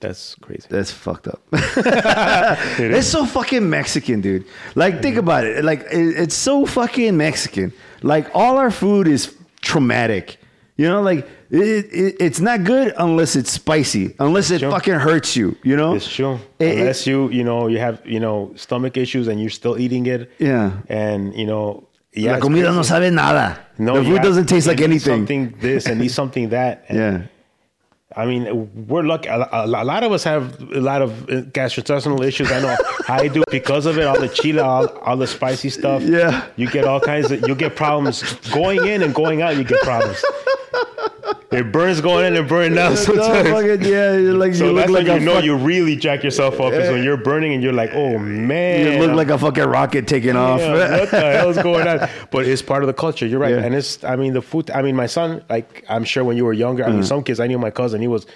that's 0.00 0.34
crazy. 0.36 0.66
That's 0.68 0.90
fucked 0.90 1.28
up. 1.28 1.40
it's 1.52 3.06
so 3.08 3.24
fucking 3.26 3.68
Mexican, 3.68 4.20
dude. 4.20 4.44
Like, 4.74 5.02
think 5.02 5.16
about 5.16 5.44
it. 5.44 5.64
Like, 5.64 5.80
it, 5.90 6.16
it's 6.22 6.34
so 6.34 6.66
fucking 6.66 7.16
Mexican. 7.16 7.72
Like, 8.02 8.28
all 8.34 8.58
our 8.58 8.70
food 8.70 9.08
is 9.08 9.34
traumatic. 9.62 10.38
You 10.78 10.86
know, 10.88 11.00
like 11.00 11.26
it, 11.50 11.86
it, 11.90 12.16
it's 12.20 12.38
not 12.38 12.64
good 12.64 12.92
unless 12.98 13.34
it's 13.34 13.50
spicy, 13.50 14.14
unless 14.18 14.50
it 14.50 14.60
Sure. 14.60 14.70
fucking 14.70 14.94
hurts 14.94 15.34
you. 15.34 15.56
You 15.62 15.74
know, 15.74 15.94
It's 15.94 16.06
true. 16.06 16.38
It- 16.58 16.66
it- 16.68 16.78
Unless 16.80 17.06
you, 17.06 17.30
you 17.30 17.44
know, 17.44 17.66
you 17.68 17.78
have, 17.78 18.02
you 18.04 18.20
know, 18.20 18.52
stomach 18.56 18.98
issues 18.98 19.26
and 19.28 19.40
you're 19.40 19.48
still 19.48 19.78
eating 19.78 20.04
it. 20.04 20.30
Yeah. 20.38 20.72
And, 20.90 21.34
you 21.34 21.46
know, 21.46 21.88
yeah. 22.12 22.32
La 22.32 22.36
it's 22.36 22.42
comida 22.44 22.72
no 22.72 22.82
sabe 22.82 23.10
nada. 23.10 23.58
No, 23.78 23.94
the 23.96 24.04
food 24.04 24.12
have- 24.16 24.22
doesn't 24.24 24.46
taste 24.46 24.66
like 24.66 24.82
anything. 24.82 25.20
Something 25.20 25.54
this 25.60 25.86
and 25.86 26.02
eat 26.02 26.08
something 26.20 26.50
that. 26.50 26.84
Yeah. 26.90 27.22
I 28.16 28.24
mean, 28.24 28.86
we're 28.86 29.02
lucky. 29.02 29.28
A, 29.28 29.36
a, 29.52 29.66
a 29.66 29.84
lot 29.84 30.02
of 30.02 30.10
us 30.10 30.24
have 30.24 30.58
a 30.72 30.80
lot 30.80 31.02
of 31.02 31.10
gastrointestinal 31.52 32.24
issues. 32.24 32.50
I 32.50 32.60
know 32.60 32.76
I 33.08 33.28
do 33.28 33.44
because 33.50 33.84
of 33.84 33.98
it. 33.98 34.04
All 34.06 34.18
the 34.18 34.28
chile, 34.28 34.60
all, 34.60 34.88
all 35.00 35.18
the 35.18 35.26
spicy 35.26 35.68
stuff. 35.68 36.02
Yeah. 36.02 36.46
You 36.56 36.70
get 36.70 36.86
all 36.86 36.98
kinds 37.00 37.30
of, 37.30 37.46
you 37.46 37.54
get 37.54 37.76
problems 37.76 38.22
going 38.50 38.86
in 38.86 39.02
and 39.02 39.14
going 39.14 39.42
out. 39.42 39.56
You 39.56 39.64
get 39.64 39.82
problems. 39.82 40.24
It 41.56 41.72
burns 41.72 42.00
going 42.00 42.26
in 42.26 42.36
and 42.36 42.48
burning 42.48 42.78
out 42.78 42.96
sometimes. 42.98 43.48
fucking, 43.48 43.82
yeah, 43.90 44.10
like 44.34 44.54
So 44.54 44.66
you 44.66 44.72
look 44.72 44.88
like 44.88 45.06
you 45.06 45.20
know 45.20 45.34
fuck- 45.36 45.44
you 45.44 45.56
really 45.56 45.96
jack 45.96 46.22
yourself 46.22 46.60
up 46.60 46.72
is 46.72 46.90
when 46.90 47.02
you're 47.02 47.16
burning 47.16 47.54
and 47.54 47.62
you're 47.62 47.72
like, 47.72 47.90
oh 47.94 48.18
man, 48.18 48.92
you 49.00 49.06
look 49.06 49.16
like 49.16 49.28
a 49.28 49.38
fucking 49.38 49.64
rocket 49.64 50.06
taking 50.06 50.36
off. 50.36 50.60
yeah, 50.60 50.98
what 51.00 51.10
the 51.10 51.20
hell's 51.38 51.56
going 51.58 51.86
on? 51.88 52.08
But 52.30 52.46
it's 52.46 52.62
part 52.62 52.82
of 52.82 52.86
the 52.86 52.94
culture. 52.94 53.26
You're 53.26 53.40
right, 53.40 53.54
Yeah. 53.54 53.64
and 53.64 53.74
it's. 53.74 54.02
I 54.04 54.16
mean, 54.16 54.32
the 54.32 54.42
food. 54.42 54.70
I 54.70 54.82
mean, 54.82 54.96
my 54.96 55.06
son. 55.06 55.42
Like, 55.48 55.84
I'm 55.88 56.04
sure 56.04 56.24
when 56.24 56.36
you 56.36 56.44
were 56.44 56.52
younger. 56.52 56.84
I 56.84 56.90
mean, 56.90 57.00
Mm. 57.00 57.06
some 57.06 57.22
kids. 57.22 57.40
I 57.40 57.46
knew 57.46 57.58
my 57.58 57.70
cousin. 57.70 58.00
He 58.00 58.08
was 58.08 58.26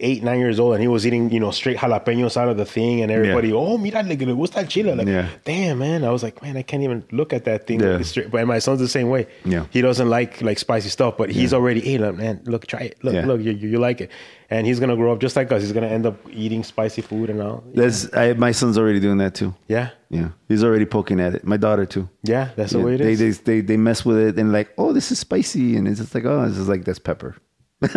eight, 0.00 0.22
nine 0.22 0.38
years 0.38 0.60
old, 0.60 0.74
and 0.74 0.82
he 0.82 0.88
was 0.88 1.06
eating, 1.06 1.30
you 1.30 1.40
know, 1.40 1.50
straight 1.50 1.78
jalapenos 1.78 2.36
out 2.36 2.48
of 2.48 2.56
the 2.58 2.66
thing, 2.66 3.00
and 3.00 3.10
everybody, 3.10 3.52
oh, 3.52 3.78
mira, 3.78 4.02
like, 4.02 4.20
what's 4.36 4.54
that 4.54 4.68
chile? 4.68 4.94
Like, 4.94 5.06
Yeah. 5.08 5.28
damn, 5.44 5.78
man. 5.78 6.04
I 6.04 6.10
was 6.10 6.22
like, 6.22 6.42
man, 6.42 6.56
I 6.56 6.62
can't 6.62 6.82
even 6.82 7.02
look 7.12 7.32
at 7.32 7.44
that 7.44 7.66
thing. 7.66 7.80
Yeah. 7.80 8.02
Straight. 8.02 8.30
But 8.30 8.46
my 8.46 8.58
son's 8.58 8.80
the 8.80 8.88
same 8.88 9.08
way. 9.08 9.26
Yeah. 9.44 9.66
he 9.70 9.80
doesn't 9.80 10.08
like 10.10 10.42
like 10.42 10.58
spicy 10.58 10.88
stuff, 10.90 11.16
but 11.16 11.30
he's 11.30 11.54
already, 11.54 11.80
hey, 11.80 11.98
look, 11.98 12.16
man, 12.16 12.40
look, 12.44 12.66
try 12.66 12.80
it. 12.80 12.98
Look, 13.02 13.14
Yeah. 13.14 13.26
look, 13.26 13.40
you, 13.40 13.52
you 13.52 13.68
you 13.70 13.78
like 13.78 14.00
it, 14.02 14.10
and 14.50 14.66
he's 14.66 14.78
gonna 14.80 14.96
grow 14.96 15.12
up 15.12 15.20
just 15.20 15.34
like 15.34 15.50
us. 15.50 15.62
He's 15.62 15.72
gonna 15.72 15.86
end 15.88 16.04
up 16.06 16.16
eating 16.30 16.62
spicy 16.62 17.00
food 17.02 17.30
and 17.30 17.40
all. 17.40 17.64
That's 17.74 18.12
I, 18.14 18.34
my 18.34 18.52
son's 18.52 18.76
already 18.76 19.00
doing 19.00 19.18
that 19.18 19.34
too. 19.34 19.54
Yeah, 19.66 19.90
Yeah, 20.10 20.28
he's 20.48 20.62
already 20.62 20.84
poking 20.84 21.20
at 21.20 21.34
it. 21.34 21.44
My 21.44 21.56
daughter 21.56 21.86
too. 21.86 22.08
yeah, 22.22 22.50
that's 22.56 22.72
the 22.72 22.80
way 22.80 22.94
it 22.94 22.98
they, 22.98 23.12
is. 23.12 23.40
They, 23.40 23.60
they 23.60 23.60
they 23.62 23.76
mess 23.78 24.04
with 24.04 24.18
it 24.18 24.38
and 24.38 24.52
like, 24.52 24.68
oh, 24.76 24.92
this 24.92 25.10
is 25.10 25.18
spicy, 25.18 25.74
and 25.76 25.88
it's 25.88 26.00
just 26.00 26.14
like, 26.14 26.24
oh, 26.26 26.46
this 26.48 26.58
is 26.58 26.68
like 26.68 26.84
that's 26.84 26.98
pepper. 26.98 27.34
That's 27.80 27.92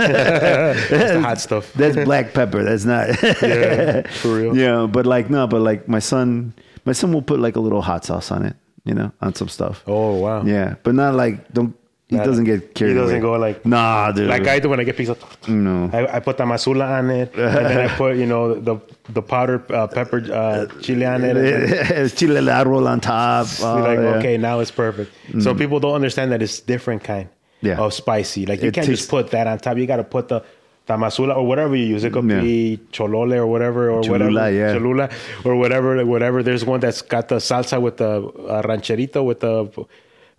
the 0.89 1.21
hot 1.23 1.39
stuff. 1.39 1.73
That's 1.73 1.95
black 1.95 2.33
pepper. 2.33 2.63
That's 2.63 2.85
not. 2.85 3.09
Yeah, 3.41 4.07
for 4.07 4.35
real. 4.35 4.57
Yeah, 4.57 4.87
but 4.91 5.05
like 5.05 5.29
no, 5.29 5.47
but 5.47 5.61
like 5.61 5.87
my 5.87 5.99
son, 5.99 6.53
my 6.85 6.93
son 6.93 7.13
will 7.13 7.21
put 7.21 7.39
like 7.39 7.55
a 7.55 7.59
little 7.59 7.81
hot 7.81 8.05
sauce 8.05 8.31
on 8.31 8.45
it, 8.45 8.55
you 8.83 8.93
know, 8.93 9.11
on 9.21 9.33
some 9.35 9.47
stuff. 9.47 9.83
Oh 9.87 10.15
wow. 10.15 10.43
Yeah, 10.43 10.75
but 10.83 10.95
not 10.95 11.15
like 11.15 11.51
don't 11.53 11.75
He 12.09 12.17
doesn't 12.17 12.43
get 12.45 12.73
carried. 12.75 12.93
He 12.93 12.99
doesn't 12.99 13.21
away. 13.21 13.21
go 13.21 13.39
like 13.39 13.65
Nah, 13.65 14.11
dude. 14.11 14.27
like 14.27 14.47
I 14.47 14.59
do 14.59 14.67
when 14.69 14.79
I 14.79 14.83
get 14.83 14.97
pizza. 14.97 15.15
no. 15.47 15.89
I, 15.93 16.17
I 16.17 16.19
put 16.19 16.37
the 16.37 16.43
masula 16.43 16.89
on 16.99 17.09
it, 17.11 17.33
and 17.35 17.65
then 17.65 17.89
I 17.89 17.95
put 18.01 18.17
you 18.17 18.25
know 18.25 18.55
the 18.59 18.75
the 19.13 19.21
powdered 19.21 19.69
uh, 19.71 19.87
pepper 19.87 20.19
uh, 20.33 20.65
chili 20.81 21.05
on 21.05 21.23
it. 21.23 21.35
then 21.35 22.09
Chile 22.09 22.39
on 22.49 22.99
top. 22.99 23.47
Oh, 23.61 23.75
like, 23.75 23.99
yeah. 23.99 24.13
Mm. 24.13 24.17
okay, 24.19 24.37
now 24.37 24.59
it's 24.59 24.71
perfect. 24.71 25.11
So 25.39 25.53
people 25.55 25.79
don't 25.79 25.95
understand 25.95 26.31
that 26.31 26.41
it's 26.41 26.59
different 26.59 27.03
kind 27.03 27.29
Yeah. 27.61 27.77
of 27.79 27.93
spicy. 27.93 28.45
Like 28.45 28.61
you 28.61 28.69
It 28.69 28.73
can't 28.73 28.87
tastes- 28.87 29.01
just 29.01 29.09
put 29.09 29.31
that 29.31 29.47
on 29.47 29.57
top. 29.59 29.77
You 29.77 29.85
got 29.85 29.97
to 29.97 30.03
put 30.03 30.27
the 30.29 30.41
Tamazula 30.87 31.35
or 31.37 31.45
whatever 31.45 31.75
you 31.75 31.85
use. 31.85 32.03
It 32.03 32.13
could 32.13 32.27
be 32.27 32.79
cholole 32.91 33.33
or 33.33 33.45
whatever 33.45 33.91
or 33.91 34.01
Cholula, 34.01 34.29
whatever 34.41 34.51
yeah. 34.51 34.73
cholula 34.73 35.09
or 35.45 35.55
whatever 35.55 36.03
whatever. 36.05 36.41
There's 36.41 36.65
one 36.65 36.79
that's 36.79 37.01
got 37.03 37.27
the 37.27 37.35
salsa 37.35 37.79
with 37.79 37.97
the 37.97 38.23
uh, 38.25 38.63
rancherito 38.63 39.23
with 39.23 39.41
the 39.41 39.69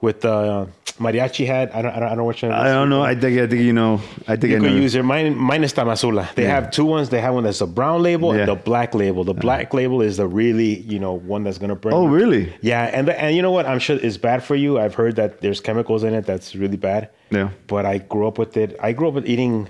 with 0.01 0.23
the 0.23 0.33
uh, 0.33 0.67
mariachi 0.99 1.47
hat. 1.47 1.75
I 1.75 1.83
don't 1.83 1.93
I 1.93 2.01
don't, 2.01 2.03
I 2.05 2.09
don't 2.11 2.19
know 2.19 2.25
which 2.25 2.43
one. 2.43 2.53
I 2.53 2.69
don't 2.73 2.89
know. 2.91 3.03
I 3.03 3.15
think 3.15 3.39
I 3.39 3.47
think 3.47 3.63
you 3.63 3.73
know. 3.73 4.01
I 4.29 4.37
think 4.37 4.51
You 4.53 4.57
I 4.57 4.61
could 4.61 4.73
know. 4.73 4.77
use 4.87 4.95
your 4.95 5.05
mine. 5.05 5.37
Mine 5.37 5.63
is 5.65 5.73
Tamazula. 5.73 6.35
They 6.35 6.45
Yeah. 6.45 6.55
have 6.57 6.71
two 6.71 6.85
ones. 6.85 7.09
They 7.11 7.21
have 7.21 7.35
one 7.35 7.45
that's 7.45 7.61
a 7.61 7.67
brown 7.67 8.03
label 8.03 8.35
Yeah. 8.35 8.41
and 8.41 8.49
the 8.49 8.55
black 8.57 8.95
label. 8.95 9.25
The 9.25 9.35
black 9.35 9.73
label 9.75 10.01
is 10.03 10.17
the 10.19 10.27
really 10.27 10.81
you 10.81 10.99
know 10.99 11.13
one 11.13 11.45
that's 11.45 11.59
gonna 11.59 11.77
burn. 11.77 11.93
oh, 11.95 12.07
really? 12.07 12.53
Yeah, 12.63 12.85
and 12.93 13.09
the, 13.09 13.21
and 13.23 13.35
you 13.37 13.43
know 13.43 13.51
what? 13.51 13.67
I'm 13.67 13.79
sure 13.79 13.97
it's 14.01 14.17
bad 14.17 14.43
for 14.43 14.55
you. 14.57 14.79
I've 14.79 14.95
heard 14.95 15.17
that 15.17 15.41
there's 15.41 15.61
chemicals 15.61 16.05
in 16.05 16.15
it 16.15 16.25
that's 16.27 16.55
really 16.55 16.77
bad. 16.77 17.11
Yeah. 17.31 17.51
But 17.67 17.87
I 17.87 17.99
grew 17.99 18.27
up 18.27 18.39
with 18.39 18.57
it. 18.57 18.77
I 18.81 18.93
grew 18.93 19.09
up 19.09 19.15
with 19.15 19.27
eating, 19.27 19.69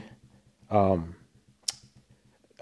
um, 0.70 1.14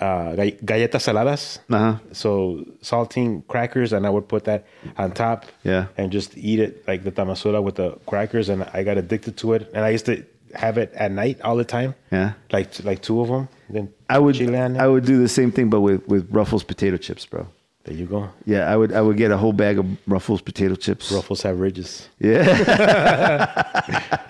uh, 0.01 0.33
galletas 0.65 1.05
saladas. 1.07 1.59
Uh 1.71 1.79
huh. 1.79 1.99
So 2.13 2.65
saltine 2.83 3.47
crackers, 3.49 3.93
and 3.93 4.07
I 4.07 4.11
would 4.11 4.29
put 4.29 4.45
that 4.45 4.67
on 4.97 5.13
top. 5.13 5.47
Yeah. 5.65 5.87
And 5.97 6.11
just 6.13 6.37
eat 6.37 6.61
it 6.61 6.87
like 6.87 7.05
the 7.05 7.13
Tamazula 7.13 7.63
with 7.63 7.77
the 7.77 7.99
crackers, 8.07 8.49
and 8.49 8.65
I 8.73 8.83
got 8.85 8.99
addicted 8.99 9.37
to 9.39 9.55
it. 9.55 9.71
And 9.75 9.85
I 9.85 9.91
used 9.91 10.07
to 10.07 10.25
have 10.55 10.79
it 10.79 10.93
at 10.95 11.11
night 11.11 11.41
all 11.43 11.57
the 11.57 11.65
time. 11.65 11.95
Yeah. 12.11 12.33
Like 12.53 12.83
like 12.85 13.03
two 13.03 13.21
of 13.21 13.29
them. 13.29 13.49
Then 13.71 13.93
I 14.09 14.19
would. 14.19 14.35
chili 14.35 14.57
on 14.57 14.77
it. 14.77 14.81
I 14.81 14.87
would 14.87 15.05
do 15.05 15.19
the 15.21 15.29
same 15.29 15.53
thing, 15.53 15.71
but 15.71 15.81
with 15.81 16.07
with 16.09 16.29
Ruffles 16.31 16.65
potato 16.65 16.97
chips, 16.97 17.27
bro. 17.27 17.47
There 17.89 17.97
you 17.97 18.05
go. 18.05 18.29
Yeah, 18.45 18.71
I 18.71 18.77
would. 18.77 18.93
I 18.93 19.01
would 19.01 19.17
get 19.17 19.31
a 19.31 19.39
whole 19.39 19.55
bag 19.55 19.79
of 19.79 19.87
Ruffles 20.07 20.43
potato 20.43 20.75
chips. 20.75 21.11
Ruffles 21.11 21.41
have 21.41 21.59
ridges. 21.59 22.07
Yeah, 22.21 22.45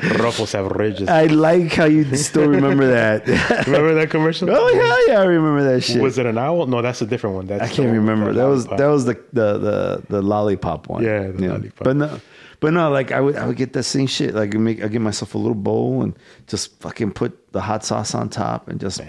Ruffles 0.20 0.52
have 0.52 0.66
ridges. 0.70 1.08
I 1.08 1.24
like 1.26 1.72
how 1.72 1.86
you 1.86 2.04
still 2.14 2.46
remember 2.46 2.86
that. 2.86 3.26
Remember 3.66 3.94
that 3.94 4.10
commercial? 4.10 4.48
oh 4.48 4.68
yeah, 4.68 5.12
yeah, 5.12 5.20
I 5.20 5.24
remember 5.24 5.64
that 5.72 5.80
shit. 5.80 6.00
Was 6.00 6.18
it 6.18 6.26
an 6.26 6.38
owl? 6.38 6.66
No, 6.66 6.82
that's 6.82 7.02
a 7.02 7.06
different 7.06 7.34
one. 7.34 7.46
That's 7.48 7.64
I 7.64 7.74
can't 7.74 7.90
remember. 7.90 8.32
That 8.32 8.44
was 8.44 8.66
that 8.66 8.86
was 8.86 9.06
the 9.06 9.14
the 9.32 9.58
the, 9.58 10.02
the 10.08 10.22
lollipop 10.22 10.88
one. 10.88 11.02
Yeah, 11.02 11.26
the 11.26 11.48
lollipop. 11.48 11.82
But 11.82 11.96
no, 11.96 12.20
but 12.60 12.72
no, 12.72 12.90
like 12.92 13.10
I 13.10 13.20
would 13.20 13.34
I 13.34 13.44
would 13.48 13.56
get 13.56 13.72
that 13.72 13.82
same 13.82 14.06
shit. 14.06 14.34
Like 14.36 14.54
I 14.54 14.58
make 14.58 14.84
I 14.84 14.86
get 14.86 15.00
myself 15.00 15.34
a 15.34 15.38
little 15.38 15.56
bowl 15.56 16.02
and 16.02 16.16
just 16.46 16.78
fucking 16.78 17.10
put 17.10 17.52
the 17.52 17.60
hot 17.60 17.84
sauce 17.84 18.14
on 18.14 18.28
top 18.28 18.68
and 18.68 18.78
just 18.78 19.00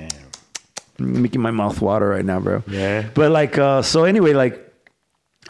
making 0.99 1.41
my 1.41 1.51
mouth 1.51 1.81
water 1.81 2.07
right 2.09 2.25
now, 2.25 2.39
bro. 2.39 2.63
Yeah. 2.67 3.07
But 3.13 3.31
like 3.31 3.57
uh 3.57 3.81
so 3.81 4.03
anyway, 4.03 4.33
like 4.33 4.65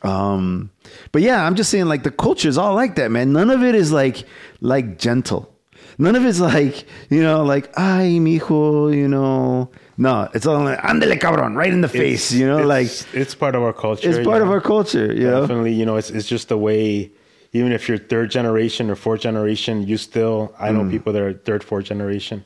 um 0.04 0.70
but 1.12 1.22
yeah, 1.22 1.46
I'm 1.46 1.56
just 1.56 1.70
saying 1.70 1.86
like 1.86 2.04
the 2.04 2.12
culture 2.12 2.48
is 2.48 2.58
all 2.58 2.76
like 2.76 2.96
that, 2.96 3.12
man. 3.12 3.34
None 3.34 3.50
of 3.50 3.64
it 3.64 3.76
is 3.76 3.92
like 3.92 4.26
like 4.62 4.98
gentle. 4.98 5.54
None 6.02 6.16
of 6.16 6.24
it's 6.26 6.40
like, 6.40 6.86
you 7.10 7.22
know, 7.22 7.44
like, 7.44 7.70
ay, 7.78 8.20
mijo, 8.22 8.96
you 8.96 9.10
know. 9.10 9.70
No, 9.98 10.30
it's 10.34 10.46
all 10.46 10.64
like, 10.64 10.80
andele 10.80 11.20
cabrón, 11.20 11.56
right 11.56 11.74
in 11.74 11.82
the 11.82 11.90
face, 11.90 12.32
you 12.32 12.48
know, 12.48 12.66
like 12.66 12.86
it's, 12.86 13.06
it's 13.14 13.36
part 13.36 13.54
of 13.54 13.64
our 13.64 13.74
culture. 13.74 14.10
it's 14.10 14.26
part 14.26 14.42
of 14.42 14.50
our 14.50 14.62
culture, 14.62 15.14
you 15.14 15.26
know. 15.30 15.42
Definitely, 15.42 15.74
you 15.74 15.86
know, 15.86 15.98
it's 15.98 16.10
it's 16.10 16.28
just 16.28 16.48
the 16.48 16.58
way. 16.58 17.12
Even 17.52 17.74
if 17.74 17.90
you're 17.90 17.98
third 17.98 18.32
generation 18.32 18.90
or 18.90 18.96
fourth 18.96 19.20
generation, 19.22 19.86
you 19.86 19.98
still. 19.98 20.54
I 20.58 20.70
Mm. 20.70 20.74
know 20.86 20.90
people 20.90 21.12
that 21.14 21.22
are 21.22 21.34
third, 21.34 21.64
fourth 21.66 21.84
generation 21.86 22.46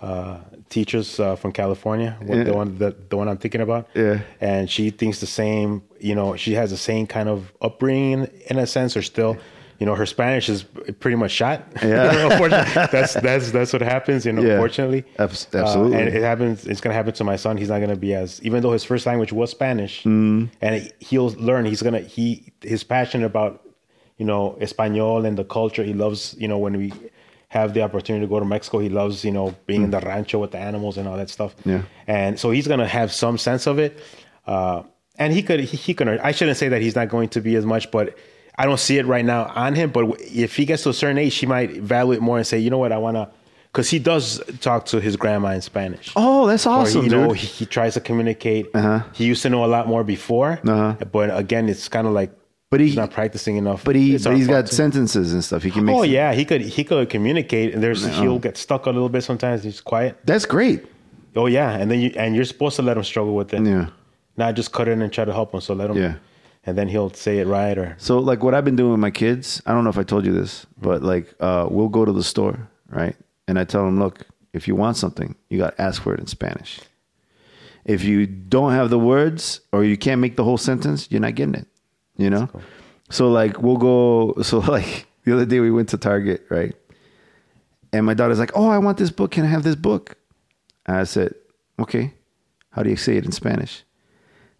uh, 0.00 0.36
teachers 0.68 1.20
uh, 1.20 1.36
from 1.36 1.52
California. 1.52 2.16
what- 2.22 2.38
Yeah. 2.38 2.44
The 2.44 2.52
one 2.54 2.78
the, 2.78 2.96
the 3.08 3.16
one 3.16 3.28
I'm 3.28 3.36
thinking 3.38 3.60
about. 3.60 3.88
Yeah. 3.94 4.20
and 4.40 4.68
she 4.70 4.90
thinks 4.90 5.20
the 5.20 5.26
same. 5.26 5.82
You 6.00 6.14
know, 6.14 6.36
she 6.36 6.54
has 6.54 6.70
the 6.70 6.76
same 6.76 7.06
kind 7.06 7.28
of 7.28 7.52
upbringing 7.62 8.28
in 8.50 8.58
a 8.58 8.66
sense, 8.66 8.96
or 8.96 9.02
still. 9.02 9.36
You 9.80 9.86
know, 9.86 9.96
her 9.96 10.06
Spanish 10.06 10.48
is 10.48 10.62
pretty 11.00 11.16
much 11.16 11.32
shot. 11.32 11.66
Yeah. 11.82 12.38
That's 12.92 13.14
that's 13.14 13.50
that's 13.50 13.72
what 13.72 13.82
happens. 13.82 14.24
You 14.24 14.32
know, 14.32 14.42
Yeah. 14.42 14.52
unfortunately, 14.52 15.04
Abs- 15.18 15.48
Uh, 15.52 15.58
absolutely. 15.58 15.98
and 15.98 16.08
it 16.08 16.22
happens. 16.22 16.64
It's 16.66 16.80
gonna 16.80 16.94
happen 16.94 17.12
to 17.14 17.24
my 17.24 17.36
son. 17.36 17.56
He's 17.56 17.68
not 17.70 17.80
gonna 17.80 17.96
be 17.96 18.14
as, 18.14 18.40
even 18.42 18.62
though 18.62 18.72
his 18.72 18.84
first 18.84 19.04
language 19.04 19.32
was 19.32 19.50
Spanish, 19.50 20.04
Mm. 20.04 20.48
and 20.62 20.92
he'll 21.00 21.30
learn. 21.48 21.64
He's 21.64 21.82
gonna 21.82 22.00
he 22.00 22.52
he's 22.62 22.84
passionate 22.84 23.26
about 23.26 23.62
you 24.16 24.24
know 24.24 24.56
Espanol 24.60 25.24
and 25.26 25.36
the 25.36 25.44
culture. 25.44 25.82
He 25.82 25.92
loves 25.92 26.36
you 26.38 26.46
know 26.46 26.56
when 26.58 26.76
we 26.78 26.92
have 27.54 27.68
the 27.76 27.82
opportunity 27.86 28.24
to 28.26 28.30
go 28.34 28.38
to 28.44 28.44
Mexico. 28.54 28.76
He 28.80 28.88
loves 29.00 29.24
you 29.24 29.32
know 29.36 29.46
being 29.66 29.82
in 29.86 29.90
the 29.96 30.00
rancho 30.00 30.38
with 30.42 30.50
the 30.56 30.58
animals 30.70 30.94
and 30.98 31.06
all 31.08 31.16
that 31.22 31.30
stuff. 31.30 31.52
Mm. 31.64 31.70
Yeah. 31.72 31.82
and 32.18 32.32
so 32.40 32.46
he's 32.56 32.66
gonna 32.72 32.86
have 32.98 33.10
some 33.12 33.36
sense 33.38 33.66
of 33.72 33.78
it. 33.86 33.92
Uh, 34.46 34.82
and 35.22 35.32
he 35.32 35.42
could 35.42 35.60
he, 35.60 35.76
he 35.86 35.94
could. 35.94 36.08
I 36.08 36.32
shouldn't 36.32 36.58
say 36.58 36.68
that 36.68 36.82
he's 36.82 36.96
not 37.00 37.08
going 37.08 37.28
to 37.30 37.40
be 37.40 37.54
as 37.56 37.64
much, 37.74 37.90
but. 37.90 38.06
I 38.56 38.66
don't 38.66 38.78
see 38.78 38.98
it 38.98 39.06
right 39.06 39.24
now 39.24 39.50
on 39.66 39.74
him, 39.74 39.90
but 39.90 40.04
if 40.20 40.54
he 40.54 40.64
gets 40.64 40.84
to 40.84 40.90
a 40.90 40.94
certain 40.94 41.18
age, 41.18 41.34
he 41.34 41.44
might 41.44 41.72
value 41.94 42.12
it 42.12 42.22
more 42.22 42.36
and 42.36 42.46
say, 42.46 42.56
you 42.60 42.70
know 42.70 42.78
what, 42.78 42.92
I 42.92 42.98
want 42.98 43.16
to, 43.16 43.28
because 43.72 43.90
he 43.90 43.98
does 43.98 44.40
talk 44.60 44.84
to 44.92 45.00
his 45.00 45.16
grandma 45.16 45.48
in 45.58 45.60
Spanish. 45.60 46.12
Oh, 46.14 46.46
that's 46.46 46.64
awesome, 46.64 47.00
he, 47.02 47.08
you 47.10 47.16
know, 47.16 47.28
dude. 47.30 47.36
he, 47.38 47.46
he 47.48 47.66
tries 47.66 47.94
to 47.94 48.00
communicate. 48.00 48.64
Uh-huh. 48.72 49.02
He 49.12 49.24
used 49.24 49.42
to 49.42 49.50
know 49.50 49.64
a 49.64 49.70
lot 49.76 49.88
more 49.88 50.04
before, 50.04 50.60
Uh-huh. 50.64 50.94
but 51.10 51.36
again, 51.36 51.68
it's 51.68 51.88
kind 51.88 52.06
of 52.06 52.12
like, 52.12 52.30
But 52.74 52.80
he- 52.80 52.86
he's 52.86 52.96
not 52.96 53.12
practicing 53.12 53.56
enough. 53.56 53.84
But 53.84 53.94
he, 53.94 54.18
but 54.18 54.36
he's 54.36 54.48
got 54.48 54.66
too. 54.66 54.74
sentences 54.74 55.32
and 55.32 55.42
stuff. 55.44 55.62
He 55.62 55.70
can 55.70 55.84
make. 55.84 55.94
Oh 55.96 56.02
yeah, 56.02 56.32
he 56.32 56.44
could 56.44 56.60
he 56.60 56.82
could 56.82 57.08
communicate, 57.08 57.72
and 57.72 57.80
there's 57.82 58.04
he'll 58.18 58.40
get 58.40 58.56
stuck 58.56 58.86
a 58.86 58.90
little 58.90 59.08
bit 59.08 59.22
sometimes. 59.22 59.62
He's 59.62 59.80
quiet. 59.80 60.18
that's 60.24 60.44
great. 60.44 60.84
Oh 61.36 61.46
yeah, 61.46 61.70
and 61.80 61.88
then 61.90 62.00
you 62.00 62.10
and 62.16 62.34
you're 62.34 62.44
supposed 62.44 62.76
to 62.76 62.82
let 62.82 62.96
him 62.96 63.04
struggle 63.04 63.34
with 63.34 63.54
it. 63.54 63.62
Yeah. 63.64 63.90
Not 64.36 64.56
just 64.56 64.72
cut 64.72 64.88
in 64.88 65.02
and 65.02 65.12
try 65.12 65.24
to 65.24 65.32
help 65.32 65.54
him. 65.54 65.60
So 65.60 65.74
let 65.74 65.90
him. 65.90 65.96
Yeah. 65.96 66.14
And 66.66 66.76
then 66.78 66.88
he'll 66.88 67.12
say 67.12 67.38
it 67.38 67.46
right 67.46 67.76
or 67.78 67.94
So 67.98 68.18
like 68.18 68.42
what 68.42 68.54
I've 68.54 68.64
been 68.64 68.76
doing 68.76 68.90
with 68.90 69.00
my 69.00 69.10
kids, 69.12 69.62
I 69.66 69.72
don't 69.72 69.84
know 69.84 69.90
if 69.90 69.98
I 69.98 70.02
told 70.02 70.24
you 70.26 70.32
this, 70.32 70.66
but 70.80 71.02
like 71.02 71.32
uh, 71.38 71.68
we'll 71.70 71.90
go 71.90 72.04
to 72.04 72.12
the 72.12 72.24
store, 72.24 72.56
right? 72.88 73.14
And 73.46 73.58
I 73.58 73.64
tell 73.64 73.84
them, 73.84 73.98
look, 74.00 74.26
if 74.54 74.66
you 74.66 74.74
want 74.74 74.96
something, 74.96 75.34
you 75.50 75.58
got 75.58 75.76
to 75.76 75.82
ask 75.82 76.02
for 76.02 76.14
it 76.14 76.20
in 76.20 76.26
Spanish. 76.26 76.80
If 77.84 78.02
you 78.02 78.26
don't 78.26 78.72
have 78.72 78.88
the 78.88 78.98
words 78.98 79.60
or 79.72 79.84
you 79.84 79.98
can't 79.98 80.20
make 80.20 80.36
the 80.36 80.44
whole 80.44 80.56
sentence, 80.56 81.06
you're 81.10 81.20
not 81.20 81.34
getting 81.34 81.54
it. 81.54 81.68
You 82.16 82.30
know? 82.30 82.48
So 83.10 83.30
like 83.30 83.60
we'll 83.60 83.76
go 83.76 84.34
so 84.42 84.58
like 84.58 85.06
the 85.24 85.34
other 85.34 85.46
day 85.46 85.60
we 85.60 85.70
went 85.70 85.88
to 85.90 85.98
Target, 85.98 86.44
right? 86.50 86.74
And 87.92 88.04
my 88.04 88.14
daughter's 88.14 88.38
like, 88.38 88.52
"Oh, 88.54 88.68
I 88.68 88.78
want 88.78 88.98
this 88.98 89.10
book. 89.10 89.30
Can 89.30 89.44
I 89.44 89.48
have 89.48 89.62
this 89.62 89.76
book?" 89.76 90.16
And 90.86 90.96
I 90.96 91.04
said, 91.04 91.34
"Okay. 91.78 92.12
How 92.70 92.82
do 92.82 92.90
you 92.90 92.96
say 92.96 93.16
it 93.16 93.24
in 93.24 93.32
Spanish?" 93.32 93.84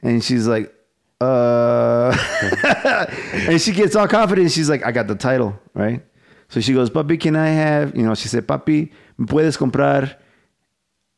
And 0.03 0.23
she's 0.23 0.47
like, 0.47 0.73
uh, 1.21 2.15
and 3.49 3.61
she 3.61 3.73
gets 3.73 3.97
all 3.97 4.09
confident. 4.09 4.51
She's 4.51 4.69
like, 4.69 4.85
I 4.85 4.93
got 4.93 5.07
the 5.07 5.15
title, 5.15 5.59
right? 5.73 6.05
So 6.49 6.61
she 6.61 6.75
goes, 6.75 6.91
Papi, 6.91 7.19
can 7.19 7.37
I 7.37 7.49
have, 7.49 7.97
you 7.97 8.03
know, 8.03 8.15
she 8.15 8.29
said, 8.29 8.47
Papi, 8.47 8.91
¿me 9.19 9.27
puedes 9.27 9.57
comprar? 9.57 10.15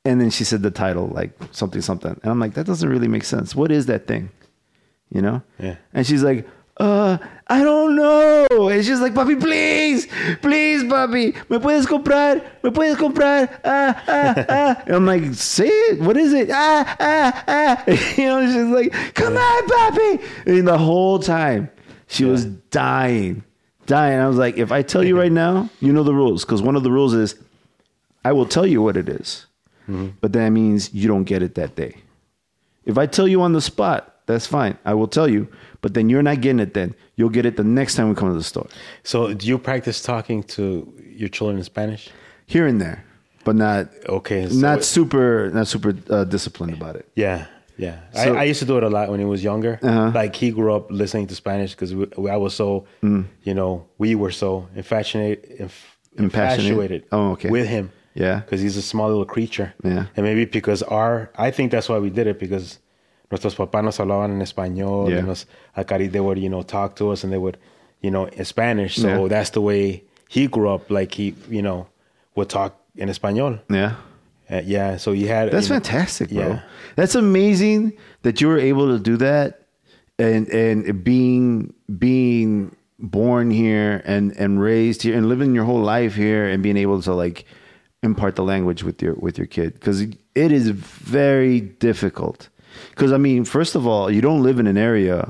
And 0.05 0.21
then 0.21 0.31
she 0.31 0.45
said 0.45 0.63
the 0.63 0.71
title, 0.71 1.09
like 1.09 1.33
something, 1.51 1.83
something. 1.83 2.13
And 2.23 2.31
I'm 2.31 2.39
like, 2.39 2.55
that 2.55 2.65
doesn't 2.65 2.89
really 2.89 3.09
make 3.09 3.25
sense. 3.25 3.57
What 3.57 3.73
is 3.73 3.87
that 3.87 4.07
thing? 4.07 4.31
You 5.11 5.23
know? 5.23 5.43
Yeah. 5.59 5.77
And 5.95 6.07
she's 6.07 6.23
like, 6.23 6.47
uh, 6.79 7.17
I 7.47 7.63
don't 7.63 7.97
know. 7.97 8.69
And 8.69 8.85
she's 8.85 9.01
like, 9.01 9.15
papi, 9.15 9.41
please, 9.41 10.07
please, 10.43 10.83
papi, 10.85 11.35
me 11.49 11.59
puedes 11.59 11.87
comprar, 11.87 12.43
me 12.63 12.71
puedes 12.71 12.97
comprar, 12.97 13.49
ah, 13.65 14.05
ah, 14.09 14.45
ah. 14.49 14.83
And 14.87 14.97
I'm 14.97 15.07
like, 15.07 15.33
say 15.35 15.69
it. 15.69 16.01
What 16.01 16.17
is 16.17 16.33
it? 16.33 16.51
Ah, 16.53 16.97
ah, 17.01 17.45
ah. 17.49 17.85
You 18.17 18.27
know, 18.27 18.47
she's 18.47 18.75
like, 18.75 19.15
come 19.15 19.37
on, 19.37 19.69
papi. 19.69 20.23
And 20.47 20.69
the 20.69 20.77
whole 20.77 21.19
time 21.19 21.71
she 22.09 22.25
was 22.25 22.45
dying, 22.45 23.43
dying. 23.87 24.19
I 24.21 24.29
was 24.29 24.37
like, 24.37 24.59
if 24.59 24.71
I 24.71 24.83
tell 24.83 25.05
you 25.05 25.19
right 25.19 25.33
now, 25.33 25.71
you 25.81 25.93
know 25.93 26.03
the 26.03 26.15
rules. 26.15 26.45
Because 26.45 26.61
one 26.63 26.77
of 26.77 26.83
the 26.83 26.91
rules 26.91 27.15
is 27.15 27.37
I 28.25 28.33
will 28.33 28.47
tell 28.47 28.67
you 28.67 28.83
what 28.83 28.97
it 28.97 29.09
is, 29.09 29.47
but 30.21 30.33
that 30.33 30.51
means 30.51 30.93
you 30.93 31.09
don't 31.09 31.25
get 31.25 31.43
it 31.43 31.55
that 31.55 31.75
day. 31.77 31.97
If 32.85 32.99
I 32.99 33.07
tell 33.07 33.27
you 33.29 33.41
on 33.41 33.53
the 33.53 33.61
spot, 33.61 34.16
that's 34.27 34.47
fine. 34.47 34.77
I 34.85 34.95
will 34.95 35.09
tell 35.09 35.29
you, 35.29 35.49
but 35.83 35.95
then 35.95 36.09
you're 36.11 36.23
not 36.23 36.41
getting 36.41 36.61
it 36.61 36.75
then. 36.75 36.95
You'll 37.17 37.31
get 37.31 37.47
it 37.47 37.57
the 37.57 37.65
next 37.65 37.95
time 37.95 38.09
we 38.09 38.15
come 38.15 38.29
to 38.29 38.35
the 38.37 38.43
store. 38.45 38.67
So, 39.05 39.33
do 39.35 39.47
you 39.47 39.59
practice 39.59 40.03
talking 40.03 40.43
to 40.55 40.93
your 41.09 41.29
children 41.29 41.59
in 41.59 41.65
Spanish? 41.65 42.11
Here 42.47 42.67
and 42.67 42.81
there, 42.81 43.05
but 43.45 43.57
not 43.57 43.89
Okay, 44.09 44.49
so 44.49 44.55
not 44.57 44.85
super 44.85 45.51
not 45.53 45.67
super 45.69 45.95
uh, 46.11 46.25
disciplined 46.25 46.75
about 46.75 46.97
it. 46.97 47.09
Yeah, 47.17 47.47
yeah. 47.79 48.01
So- 48.15 48.35
I, 48.35 48.41
I 48.41 48.45
used 48.45 48.61
to 48.61 48.67
do 48.67 48.77
it 48.77 48.83
a 48.83 48.89
lot 48.91 49.11
when 49.11 49.19
he 49.21 49.27
was 49.27 49.43
younger. 49.43 49.79
Uh-huh. 49.83 50.13
Like 50.15 50.35
he 50.37 50.51
grew 50.51 50.73
up 50.75 50.91
listening 50.91 51.27
to 51.29 51.35
Spanish 51.35 51.75
because 51.75 51.93
I 51.93 52.37
was 52.37 52.55
so, 52.55 52.87
Mm. 53.03 53.25
you 53.43 53.55
know, 53.55 53.87
we 53.99 54.15
were 54.15 54.31
so 54.33 54.69
infatuated, 54.77 55.45
inf- 55.61 55.97
infatuated 56.19 57.05
Oh, 57.13 57.33
okay. 57.33 57.51
with 57.51 57.67
him. 57.69 57.91
Yeah. 58.15 58.41
because 58.41 58.63
he's 58.63 58.77
a 58.79 58.83
small 58.83 59.09
little 59.09 59.27
creature. 59.27 59.75
Yeah. 59.85 60.07
and 60.17 60.25
maybe 60.25 60.45
because 60.47 60.83
our, 60.83 61.31
I 61.37 61.51
think 61.51 61.71
that's 61.71 61.87
why 61.89 61.99
we 61.99 62.09
did 62.11 62.27
it 62.27 62.39
because 62.39 62.79
nuestros 63.31 63.55
papás 63.55 63.83
nos 63.85 63.99
hablaban 63.99 64.33
en 64.33 64.43
español. 64.43 65.11
Yeah. 65.11 65.19
And 65.19 65.27
nos, 65.29 65.47
acari- 65.77 66.11
they 66.11 66.21
would, 66.21 66.39
you 66.39 66.49
know, 66.49 66.63
talk 66.63 66.97
to 66.97 67.11
us 67.11 67.25
and 67.25 67.33
they 67.33 67.39
would, 67.39 67.57
you 68.01 68.11
know, 68.11 68.27
in 68.27 68.45
Spanish. 68.45 68.97
So 68.97 69.09
Yeah. 69.09 69.29
that's 69.29 69.51
the 69.51 69.61
way 69.61 70.05
he 70.29 70.47
grew 70.47 70.69
up 70.71 70.91
like 70.91 71.13
he, 71.15 71.35
you 71.51 71.63
know, 71.63 71.87
would 72.35 72.49
talk 72.49 72.75
in 72.97 73.09
español. 73.09 73.61
Yeah. 73.71 73.95
Uh, 74.49 74.63
yeah, 74.65 74.97
so 74.97 75.13
he 75.13 75.27
had. 75.27 75.51
That's 75.51 75.69
you 75.69 75.75
know, 75.75 75.81
fantastic, 75.81 76.31
bro. 76.31 76.47
Yeah. 76.49 76.61
That's 76.95 77.17
amazing 77.17 77.95
that 78.23 78.41
you 78.41 78.47
were 78.49 78.59
able 78.61 78.97
to 78.97 79.03
do 79.03 79.17
that 79.17 79.63
and 80.21 80.47
and 80.49 81.03
being 81.03 81.75
being 81.99 82.71
born 83.01 83.51
here 83.51 84.03
and 84.07 84.33
and 84.39 84.61
raised 84.61 85.03
here 85.03 85.17
and 85.17 85.29
living 85.29 85.53
your 85.55 85.65
whole 85.65 85.81
life 85.83 86.15
here 86.15 86.47
and 86.49 86.63
being 86.63 86.77
able 86.77 87.03
to 87.03 87.13
like 87.13 87.45
impart 88.05 88.37
the 88.37 88.45
language 88.45 88.85
with 88.85 89.03
your 89.03 89.15
with 89.15 89.37
your 89.37 89.47
kid 89.49 89.81
cuz 89.81 90.01
it 90.03 90.53
is 90.53 90.71
very 90.71 91.61
difficult. 91.61 92.49
Cuz 92.95 93.13
I 93.13 93.17
mean, 93.19 93.45
first 93.45 93.75
of 93.75 93.87
all, 93.87 94.11
you 94.11 94.21
don't 94.21 94.43
live 94.43 94.59
in 94.59 94.67
an 94.67 94.77
area 94.79 95.29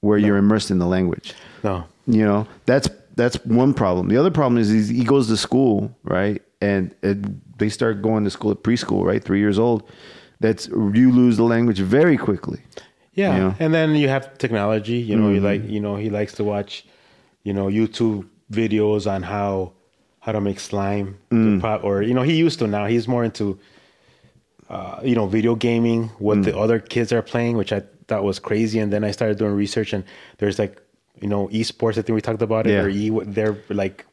where 0.00 0.18
you're 0.18 0.36
immersed 0.36 0.70
in 0.70 0.78
the 0.78 0.86
language. 0.86 1.34
No. 1.64 1.84
You 2.06 2.24
know, 2.24 2.46
that's 2.66 2.88
that's 3.16 3.36
one 3.46 3.72
problem. 3.74 4.08
The 4.08 4.16
other 4.16 4.30
problem 4.30 4.58
is 4.58 4.88
he 4.88 5.04
goes 5.04 5.26
to 5.28 5.36
school, 5.36 5.90
right? 6.04 6.42
And 6.60 6.94
it, 7.02 7.18
they 7.58 7.68
start 7.70 8.02
going 8.02 8.24
to 8.24 8.30
school 8.30 8.50
at 8.50 8.62
preschool, 8.62 9.04
right? 9.04 9.22
Three 9.24 9.40
years 9.40 9.58
old. 9.58 9.82
That's 10.40 10.68
you 10.68 11.10
lose 11.12 11.36
the 11.36 11.44
language 11.44 11.80
very 11.80 12.16
quickly. 12.18 12.60
Yeah, 13.14 13.32
You 13.34 13.40
know? 13.42 13.54
and 13.58 13.72
then 13.74 13.94
you 13.96 14.08
have 14.08 14.36
technology. 14.38 14.98
You 14.98 15.16
know, 15.16 15.28
Mm-hmm. 15.30 15.44
like 15.44 15.68
you 15.68 15.80
know 15.80 15.96
he 15.96 16.10
likes 16.10 16.34
to 16.34 16.44
watch, 16.44 16.84
you 17.44 17.52
know, 17.54 17.66
YouTube 17.66 18.26
videos 18.52 19.10
on 19.10 19.22
how 19.22 19.72
how 20.20 20.32
to 20.32 20.40
make 20.40 20.60
slime, 20.60 21.16
Mm. 21.30 21.60
pop, 21.60 21.82
or 21.84 22.02
you 22.02 22.12
know 22.14 22.22
he 22.22 22.34
used 22.34 22.58
to 22.58 22.66
now. 22.66 22.84
He's 22.86 23.08
more 23.08 23.24
into, 23.24 23.58
uh, 24.68 25.00
you 25.04 25.14
know, 25.14 25.26
video 25.26 25.54
gaming. 25.54 26.10
What 26.18 26.38
Mm. 26.38 26.44
the 26.44 26.58
other 26.58 26.78
kids 26.78 27.12
are 27.12 27.22
playing, 27.22 27.56
which 27.56 27.72
I 27.72 27.82
thought 28.08 28.24
was 28.24 28.38
crazy. 28.38 28.78
And 28.78 28.92
then 28.92 29.04
I 29.04 29.10
started 29.10 29.38
doing 29.38 29.52
research, 29.54 29.92
and 29.92 30.04
there's 30.38 30.58
like, 30.58 30.80
you 31.20 31.28
know, 31.28 31.48
esports. 31.48 31.92
I 31.98 32.02
think 32.02 32.14
we 32.14 32.20
talked 32.20 32.42
about 32.42 32.66
it. 32.66 32.70
Yeah. 32.72 32.82
Or 32.82 32.88
e, 32.88 33.10
they're 33.24 33.56
like, 33.68 34.04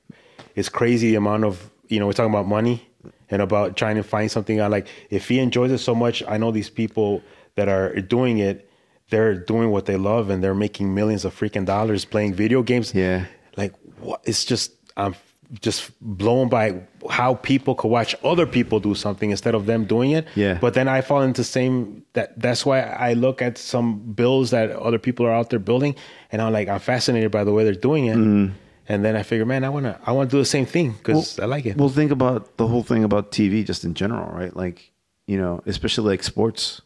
it's 0.56 0.70
crazy 0.70 1.10
the 1.10 1.16
amount 1.16 1.44
of 1.46 1.70
you 1.90 2.00
know 2.00 2.08
we're 2.08 2.14
talking 2.14 2.34
about 2.34 2.48
money 2.48 2.88
and 3.30 3.42
about 3.42 3.76
trying 3.76 3.96
to 3.96 4.04
find 4.04 4.30
something 4.32 4.60
out. 4.60 4.72
Like 4.72 4.88
if 5.10 5.28
he 5.28 5.40
enjoys 5.40 5.72
it 5.72 5.80
so 5.80 5.94
much, 5.96 6.24
I 6.28 6.38
know 6.38 6.52
these 6.52 6.70
people 6.70 7.22
that 7.56 7.68
are 7.70 7.94
doing 8.02 8.38
it 8.40 8.70
they're 9.10 9.36
doing 9.36 9.70
what 9.70 9.86
they 9.86 9.96
love 9.98 10.30
and 10.32 10.44
they're 10.44 10.56
making 10.56 10.96
millions 10.96 11.24
of 11.26 11.38
freaking 11.38 11.66
dollars 11.66 12.04
playing 12.04 12.34
video 12.34 12.64
games. 12.64 12.96
Yeah. 12.96 13.26
Like 13.58 13.74
what? 14.00 14.22
It's 14.24 14.44
just 14.46 14.72
I'm 14.98 15.14
just 15.62 15.92
blown 16.02 16.50
by 16.50 16.82
how 17.10 17.36
people 17.36 17.76
could 17.76 17.90
watch 17.90 18.16
other 18.24 18.46
people 18.46 18.80
do 18.80 18.96
something 18.96 19.32
instead 19.32 19.54
of 19.54 19.66
them 19.66 19.86
doing 19.86 20.12
it. 20.12 20.28
Yeah. 20.36 20.58
But 20.60 20.74
then 20.74 20.88
I 20.88 21.02
fall 21.02 21.22
into 21.22 21.42
the 21.42 21.46
same 21.46 22.04
that 22.14 22.40
that's 22.40 22.66
why 22.66 22.82
I 22.82 23.14
look 23.14 23.42
at 23.42 23.58
some 23.58 24.00
bills 24.14 24.52
that 24.52 24.72
other 24.72 25.00
people 25.00 25.26
are 25.26 25.32
out 25.32 25.50
there 25.50 25.60
building 25.60 25.96
and 26.32 26.42
I'm 26.42 26.54
like 26.54 26.68
I'm 26.68 26.80
fascinated 26.80 27.32
by 27.32 27.44
the 27.44 27.52
way 27.52 27.64
they're 27.64 27.74
doing 27.74 28.06
it. 28.08 28.18
Mm-hmm. 28.18 28.54
And 28.90 29.06
then 29.06 29.16
I 29.16 29.24
figure, 29.24 29.46
man, 29.46 29.64
I 29.64 29.70
wanna 29.70 30.00
I 30.06 30.12
wanna 30.12 30.30
do 30.30 30.40
the 30.40 30.46
same 30.46 30.66
thing 30.66 30.92
because 30.92 31.40
I 31.40 31.46
like 31.46 31.66
it. 31.66 31.78
Well, 31.78 31.90
think 31.90 32.12
about 32.12 32.58
the 32.58 32.68
whole 32.68 32.84
thing 32.84 33.04
about 33.04 33.32
TV 33.32 33.66
just 33.66 33.86
in 33.86 33.94
general, 33.94 34.30
right? 34.32 34.56
Like, 34.56 34.92
you 35.28 35.38
know, 35.38 35.62
especially 35.66 36.10
like 36.10 36.24
sports. 36.24 36.82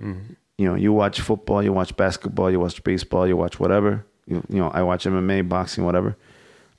Mm-hmm. 0.00 0.34
You 0.56 0.68
know, 0.68 0.74
you 0.76 0.92
watch 0.92 1.20
football, 1.20 1.62
you 1.62 1.72
watch 1.72 1.96
basketball, 1.96 2.50
you 2.50 2.60
watch 2.60 2.82
baseball, 2.84 3.26
you 3.26 3.36
watch 3.36 3.58
whatever. 3.58 4.06
You, 4.26 4.42
you 4.48 4.58
know, 4.58 4.68
I 4.68 4.82
watch 4.82 5.04
MMA, 5.04 5.48
boxing, 5.48 5.84
whatever. 5.84 6.16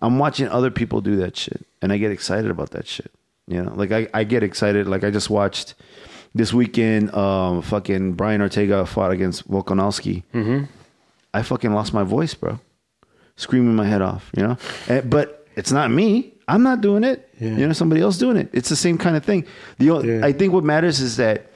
I'm 0.05 0.19
watching 0.19 0.47
other 0.47 0.71
people 0.71 1.01
do 1.01 1.15
that 1.17 1.35
shit, 1.35 1.65
and 1.81 1.91
I 1.91 1.97
get 1.97 2.11
excited 2.11 2.51
about 2.51 2.71
that 2.71 2.87
shit. 2.87 3.11
You 3.47 3.61
know, 3.63 3.73
like 3.75 3.91
I, 3.91 4.07
I 4.13 4.23
get 4.23 4.43
excited. 4.43 4.87
Like 4.87 5.03
I 5.03 5.11
just 5.11 5.29
watched 5.29 5.73
this 6.33 6.53
weekend. 6.53 7.13
Um, 7.13 7.61
fucking 7.61 8.13
Brian 8.13 8.41
Ortega 8.41 8.85
fought 8.85 9.11
against 9.11 9.49
Volkanovski. 9.49 10.23
Mm-hmm. 10.33 10.65
I 11.33 11.41
fucking 11.41 11.73
lost 11.73 11.93
my 11.93 12.03
voice, 12.03 12.33
bro, 12.33 12.59
screaming 13.35 13.75
my 13.75 13.85
head 13.85 14.01
off. 14.01 14.31
You 14.37 14.43
know, 14.43 14.57
And- 14.87 15.09
but 15.09 15.47
it's 15.55 15.71
not 15.71 15.91
me. 15.91 16.33
I'm 16.47 16.61
not 16.63 16.81
doing 16.81 17.03
it. 17.03 17.27
Yeah. 17.39 17.57
You 17.57 17.67
know, 17.67 17.73
somebody 17.73 18.01
else 18.01 18.17
doing 18.17 18.37
it. 18.37 18.49
It's 18.53 18.69
the 18.69 18.75
same 18.75 18.97
kind 18.99 19.15
of 19.17 19.25
thing. 19.25 19.45
The 19.79 19.85
Yeah. 20.03 20.25
I 20.25 20.31
think 20.31 20.53
what 20.53 20.63
matters 20.63 20.99
is 21.01 21.17
that 21.17 21.47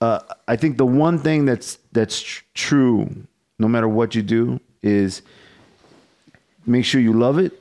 uh, 0.00 0.20
I 0.46 0.56
think 0.56 0.76
the 0.78 0.86
one 0.86 1.18
thing 1.18 1.44
that's 1.44 1.78
that's 1.92 2.20
tr- 2.20 2.42
true, 2.54 3.26
no 3.58 3.68
matter 3.68 3.88
what 3.88 4.14
you 4.14 4.22
do, 4.22 4.60
is 4.82 5.22
make 6.66 6.84
sure 6.84 7.00
you 7.00 7.12
love 7.12 7.38
it 7.38 7.52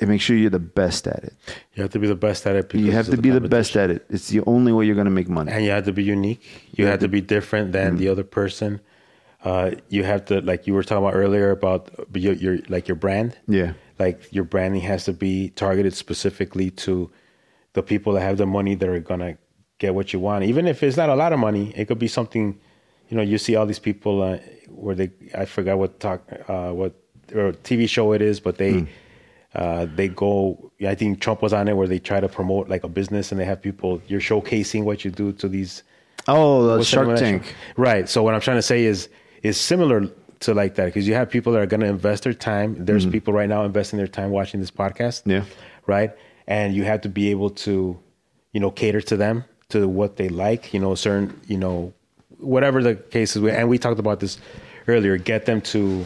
and 0.00 0.08
make 0.08 0.20
sure 0.20 0.36
you're 0.36 0.50
the 0.50 0.58
best 0.58 1.06
at 1.08 1.24
it. 1.24 1.34
you 1.74 1.82
have 1.82 1.90
to 1.92 1.98
be 1.98 2.06
the 2.06 2.14
best 2.14 2.46
at 2.46 2.54
it. 2.56 2.72
You 2.74 2.92
have 2.92 3.06
to 3.10 3.16
be 3.16 3.30
the 3.30 3.40
best 3.40 3.76
at 3.76 3.90
it. 3.90 4.06
It's 4.08 4.28
the 4.28 4.40
only 4.46 4.72
way 4.72 4.86
you're 4.86 4.94
going 4.94 5.06
to 5.06 5.10
make 5.10 5.28
money. 5.28 5.50
and 5.52 5.64
you 5.64 5.70
have 5.70 5.84
to 5.86 5.92
be 5.92 6.04
unique. 6.04 6.42
You 6.72 6.86
have 6.86 7.00
to 7.00 7.08
be 7.08 7.20
different 7.20 7.72
than 7.72 7.96
the 7.96 8.08
other 8.08 8.24
person. 8.24 8.80
Uh, 9.44 9.72
you 9.88 10.02
have 10.04 10.24
to, 10.26 10.40
like 10.40 10.66
you 10.66 10.74
were 10.74 10.82
talking 10.82 11.04
about 11.04 11.14
earlier, 11.14 11.50
about 11.50 11.90
your, 12.14 12.34
your 12.34 12.58
like 12.68 12.88
your 12.88 12.96
brand. 12.96 13.36
Yeah. 13.46 13.74
like 13.98 14.32
your 14.32 14.44
branding 14.44 14.80
has 14.82 15.04
to 15.04 15.12
be 15.12 15.50
targeted 15.50 15.94
specifically 15.94 16.70
to 16.70 17.10
the 17.74 17.82
people 17.82 18.12
that 18.14 18.20
have 18.22 18.36
the 18.36 18.46
money 18.46 18.74
that 18.74 18.88
are 18.88 18.98
gonna 19.00 19.38
get 19.78 19.94
what 19.94 20.12
you 20.12 20.18
want. 20.18 20.44
Even 20.44 20.66
if 20.66 20.82
it's 20.82 20.96
not 20.96 21.08
a 21.08 21.14
lot 21.14 21.32
of 21.32 21.38
money, 21.38 21.72
it 21.76 21.86
could 21.86 21.98
be 22.00 22.08
something. 22.08 22.58
You 23.08 23.16
know, 23.16 23.22
you 23.22 23.38
see 23.38 23.54
all 23.56 23.64
these 23.66 23.78
people 23.78 24.22
uh, 24.22 24.38
where 24.68 24.94
they 24.96 25.10
I 25.36 25.44
forgot 25.44 25.78
what 25.78 26.00
talk 26.00 26.20
uh, 26.48 26.70
what 26.72 26.94
or 27.34 27.52
TV 27.52 27.88
show 27.88 28.12
it 28.12 28.22
is, 28.22 28.40
but 28.40 28.58
they. 28.58 28.86
Uh, 29.54 29.86
they 29.96 30.08
go. 30.08 30.70
I 30.86 30.94
think 30.94 31.20
Trump 31.20 31.40
was 31.40 31.54
on 31.54 31.68
it 31.68 31.76
where 31.76 31.88
they 31.88 31.98
try 31.98 32.20
to 32.20 32.28
promote 32.28 32.68
like 32.68 32.84
a 32.84 32.88
business, 32.88 33.32
and 33.32 33.40
they 33.40 33.46
have 33.46 33.62
people. 33.62 34.00
You're 34.06 34.20
showcasing 34.20 34.84
what 34.84 35.06
you 35.06 35.10
do 35.10 35.32
to 35.32 35.48
these 35.48 35.82
Oh, 36.28 36.66
the 36.66 36.76
What's 36.76 36.90
the 36.90 36.96
name 36.98 37.06
Shark 37.06 37.18
Tank. 37.18 37.44
show? 37.44 37.52
Right. 37.76 38.08
So 38.08 38.22
what 38.22 38.34
I'm 38.34 38.40
trying 38.40 38.58
to 38.58 38.62
say 38.62 38.84
is 38.84 39.08
is 39.42 39.58
similar 39.58 40.08
to 40.40 40.54
like 40.54 40.74
that 40.76 40.84
because 40.86 41.08
you 41.08 41.14
have 41.14 41.30
people 41.30 41.52
that 41.54 41.62
are 41.62 41.66
going 41.66 41.80
to 41.80 41.86
invest 41.86 42.24
their 42.24 42.34
time. 42.34 42.84
There's 42.84 43.06
people 43.06 43.32
right 43.32 43.48
now 43.48 43.64
investing 43.64 43.96
their 43.96 44.06
time 44.06 44.30
watching 44.30 44.60
this 44.60 44.70
podcast. 44.70 45.22
Yeah. 45.24 45.44
Right. 45.86 46.12
And 46.46 46.74
you 46.74 46.84
have 46.84 47.00
to 47.02 47.08
be 47.08 47.30
able 47.30 47.50
to, 47.50 47.98
you 48.52 48.60
know, 48.60 48.70
cater 48.70 49.00
to 49.00 49.16
them 49.16 49.44
to 49.70 49.88
what 49.88 50.16
they 50.16 50.28
like. 50.28 50.74
You 50.74 50.80
know, 50.80 50.94
certain, 50.94 51.40
you 51.46 51.56
know, 51.56 51.92
whatever 52.38 52.82
the 52.82 52.94
case 52.96 53.34
is. 53.34 53.42
And 53.42 53.68
we 53.68 53.78
talked 53.78 53.98
about 53.98 54.20
this 54.20 54.38
earlier. 54.86 55.16
Get 55.16 55.46
them 55.46 55.60
to, 55.62 56.04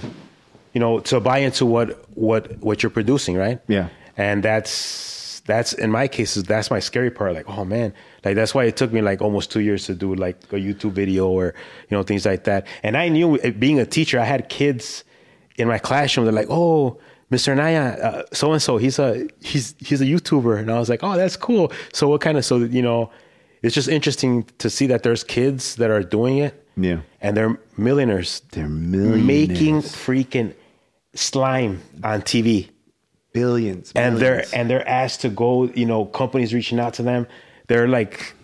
you 0.73 0.81
know, 0.81 1.01
to 1.01 1.20
buy 1.20 1.39
into 1.39 1.66
what 1.66 2.05
what 2.16 2.59
what 2.59 2.83
you're 2.83 2.91
producing. 2.91 3.37
Right. 3.37 3.61
Yeah. 3.68 3.89
And 4.16 4.43
that's 4.43 5.41
that's 5.45 5.73
in 5.73 5.91
my 5.91 6.07
cases 6.07 6.45
that's 6.45 6.70
my 6.70 6.79
scary 6.79 7.11
part 7.11 7.35
like 7.35 7.49
oh 7.49 7.64
man 7.64 7.93
like 8.25 8.37
that's 8.37 8.55
why 8.55 8.62
it 8.62 8.77
took 8.77 8.93
me 8.93 9.01
like 9.01 9.20
almost 9.20 9.51
two 9.51 9.59
years 9.59 9.85
to 9.87 9.93
do 9.93 10.14
like 10.14 10.37
a 10.53 10.57
youtube 10.57 10.93
video 10.93 11.27
or 11.29 11.53
you 11.89 11.97
know 11.97 12.05
things 12.05 12.25
like 12.25 12.45
that 12.45 12.64
and 12.85 12.97
i 12.97 13.09
knew 13.09 13.35
uh, 13.41 13.51
being 13.59 13.81
a 13.81 13.85
teacher 13.85 14.20
i 14.20 14.25
had 14.25 14.49
kids 14.49 15.03
in 15.57 15.66
my 15.66 15.79
classroom 15.79 16.25
they're 16.27 16.33
like 16.33 16.47
oh 16.49 16.97
mr 17.33 17.51
Anaya 17.51 18.23
so 18.33 18.53
and 18.53 18.62
so 18.62 18.77
he's 18.77 19.01
a 19.01 19.27
he's 19.41 19.75
he's 19.81 20.01
a 20.01 20.05
youtuber 20.05 20.61
and 20.61 20.70
i 20.70 20.79
was 20.79 20.89
like 20.89 21.03
oh 21.03 21.16
that's 21.16 21.35
cool 21.37 21.73
so 21.93 22.07
what 22.07 22.20
kind 22.20 22.39
of 22.39 22.45
so 22.45 22.59
you 22.59 22.81
know 22.83 23.11
it's 23.62 23.75
just 23.75 23.89
interesting 23.89 24.45
to 24.59 24.70
see 24.70 24.87
that 24.87 25.03
there's 25.03 25.25
kids 25.25 25.75
that 25.75 25.91
are 25.91 26.05
doing 26.05 26.39
it 26.39 26.55
Yeah. 26.77 27.01
and 27.20 27.37
they're 27.37 27.59
millionaires 27.77 28.43
They're 28.53 28.68
millionaires. 28.68 29.27
making 29.27 29.83
freaking 29.83 30.55
slime 31.14 31.80
on 32.02 32.22
tv 32.22 32.68
billions. 33.32 33.92
and 33.94 34.16
millions. 34.16 34.50
they're 34.50 34.60
and 34.60 34.70
they're 34.70 34.88
asked 34.88 35.22
to 35.22 35.28
go 35.28 35.64
you 35.64 35.86
know 35.86 36.04
companies 36.04 36.54
reaching 36.54 36.78
out 36.78 36.94
to 36.94 37.02
them. 37.02 37.26
They're 37.68 37.88
like 37.88 38.34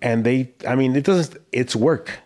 and 0.00 0.24
they 0.24 0.52
i 0.66 0.74
mean 0.74 0.96
it 0.96 1.04
doesn't 1.04 1.40
it's 1.52 1.76
work. 1.76 2.18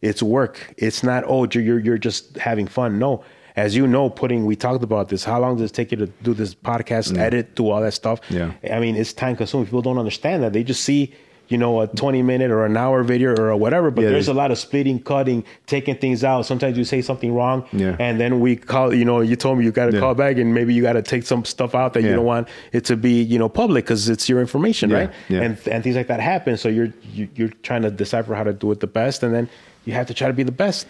It's 0.00 0.22
work. 0.22 0.74
It's 0.76 1.02
not 1.02 1.24
oh 1.26 1.46
you're 1.50 1.62
you're, 1.62 1.78
you're 1.80 1.98
just 1.98 2.36
having 2.36 2.66
fun. 2.66 2.98
No. 2.98 3.24
As 3.56 3.76
you 3.76 3.86
know 3.86 4.10
putting 4.10 4.46
we 4.46 4.56
talked 4.56 4.82
about 4.82 5.08
this. 5.08 5.24
How 5.24 5.40
long 5.40 5.56
does 5.56 5.70
it 5.70 5.74
take 5.74 5.92
you 5.92 5.98
to 5.98 6.06
do 6.06 6.34
this 6.34 6.54
podcast 6.54 7.12
mm. 7.12 7.18
edit 7.18 7.54
do 7.54 7.70
all 7.70 7.80
that 7.80 7.94
stuff? 7.94 8.20
Yeah. 8.28 8.52
i 8.72 8.80
mean 8.80 8.96
it's 8.96 9.12
time 9.12 9.36
consuming. 9.36 9.66
People 9.66 9.82
don't 9.82 9.98
understand 9.98 10.42
that. 10.42 10.52
They 10.52 10.64
just 10.64 10.82
see 10.82 11.14
you 11.54 11.58
know 11.64 11.74
a 11.82 11.86
20 11.86 12.22
minute 12.22 12.50
or 12.56 12.60
an 12.70 12.76
hour 12.84 12.98
video 13.12 13.28
or 13.40 13.54
whatever 13.64 13.88
but 13.94 14.02
Yeah, 14.02 14.10
there's 14.14 14.32
a 14.36 14.38
lot 14.42 14.50
of 14.54 14.58
splitting 14.66 14.98
cutting 15.10 15.40
taking 15.74 15.96
things 16.04 16.20
out. 16.30 16.40
Sometimes 16.52 16.74
you 16.80 16.84
say 16.94 17.00
something 17.10 17.32
wrong 17.38 17.58
Yeah. 17.82 17.96
and 18.06 18.14
then 18.22 18.32
we 18.44 18.50
call 18.56 18.86
you 19.00 19.04
know 19.10 19.18
you 19.30 19.36
told 19.44 19.54
me 19.58 19.64
you 19.64 19.72
got 19.80 19.86
to 19.90 19.94
Yeah. 19.94 20.00
call 20.04 20.14
back 20.24 20.34
and 20.42 20.48
maybe 20.58 20.72
you 20.76 20.82
got 20.90 20.94
to 21.02 21.02
take 21.14 21.24
some 21.32 21.42
stuff 21.54 21.72
out 21.80 21.90
that 21.94 22.02
you 22.02 22.12
don't 22.18 22.30
want 22.34 22.48
it 22.78 22.84
to 22.90 22.96
be 22.96 23.14
you 23.32 23.38
know 23.38 23.48
public 23.62 23.84
because 23.84 24.08
it's 24.14 24.26
your 24.30 24.40
information 24.46 24.86
right? 24.98 25.10
and 25.28 25.52
and 25.72 25.78
things 25.84 25.96
like 26.00 26.08
that 26.12 26.20
happen. 26.20 26.52
So 26.62 26.68
you're 26.76 26.90
you, 27.16 27.28
you're 27.36 27.54
trying 27.68 27.82
to 27.82 27.90
decipher 28.02 28.34
how 28.34 28.44
to 28.50 28.52
do 28.52 28.72
it 28.72 28.78
the 28.80 28.92
best 29.00 29.22
and 29.24 29.32
then 29.36 29.48
you 29.86 29.92
have 29.98 30.06
to 30.10 30.14
try 30.14 30.26
to 30.32 30.34
be 30.40 30.42
the 30.52 30.58
best. 30.64 30.86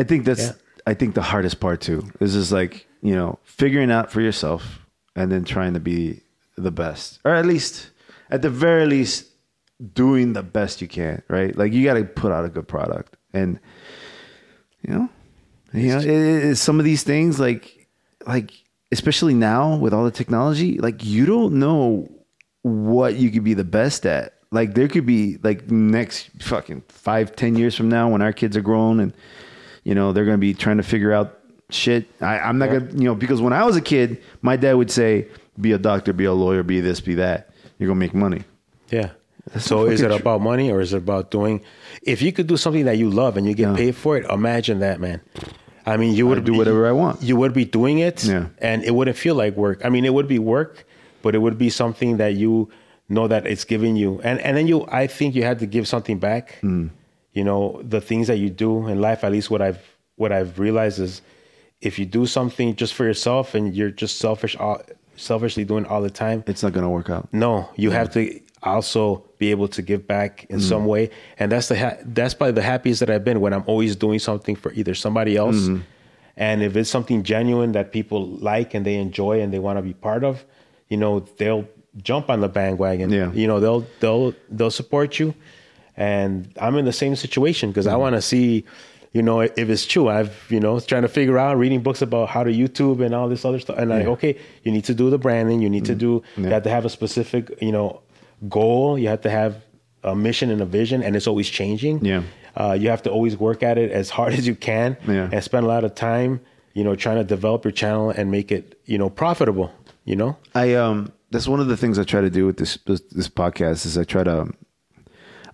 I 0.00 0.02
think 0.04 0.24
that's. 0.28 0.52
I 0.86 0.94
think 0.94 1.14
the 1.14 1.22
hardest 1.32 1.60
part 1.60 1.80
too. 1.88 2.00
Is 2.20 2.32
just 2.34 2.52
like 2.60 2.86
you 3.02 3.14
know 3.18 3.38
figuring 3.44 3.90
out 3.90 4.06
for 4.12 4.20
yourself 4.28 4.62
and 5.16 5.26
then 5.32 5.42
trying 5.44 5.74
to 5.74 5.80
be 5.80 6.20
the 6.56 6.70
best. 6.70 7.18
Or 7.24 7.34
at 7.34 7.46
least 7.46 7.90
at 8.30 8.40
the 8.42 8.50
very 8.50 8.86
least 8.86 9.26
doing 9.94 10.32
the 10.32 10.42
best 10.42 10.80
you 10.80 10.88
can 10.88 11.22
right 11.28 11.56
like 11.56 11.72
you 11.72 11.84
got 11.84 11.94
to 11.94 12.04
put 12.04 12.32
out 12.32 12.44
a 12.44 12.48
good 12.48 12.66
product 12.66 13.16
and 13.32 13.60
you 14.82 14.92
know 14.92 15.08
you 15.72 15.88
know 15.88 15.98
it, 15.98 16.44
it, 16.44 16.56
some 16.56 16.78
of 16.78 16.84
these 16.84 17.02
things 17.02 17.38
like 17.38 17.88
like 18.26 18.50
especially 18.90 19.34
now 19.34 19.76
with 19.76 19.94
all 19.94 20.04
the 20.04 20.10
technology 20.10 20.78
like 20.78 21.04
you 21.04 21.26
don't 21.26 21.54
know 21.54 22.10
what 22.62 23.14
you 23.14 23.30
could 23.30 23.44
be 23.44 23.54
the 23.54 23.64
best 23.64 24.04
at 24.04 24.34
like 24.50 24.74
there 24.74 24.88
could 24.88 25.06
be 25.06 25.38
like 25.42 25.70
next 25.70 26.30
fucking 26.40 26.82
five 26.88 27.36
ten 27.36 27.54
years 27.54 27.74
from 27.74 27.88
now 27.88 28.08
when 28.08 28.20
our 28.20 28.32
kids 28.32 28.56
are 28.56 28.62
grown 28.62 28.98
and 28.98 29.12
you 29.84 29.94
know 29.94 30.12
they're 30.12 30.24
gonna 30.24 30.38
be 30.38 30.54
trying 30.54 30.78
to 30.78 30.82
figure 30.82 31.12
out 31.12 31.38
shit 31.70 32.08
I, 32.20 32.38
i'm 32.40 32.58
not 32.58 32.70
gonna 32.70 32.90
you 32.92 33.04
know 33.04 33.14
because 33.14 33.40
when 33.40 33.52
i 33.52 33.64
was 33.64 33.76
a 33.76 33.80
kid 33.80 34.22
my 34.42 34.56
dad 34.56 34.72
would 34.74 34.90
say 34.90 35.28
be 35.60 35.72
a 35.72 35.78
doctor, 35.78 36.12
be 36.12 36.24
a 36.24 36.32
lawyer, 36.32 36.62
be 36.62 36.80
this, 36.80 37.00
be 37.00 37.14
that. 37.16 37.50
You're 37.78 37.88
gonna 37.88 38.00
make 38.00 38.14
money. 38.14 38.44
Yeah. 38.90 39.10
So 39.58 39.86
is 39.86 40.00
it 40.02 40.10
about 40.10 40.40
money 40.40 40.70
or 40.70 40.80
is 40.80 40.92
it 40.92 40.98
about 40.98 41.30
doing? 41.30 41.60
If 42.02 42.20
you 42.22 42.32
could 42.32 42.46
do 42.46 42.56
something 42.56 42.84
that 42.84 42.98
you 42.98 43.08
love 43.10 43.36
and 43.36 43.46
you 43.46 43.54
get 43.54 43.70
Yeah. 43.70 43.76
paid 43.76 43.96
for 43.96 44.16
it, 44.16 44.24
imagine 44.30 44.80
that, 44.80 45.00
man. 45.00 45.20
I 45.86 45.96
mean, 45.96 46.14
you 46.14 46.26
would 46.26 46.44
do 46.44 46.52
be- 46.52 46.58
whatever 46.58 46.86
I 46.86 46.92
want. 46.92 47.22
You 47.22 47.36
would 47.36 47.54
be 47.54 47.64
doing 47.64 47.98
it, 47.98 48.24
Yeah. 48.24 48.46
and 48.58 48.84
it 48.84 48.94
wouldn't 48.94 49.16
feel 49.16 49.34
like 49.34 49.56
work. 49.56 49.80
I 49.84 49.88
mean, 49.88 50.04
it 50.04 50.12
would 50.12 50.28
be 50.28 50.38
work, 50.38 50.84
but 51.22 51.34
it 51.34 51.38
would 51.38 51.56
be 51.58 51.70
something 51.70 52.18
that 52.18 52.34
you 52.34 52.68
know 53.08 53.26
that 53.26 53.46
it's 53.46 53.64
giving 53.64 53.96
you, 53.96 54.20
and 54.22 54.38
and 54.40 54.54
then 54.56 54.66
you. 54.66 54.86
I 54.92 55.06
think 55.06 55.34
you 55.34 55.42
had 55.44 55.58
to 55.60 55.66
give 55.66 55.88
something 55.88 56.18
back. 56.18 56.56
Mm. 56.62 56.90
You 57.32 57.44
know, 57.44 57.80
the 57.88 58.00
things 58.02 58.26
that 58.26 58.36
you 58.38 58.50
do 58.50 58.86
in 58.88 59.00
life. 59.00 59.24
At 59.24 59.32
least 59.32 59.50
what 59.50 59.62
I've 59.62 59.78
what 60.16 60.30
I've 60.32 60.58
realized 60.58 60.98
is, 61.00 61.22
if 61.80 61.98
you 61.98 62.04
do 62.04 62.26
something 62.26 62.74
just 62.76 62.92
for 62.92 63.04
yourself 63.04 63.54
and 63.54 63.74
you're 63.74 63.90
just 63.90 64.18
selfish, 64.18 64.56
all, 64.56 64.82
selfishly 65.16 65.64
doing 65.64 65.86
all 65.86 66.02
the 66.02 66.10
time, 66.10 66.42
It's 66.46 66.62
not 66.62 66.72
gonna 66.74 66.90
work 66.90 67.08
out. 67.08 67.28
no, 67.32 67.68
you 67.76 67.90
have 67.92 68.10
to 68.12 68.38
also 68.62 69.24
be 69.38 69.50
able 69.50 69.68
to 69.68 69.82
give 69.82 70.06
back 70.06 70.46
in 70.48 70.60
some 70.60 70.82
mm. 70.82 70.86
way, 70.86 71.10
and 71.38 71.52
that's 71.52 71.68
the 71.68 71.78
ha- 71.78 71.96
that's 72.04 72.34
probably 72.34 72.52
the 72.52 72.62
happiest 72.62 73.00
that 73.00 73.10
I've 73.10 73.24
been 73.24 73.40
when 73.40 73.52
I'm 73.52 73.64
always 73.66 73.96
doing 73.96 74.18
something 74.18 74.56
for 74.56 74.72
either 74.72 74.94
somebody 74.94 75.36
else, 75.36 75.56
mm-hmm. 75.56 75.82
and 76.36 76.62
if 76.62 76.76
it's 76.76 76.90
something 76.90 77.22
genuine 77.22 77.72
that 77.72 77.92
people 77.92 78.26
like 78.26 78.74
and 78.74 78.84
they 78.84 78.96
enjoy 78.96 79.40
and 79.40 79.52
they 79.52 79.58
want 79.58 79.78
to 79.78 79.82
be 79.82 79.94
part 79.94 80.24
of, 80.24 80.44
you 80.88 80.96
know, 80.96 81.20
they'll 81.20 81.66
jump 82.02 82.30
on 82.30 82.40
the 82.40 82.48
bandwagon. 82.48 83.10
Yeah. 83.10 83.32
you 83.32 83.46
know, 83.46 83.60
they'll 83.60 83.86
they'll 84.00 84.34
they'll 84.50 84.70
support 84.70 85.18
you, 85.18 85.34
and 85.96 86.52
I'm 86.60 86.76
in 86.76 86.84
the 86.84 86.92
same 86.92 87.16
situation 87.16 87.70
because 87.70 87.86
I 87.86 87.92
mm-hmm. 87.92 88.00
want 88.00 88.16
to 88.16 88.22
see. 88.22 88.64
You 89.14 89.22
know, 89.22 89.40
if 89.40 89.56
it's 89.56 89.86
true, 89.86 90.10
I've 90.10 90.46
you 90.50 90.60
know 90.60 90.78
trying 90.80 91.00
to 91.02 91.08
figure 91.08 91.38
out 91.38 91.56
reading 91.56 91.82
books 91.82 92.02
about 92.02 92.28
how 92.28 92.44
to 92.44 92.52
YouTube 92.52 93.02
and 93.04 93.14
all 93.14 93.26
this 93.26 93.42
other 93.46 93.58
stuff, 93.58 93.78
and 93.78 93.88
like, 93.88 94.04
okay, 94.04 94.38
you 94.64 94.70
need 94.70 94.84
to 94.84 94.94
do 94.94 95.08
the 95.08 95.16
branding, 95.16 95.62
you 95.62 95.70
need 95.70 95.86
to 95.86 95.92
mm-hmm. 95.92 96.42
do, 96.42 96.42
you 96.42 96.48
have 96.48 96.62
to 96.64 96.70
have 96.70 96.84
a 96.84 96.90
specific, 96.90 97.50
you 97.62 97.72
know, 97.72 98.02
goal. 98.48 98.98
You 98.98 99.08
have 99.08 99.22
to 99.22 99.30
have 99.30 99.64
a 100.04 100.14
mission 100.14 100.50
and 100.50 100.60
a 100.60 100.66
vision, 100.66 101.02
and 101.02 101.16
it's 101.16 101.26
always 101.26 101.48
changing. 101.48 102.04
Yeah. 102.04 102.22
Uh, 102.56 102.72
you 102.78 102.88
have 102.88 103.02
to 103.02 103.10
always 103.10 103.36
work 103.36 103.62
at 103.62 103.78
it 103.78 103.90
as 103.92 104.10
hard 104.10 104.32
as 104.38 104.46
you 104.46 104.54
can, 104.54 104.96
Yeah. 105.06 105.28
and 105.32 105.42
spend 105.42 105.64
a 105.64 105.68
lot 105.68 105.84
of 105.84 105.94
time, 105.94 106.40
you 106.74 106.84
know, 106.84 106.94
trying 106.94 107.16
to 107.18 107.24
develop 107.24 107.64
your 107.64 107.72
channel 107.72 108.10
and 108.10 108.30
make 108.30 108.50
it, 108.52 108.80
you 108.84 108.98
know, 108.98 109.10
profitable. 109.10 109.72
You 110.04 110.16
know, 110.16 110.36
I 110.54 110.74
um 110.74 111.12
that's 111.30 111.46
one 111.46 111.60
of 111.60 111.66
the 111.68 111.76
things 111.76 111.98
I 111.98 112.04
try 112.04 112.20
to 112.22 112.30
do 112.30 112.46
with 112.46 112.56
this 112.56 112.78
this, 112.86 113.00
this 113.10 113.28
podcast 113.28 113.84
is 113.84 113.98
I 113.98 114.04
try 114.04 114.24
to 114.24 114.48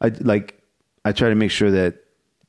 I 0.00 0.08
like 0.20 0.60
I 1.04 1.12
try 1.12 1.28
to 1.28 1.34
make 1.34 1.50
sure 1.50 1.70
that 1.72 1.96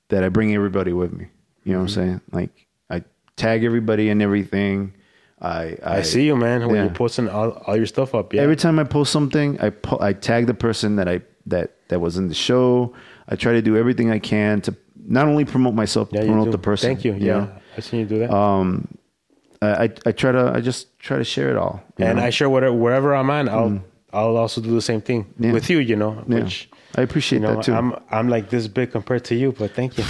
that 0.09 0.23
I 0.23 0.29
bring 0.29 0.53
everybody 0.53 0.93
with 0.93 1.11
me. 1.13 1.27
You 1.63 1.73
know 1.73 1.79
what 1.79 1.83
I'm 1.85 1.89
saying? 1.89 2.21
Like 2.31 2.51
I 2.91 3.03
tag 3.37 3.63
everybody 3.63 4.09
and 4.09 4.21
everything. 4.21 4.93
I 5.41 5.77
I, 5.83 6.01
see 6.01 6.25
you, 6.25 6.35
man, 6.35 6.65
when 6.65 6.75
yeah. 6.75 6.83
you're 6.83 6.93
posting 6.93 7.27
all, 7.29 7.51
all 7.67 7.75
your 7.75 7.85
stuff 7.85 8.15
up. 8.15 8.33
Yeah, 8.33 8.41
Every 8.41 8.55
time 8.55 8.79
I 8.79 8.83
post 8.85 9.11
something, 9.11 9.59
I 9.59 9.69
po- 9.69 9.99
I 9.99 10.13
tag 10.13 10.47
the 10.47 10.53
person 10.53 10.95
that 10.95 11.07
I 11.09 11.21
that 11.47 11.71
that 11.89 11.99
was 11.99 12.17
in 12.17 12.29
the 12.29 12.33
show. 12.33 12.93
I 13.27 13.35
try 13.35 13.53
to 13.53 13.61
do 13.61 13.75
everything 13.75 14.11
I 14.11 14.19
can 14.19 14.61
to 14.61 14.75
not 15.07 15.27
only 15.27 15.45
promote 15.45 15.73
myself, 15.73 16.09
yeah, 16.11 16.21
promote 16.21 16.51
the 16.51 16.57
person. 16.57 16.89
Thank 16.89 17.03
you. 17.03 17.13
you 17.13 17.27
Yeah, 17.27 17.39
know? 17.39 17.51
I've 17.77 17.83
seen 17.83 17.99
you 18.01 18.05
do 18.05 18.19
that. 18.19 18.31
Um, 18.33 18.87
I, 19.61 19.83
I 19.85 19.89
I 20.05 20.11
try 20.13 20.31
to 20.31 20.51
I 20.55 20.61
just 20.61 20.97
try 20.99 21.17
to 21.17 21.23
share 21.23 21.49
it 21.49 21.57
all. 21.57 21.83
and 21.99 22.17
know? 22.17 22.23
I 22.23 22.29
share 22.29 22.49
whatever 22.49 22.73
wherever 22.75 23.13
I'm 23.13 23.29
on, 23.29 23.49
I'll 23.49 23.69
mm. 23.69 23.81
I'll 24.13 24.37
also 24.37 24.61
do 24.61 24.73
the 24.73 24.81
same 24.81 25.01
thing 25.01 25.25
Yeah. 25.37 25.51
with 25.51 25.69
you. 25.69 25.79
You 25.79 25.97
know, 25.97 26.11
which 26.27 26.69
I 26.95 27.01
appreciate 27.01 27.41
you 27.41 27.47
know, 27.47 27.55
that 27.55 27.63
too. 27.65 27.73
I'm 27.73 27.93
I'm 28.09 28.29
like 28.29 28.49
this 28.49 28.67
big 28.67 28.91
compared 28.91 29.25
to 29.25 29.35
you, 29.35 29.51
but 29.51 29.71
thank 29.71 29.97
you. 29.97 30.05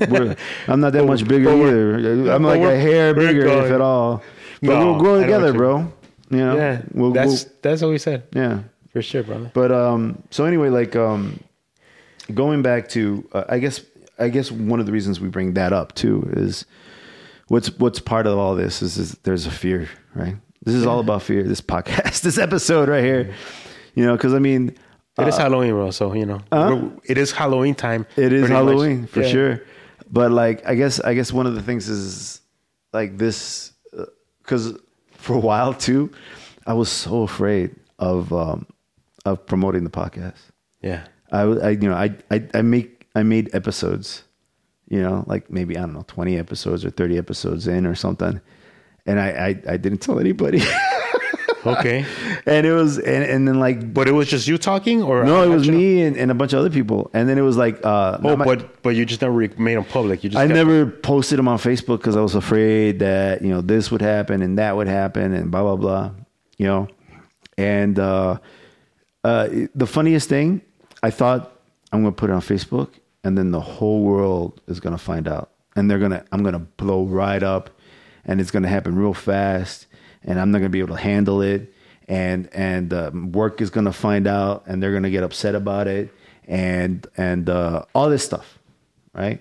I'm 0.68 0.80
not 0.80 0.94
that 0.94 1.04
much 1.12 1.28
bigger 1.28 1.50
either. 1.50 2.32
I'm 2.32 2.42
like 2.42 2.62
a 2.62 2.78
hair 2.80 3.12
bigger, 3.14 3.46
if 3.46 3.70
at 3.70 3.80
all. 3.82 4.22
But 4.64 4.78
No, 4.78 4.92
we'll 4.92 5.00
grow 5.00 5.20
together, 5.20 5.52
bro. 5.52 5.92
You 6.30 6.38
know, 6.38 6.56
yeah, 6.56 6.82
we'll, 6.92 7.12
that's 7.12 7.44
we'll- 7.44 7.52
that's 7.62 7.82
what 7.82 7.90
we 7.90 7.98
said 7.98 8.24
yeah. 8.32 8.60
for 8.92 9.02
sure, 9.02 9.22
brother. 9.22 9.50
But 9.54 9.70
um, 9.70 10.22
so 10.30 10.44
anyway, 10.46 10.68
like 10.70 10.96
um, 10.96 11.38
going 12.32 12.62
back 12.62 12.88
to, 12.90 13.28
uh, 13.32 13.44
I 13.48 13.58
guess, 13.58 13.80
I 14.18 14.28
guess 14.28 14.50
one 14.50 14.80
of 14.80 14.86
the 14.86 14.92
reasons 14.92 15.20
we 15.20 15.28
bring 15.28 15.54
that 15.54 15.72
up 15.72 15.94
too 15.94 16.28
is 16.34 16.64
what's 17.48 17.68
what's 17.78 18.00
part 18.00 18.26
of 18.26 18.38
all 18.38 18.54
this 18.54 18.80
is, 18.82 18.96
is 18.96 19.12
there's 19.22 19.46
a 19.46 19.50
fear, 19.50 19.88
right? 20.14 20.36
This 20.64 20.74
is 20.74 20.86
all 20.86 20.98
about 20.98 21.22
fear. 21.22 21.42
This 21.42 21.60
podcast, 21.60 22.22
this 22.22 22.38
episode 22.38 22.88
right 22.88 23.04
here, 23.04 23.34
you 23.94 24.04
know, 24.06 24.16
because 24.16 24.32
I 24.32 24.38
mean, 24.38 24.74
It 25.18 25.28
is 25.28 25.36
Halloween, 25.36 25.72
bro. 25.72 25.90
So 25.90 26.14
you 26.14 26.24
know, 26.24 26.40
we're- 26.50 26.90
it 27.04 27.18
is 27.18 27.32
Halloween 27.32 27.74
time. 27.74 28.06
It 28.16 28.32
is 28.32 28.46
pretty 28.46 28.54
much. 28.54 28.64
Halloween 28.66 29.06
for 29.06 29.20
Yeah. 29.20 29.28
sure. 29.28 29.62
But 30.10 30.30
like, 30.32 30.66
I 30.66 30.74
guess, 30.74 31.00
I 31.00 31.12
guess 31.14 31.32
one 31.32 31.46
of 31.46 31.54
the 31.54 31.62
things 31.62 31.88
is 31.88 32.40
like 32.92 33.18
this, 33.18 33.72
because 34.44 34.78
for 35.12 35.34
a 35.34 35.40
while 35.40 35.74
too, 35.74 36.10
I 36.66 36.74
was 36.74 36.88
so 36.90 37.22
afraid 37.22 37.74
of 37.98 38.32
um, 38.32 38.66
of 39.24 39.44
promoting 39.46 39.84
the 39.84 39.90
podcast. 39.90 40.38
Yeah, 40.82 41.06
I, 41.32 41.40
I- 41.42 41.70
you 41.70 41.88
know, 41.88 41.94
I, 41.94 42.14
I, 42.30 42.46
I 42.54 42.62
make, 42.62 43.06
I 43.14 43.22
made 43.22 43.54
episodes, 43.54 44.24
you 44.88 45.00
know, 45.02 45.24
like 45.26 45.50
maybe 45.50 45.76
I 45.76 45.80
don't 45.80 45.94
know, 45.94 46.04
twenty 46.06 46.38
episodes 46.38 46.84
or 46.84 46.90
thirty 46.90 47.16
episodes 47.18 47.66
in 47.66 47.86
or 47.86 47.94
something, 47.94 48.40
and 49.06 49.18
I, 49.18 49.28
I, 49.28 49.72
I 49.72 49.76
didn't 49.78 49.98
tell 49.98 50.18
anybody, 50.20 50.58
okay. 51.66 52.04
and 52.46 52.66
it 52.66 52.72
was, 52.72 52.98
and, 52.98 53.24
and 53.24 53.48
then 53.48 53.58
like, 53.60 53.92
but 53.92 54.08
it 54.08 54.12
was 54.12 54.28
just 54.28 54.46
you 54.48 54.58
talking, 54.58 55.02
or 55.02 55.24
no, 55.24 55.42
it 55.42 55.48
was 55.54 55.68
me 55.68 56.02
and, 56.02 56.16
and 56.16 56.30
a 56.30 56.34
bunch 56.34 56.52
of 56.52 56.58
other 56.60 56.70
people, 56.70 57.10
and 57.14 57.28
then 57.28 57.38
it 57.38 57.42
was 57.42 57.56
like, 57.56 57.84
uh, 57.84 58.18
Oh, 58.22 58.36
my- 58.36 58.44
but 58.44 58.82
but 58.82 58.90
you 58.96 59.04
just 59.04 59.22
never 59.22 59.34
made 59.34 59.76
them 59.76 59.84
public. 59.84 60.22
You 60.24 60.30
just 60.30 60.40
I 60.40 60.46
never 60.46 60.86
posted 60.86 61.38
them 61.38 61.48
on 61.48 61.58
Facebook 61.58 61.98
because 61.98 62.16
I 62.16 62.20
was 62.20 62.34
afraid 62.34 62.98
that 63.00 63.42
you 63.42 63.48
know 63.48 63.60
this 63.60 63.90
would 63.90 64.02
happen 64.02 64.42
and 64.42 64.58
that 64.58 64.76
would 64.76 64.88
happen 64.88 65.32
and 65.32 65.50
blah 65.50 65.62
blah 65.62 65.76
blah, 65.76 66.10
you 66.58 66.66
know. 66.66 66.88
And 67.56 67.98
uh, 67.98 68.38
uh, 69.22 69.48
the 69.74 69.86
funniest 69.86 70.28
thing, 70.28 70.60
I 71.02 71.10
thought 71.10 71.52
I'm 71.92 72.02
gonna 72.02 72.12
put 72.12 72.30
it 72.30 72.32
on 72.32 72.40
Facebook 72.40 72.88
and 73.22 73.38
then 73.38 73.50
the 73.52 73.60
whole 73.60 74.02
world 74.02 74.60
is 74.66 74.80
gonna 74.80 74.98
find 74.98 75.28
out 75.28 75.50
and 75.76 75.90
they're 75.90 75.98
gonna 75.98 76.24
I'm 76.32 76.42
gonna 76.42 76.58
blow 76.58 77.04
right 77.04 77.42
up 77.42 77.70
and 78.24 78.40
it's 78.40 78.50
gonna 78.50 78.68
happen 78.68 78.96
real 78.96 79.14
fast 79.14 79.86
and 80.24 80.40
I'm 80.40 80.50
not 80.50 80.58
gonna 80.58 80.70
be 80.70 80.80
able 80.80 80.96
to 80.96 81.02
handle 81.02 81.42
it 81.42 81.72
and 82.08 82.48
and 82.52 82.92
uh, 82.92 83.10
work 83.14 83.60
is 83.60 83.70
gonna 83.70 83.92
find 83.92 84.26
out 84.26 84.64
and 84.66 84.82
they're 84.82 84.92
gonna 84.92 85.10
get 85.10 85.22
upset 85.24 85.54
about 85.54 85.86
it 85.86 86.12
and 86.46 87.06
and 87.16 87.48
uh, 87.48 87.84
all 87.94 88.10
this 88.10 88.24
stuff 88.24 88.58
right? 89.14 89.40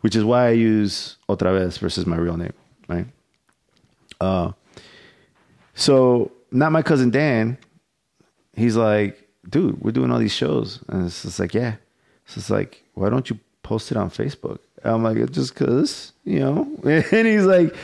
Which 0.00 0.16
is 0.16 0.24
why 0.24 0.46
I 0.46 0.50
use 0.50 1.16
OtraVez 1.28 1.78
versus 1.78 2.06
my 2.06 2.16
real 2.16 2.36
name, 2.36 2.54
right? 2.88 3.06
Uh, 4.20 4.52
so 5.74 6.32
not 6.50 6.72
my 6.72 6.82
cousin 6.82 7.10
Dan. 7.10 7.58
He's 8.54 8.76
like, 8.76 9.28
dude, 9.48 9.80
we're 9.82 9.90
doing 9.90 10.10
all 10.10 10.18
these 10.18 10.32
shows, 10.32 10.82
and 10.88 11.04
it's 11.06 11.22
just 11.22 11.38
like, 11.38 11.52
yeah. 11.52 11.76
So 12.26 12.38
it's 12.38 12.50
like, 12.50 12.84
why 12.94 13.10
don't 13.10 13.28
you 13.28 13.38
post 13.62 13.90
it 13.90 13.96
on 13.96 14.10
Facebook? 14.10 14.58
I'm 14.82 15.02
like, 15.02 15.18
"It's 15.18 15.32
just 15.32 15.54
cause, 15.54 16.12
you 16.24 16.40
know. 16.40 16.68
And 16.84 17.26
he's 17.26 17.44
like, 17.44 17.74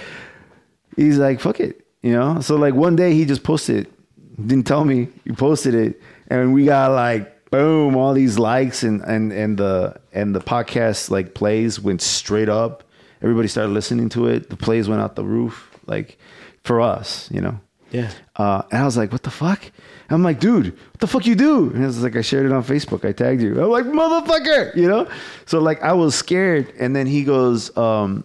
he's 0.97 1.19
like, 1.19 1.41
fuck 1.41 1.61
it, 1.61 1.86
you 2.07 2.13
know. 2.13 2.41
So 2.41 2.55
like 2.55 2.75
one 2.75 2.95
day 2.95 3.15
he 3.15 3.25
just 3.25 3.43
posted, 3.43 3.87
it. 3.87 4.47
didn't 4.47 4.67
tell 4.67 4.85
me 4.85 5.09
he 5.25 5.33
posted 5.33 5.75
it, 5.75 6.01
and 6.29 6.55
we 6.55 6.65
got 6.65 6.93
like 6.93 7.51
boom, 7.51 7.97
all 7.97 8.15
these 8.15 8.39
likes 8.39 8.85
and 8.85 9.03
and 9.03 9.33
and 9.33 9.59
the 9.59 10.01
and 10.13 10.33
the 10.33 10.41
podcast 10.41 11.11
like 11.11 11.35
plays 11.35 11.81
went 11.81 12.01
straight 12.01 12.49
up. 12.49 12.85
Everybody 13.23 13.49
started 13.49 13.73
listening 13.73 14.09
to 14.11 14.29
it. 14.29 14.51
The 14.51 14.57
plays 14.57 14.89
went 14.89 15.01
out 15.01 15.17
the 15.17 15.25
roof, 15.25 15.69
like 15.87 16.17
for 16.63 16.81
us, 16.81 17.29
you 17.33 17.41
know. 17.41 17.59
Yeah. 17.91 18.13
Uh, 18.37 18.63
and 18.71 18.83
I 18.83 18.85
was 18.85 18.97
like, 18.97 19.11
what 19.11 19.25
the 19.25 19.31
fuck? 19.31 19.63
I'm 20.09 20.23
like, 20.23 20.39
dude, 20.39 20.77
what 20.77 21.01
the 21.01 21.07
fuck 21.09 21.27
you 21.27 21.35
do? 21.35 21.71
And 21.71 21.85
was 21.85 22.03
like, 22.03 22.15
I 22.15 22.21
shared 22.21 22.47
it 22.47 22.53
on 22.53 22.63
Facebook. 22.63 23.09
I 23.09 23.13
tagged 23.13 23.43
you. 23.43 23.61
I'm 23.61 23.71
like, 23.71 23.87
motherfucker, 23.87 24.77
you 24.77 24.87
know? 24.87 25.09
So 25.47 25.61
like, 25.61 25.83
I 25.83 25.93
was 25.93 26.15
scared. 26.15 26.73
And 26.79 26.95
then 26.95 27.07
he 27.07 27.25
goes, 27.25 27.75
um, 27.77 28.25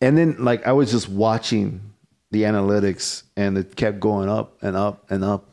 and 0.00 0.18
then 0.18 0.42
like, 0.42 0.66
I 0.66 0.72
was 0.72 0.90
just 0.90 1.08
watching 1.08 1.87
the 2.30 2.42
analytics 2.42 3.22
and 3.36 3.56
it 3.58 3.76
kept 3.76 4.00
going 4.00 4.28
up 4.28 4.56
and 4.62 4.76
up 4.76 5.10
and 5.10 5.24
up. 5.24 5.50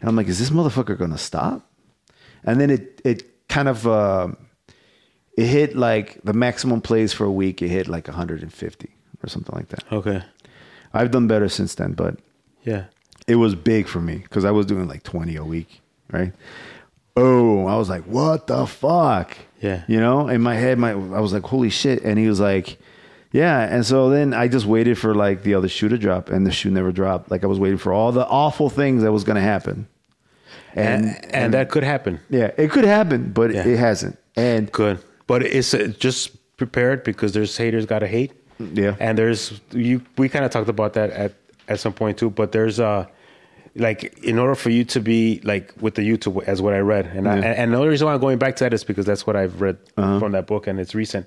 And 0.00 0.08
I'm 0.08 0.16
like, 0.16 0.28
is 0.28 0.38
this 0.38 0.50
motherfucker 0.50 0.96
going 0.98 1.10
to 1.12 1.18
stop? 1.18 1.68
And 2.44 2.60
then 2.60 2.70
it, 2.70 3.00
it 3.04 3.48
kind 3.48 3.68
of, 3.68 3.86
um 3.86 4.36
it 5.36 5.46
hit 5.46 5.74
like 5.74 6.20
the 6.24 6.34
maximum 6.34 6.82
plays 6.82 7.12
for 7.14 7.24
a 7.24 7.30
week. 7.32 7.62
It 7.62 7.68
hit 7.68 7.88
like 7.88 8.06
150 8.06 8.88
or 9.24 9.28
something 9.28 9.54
like 9.56 9.68
that. 9.68 9.84
Okay. 9.90 10.22
I've 10.92 11.10
done 11.10 11.26
better 11.26 11.48
since 11.48 11.74
then, 11.74 11.92
but 11.92 12.18
Yeah. 12.64 12.84
it 13.26 13.36
was 13.36 13.54
big 13.54 13.88
for 13.88 14.00
me 14.02 14.16
because 14.18 14.44
I 14.44 14.50
was 14.50 14.66
doing 14.66 14.88
like 14.88 15.04
20 15.04 15.36
a 15.36 15.44
week, 15.44 15.80
right? 16.12 16.34
Oh, 17.16 17.66
I 17.66 17.76
was 17.76 17.88
like, 17.88 18.04
what 18.04 18.46
the 18.46 18.66
fuck? 18.66 19.36
Yeah. 19.62 19.84
You 19.88 20.00
know, 20.00 20.28
in 20.28 20.42
my 20.42 20.54
head, 20.54 20.78
my 20.78 20.90
I 20.90 21.20
was 21.20 21.32
like, 21.32 21.44
holy 21.44 21.70
shit. 21.70 22.02
And 22.02 22.18
he 22.18 22.26
was 22.28 22.40
like, 22.40 22.78
yeah. 23.32 23.60
And 23.74 23.84
so 23.84 24.10
then 24.10 24.32
I 24.34 24.48
just 24.48 24.66
waited 24.66 24.98
for 24.98 25.14
like 25.14 25.42
the 25.42 25.54
other 25.54 25.68
shoe 25.68 25.88
to 25.88 25.98
drop, 25.98 26.30
and 26.30 26.46
the 26.46 26.52
shoe 26.52 26.70
never 26.70 26.92
dropped. 26.92 27.30
Like 27.30 27.42
I 27.44 27.46
was 27.46 27.58
waiting 27.58 27.78
for 27.78 27.92
all 27.92 28.12
the 28.12 28.26
awful 28.26 28.70
things 28.70 29.02
that 29.02 29.12
was 29.12 29.24
going 29.24 29.36
to 29.36 29.42
happen. 29.42 29.86
And 30.74 31.22
and, 31.34 31.52
that 31.54 31.70
could 31.70 31.82
happen. 31.84 32.18
Yeah, 32.30 32.50
it 32.56 32.70
could 32.70 32.84
happen, 32.84 33.32
but 33.32 33.52
Yeah. 33.52 33.66
it 33.66 33.78
hasn't. 33.78 34.18
And 34.36 34.70
Good. 34.72 34.98
But 35.26 35.42
it's 35.42 35.72
uh, 35.74 35.92
just 35.98 36.30
prepared 36.56 37.04
because 37.04 37.32
there's 37.32 37.56
haters 37.56 37.86
got 37.86 38.00
to 38.00 38.06
hate. 38.06 38.32
Yeah. 38.58 38.96
And 39.00 39.16
there's 39.18 39.60
you. 39.72 40.02
We 40.16 40.28
kind 40.28 40.44
of 40.44 40.50
talked 40.50 40.68
about 40.68 40.92
that 40.94 41.10
at 41.10 41.32
at 41.68 41.80
some 41.80 41.92
point 41.92 42.18
too. 42.18 42.30
But 42.30 42.52
there's 42.52 42.80
uh 42.80 43.06
like 43.74 44.18
in 44.22 44.38
order 44.38 44.54
for 44.54 44.70
you 44.70 44.84
to 44.84 45.00
be 45.00 45.40
like 45.44 45.72
with 45.80 45.94
the 45.94 46.02
YouTube 46.02 46.42
as 46.44 46.60
what 46.62 46.74
I 46.74 46.78
read, 46.80 47.06
and 47.06 47.26
I, 47.28 47.36
Yeah. 47.38 47.44
and, 47.46 47.58
and 47.58 47.72
the 47.72 47.76
only 47.78 47.88
reason 47.88 48.06
why 48.06 48.14
I'm 48.14 48.20
going 48.20 48.38
back 48.38 48.56
to 48.56 48.64
that 48.64 48.74
is 48.74 48.84
because 48.84 49.06
that's 49.06 49.26
what 49.26 49.36
I've 49.36 49.60
read 49.60 49.76
Uh-huh. 49.96 50.18
from 50.20 50.32
that 50.32 50.46
book 50.46 50.66
and 50.66 50.78
it's 50.80 50.94
recent, 50.94 51.26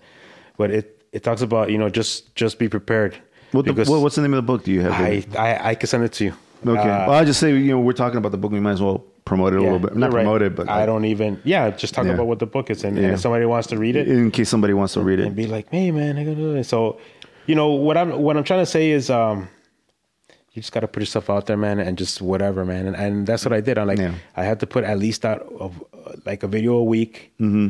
but 0.57 0.69
it 0.71 1.01
it 1.15 1.23
talks 1.23 1.41
about 1.41 1.71
you 1.71 1.77
know 1.77 1.89
just 1.89 2.35
just 2.35 2.59
be 2.59 2.67
prepared. 2.67 3.15
What 3.51 3.65
the, 3.65 3.73
what, 3.73 4.01
what's 4.01 4.15
the 4.15 4.21
name 4.21 4.33
of 4.33 4.37
the 4.37 4.41
book? 4.51 4.65
Do 4.65 4.71
you 4.71 4.81
have? 4.81 4.91
I, 4.91 5.23
I 5.37 5.69
I 5.69 5.75
can 5.75 5.87
send 5.87 6.03
it 6.03 6.11
to 6.13 6.25
you. 6.25 6.33
okay. 6.67 6.77
Uh, 6.77 7.07
well, 7.07 7.11
I'll 7.11 7.25
just 7.25 7.39
say 7.39 7.55
you 7.57 7.71
know 7.71 7.79
we're 7.79 7.93
talking 7.93 8.17
about 8.17 8.33
the 8.33 8.37
book. 8.37 8.51
We 8.51 8.59
might 8.59 8.73
as 8.73 8.81
well 8.81 8.99
promote 9.23 9.53
it 9.53 9.59
a 9.59 9.59
yeah, 9.61 9.71
little 9.71 9.79
bit. 9.79 9.95
Not 9.95 10.11
right. 10.11 10.23
promote 10.23 10.41
it, 10.41 10.55
but 10.55 10.67
I 10.67 10.79
like, 10.79 10.85
don't 10.87 11.05
even. 11.05 11.41
Yeah, 11.45 11.69
just 11.71 11.93
talk 11.93 12.05
Yeah. 12.05 12.13
about 12.13 12.27
what 12.27 12.39
the 12.39 12.45
book 12.45 12.69
is, 12.69 12.83
and, 12.83 12.97
and 12.97 13.13
if 13.13 13.21
somebody 13.21 13.45
wants 13.45 13.67
to 13.69 13.77
read 13.77 13.95
it, 13.95 14.09
in 14.09 14.29
case 14.29 14.49
somebody 14.49 14.73
wants 14.73 14.93
to 14.93 15.01
read 15.01 15.19
it, 15.19 15.27
and 15.27 15.35
be 15.37 15.47
like, 15.47 15.69
"Hey, 15.71 15.89
man, 15.91 16.17
I 16.17 16.25
gotta 16.25 16.35
do 16.35 16.53
this." 16.53 16.67
So, 16.67 16.99
you 17.45 17.55
know 17.55 17.69
what 17.71 17.95
I'm 17.95 18.11
what 18.21 18.35
I'm 18.35 18.43
trying 18.43 18.61
to 18.61 18.71
say 18.77 18.91
is, 18.91 19.09
um, 19.09 19.47
you 20.51 20.61
just 20.61 20.73
gotta 20.73 20.87
put 20.89 21.01
yourself 21.01 21.29
out 21.29 21.45
there, 21.45 21.55
man, 21.57 21.79
and 21.79 21.97
just 21.97 22.21
whatever, 22.21 22.65
man. 22.65 22.87
And, 22.87 22.95
and 22.97 23.25
that's 23.25 23.45
what 23.45 23.53
I 23.53 23.61
did. 23.61 23.77
I'm 23.77 23.87
like, 23.87 23.99
Yeah. 23.99 24.15
I 24.35 24.43
had 24.43 24.59
to 24.59 24.67
put 24.67 24.83
at 24.83 24.99
least 24.99 25.23
out 25.23 25.41
of 25.59 25.81
uh, 25.93 26.11
like 26.25 26.43
a 26.43 26.47
video 26.47 26.73
a 26.75 26.83
week. 26.83 27.31
Mm-hmm. 27.39 27.69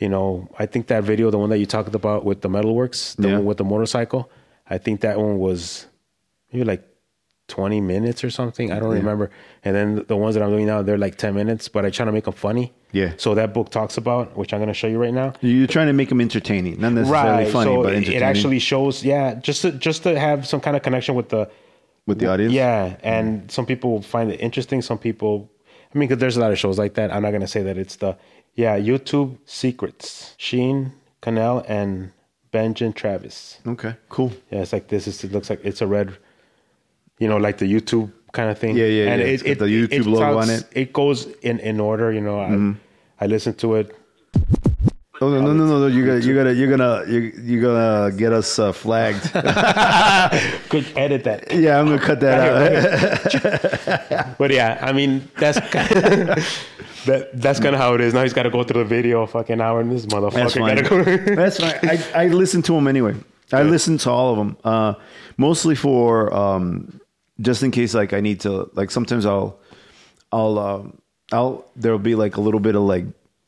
You 0.00 0.08
know, 0.08 0.48
I 0.58 0.66
think 0.66 0.86
that 0.88 1.04
video, 1.04 1.30
the 1.30 1.38
one 1.38 1.50
that 1.50 1.58
you 1.58 1.66
talked 1.66 1.94
about 1.94 2.24
with 2.24 2.40
the 2.40 2.48
metalworks, 2.48 3.14
the 3.16 3.28
Yeah. 3.28 3.34
one 3.36 3.44
with 3.44 3.58
the 3.58 3.64
motorcycle, 3.64 4.30
I 4.68 4.78
think 4.78 5.02
that 5.02 5.18
one 5.18 5.38
was 5.38 5.86
maybe 6.52 6.64
like 6.64 6.82
20 7.48 7.80
minutes 7.80 8.22
or 8.24 8.30
something. 8.30 8.72
I 8.72 8.78
don't 8.78 8.94
remember. 8.94 9.30
And 9.64 9.74
then 9.76 10.04
the 10.06 10.16
ones 10.16 10.34
that 10.36 10.42
I'm 10.42 10.50
doing 10.50 10.66
now, 10.66 10.82
they're 10.82 10.96
like 10.96 11.16
10 11.16 11.34
minutes, 11.34 11.68
but 11.68 11.84
I 11.84 11.90
try 11.90 12.06
to 12.06 12.12
make 12.12 12.24
them 12.24 12.32
funny. 12.32 12.72
Yeah. 12.92 13.12
So 13.18 13.34
that 13.34 13.52
book 13.52 13.70
talks 13.70 13.96
about, 13.98 14.36
which 14.36 14.52
I'm 14.54 14.60
going 14.60 14.68
to 14.68 14.74
show 14.74 14.86
you 14.86 14.98
right 14.98 15.12
now 15.12 15.34
You're 15.42 15.66
trying 15.66 15.88
to 15.88 15.92
make 15.92 16.08
them 16.08 16.20
entertaining, 16.20 16.80
not 16.80 16.92
necessarily 16.92 17.50
funny, 17.50 17.70
so 17.76 17.82
but 17.82 17.92
it- 17.92 17.96
entertaining 17.96 18.22
it 18.22 18.24
actually 18.24 18.58
shows 18.58 19.04
yeah 19.04 19.34
just 19.34 19.62
to 19.62 19.72
just 19.72 20.02
to 20.04 20.18
have 20.18 20.46
some 20.46 20.60
kind 20.60 20.76
of 20.76 20.82
connection 20.82 21.14
with 21.14 21.28
the 21.28 21.50
with 22.06 22.18
the 22.18 22.26
audience. 22.26 22.52
yeah 22.54 22.96
and 23.02 23.42
mm. 23.42 23.50
some 23.50 23.66
people 23.66 24.00
find 24.02 24.32
it 24.32 24.40
interesting 24.40 24.80
some 24.82 24.98
people 24.98 25.48
i 25.94 25.98
mean 25.98 26.08
because 26.08 26.18
there's 26.20 26.36
a 26.36 26.40
lot 26.40 26.50
of 26.50 26.58
shows 26.58 26.78
like 26.78 26.94
that 26.94 27.12
i'm 27.14 27.22
not 27.22 27.30
going 27.30 27.42
to 27.42 27.46
say 27.56 27.62
that 27.62 27.76
it's 27.78 27.96
the 27.96 28.16
yeah 28.62 28.74
youtube 28.90 29.30
secrets 29.46 30.34
Sean 30.46 30.92
Cannell 31.22 31.58
and 31.76 32.12
benjamin 32.52 32.92
travis 32.92 33.36
Okay. 33.74 33.92
Cool. 34.08 34.32
yeah 34.50 34.60
it's 34.64 34.72
like 34.76 34.86
this 34.88 35.06
is 35.10 35.24
it 35.24 35.32
looks 35.34 35.48
like 35.50 35.60
it's 35.64 35.80
a 35.86 35.86
red 35.96 36.08
you 37.22 37.28
know 37.30 37.36
like 37.46 37.58
the 37.58 37.68
youtube 37.74 38.08
kind 38.32 38.48
of 38.52 38.56
thing 38.58 38.76
Yeah, 38.76 38.86
yeah, 38.98 39.10
and 39.12 39.20
yeah. 39.20 39.28
it, 39.28 39.42
It's 39.50 39.58
the 39.64 39.66
YouTube 39.66 40.06
logo 40.06 40.38
on 40.38 40.50
it. 40.50 40.62
it 40.72 40.92
goes 40.92 41.26
in 41.42 41.58
in 41.70 41.80
order 41.80 42.12
you 42.12 42.20
know 42.28 42.38
i 42.40 42.48
mm-hmm. 42.48 42.72
i 43.22 43.26
listen 43.26 43.54
to 43.54 43.68
it 43.80 43.86
Oh 45.22 45.28
no 45.28 45.40
no 45.42 45.52
no 45.52 45.66
no! 45.66 45.80
no. 45.80 45.86
You 45.86 46.06
gotta 46.06 46.22
you 46.22 46.34
gotta 46.34 46.54
you're 46.54 46.70
gonna 46.70 47.04
you 47.06 47.32
you're 47.42 47.60
gonna 47.60 48.10
get 48.16 48.32
us 48.32 48.58
uh, 48.58 48.72
flagged. 48.72 49.22
could 50.70 50.86
edit 50.96 51.24
that 51.24 51.52
yeah, 51.52 51.78
I'm 51.78 51.86
gonna 51.86 51.98
cut 51.98 52.20
that 52.20 52.40
out. 53.44 54.36
But 54.38 54.50
yeah, 54.50 54.78
I 54.80 54.92
mean 54.92 55.28
that's 55.36 55.60
that 57.04 57.30
that's 57.34 57.60
kind 57.60 57.74
of 57.74 57.80
how 57.80 57.92
it 57.94 58.00
is. 58.00 58.14
Now 58.14 58.22
he's 58.22 58.32
got 58.32 58.44
to 58.44 58.50
go 58.50 58.62
through 58.64 58.82
the 58.84 58.88
video, 58.88 59.26
fucking 59.26 59.60
hour, 59.60 59.80
and 59.80 59.92
this 59.92 60.06
motherfucker 60.06 60.32
That's 60.32 60.54
fine. 60.54 60.82
go. 60.84 61.34
That's 61.34 61.58
fine. 61.58 61.78
I, 61.82 62.24
I 62.24 62.28
listen 62.28 62.62
to 62.62 62.72
them 62.72 62.88
anyway. 62.88 63.14
I 63.52 63.62
listen 63.62 63.98
to 63.98 64.10
all 64.10 64.30
of 64.30 64.38
them, 64.38 64.56
uh, 64.64 64.94
mostly 65.36 65.74
for 65.74 66.32
um, 66.32 67.00
just 67.40 67.62
in 67.62 67.72
case. 67.72 67.92
Like 67.92 68.14
I 68.14 68.20
need 68.20 68.40
to. 68.40 68.70
Like 68.72 68.90
sometimes 68.90 69.26
I'll 69.26 69.58
I'll 70.32 70.58
um, 70.58 70.98
I'll 71.30 71.66
there'll 71.76 71.98
be 71.98 72.14
like 72.14 72.38
a 72.38 72.40
little 72.40 72.60
bit 72.60 72.74
of 72.74 72.82
like 72.82 73.04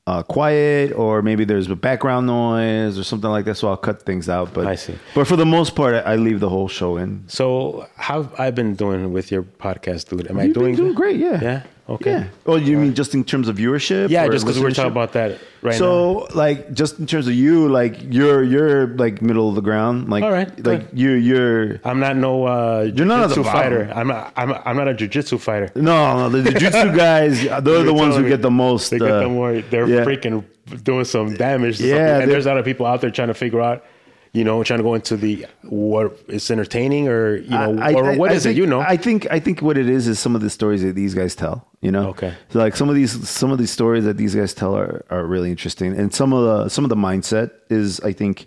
uh, 0.07 0.23
quiet, 0.23 0.93
or 0.93 1.23
maybe 1.23 1.45
there's 1.45 1.69
a 1.71 1.77
background 1.77 2.27
noise 2.27 2.99
or 2.99 3.05
something 3.05 3.31
like 3.31 3.45
that. 3.45 3.55
So 3.57 3.69
I'll 3.69 3.77
cut 3.77 4.03
things 4.03 4.29
out. 4.29 4.53
But 4.53 4.67
I 4.67 4.75
see. 4.75 4.97
But 5.15 5.27
for 5.27 5.37
the 5.37 5.47
most 5.47 5.77
part, 5.77 5.95
I, 5.95 5.99
I 6.01 6.17
leave 6.17 6.41
the 6.41 6.49
whole 6.49 6.69
show 6.69 6.97
in. 6.97 7.25
so 7.29 7.87
how 7.97 8.21
I've 8.21 8.41
I 8.41 8.51
been 8.51 8.75
doing 8.75 9.13
with 9.13 9.31
your 9.31 9.43
podcast, 9.43 10.09
dude? 10.09 10.29
Am 10.29 10.39
I 10.39 10.45
You've 10.45 10.55
been 10.55 10.63
doing 10.63 10.75
doing 10.77 10.95
great, 10.95 11.17
yeah. 11.17 11.41
Yeah. 11.41 11.63
Okay. 11.93 12.11
Yeah. 12.11 12.29
Oh, 12.47 12.57
you 12.57 12.79
mean 12.79 12.95
just 12.95 13.15
in 13.15 13.23
terms 13.23 13.49
of 13.49 13.57
viewership? 13.57 14.09
Yeah, 14.09 14.27
just 14.29 14.47
because 14.47 14.59
we 14.59 14.65
were 14.65 14.71
talking 14.71 14.91
about 14.91 15.13
that 15.13 15.39
right 15.61 15.73
now. 15.73 15.79
so 15.79 16.29
like 16.35 16.73
just 16.73 16.99
in 16.99 17.07
terms 17.07 17.29
of 17.29 17.35
you 17.35 17.69
like 17.69 17.97
you're 18.03 18.43
you're 18.43 18.87
like 18.97 19.21
middle 19.21 19.49
of 19.49 19.55
the 19.55 19.61
ground 19.61 20.09
like 20.09 20.25
All 20.25 20.33
right, 20.33 20.65
like 20.65 20.89
you 20.95 21.11
you're 21.13 21.81
I'm 21.85 22.01
not 22.01 22.17
no 22.17 22.47
uh, 22.47 22.91
You're 22.95 23.05
not 23.05 23.29
the 23.29 23.45
fighter. 23.45 23.93
I'm 23.95 24.09
not. 24.09 24.33
I'm, 24.37 24.53
I'm 24.65 24.77
not 24.77 24.89
a 24.89 24.95
jujitsu 24.95 25.39
fighter. 25.39 25.71
no 25.75 26.17
no 26.17 26.29
the 26.31 26.51
jiu-jitsu 26.51 26.97
guys 26.97 27.43
they're 27.43 27.83
the 27.83 27.93
ones 27.93 28.17
who 28.17 28.23
me 28.23 28.29
get 28.31 28.41
the 28.43 28.51
most 28.51 28.91
They 28.91 28.99
get 28.99 29.11
uh, 29.11 29.21
the 29.21 29.29
more. 29.29 29.61
They're 29.61 29.87
yeah. 29.87 30.05
freaking 30.05 30.45
doing 30.83 31.05
some 31.05 31.35
damage. 31.35 31.81
Yeah, 31.81 32.21
and 32.21 32.31
there's 32.31 32.47
a 32.47 32.51
lot 32.51 32.59
of 32.59 32.65
people 32.65 32.87
out 32.87 33.01
there 33.01 33.11
trying 33.11 33.29
to 33.29 33.35
figure 33.35 33.61
out, 33.61 33.85
you 34.33 34.45
know, 34.45 34.63
trying 34.65 34.79
to 34.79 34.83
go 34.83 34.95
into 34.95 35.17
the 35.17 35.47
what 35.63 36.19
is 36.29 36.51
entertaining 36.51 37.07
or 37.09 37.37
you 37.37 37.51
know, 37.51 37.79
I- 37.81 37.93
or 37.95 38.11
I- 38.13 38.17
what 38.17 38.31
I 38.31 38.35
is 38.35 38.45
think- 38.45 38.57
it? 38.57 38.61
You 38.61 38.67
know, 38.67 38.81
I 38.81 38.97
think 38.97 39.27
I 39.31 39.39
think 39.39 39.61
what 39.61 39.77
it 39.77 39.89
is 39.89 40.09
is 40.09 40.19
some 40.19 40.35
of 40.35 40.41
the 40.41 40.49
stories 40.51 40.83
that 40.83 40.95
these 40.95 41.15
guys 41.15 41.35
tell. 41.35 41.69
You 41.83 41.91
know, 41.93 42.09
Okay. 42.11 42.33
So 42.51 42.59
like 42.59 42.75
some 42.77 42.89
of 42.89 42.95
these 42.95 43.29
some 43.29 43.51
of 43.53 43.59
these 43.59 43.71
stories 43.71 44.05
that 44.05 44.17
these 44.17 44.35
guys 44.35 44.55
tell 44.55 44.75
are, 44.77 45.05
are 45.11 45.25
really 45.27 45.51
interesting, 45.51 45.93
and 45.99 46.15
some 46.15 46.33
of 46.33 46.43
the 46.45 46.69
some 46.71 46.85
of 46.85 46.89
the 46.89 46.97
mindset 46.97 47.51
is 47.69 48.01
I 48.01 48.13
think 48.13 48.47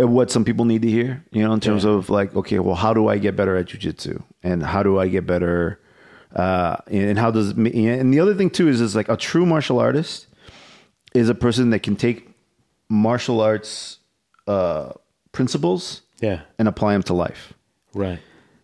uh, 0.00 0.06
what 0.08 0.30
some 0.30 0.44
people 0.44 0.64
need 0.66 0.82
to 0.82 0.90
hear. 0.90 1.24
You 1.32 1.44
know, 1.44 1.52
in 1.54 1.60
terms 1.60 1.84
Yeah. 1.84 1.90
of 1.92 2.10
like, 2.10 2.34
okay, 2.36 2.58
well, 2.58 2.74
how 2.74 2.92
do 2.92 3.08
I 3.08 3.16
get 3.18 3.36
better 3.36 3.56
at 3.56 3.66
jujitsu, 3.66 4.22
and 4.42 4.62
how 4.62 4.82
do 4.82 4.98
I 4.98 5.08
get 5.08 5.24
better, 5.26 5.78
uh, 6.36 6.76
and 6.88 7.16
how 7.18 7.30
does 7.30 7.50
and 7.52 8.12
the 8.12 8.20
other 8.20 8.34
thing 8.34 8.50
too 8.50 8.68
is 8.68 8.80
is 8.82 8.94
like 8.94 9.08
a 9.08 9.16
true 9.16 9.46
martial 9.46 9.78
artist 9.78 10.26
is 11.14 11.28
a 11.30 11.34
person 11.34 11.70
that 11.70 11.82
can 11.84 11.94
take 11.96 12.28
martial 12.90 13.40
arts 13.40 13.98
uh, 14.46 14.92
principles 15.32 16.02
yeah, 16.20 16.40
and 16.58 16.68
apply 16.68 16.92
them 16.92 17.02
to 17.02 17.14
life 17.14 17.52
right. 17.94 18.18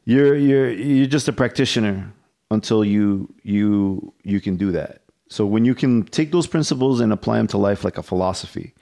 you're 0.04 0.36
you're 0.36 0.70
you're 0.70 1.06
just 1.06 1.28
a 1.28 1.32
practitioner 1.32 2.12
until 2.50 2.84
you 2.84 3.32
you 3.42 4.12
you 4.22 4.40
can 4.40 4.56
do 4.56 4.70
that. 4.72 5.02
So 5.28 5.46
when 5.46 5.64
you 5.64 5.74
can 5.76 6.02
take 6.04 6.32
those 6.32 6.48
principles 6.48 7.00
and 7.00 7.12
apply 7.12 7.36
them 7.38 7.46
to 7.48 7.58
life 7.58 7.84
like 7.84 7.98
a 7.98 8.02
philosophy, 8.02 8.74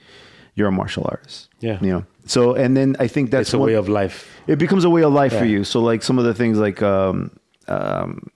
you're 0.54 0.68
a 0.68 0.72
martial 0.72 1.04
artist. 1.10 1.48
Yeah. 1.60 1.78
You 1.82 1.90
know. 1.92 2.04
So 2.24 2.54
and 2.54 2.74
then 2.76 2.96
I 2.98 3.06
think 3.08 3.30
that's 3.30 3.48
It's 3.48 3.54
a 3.54 3.58
one- 3.58 3.66
way 3.68 3.74
of 3.74 3.88
life. 3.88 4.26
it 4.46 4.58
becomes 4.58 4.84
a 4.84 4.90
way 4.90 5.02
of 5.04 5.12
life 5.12 5.36
for 5.36 5.44
you. 5.44 5.64
So 5.64 5.80
like 5.80 6.02
some 6.02 6.18
of 6.18 6.24
the 6.24 6.34
things 6.34 6.58
like 6.58 6.80
um 6.82 7.30
um 7.68 8.30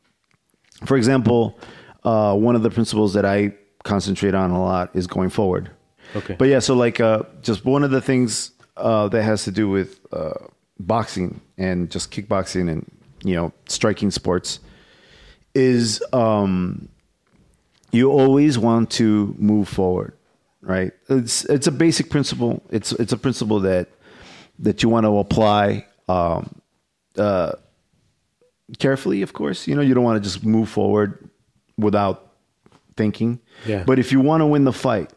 for 0.84 0.96
example, 0.96 1.58
uh 2.04 2.34
one 2.36 2.54
of 2.56 2.62
the 2.62 2.70
principles 2.70 3.14
that 3.14 3.24
I 3.24 3.54
concentrate 3.84 4.34
on 4.34 4.50
a 4.50 4.60
lot 4.60 4.90
is 4.94 5.06
going 5.06 5.30
forward. 5.30 5.70
Okay. 6.14 6.36
But 6.38 6.48
yeah, 6.48 6.58
so 6.60 6.74
like 6.74 7.00
uh 7.00 7.22
just 7.42 7.64
one 7.64 7.82
of 7.84 7.90
the 7.90 8.00
things 8.00 8.51
uh 8.76 9.08
that 9.08 9.22
has 9.22 9.44
to 9.44 9.50
do 9.50 9.68
with 9.68 10.00
uh 10.12 10.32
boxing 10.78 11.40
and 11.58 11.90
just 11.90 12.10
kickboxing 12.10 12.70
and 12.70 12.90
you 13.22 13.34
know 13.34 13.52
striking 13.66 14.10
sports 14.10 14.60
is 15.54 16.02
um 16.12 16.88
you 17.92 18.10
always 18.10 18.58
want 18.58 18.90
to 18.92 19.34
move 19.38 19.68
forward, 19.68 20.14
right? 20.62 20.92
It's 21.08 21.44
it's 21.44 21.66
a 21.66 21.70
basic 21.70 22.10
principle. 22.10 22.62
It's 22.70 22.92
it's 22.92 23.12
a 23.12 23.18
principle 23.18 23.60
that 23.60 23.88
that 24.58 24.82
you 24.82 24.88
want 24.88 25.04
to 25.04 25.18
apply 25.18 25.86
um, 26.08 26.60
uh, 27.16 27.52
carefully. 28.78 29.20
Of 29.22 29.34
course, 29.34 29.68
you 29.68 29.76
know 29.76 29.82
you 29.82 29.94
don't 29.94 30.04
want 30.04 30.22
to 30.22 30.28
just 30.28 30.44
move 30.44 30.68
forward 30.70 31.28
without 31.76 32.32
thinking. 32.96 33.40
Yeah. 33.66 33.84
But 33.86 33.98
if 33.98 34.10
you 34.10 34.20
want 34.20 34.40
to 34.40 34.46
win 34.46 34.64
the 34.64 34.72
fight, 34.72 35.12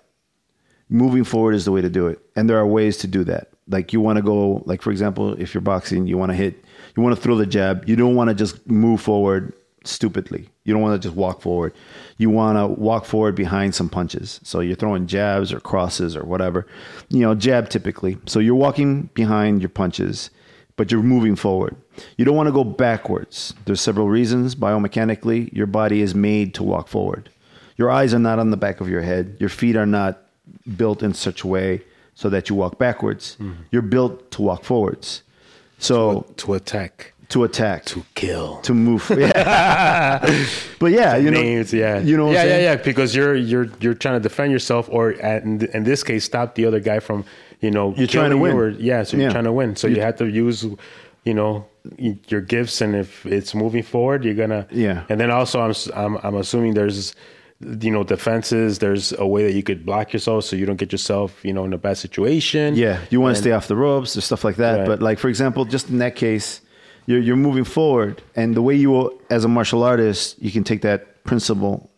moving 0.90 1.24
forward 1.24 1.56
is 1.56 1.66
the 1.66 1.72
way 1.72 1.82
to 1.82 1.90
do 1.90 2.07
it, 2.07 2.20
and 2.36 2.49
there 2.49 2.57
are 2.57 2.68
ways 2.68 2.98
to 2.98 3.07
do 3.07 3.24
that. 3.26 3.49
Like 3.68 3.94
you 3.94 4.02
want 4.02 4.18
to 4.18 4.24
go, 4.24 4.64
like 4.66 4.82
for 4.82 4.91
example, 4.91 5.34
if 5.41 5.53
you're 5.53 5.62
boxing, 5.62 6.07
you 6.07 6.18
want 6.18 6.32
to 6.32 6.36
hit, 6.36 6.64
you 6.95 7.03
want 7.03 7.16
to 7.16 7.22
throw 7.22 7.36
the 7.36 7.45
jab. 7.45 7.88
You 7.88 7.95
don't 7.95 8.16
want 8.16 8.30
to 8.30 8.36
just 8.36 8.68
move 8.70 9.02
forward 9.02 9.53
stupidly. 9.84 10.49
You 10.64 10.74
don't 10.74 10.82
want 10.82 10.99
to 11.02 11.07
just 11.07 11.16
walk 11.16 11.41
forward. 11.41 11.74
You 12.18 12.30
want 12.30 12.57
to 12.57 12.68
walk 12.68 13.06
forward 13.06 13.36
behind 13.36 13.76
some 13.76 13.90
punches. 13.90 14.40
So 14.44 14.60
you're 14.60 14.76
throwing 14.76 15.07
jabs 15.07 15.53
or 15.53 15.60
crosses 15.60 16.16
or 16.16 16.24
whatever. 16.24 16.68
You 17.10 17.22
know, 17.22 17.36
jab 17.36 17.70
typically. 17.70 18.18
So 18.26 18.40
you're 18.40 18.56
walking 18.56 19.10
behind 19.14 19.62
your 19.62 19.70
punches, 19.70 20.30
but 20.76 20.91
you're 20.91 21.03
moving 21.03 21.36
forward. 21.36 21.76
You 22.18 22.26
don't 22.26 22.36
want 22.36 22.48
to 22.48 22.53
go 22.53 22.64
backwards. 22.64 23.53
There's 23.66 23.82
several 23.82 24.10
reasons. 24.10 24.56
Biomechanically, 24.56 25.53
your 25.53 25.68
body 25.68 26.02
is 26.02 26.16
made 26.16 26.53
to 26.56 26.64
walk 26.64 26.88
forward. 26.88 27.30
Your 27.78 27.91
eyes 27.91 28.14
are 28.14 28.20
not 28.20 28.40
on 28.40 28.52
the 28.52 28.57
back 28.57 28.82
of 28.82 28.90
your 28.90 29.02
head. 29.02 29.38
Your 29.40 29.49
feet 29.49 29.76
are 29.76 29.86
not 29.86 30.22
built 30.78 31.04
in 31.04 31.14
such 31.14 31.44
a 31.44 31.48
way 31.48 31.82
so 32.14 32.30
that 32.30 32.50
you 32.50 32.56
walk 32.56 32.78
backwards. 32.78 33.36
Mm-hmm. 33.40 33.64
You're 33.72 33.82
built 33.82 34.32
to 34.32 34.42
walk 34.42 34.64
forwards. 34.64 35.22
So 35.78 36.26
to 36.38 36.54
attack, 36.54 37.14
to 37.30 37.44
attack, 37.44 37.84
to 37.86 38.06
kill. 38.16 38.58
to 38.62 38.74
move. 38.74 39.10
Yeah. 39.18 40.20
but 40.80 40.92
yeah, 40.92 41.18
you 41.18 41.30
know, 41.32 41.42
names, 41.42 41.74
yeah, 41.74 42.00
you 42.00 42.16
know, 42.16 42.28
what 42.28 42.34
yeah, 42.34 42.42
I'm 42.42 42.48
yeah, 42.48 42.54
saying? 42.54 42.64
yeah. 42.64 42.76
Because 42.84 43.14
you're 43.16 43.36
you're 43.36 43.68
you're 43.82 43.94
trying 43.94 44.16
to 44.16 44.24
defend 44.24 44.52
yourself, 44.54 44.88
or 44.92 45.12
at, 45.22 45.44
in, 45.44 45.66
in 45.74 45.84
this 45.84 46.02
case, 46.04 46.24
stop 46.24 46.56
the 46.56 46.66
other 46.66 46.80
guy 46.80 47.00
from, 47.00 47.26
you 47.60 47.72
know, 47.72 47.94
You're 47.98 48.08
trying 48.08 48.30
to 48.32 48.38
win. 48.38 48.56
Or, 48.56 48.70
yeah, 48.70 49.04
so 49.04 49.18
you're 49.18 49.28
Yeah. 49.28 49.32
trying 49.34 49.44
to 49.44 49.52
win. 49.52 49.76
So 49.76 49.88
you 49.88 50.00
have 50.02 50.16
to 50.18 50.26
use, 50.30 50.66
you 51.26 51.34
know, 51.34 51.66
your 52.30 52.42
gifts, 52.42 52.80
and 52.82 52.96
if 52.96 53.26
it's 53.26 53.54
moving 53.54 53.84
forward, 53.84 54.24
you're 54.24 54.34
gonna, 54.34 54.66
Yeah. 54.72 55.04
And 55.10 55.20
then 55.20 55.30
also, 55.30 55.60
I'm 55.60 55.74
I'm, 55.94 56.18
I'm 56.24 56.36
assuming 56.36 56.74
there's, 56.74 57.16
you 57.60 57.91
know, 57.91 58.03
defenses. 58.03 58.80
There's 58.80 59.14
a 59.14 59.26
way 59.26 59.44
that 59.44 59.53
you 59.53 59.64
could 59.64 59.86
block 59.86 60.14
yourself 60.14 60.44
so 60.45 60.56
you 60.56 60.65
don't 60.65 60.76
get 60.77 60.91
yourself, 60.91 61.44
you 61.44 61.53
know, 61.53 61.64
in 61.64 61.73
a 61.73 61.77
bad 61.77 61.98
situation. 61.98 62.76
Yeah, 62.76 62.99
you 63.10 63.22
want 63.22 63.36
to 63.36 63.41
stay 63.41 63.52
off 63.52 63.68
the 63.68 63.76
ropes 63.76 64.18
or 64.18 64.22
stuff 64.22 64.44
like 64.44 64.57
that. 64.57 64.80
Right. 64.80 64.88
But 64.88 65.02
like 65.02 65.19
for 65.19 65.30
example, 65.30 65.65
just 65.65 65.90
in 65.90 65.99
that 65.99 66.15
case, 66.15 66.61
you're 67.06 67.19
you're 67.19 67.36
moving 67.36 67.64
forward, 67.64 68.22
and 68.36 68.56
the 68.56 68.61
way 68.61 68.76
you 68.76 68.91
will, 68.91 69.19
as 69.30 69.45
a 69.45 69.48
martial 69.48 69.84
artist, 69.84 70.41
you 70.41 70.52
can 70.52 70.64
take 70.64 70.82
that 70.82 71.23
principle, 71.23 71.90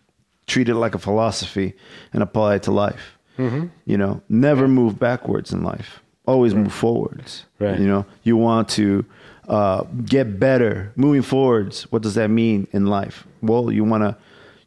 treat 0.46 0.70
it 0.70 0.76
like 0.76 0.96
a 0.96 1.00
philosophy, 1.00 1.74
and 2.14 2.22
apply 2.22 2.56
it 2.56 2.64
to 2.64 2.72
life. 2.72 3.18
Mm-hmm. 3.38 3.68
You 3.86 3.98
know, 3.98 4.22
never 4.30 4.68
move 4.68 5.00
backwards 5.00 5.52
in 5.52 5.64
life. 5.64 6.02
Always 6.26 6.54
move 6.54 6.74
forwards. 6.74 7.46
Right. 7.60 7.80
You 7.80 7.88
know, 7.88 8.06
you 8.24 8.36
want 8.36 8.68
to 8.70 9.06
uh, 9.48 9.84
get 10.06 10.40
better. 10.40 10.92
Moving 10.96 11.22
forwards. 11.22 11.84
What 11.92 12.02
does 12.02 12.16
that 12.16 12.30
mean 12.30 12.68
in 12.74 12.88
life? 12.88 13.26
Well, 13.42 13.72
you 13.72 13.84
want 13.84 14.04
to. 14.04 14.18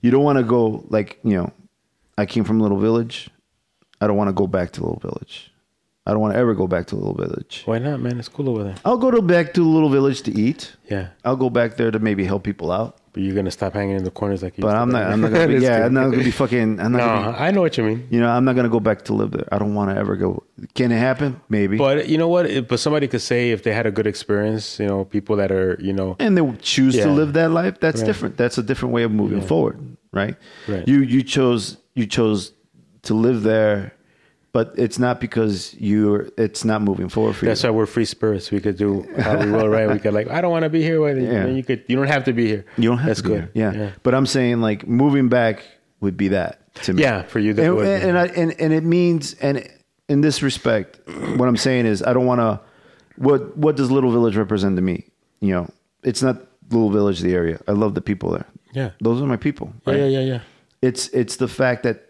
You 0.02 0.10
don't 0.10 0.24
want 0.24 0.38
to 0.38 0.44
go 0.44 0.84
like 0.88 1.18
you 1.24 1.36
know. 1.36 1.52
I 2.18 2.26
came 2.26 2.44
from 2.44 2.60
a 2.60 2.62
little 2.62 2.78
village. 2.78 3.30
I 4.00 4.06
don't 4.06 4.16
want 4.16 4.28
to 4.28 4.32
go 4.34 4.46
back 4.46 4.72
to 4.72 4.80
little 4.82 4.98
village. 5.00 5.52
I 6.06 6.12
don't 6.12 6.20
want 6.20 6.32
to 6.34 6.38
ever 6.38 6.54
go 6.54 6.66
back 6.66 6.86
to 6.88 6.96
little 6.96 7.14
village. 7.14 7.62
Why 7.66 7.78
not, 7.78 8.00
man? 8.00 8.18
It's 8.18 8.28
cool 8.28 8.48
over 8.48 8.64
there. 8.64 8.74
I'll 8.84 8.96
go 8.96 9.10
to 9.10 9.20
back 9.22 9.52
to 9.54 9.62
little 9.62 9.90
village 9.90 10.22
to 10.22 10.32
eat. 10.32 10.74
Yeah, 10.90 11.08
I'll 11.24 11.36
go 11.36 11.50
back 11.50 11.76
there 11.76 11.90
to 11.90 11.98
maybe 11.98 12.24
help 12.24 12.42
people 12.42 12.72
out. 12.72 12.96
but 13.12 13.22
you're 13.22 13.34
gonna 13.34 13.50
stop 13.50 13.74
hanging 13.74 13.96
in 13.96 14.04
the 14.04 14.10
corners 14.10 14.42
like 14.42 14.56
you. 14.56 14.62
But 14.62 14.76
I'm 14.76 14.90
not. 14.90 15.02
I'm 15.04 15.20
not 15.20 15.32
gonna. 15.32 15.48
Be, 15.48 15.54
yeah. 15.62 15.84
I'm 15.84 15.92
not 15.94 16.10
gonna 16.10 16.24
be 16.24 16.30
fucking. 16.30 16.80
I'm 16.80 16.92
not. 16.92 16.98
No, 16.98 17.06
Gonna 17.06 17.32
be, 17.32 17.38
I 17.38 17.50
know 17.52 17.60
what 17.60 17.76
you 17.76 17.84
mean. 17.84 18.08
you 18.10 18.18
know, 18.20 18.28
I'm 18.28 18.44
not 18.44 18.56
gonna 18.56 18.68
go 18.70 18.80
back 18.80 19.02
to 19.06 19.14
live 19.14 19.30
there. 19.32 19.46
I 19.52 19.58
don't 19.58 19.74
want 19.74 19.90
to 19.90 19.96
ever 19.96 20.16
go. 20.16 20.42
Can 20.74 20.90
it 20.90 20.98
happen? 20.98 21.40
Maybe. 21.50 21.76
But 21.76 22.08
you 22.08 22.16
know 22.18 22.28
what? 22.28 22.68
But 22.68 22.80
somebody 22.80 23.06
could 23.06 23.20
say 23.22 23.50
if 23.50 23.62
they 23.62 23.72
had 23.72 23.86
a 23.86 23.90
good 23.90 24.06
experience, 24.06 24.80
you 24.80 24.86
know, 24.86 25.04
people 25.04 25.36
that 25.36 25.52
are, 25.52 25.76
you 25.80 25.92
know, 25.92 26.16
and 26.18 26.36
they 26.36 26.52
choose 26.62 26.96
Yeah. 26.96 27.04
to 27.04 27.12
live 27.12 27.34
that 27.34 27.50
life. 27.50 27.78
That's 27.78 28.00
Right. 28.00 28.06
different. 28.06 28.36
That's 28.38 28.56
a 28.58 28.62
different 28.62 28.94
way 28.94 29.02
of 29.04 29.12
moving 29.12 29.42
forward, 29.42 29.78
right? 30.12 30.36
Right. 30.68 30.86
You 30.86 31.00
you 31.00 31.22
chose 31.22 31.76
you 31.94 32.06
chose 32.06 32.52
to 33.02 33.14
live 33.14 33.42
there, 33.42 33.92
but 34.52 34.72
it's 34.76 34.98
not 34.98 35.20
because 35.20 35.74
you're. 35.78 36.28
It's 36.36 36.64
not 36.64 36.82
moving 36.82 37.08
forward 37.08 37.34
for 37.36 37.46
that's 37.46 37.60
you. 37.62 37.68
That's 37.68 37.72
why 37.72 37.78
we're 37.78 37.86
free 37.86 38.04
spirits. 38.04 38.50
We 38.50 38.60
could 38.60 38.76
do 38.76 39.06
how 39.18 39.38
we 39.38 39.50
will, 39.50 39.68
right? 39.68 39.88
We 39.88 39.98
could 39.98 40.12
like, 40.14 40.28
I 40.28 40.40
don't 40.40 40.50
want 40.50 40.64
to 40.64 40.70
be 40.70 40.82
here. 40.82 41.00
Well, 41.00 41.16
Yeah. 41.16 41.46
You 41.46 41.62
could. 41.62 41.84
You 41.88 41.96
don't 41.96 42.08
have 42.08 42.24
to 42.24 42.32
be 42.32 42.46
here. 42.46 42.64
You 42.76 42.88
don't 42.90 42.98
have 42.98 43.06
That's 43.08 43.22
to. 43.22 43.28
good. 43.28 43.50
there. 43.54 43.74
Yeah. 43.74 43.90
But 44.02 44.14
I'm 44.14 44.26
saying 44.26 44.60
like 44.60 44.86
moving 44.86 45.28
back 45.28 45.62
would 46.00 46.16
be 46.16 46.28
that 46.28 46.74
to 46.82 46.92
me. 46.92 47.02
Yeah, 47.02 47.22
for 47.22 47.38
you, 47.38 47.52
that 47.54 47.64
and, 47.64 47.76
would 47.76 47.86
and, 47.86 48.02
and, 48.10 48.18
I, 48.18 48.26
and 48.26 48.60
and 48.60 48.72
it 48.72 48.84
means 48.84 49.34
and 49.34 49.68
in 50.08 50.20
this 50.22 50.42
respect, 50.42 50.98
what 51.36 51.48
I'm 51.48 51.56
saying 51.56 51.86
is 51.86 52.02
I 52.02 52.12
don't 52.12 52.26
want 52.26 52.40
to. 52.40 52.60
What 53.16 53.56
what 53.56 53.76
does 53.76 53.90
Little 53.90 54.10
Village 54.10 54.36
represent 54.36 54.76
to 54.76 54.82
me? 54.82 55.04
You 55.40 55.52
know, 55.54 55.70
it's 56.02 56.22
not 56.22 56.40
Little 56.70 56.90
Village, 56.90 57.20
the 57.20 57.34
area. 57.34 57.60
I 57.68 57.72
love 57.72 57.94
the 57.94 58.00
people 58.00 58.30
there. 58.30 58.46
Yeah. 58.72 58.90
those 59.00 59.20
are 59.22 59.26
my 59.26 59.36
people. 59.36 59.72
Yeah, 59.86 59.94
yeah, 59.94 60.06
yeah, 60.06 60.20
yeah. 60.20 60.40
It's 60.82 61.08
it's 61.08 61.36
the 61.36 61.48
fact 61.48 61.82
that 61.82 62.06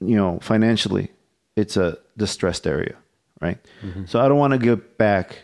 you 0.00 0.16
know 0.16 0.38
financially, 0.40 1.10
it's 1.56 1.76
a 1.76 1.98
distressed 2.16 2.66
area, 2.66 2.96
right? 3.40 3.58
Mm-hmm. 3.82 4.04
So 4.06 4.20
I 4.20 4.28
don't 4.28 4.38
want 4.38 4.52
to 4.52 4.58
get 4.58 4.98
back 4.98 5.38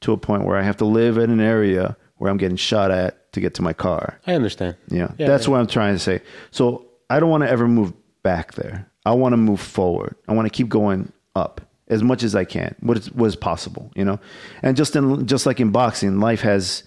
to 0.00 0.12
a 0.12 0.16
point 0.16 0.44
where 0.44 0.56
I 0.56 0.62
have 0.62 0.76
to 0.78 0.84
live 0.84 1.16
in 1.18 1.30
an 1.30 1.40
area 1.40 1.96
where 2.18 2.30
I'm 2.30 2.36
getting 2.36 2.56
shot 2.56 2.90
at 2.90 3.32
to 3.32 3.40
get 3.40 3.54
to 3.54 3.62
my 3.62 3.72
car. 3.72 4.18
I 4.26 4.34
understand. 4.34 4.76
Yeah, 4.88 5.12
Yeah, 5.18 5.26
that's 5.26 5.44
yeah. 5.46 5.50
what 5.52 5.60
I'm 5.60 5.66
trying 5.66 5.94
to 5.94 5.98
say. 5.98 6.20
So 6.50 6.86
I 7.10 7.20
don't 7.20 7.30
want 7.30 7.42
to 7.42 7.50
ever 7.50 7.66
move 7.66 7.92
back 8.22 8.54
there. 8.54 8.86
I 9.06 9.12
want 9.12 9.32
to 9.32 9.36
move 9.36 9.60
forward. 9.60 10.16
I 10.28 10.32
want 10.32 10.46
to 10.46 10.50
keep 10.50 10.68
going 10.68 11.12
up 11.34 11.60
as 11.88 12.02
much 12.02 12.22
as 12.22 12.34
I 12.34 12.44
can, 12.44 12.74
what 12.80 12.96
is, 12.96 13.12
what 13.12 13.26
is 13.26 13.36
possible, 13.36 13.90
you 13.94 14.04
know. 14.04 14.18
And 14.62 14.76
just 14.76 14.96
in 14.96 15.26
just 15.26 15.46
like 15.46 15.60
in 15.60 15.70
boxing, 15.70 16.20
life 16.20 16.40
has 16.40 16.84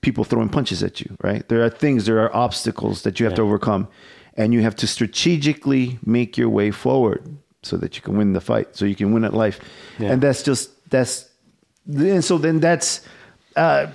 people 0.00 0.24
throwing 0.24 0.48
punches 0.48 0.82
at 0.82 1.00
you, 1.00 1.16
right? 1.22 1.48
There 1.48 1.62
are 1.64 1.70
things, 1.70 2.06
there 2.06 2.20
are 2.20 2.34
obstacles 2.34 3.02
that 3.02 3.18
you 3.18 3.26
have 3.26 3.34
to 3.34 3.42
overcome, 3.42 3.88
and 4.34 4.54
you 4.54 4.62
have 4.62 4.76
to 4.76 4.86
strategically 4.86 5.98
make 6.04 6.36
your 6.36 6.48
way 6.48 6.70
forward 6.70 7.36
so 7.62 7.76
that 7.76 7.96
you 7.96 8.02
can 8.02 8.16
win 8.16 8.32
the 8.32 8.40
fight, 8.40 8.76
so 8.76 8.84
you 8.84 8.94
can 8.94 9.12
win 9.12 9.24
at 9.24 9.34
life. 9.34 9.60
Yeah. 9.98 10.12
And 10.12 10.22
that's 10.22 10.42
just 10.42 10.90
that's, 10.90 11.28
and 11.86 12.24
so 12.24 12.38
then 12.38 12.60
that's. 12.60 13.00
Uh, 13.56 13.88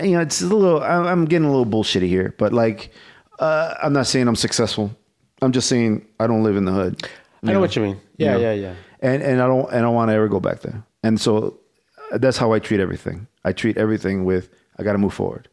you 0.00 0.12
know, 0.12 0.20
it's 0.20 0.40
a 0.40 0.46
little. 0.46 0.82
I'm 0.82 1.24
getting 1.26 1.46
a 1.46 1.50
little 1.50 1.66
bullshitty 1.66 2.08
here, 2.08 2.34
but 2.38 2.52
like, 2.52 2.92
uh, 3.38 3.74
I'm 3.82 3.92
not 3.92 4.06
saying 4.06 4.28
I'm 4.28 4.36
successful. 4.36 4.94
I'm 5.42 5.52
just 5.52 5.68
saying 5.68 6.06
I 6.20 6.26
don't 6.26 6.42
live 6.42 6.56
in 6.56 6.64
the 6.64 6.72
hood. 6.72 7.08
I 7.42 7.52
know 7.52 7.60
what 7.60 7.76
you 7.76 7.82
mean. 7.82 8.00
Yeah, 8.16 8.34
know? 8.34 8.40
yeah, 8.40 8.52
yeah. 8.52 8.74
And 9.00 9.22
and 9.22 9.42
I 9.42 9.46
don't 9.46 9.68
and 9.68 9.78
I 9.78 9.80
don't 9.82 9.94
want 9.94 10.10
to 10.10 10.14
ever 10.14 10.28
go 10.28 10.40
back 10.40 10.60
there. 10.60 10.84
And 11.02 11.20
so 11.20 11.58
uh, 12.12 12.18
that's 12.18 12.38
how 12.38 12.52
I 12.52 12.58
treat 12.58 12.80
everything. 12.80 13.26
I 13.44 13.52
treat 13.52 13.76
everything 13.76 14.24
with 14.24 14.48
I 14.78 14.82
got 14.82 14.92
to 14.92 14.98
move 14.98 15.14
forward. 15.14 15.48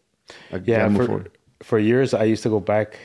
I 0.51 0.61
Yeah, 0.63 0.87
for, 0.95 1.05
forward. 1.05 1.31
for 1.61 1.79
years 1.79 2.13
I 2.13 2.23
used 2.23 2.43
to 2.43 2.49
go 2.49 2.59
back. 2.59 2.97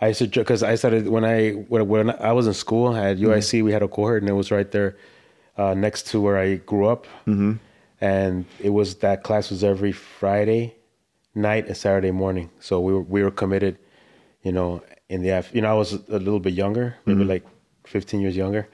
I 0.00 0.08
used 0.08 0.18
to 0.20 0.26
because 0.28 0.62
I 0.62 0.74
started 0.74 1.08
when 1.08 1.24
I 1.24 1.50
when, 1.68 1.86
when 1.88 2.10
I 2.10 2.32
was 2.32 2.46
in 2.46 2.54
school 2.54 2.94
at 2.96 3.16
Mm-hmm. 3.18 3.26
UIC. 3.26 3.62
We 3.64 3.72
had 3.72 3.82
a 3.82 3.88
cohort, 3.88 4.22
and 4.22 4.28
it 4.28 4.34
was 4.34 4.50
right 4.50 4.70
there 4.70 4.96
uh, 5.56 5.74
next 5.74 6.06
to 6.08 6.20
where 6.20 6.38
I 6.38 6.56
grew 6.56 6.86
up. 6.86 7.06
Mm-hmm. 7.26 7.52
And 8.00 8.46
it 8.60 8.70
was 8.70 8.96
that 8.96 9.22
class 9.22 9.50
was 9.50 9.62
every 9.62 9.92
Friday 9.92 10.74
night 11.34 11.66
and 11.68 11.76
Saturday 11.76 12.10
morning. 12.10 12.50
So 12.58 12.80
we 12.80 12.92
were 12.92 13.02
we 13.02 13.22
were 13.22 13.30
committed, 13.30 13.78
you 14.42 14.50
know, 14.52 14.82
in 15.08 15.22
the 15.22 15.44
you 15.52 15.60
know 15.60 15.70
I 15.70 15.74
was 15.74 15.92
a 15.92 16.18
little 16.18 16.40
bit 16.40 16.54
younger, 16.54 16.96
maybe 17.06 17.20
Mm-hmm. 17.20 17.28
like 17.30 17.44
15 17.86 18.20
years 18.20 18.36
younger. 18.36 18.66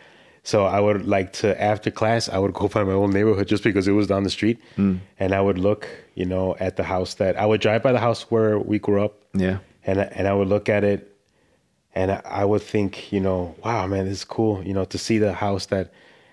So 0.49 0.65
I 0.65 0.81
would 0.81 1.07
like 1.07 1.35
to 1.43 1.49
after 1.62 1.91
class 1.91 2.31
I 2.31 2.39
would 2.39 2.55
go 2.55 2.69
find 2.69 2.89
my 2.89 2.95
own 2.95 3.11
neighborhood 3.11 3.47
just 3.49 3.62
because 3.62 3.87
it 3.87 3.93
was 3.93 4.07
down 4.07 4.23
the 4.25 4.31
street, 4.31 4.59
Mm. 4.79 5.01
and 5.20 5.35
I 5.35 5.43
would 5.43 5.59
look, 5.59 5.87
you 6.15 6.25
know, 6.25 6.57
at 6.59 6.77
the 6.77 6.85
house 6.85 7.12
that 7.20 7.37
I 7.39 7.45
would 7.45 7.61
drive 7.61 7.83
by 7.83 7.93
the 7.93 7.99
house 7.99 8.23
where 8.31 8.59
we 8.59 8.79
grew 8.79 9.05
up, 9.05 9.12
Yeah. 9.35 9.59
and 9.85 10.01
I- 10.01 10.11
and 10.16 10.27
I 10.27 10.33
would 10.33 10.49
look 10.49 10.70
at 10.70 10.85
it, 10.85 11.01
and 11.95 12.11
I- 12.12 12.23
I 12.25 12.45
would 12.47 12.62
think, 12.62 13.12
you 13.12 13.20
know, 13.20 13.57
wow, 13.62 13.87
man, 13.87 14.07
this 14.07 14.19
is 14.20 14.25
cool, 14.25 14.62
you 14.65 14.73
know, 14.73 14.87
to 14.87 14.97
see 14.97 15.19
the 15.19 15.35
house 15.35 15.66
that, 15.66 15.91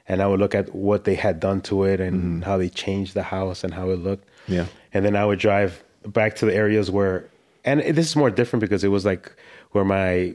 and 0.07 0.21
I 0.23 0.27
would 0.27 0.39
look 0.39 0.55
at 0.55 0.73
what 0.73 1.03
they 1.03 1.15
had 1.15 1.41
done 1.41 1.59
to 1.69 1.83
it 1.83 1.99
and 1.99 2.41
how 2.45 2.55
they 2.57 2.69
changed 2.69 3.15
the 3.15 3.23
house 3.35 3.65
and 3.65 3.73
how 3.73 3.89
it 3.89 3.99
looked, 3.99 4.29
Yeah. 4.47 4.67
and 4.93 5.03
then 5.03 5.17
I 5.17 5.25
would 5.25 5.39
drive 5.39 5.83
back 6.07 6.37
to 6.37 6.45
the 6.45 6.55
areas 6.55 6.89
where, 6.89 7.25
and 7.65 7.81
this 7.81 8.07
is 8.11 8.15
more 8.15 8.29
different 8.31 8.61
because 8.61 8.81
it 8.85 8.91
was 8.97 9.03
like 9.03 9.29
where 9.73 9.83
my 9.83 10.31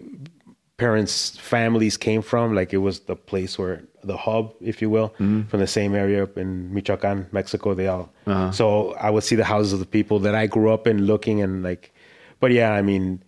parents' 0.81 1.37
families 1.37 1.99
came 1.99 2.23
from. 2.23 2.55
Like 2.55 2.73
it 2.73 2.79
was 2.79 3.01
the 3.01 3.15
place 3.15 3.59
where 3.59 3.83
the 4.03 4.17
hub, 4.17 4.55
if 4.63 4.81
you 4.81 4.89
will, 4.89 5.11
mm-hmm. 5.11 5.43
from 5.43 5.61
the 5.61 5.67
same 5.67 5.95
area 5.95 6.23
up 6.23 6.39
in 6.39 6.73
Michoacan, 6.73 7.27
Mexico. 7.33 7.75
They 7.75 7.87
all. 7.87 8.09
Uh-huh. 8.27 8.51
So 8.51 8.95
I 8.95 9.11
would 9.11 9.23
see 9.23 9.37
the 9.37 9.45
houses 9.45 9.75
of 9.75 9.79
the 9.79 9.93
people 9.99 10.19
that 10.21 10.35
I 10.35 10.47
grew 10.47 10.73
up 10.73 10.87
in, 10.87 11.05
looking 11.05 11.43
and 11.43 11.63
like. 11.63 11.93
But 12.41 12.53
yeah, 12.53 12.73
I 12.73 12.81
mean, 12.81 13.23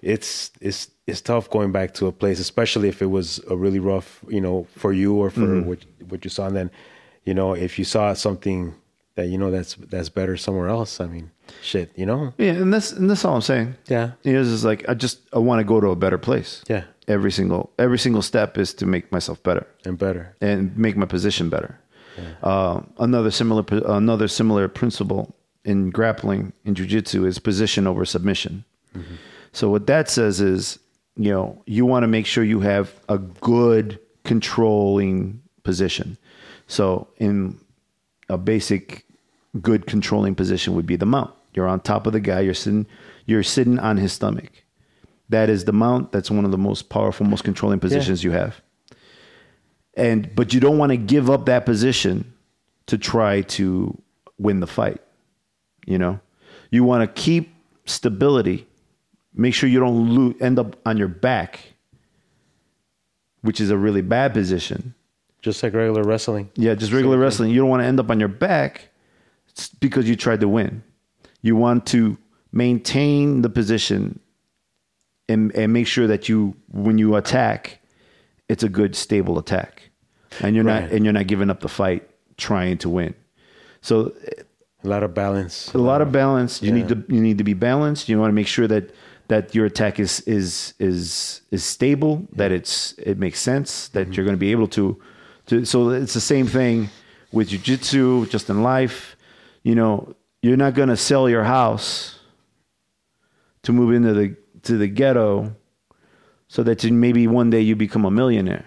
it's 0.00 0.52
it's 0.60 0.88
it's 1.08 1.20
tough 1.20 1.50
going 1.50 1.72
back 1.72 1.92
to 1.94 2.06
a 2.06 2.12
place, 2.12 2.38
especially 2.38 2.88
if 2.88 3.02
it 3.02 3.10
was 3.18 3.40
a 3.50 3.56
really 3.56 3.80
rough, 3.80 4.20
you 4.28 4.40
know, 4.40 4.68
for 4.76 4.92
you 4.92 5.16
or 5.16 5.30
for 5.30 5.40
mm-hmm. 5.40 5.68
what 5.68 5.80
what 6.08 6.24
you 6.24 6.30
saw. 6.30 6.46
And 6.46 6.56
then, 6.56 6.70
you 7.24 7.34
know, 7.34 7.52
if 7.54 7.80
you 7.80 7.84
saw 7.84 8.14
something 8.14 8.74
that 9.16 9.26
you 9.26 9.38
know 9.38 9.50
that's 9.50 9.74
that's 9.74 10.08
better 10.08 10.36
somewhere 10.36 10.68
else. 10.68 11.00
I 11.00 11.06
mean, 11.06 11.32
shit, 11.62 11.90
you 11.96 12.06
know. 12.06 12.32
Yeah, 12.38 12.52
and 12.52 12.72
that's 12.72 12.92
and 12.92 13.08
that's 13.10 13.24
all 13.24 13.34
I'm 13.36 13.40
saying. 13.42 13.74
Yeah. 13.88 14.12
You 14.22 14.32
know, 14.34 14.40
it's 14.42 14.64
like 14.64 14.88
I 14.88 14.94
just 14.94 15.20
I 15.32 15.38
want 15.38 15.60
to 15.60 15.64
go 15.64 15.80
to 15.80 15.88
a 15.88 15.96
better 15.96 16.18
place. 16.18 16.62
Yeah, 16.68 16.84
Every 17.08 17.30
single 17.32 17.70
every 17.78 17.98
single 17.98 18.22
step 18.22 18.58
is 18.58 18.74
to 18.74 18.86
make 18.86 19.10
myself 19.12 19.42
better. 19.42 19.66
and 19.84 19.98
better. 19.98 20.34
and 20.40 20.76
make 20.76 20.96
my 20.96 21.06
position 21.06 21.48
better. 21.50 21.78
Uh, 22.42 22.82
another 22.98 23.30
similar 23.30 23.64
another 23.86 24.28
similar 24.28 24.68
principle 24.68 25.34
in 25.64 25.88
grappling 25.90 26.52
in 26.64 26.74
jujitsu 26.74 27.26
is 27.26 27.38
position 27.38 27.86
over 27.86 28.04
submission. 28.04 28.64
So 29.52 29.70
what 29.70 29.86
that 29.86 30.08
says 30.10 30.40
is, 30.40 30.78
you 31.16 31.30
know, 31.32 31.62
you 31.66 31.86
want 31.86 32.02
to 32.04 32.08
make 32.08 32.26
sure 32.26 32.44
you 32.44 32.60
have 32.60 32.92
a 33.08 33.18
good 33.18 33.98
controlling 34.24 35.40
position. 35.62 36.16
So 36.66 37.08
in 37.18 37.58
a 38.28 38.36
basic 38.38 39.04
good 39.60 39.86
controlling 39.86 40.34
position 40.34 40.74
would 40.74 40.86
be 40.86 40.96
the 40.96 41.06
mount. 41.06 41.32
You're 41.52 41.68
on 41.68 41.80
top 41.80 42.06
of 42.06 42.12
the 42.12 42.20
guy. 42.20 42.40
You're 42.40 42.54
sitting. 42.54 42.86
You're 43.26 43.42
sitting 43.42 43.78
on 43.78 43.96
his 43.96 44.12
stomach. 44.12 44.64
That 45.28 45.48
is 45.48 45.64
the 45.64 45.72
mount. 45.72 46.12
That's 46.12 46.30
one 46.30 46.44
of 46.44 46.50
the 46.50 46.58
most 46.58 46.88
powerful, 46.88 47.24
most 47.26 47.44
controlling 47.44 47.78
positions 47.78 48.24
you 48.24 48.32
have. 48.32 48.60
And 49.94 50.34
but 50.34 50.52
you 50.52 50.60
don't 50.60 50.78
want 50.78 50.90
to 50.90 50.96
give 50.96 51.30
up 51.30 51.46
that 51.46 51.64
position 51.66 52.32
to 52.86 52.98
try 52.98 53.42
to 53.42 54.00
win 54.38 54.60
the 54.60 54.66
fight. 54.66 55.00
You 55.86 55.98
know, 55.98 56.20
you 56.70 56.84
want 56.84 57.02
to 57.02 57.20
keep 57.20 57.54
stability. 57.84 58.66
Make 59.34 59.54
sure 59.54 59.68
you 59.68 59.80
don't 59.80 60.40
end 60.42 60.58
up 60.58 60.76
on 60.84 60.96
your 60.96 61.08
back, 61.08 61.60
which 63.42 63.60
is 63.60 63.70
a 63.70 63.76
really 63.76 64.02
bad 64.02 64.34
position. 64.34 64.94
Just 65.42 65.62
like 65.62 65.72
regular 65.72 66.02
wrestling. 66.02 66.50
Yeah, 66.56 66.74
just 66.74 66.92
regular 66.92 67.18
wrestling. 67.18 67.50
You 67.50 67.60
don't 67.60 67.70
want 67.70 67.82
to 67.82 67.86
end 67.86 68.00
up 68.00 68.10
on 68.10 68.18
your 68.18 68.28
back 68.28 68.88
because 69.80 70.08
you 70.08 70.16
tried 70.16 70.40
to 70.40 70.48
win. 70.48 70.82
You 71.42 71.56
want 71.56 71.86
to 71.86 72.16
maintain 72.52 73.42
the 73.42 73.48
position 73.50 74.18
and 75.28 75.54
and 75.54 75.72
make 75.72 75.86
sure 75.86 76.06
that 76.06 76.28
you 76.28 76.56
when 76.72 76.98
you 76.98 77.16
attack, 77.16 77.80
it's 78.48 78.62
a 78.62 78.68
good 78.68 78.94
stable 78.96 79.38
attack, 79.38 79.90
and 80.40 80.54
you're 80.54 80.64
not 80.64 80.90
and 80.92 81.04
you're 81.04 81.12
not 81.14 81.26
giving 81.26 81.50
up 81.50 81.60
the 81.60 81.68
fight 81.68 82.08
trying 82.36 82.78
to 82.78 82.88
win. 82.88 83.14
So 83.80 84.12
A 84.84 84.88
lot 84.88 85.02
of 85.02 85.14
balance. 85.14 85.72
a 85.74 85.78
lot 85.78 86.00
of 86.02 86.10
balance. 86.12 86.62
You 86.62 86.68
Yeah. 86.68 86.74
need 86.78 86.88
to 86.88 87.14
you 87.14 87.20
need 87.20 87.38
to 87.38 87.44
be 87.44 87.54
balanced. 87.54 88.08
You 88.08 88.18
want 88.18 88.30
to 88.30 88.34
make 88.34 88.48
sure 88.48 88.66
that 88.68 88.90
that 89.28 89.54
your 89.54 89.66
attack 89.66 90.00
is 90.00 90.20
is 90.26 90.74
is 90.78 91.42
is 91.50 91.62
stable. 91.64 92.26
That 92.36 92.50
it's 92.50 92.94
it 92.98 93.18
makes 93.18 93.40
sense. 93.40 93.88
That 93.88 94.00
Mm-hmm. 94.00 94.12
you're 94.14 94.24
going 94.24 94.36
to 94.36 94.40
be 94.40 94.52
able 94.52 94.68
to 94.68 94.96
to. 95.46 95.64
So 95.64 95.90
it's 95.90 96.14
the 96.14 96.20
same 96.20 96.46
thing 96.46 96.88
with 97.32 97.50
jujitsu, 97.50 98.28
just 98.28 98.50
in 98.50 98.62
life. 98.62 99.16
you 99.62 99.74
know, 99.74 100.14
you're 100.42 100.56
not 100.56 100.74
going 100.74 100.88
to 100.88 100.96
sell 100.96 101.28
your 101.28 101.44
house 101.44 102.18
to 103.62 103.72
move 103.72 103.92
into 103.94 104.14
the 104.14 104.36
to 104.62 104.76
the 104.76 104.88
ghetto 104.88 105.54
so 106.48 106.62
that 106.62 106.82
you, 106.84 106.92
maybe 106.92 107.26
one 107.26 107.50
day 107.50 107.60
you 107.60 107.76
become 107.76 108.04
a 108.04 108.10
millionaire. 108.10 108.64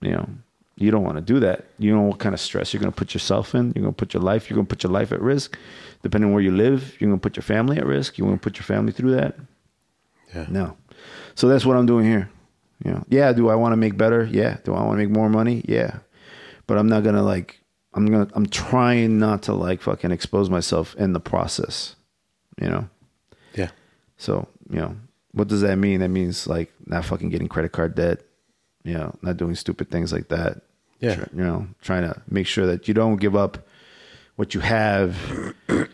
You 0.00 0.10
know, 0.10 0.28
you 0.76 0.90
don't 0.90 1.04
want 1.04 1.16
to 1.16 1.22
do 1.22 1.40
that. 1.40 1.66
You 1.78 1.94
know 1.94 2.02
what 2.02 2.18
kind 2.18 2.34
of 2.34 2.40
stress 2.40 2.72
you're 2.72 2.80
going 2.80 2.92
to 2.92 2.96
put 2.96 3.14
yourself 3.14 3.54
in. 3.54 3.72
You're 3.74 3.82
going 3.82 3.94
to 3.94 3.98
put 3.98 4.14
your 4.14 4.22
life. 4.22 4.50
You're 4.50 4.56
going 4.56 4.66
to 4.66 4.70
put 4.70 4.82
your 4.82 4.92
life 4.92 5.12
at 5.12 5.20
risk, 5.20 5.56
depending 6.02 6.28
on 6.28 6.34
where 6.34 6.42
you 6.42 6.50
live. 6.50 7.00
You're 7.00 7.08
going 7.08 7.20
to 7.20 7.22
put 7.22 7.36
your 7.36 7.44
family 7.44 7.78
at 7.78 7.86
risk. 7.86 8.18
You 8.18 8.24
want 8.24 8.42
to 8.42 8.44
put 8.44 8.56
your 8.56 8.64
family 8.64 8.92
through 8.92 9.12
that. 9.12 9.36
Yeah. 10.34 10.46
No. 10.48 10.76
So 11.34 11.48
that's 11.48 11.64
what 11.64 11.76
I'm 11.76 11.86
doing 11.86 12.06
here. 12.06 12.28
You 12.84 12.92
know, 12.92 13.04
yeah. 13.08 13.32
Do 13.32 13.48
I 13.48 13.54
want 13.54 13.72
to 13.72 13.76
make 13.76 13.96
better? 13.96 14.24
Yeah. 14.24 14.58
Do 14.64 14.74
I 14.74 14.82
want 14.82 14.98
to 14.98 15.06
make 15.06 15.14
more 15.14 15.28
money? 15.28 15.64
Yeah. 15.68 15.98
But 16.66 16.78
I'm 16.78 16.88
not 16.88 17.04
gonna 17.04 17.22
like. 17.22 17.61
I'm 17.94 18.06
gonna. 18.06 18.28
I'm 18.34 18.46
trying 18.46 19.18
not 19.18 19.42
to 19.44 19.52
like 19.54 19.82
fucking 19.82 20.10
expose 20.10 20.48
myself 20.48 20.94
in 20.96 21.12
the 21.12 21.20
process. 21.20 21.96
You 22.60 22.68
know. 22.70 22.88
Yeah. 23.54 23.70
So 24.16 24.48
you 24.70 24.76
know, 24.76 24.96
what 25.32 25.48
does 25.48 25.60
that 25.60 25.76
mean? 25.76 26.00
That 26.00 26.08
means 26.08 26.46
like 26.46 26.72
not 26.86 27.04
fucking 27.04 27.28
getting 27.30 27.48
credit 27.48 27.72
card 27.72 27.94
debt. 27.94 28.22
You 28.84 28.94
know, 28.94 29.14
not 29.22 29.36
doing 29.36 29.54
stupid 29.54 29.90
things 29.90 30.12
like 30.12 30.28
that. 30.28 30.62
Yeah. 31.00 31.16
Try- 31.16 31.28
you 31.34 31.42
know, 31.44 31.66
trying 31.82 32.02
to 32.04 32.20
make 32.28 32.46
sure 32.46 32.66
that 32.66 32.88
you 32.88 32.94
don't 32.94 33.16
give 33.16 33.36
up 33.36 33.58
what 34.36 34.54
you 34.54 34.60
have, 34.60 35.16
and, 35.68 35.88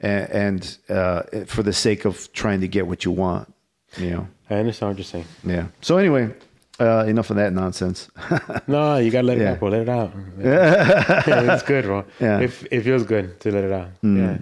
and 0.00 0.78
uh, 0.88 1.22
for 1.46 1.62
the 1.62 1.72
sake 1.72 2.04
of 2.04 2.30
trying 2.32 2.60
to 2.60 2.68
get 2.68 2.86
what 2.86 3.04
you 3.04 3.10
want. 3.10 3.52
You 3.96 4.10
know. 4.10 4.28
I 4.50 4.56
understand 4.56 4.90
what 4.90 4.98
you're 4.98 5.04
saying. 5.04 5.24
Yeah. 5.42 5.68
So 5.80 5.96
anyway, 5.96 6.34
uh, 6.80 7.04
enough 7.06 7.30
of 7.30 7.36
that 7.36 7.52
nonsense. 7.52 8.08
No, 8.66 8.96
you 8.96 9.10
gotta 9.10 9.26
let 9.26 9.38
it 9.38 9.42
Yeah. 9.42 9.52
out, 9.52 9.58
bro. 9.60 9.68
Let 9.70 9.82
it 9.82 9.88
out. 9.88 10.12
Yeah, 10.38 11.54
it's 11.54 11.62
good, 11.62 11.84
bro. 11.84 12.04
Yeah. 12.20 12.40
It, 12.40 12.50
it 12.70 12.80
feels 12.82 13.04
good 13.04 13.38
to 13.40 13.50
let 13.52 13.64
it 13.64 13.72
out. 13.72 13.90
Yeah. 14.02 14.38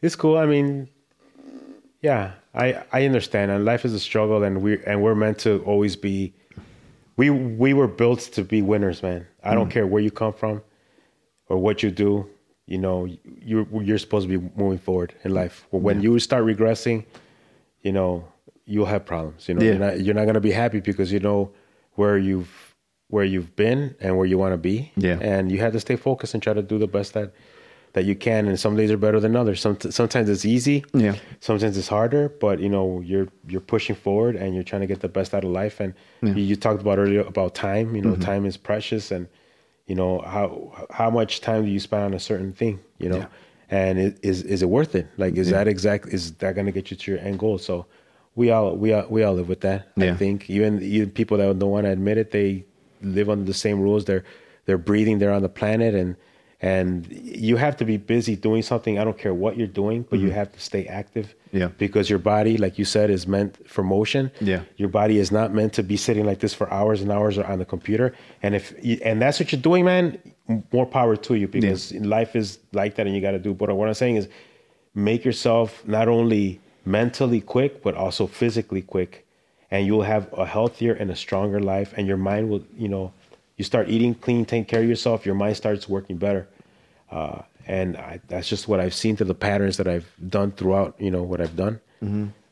It's 0.00 0.16
cool. 0.16 0.36
I 0.36 0.46
mean, 0.46 0.88
yeah, 2.00 2.32
I 2.54 2.82
I 2.92 3.04
understand. 3.06 3.50
And 3.50 3.64
life 3.64 3.84
is 3.84 3.94
a 3.94 4.00
struggle, 4.00 4.42
and 4.42 4.62
we 4.62 4.82
and 4.84 5.02
we're 5.02 5.14
meant 5.14 5.38
to 5.40 5.62
always 5.64 5.96
be. 5.96 6.32
We 7.16 7.30
we 7.30 7.74
were 7.74 7.88
built 7.88 8.20
to 8.32 8.42
be 8.42 8.62
winners, 8.62 9.02
man. 9.02 9.26
I 9.44 9.54
don't 9.54 9.70
care 9.70 9.86
where 9.86 10.02
you 10.02 10.10
come 10.10 10.32
from, 10.32 10.62
or 11.48 11.56
what 11.58 11.82
you 11.82 11.90
do. 11.90 12.28
You 12.66 12.78
know, 12.78 13.04
you 13.40 13.66
you're 13.82 13.98
supposed 13.98 14.28
to 14.28 14.38
be 14.38 14.50
moving 14.56 14.78
forward 14.78 15.14
in 15.24 15.32
life. 15.34 15.66
When 15.70 16.00
you 16.02 16.18
start 16.18 16.44
regressing, 16.44 17.04
you 17.82 17.92
know, 17.92 18.24
you'll 18.64 18.86
have 18.86 19.04
problems. 19.04 19.48
You 19.48 19.54
know, 19.54 19.62
Yeah. 19.62 19.70
you're 19.72 19.78
not 19.86 20.00
you're 20.00 20.14
not 20.14 20.26
gonna 20.26 20.40
be 20.40 20.52
happy 20.52 20.80
because 20.80 21.12
you 21.12 21.20
know 21.20 21.50
where 21.94 22.18
you've 22.18 22.74
where 23.08 23.24
you've 23.24 23.54
been 23.56 23.94
and 24.00 24.16
where 24.16 24.26
you 24.26 24.38
want 24.38 24.54
to 24.54 24.56
be. 24.58 24.90
Yeah. 24.96 25.18
and 25.20 25.52
you 25.52 25.58
have 25.58 25.72
to 25.72 25.80
stay 25.80 25.96
focused 25.96 26.32
and 26.34 26.42
try 26.42 26.54
to 26.54 26.62
do 26.62 26.78
the 26.78 26.86
best 26.86 27.12
that 27.14 27.32
that 27.92 28.06
you 28.06 28.14
can. 28.16 28.48
And 28.48 28.58
some 28.58 28.74
days 28.74 28.90
are 28.90 28.96
better 28.96 29.20
than 29.20 29.36
others. 29.36 29.60
Some 29.60 29.78
sometimes 29.90 30.30
it's 30.30 30.46
easy. 30.46 30.82
Yeah. 30.94 31.16
Sometimes 31.40 31.76
it's 31.76 31.88
harder, 31.88 32.30
but 32.30 32.58
you 32.58 32.70
know 32.70 33.00
you're 33.04 33.28
you're 33.46 33.60
pushing 33.60 33.94
forward 33.96 34.34
and 34.36 34.54
you're 34.54 34.64
trying 34.64 34.80
to 34.80 34.86
get 34.86 35.00
the 35.00 35.08
best 35.08 35.34
out 35.34 35.44
of 35.44 35.50
life. 35.50 35.78
And 35.80 35.92
you, 36.22 36.32
you 36.32 36.56
talked 36.56 36.80
about 36.80 36.98
earlier 36.98 37.20
about 37.20 37.54
time. 37.54 37.94
You 37.94 38.00
know, 38.02 38.12
Mm-hmm. 38.12 38.22
time 38.22 38.46
is 38.46 38.56
precious, 38.56 39.10
and 39.10 39.28
you 39.86 39.94
know 39.94 40.20
how 40.20 40.86
how 40.90 41.10
much 41.10 41.42
time 41.42 41.64
do 41.66 41.70
you 41.70 41.80
spend 41.80 42.02
on 42.04 42.14
a 42.14 42.20
certain 42.20 42.52
thing? 42.54 42.80
You 42.98 43.10
know, 43.10 43.26
and 43.68 43.98
it, 43.98 44.18
is 44.22 44.42
is 44.42 44.62
it 44.62 44.70
worth 44.70 44.94
it? 44.94 45.06
Like, 45.18 45.36
is 45.36 45.50
that 45.50 45.68
exact? 45.68 46.08
Is 46.08 46.32
that 46.40 46.54
going 46.54 46.66
to 46.66 46.72
get 46.72 46.90
you 46.90 46.96
to 46.96 47.10
your 47.10 47.20
end 47.20 47.38
goal? 47.38 47.58
So. 47.58 47.84
We 48.34 48.50
all 48.50 48.76
we 48.76 48.92
all 48.92 49.06
we 49.08 49.22
all 49.22 49.34
live 49.34 49.48
with 49.48 49.60
that. 49.60 49.88
Yeah. 49.96 50.12
I 50.12 50.16
think 50.16 50.48
even 50.48 50.82
even 50.82 51.10
people 51.10 51.36
that 51.38 51.58
don't 51.58 51.70
want 51.70 51.86
to 51.86 51.90
admit 51.90 52.18
it, 52.18 52.30
they 52.30 52.64
live 53.02 53.28
under 53.28 53.44
the 53.44 53.54
same 53.54 53.80
rules. 53.80 54.04
They're 54.04 54.24
they're 54.66 54.78
breathing. 54.78 55.18
They're 55.18 55.32
on 55.32 55.42
the 55.42 55.48
planet, 55.48 55.94
and 55.94 56.16
and 56.62 57.06
you 57.10 57.56
have 57.56 57.76
to 57.78 57.84
be 57.84 57.96
busy 57.96 58.36
doing 58.36 58.62
something. 58.62 58.96
I 58.98 59.02
don't 59.02 59.18
care 59.18 59.34
what 59.34 59.56
you're 59.56 59.66
doing, 59.66 60.06
but 60.08 60.20
you 60.20 60.30
have 60.30 60.52
to 60.52 60.60
stay 60.60 60.86
active. 60.86 61.34
Mm-hmm. 61.48 61.56
Yeah. 61.56 61.66
Because 61.76 62.08
your 62.08 62.20
body, 62.20 62.56
like 62.56 62.78
you 62.78 62.84
said, 62.84 63.10
is 63.10 63.26
meant 63.26 63.68
for 63.68 63.82
motion. 63.82 64.30
Yeah. 64.40 64.62
Your 64.76 64.88
body 64.88 65.18
is 65.18 65.32
not 65.32 65.52
meant 65.52 65.72
to 65.74 65.82
be 65.82 65.96
sitting 65.96 66.24
like 66.24 66.38
this 66.38 66.54
for 66.54 66.72
hours 66.72 67.02
and 67.02 67.10
hours 67.10 67.36
or 67.36 67.44
on 67.44 67.58
the 67.58 67.64
computer. 67.64 68.14
And 68.44 68.54
if 68.54 68.72
you, 68.80 69.00
and 69.04 69.20
that's 69.20 69.40
what 69.40 69.50
you're 69.50 69.60
doing, 69.60 69.84
man, 69.84 70.18
more 70.72 70.86
power 70.86 71.16
to 71.16 71.34
you 71.34 71.48
because 71.48 71.92
life 71.94 72.36
is 72.36 72.60
like 72.72 72.94
that, 72.94 73.06
and 73.06 73.14
you 73.14 73.20
got 73.20 73.32
to 73.32 73.40
do. 73.40 73.52
But 73.52 73.76
what 73.76 73.88
I'm 73.88 73.94
saying 73.94 74.16
is, 74.16 74.28
make 74.94 75.24
yourself 75.24 75.84
not 75.86 76.06
only 76.06 76.60
mentally 76.84 77.40
quick 77.40 77.82
but 77.82 77.94
also 77.94 78.26
physically 78.26 78.82
quick 78.82 79.26
and 79.70 79.86
you'll 79.86 80.02
have 80.02 80.32
a 80.36 80.44
healthier 80.46 80.92
and 80.92 81.10
a 81.10 81.16
stronger 81.16 81.60
life 81.60 81.94
and 81.96 82.06
your 82.06 82.16
mind 82.16 82.48
will 82.50 82.62
you 82.76 82.88
know 82.88 83.12
you 83.56 83.64
start 83.64 83.88
eating 83.88 84.14
clean 84.14 84.44
take 84.44 84.66
care 84.68 84.80
of 84.82 84.88
yourself 84.88 85.24
your 85.24 85.34
mind 85.34 85.56
starts 85.56 85.88
working 85.88 86.16
better 86.16 86.46
uh, 87.10 87.42
and 87.66 87.96
I, 87.96 88.20
that's 88.28 88.48
just 88.48 88.66
what 88.68 88.80
i've 88.80 88.94
seen 88.94 89.16
through 89.16 89.28
the 89.28 89.34
patterns 89.34 89.76
that 89.76 89.86
i've 89.86 90.10
done 90.28 90.50
throughout 90.52 90.94
you 90.98 91.10
know 91.10 91.22
what 91.22 91.40
i've 91.40 91.56
done 91.56 91.80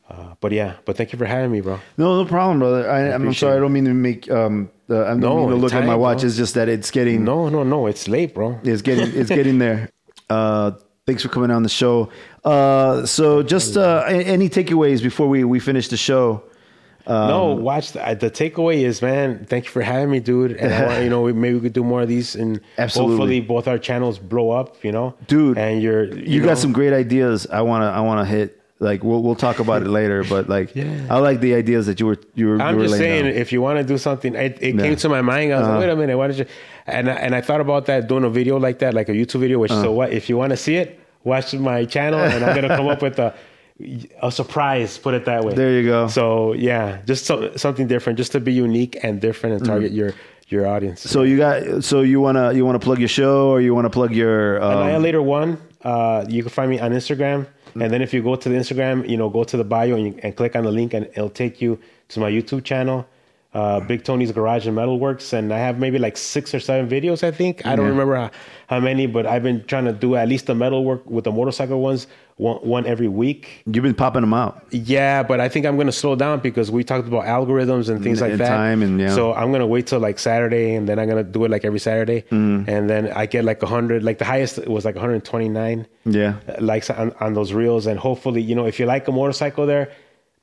uh, 0.09 0.33
but 0.39 0.51
yeah 0.53 0.75
but 0.85 0.95
thank 0.97 1.11
you 1.11 1.19
for 1.19 1.25
having 1.25 1.51
me 1.51 1.59
bro 1.61 1.79
No, 1.97 2.21
no 2.23 2.27
problem, 2.27 2.59
brother. 2.59 2.89
I, 2.89 3.11
I'm 3.11 3.21
appreciate 3.23 3.39
sorry. 3.39 3.57
I 3.57 3.59
don't 3.59 3.73
mean 3.73 3.85
to 3.85 3.93
make. 3.93 4.29
Um, 4.31 4.69
uh, 4.89 5.01
I 5.03 5.07
don't 5.09 5.19
No, 5.21 5.37
mean 5.39 5.49
to 5.49 5.55
look 5.55 5.65
it's 5.71 5.73
at 5.73 5.85
my 5.85 5.95
watch. 5.95 6.19
bro. 6.19 6.27
It's 6.27 6.37
just 6.37 6.53
that 6.55 6.67
it's 6.69 6.91
getting. 6.91 7.23
no 7.23 7.47
no 7.49 7.63
no 7.63 7.87
it's 7.87 8.07
late 8.07 8.33
bro 8.33 8.59
It's 8.63 8.81
getting. 8.81 9.09
It's 9.19 9.29
getting 9.29 9.57
there. 9.59 9.89
Uh, 10.29 10.71
thanks 11.11 11.23
for 11.23 11.29
coming 11.29 11.51
on 11.51 11.61
the 11.63 11.69
show. 11.69 12.09
Uh, 12.45 13.05
so 13.05 13.43
just 13.43 13.75
uh, 13.75 14.03
any 14.07 14.47
takeaways 14.47 15.03
before 15.03 15.27
we 15.27 15.43
we 15.43 15.59
finish 15.59 15.89
the 15.89 15.97
show? 15.97 16.41
no, 17.07 17.53
watch 17.55 17.91
the, 17.91 17.99
the 18.19 18.31
takeaway 18.31 18.83
is, 18.85 19.01
man. 19.01 19.45
Thank 19.45 19.65
you 19.65 19.71
for 19.71 19.81
having 19.81 20.09
me, 20.09 20.19
dude. 20.21 20.51
And 20.53 20.73
I 20.73 20.85
want, 20.87 21.03
you 21.03 21.09
know, 21.09 21.25
maybe 21.33 21.55
we 21.55 21.59
could 21.61 21.73
do 21.73 21.83
more 21.83 22.01
of 22.03 22.07
these, 22.07 22.35
and 22.35 22.61
Absolutely. 22.77 23.15
hopefully 23.17 23.41
both 23.41 23.67
our 23.67 23.77
channels 23.77 24.19
blow 24.19 24.51
up. 24.51 24.81
You 24.85 24.93
know, 24.93 25.15
Dude, 25.27 25.57
And 25.57 25.81
you're 25.81 26.05
You, 26.05 26.39
know, 26.39 26.45
got 26.47 26.57
some 26.59 26.71
great 26.71 26.93
ideas. 26.93 27.45
I 27.47 27.61
wanna. 27.61 27.87
I 27.87 27.99
wanna 28.01 28.25
hit. 28.25 28.57
Like 28.79 29.03
we'll 29.03 29.21
we'll 29.21 29.35
talk 29.35 29.59
about 29.59 29.83
it 29.83 29.89
later, 29.99 30.23
but 30.23 30.49
like 30.49 30.75
yeah. 30.75 31.05
I 31.09 31.17
like 31.19 31.39
the 31.39 31.53
ideas 31.53 31.85
that 31.85 31.99
you 31.99 32.07
were 32.07 32.17
you 32.33 32.47
were. 32.47 32.59
I'm 32.61 32.73
you 32.75 32.81
were 32.81 32.87
just 32.87 32.97
saying, 32.97 33.25
down. 33.25 33.33
if 33.33 33.51
you 33.53 33.61
want 33.61 33.77
to 33.77 33.83
do 33.83 33.97
something, 33.99 34.33
it, 34.33 34.57
it 34.59 34.73
Yeah. 34.75 34.81
came 34.81 34.95
to 34.95 35.09
my 35.09 35.21
mind. 35.21 35.53
I 35.53 35.59
was 35.59 35.67
Uh-huh. 35.67 35.77
like, 35.77 35.85
wait 35.87 35.93
a 35.93 35.95
minute, 35.95 36.17
why 36.17 36.27
did 36.27 36.37
you? 36.39 36.45
And 36.87 37.07
I- 37.07 37.13
and 37.25 37.35
I 37.35 37.41
thought 37.41 37.61
about 37.61 37.85
that 37.85 38.07
doing 38.07 38.23
a 38.23 38.29
video 38.29 38.57
like 38.57 38.79
that, 38.79 38.95
like 38.95 39.07
a 39.07 39.11
YouTube 39.11 39.41
video. 39.41 39.59
Which 39.59 39.69
Uh-huh. 39.71 39.83
so 39.83 39.91
what? 39.91 40.11
If 40.13 40.29
you 40.29 40.37
want 40.37 40.49
to 40.49 40.57
see 40.57 40.77
it, 40.77 40.99
watch 41.23 41.53
my 41.53 41.85
channel, 41.85 42.19
and 42.19 42.43
I'm 42.43 42.55
gonna 42.55 42.75
come 42.75 42.87
up 42.87 43.01
with 43.01 43.19
a 43.19 43.33
a 44.21 44.31
surprise. 44.31 44.97
Put 44.97 45.13
it 45.13 45.25
that 45.25 45.43
way. 45.43 45.53
There 45.53 45.79
you 45.79 45.87
go. 45.87 46.07
So 46.07 46.53
yeah, 46.53 47.01
just 47.05 47.25
so, 47.25 47.55
something 47.55 47.87
different, 47.87 48.17
just 48.17 48.31
to 48.33 48.39
be 48.39 48.53
unique 48.53 48.97
and 49.03 49.19
different 49.19 49.57
and 49.57 49.65
target 49.65 49.91
your 49.91 50.13
your 50.47 50.67
audience. 50.67 51.01
Mm-hmm. 51.01 51.09
So 51.09 51.23
you 51.23 51.37
got. 51.37 51.83
So 51.83 52.01
you 52.01 52.21
wanna 52.21 52.53
you 52.53 52.65
wanna 52.65 52.79
plug 52.79 52.99
your 52.99 53.07
show 53.07 53.49
or 53.49 53.61
you 53.61 53.73
wanna 53.73 53.89
plug 53.89 54.13
your. 54.13 54.61
Um, 54.61 54.77
Annihilator 54.79 55.21
One. 55.21 55.57
Uh, 55.83 56.25
you 56.29 56.43
can 56.43 56.51
find 56.51 56.69
me 56.69 56.79
on 56.79 56.91
Instagram, 56.91 57.47
and 57.73 57.91
then 57.91 58.01
if 58.01 58.13
you 58.13 58.21
go 58.21 58.35
to 58.35 58.49
the 58.49 58.55
Instagram, 58.55 59.07
you 59.09 59.17
know, 59.17 59.29
go 59.29 59.43
to 59.43 59.57
the 59.57 59.63
bio 59.63 59.95
and, 59.95 60.07
you, 60.07 60.19
and 60.21 60.35
click 60.35 60.55
on 60.55 60.63
the 60.63 60.71
link, 60.71 60.93
and 60.93 61.05
it'll 61.07 61.29
take 61.29 61.59
you 61.59 61.79
to 62.09 62.19
my 62.19 62.29
YouTube 62.29 62.63
channel, 62.63 63.07
uh, 63.53 63.79
Big 63.81 64.03
Tony's 64.03 64.31
Garage 64.31 64.65
and 64.65 64.77
Metalworks, 64.77 65.33
and 65.33 65.53
I 65.53 65.57
have 65.59 65.77
maybe 65.77 65.99
like 65.99 66.15
six 66.15 66.53
or 66.55 66.59
seven 66.59 66.89
videos. 66.89 67.21
I 67.23 67.31
think 67.31 67.65
I 67.65 67.75
don't 67.75 67.85
Yeah. 67.85 67.91
remember 67.91 68.15
how, 68.15 68.31
how 68.67 68.79
many, 68.79 69.07
but 69.07 69.25
I've 69.25 69.43
been 69.43 69.63
trying 69.65 69.85
to 69.85 69.91
do 69.91 70.15
at 70.15 70.29
least 70.29 70.45
the 70.45 70.55
metalwork 70.55 71.09
with 71.09 71.25
the 71.25 71.31
motorcycle 71.33 71.81
ones, 71.81 72.07
one, 72.37 72.57
one 72.57 72.85
every 72.85 73.09
week. 73.09 73.61
You've 73.65 73.83
been 73.83 73.93
popping 73.93 74.21
them 74.21 74.33
out. 74.33 74.63
Yeah, 74.71 75.21
but 75.21 75.41
I 75.41 75.49
think 75.49 75.65
I'm 75.65 75.75
gonna 75.75 75.91
slow 75.91 76.15
down 76.15 76.39
because 76.39 76.71
we 76.71 76.83
talked 76.85 77.07
about 77.09 77.25
algorithms 77.25 77.89
and 77.89 78.01
things 78.01 78.21
like 78.21 78.31
And 78.31 78.39
that. 78.39 78.47
time 78.47 78.81
and, 78.81 78.97
yeah. 78.99 79.13
So 79.13 79.33
I'm 79.33 79.51
gonna 79.51 79.67
wait 79.67 79.85
till 79.87 79.99
like 79.99 80.17
Saturday, 80.17 80.73
and 80.75 80.87
then 80.87 80.97
I'm 80.97 81.09
gonna 81.09 81.21
do 81.23 81.43
it 81.43 81.51
like 81.51 81.65
every 81.65 81.79
Saturday, 81.79 82.21
Mm-hmm. 82.31 82.69
and 82.69 82.89
then 82.89 83.11
I 83.13 83.25
get 83.25 83.43
like 83.43 83.61
100. 83.61 84.01
Like 84.01 84.17
the 84.17 84.25
highest 84.25 84.65
was 84.65 84.85
like 84.85 84.95
129 84.95 85.85
Yeah. 86.05 86.35
likes 86.59 86.89
on, 86.89 87.13
on 87.19 87.33
those 87.33 87.51
reels, 87.51 87.85
and 87.85 87.99
hopefully, 87.99 88.41
you 88.41 88.55
know, 88.55 88.65
if 88.65 88.79
you 88.79 88.85
like 88.85 89.07
a 89.09 89.11
motorcycle 89.11 89.65
there. 89.65 89.89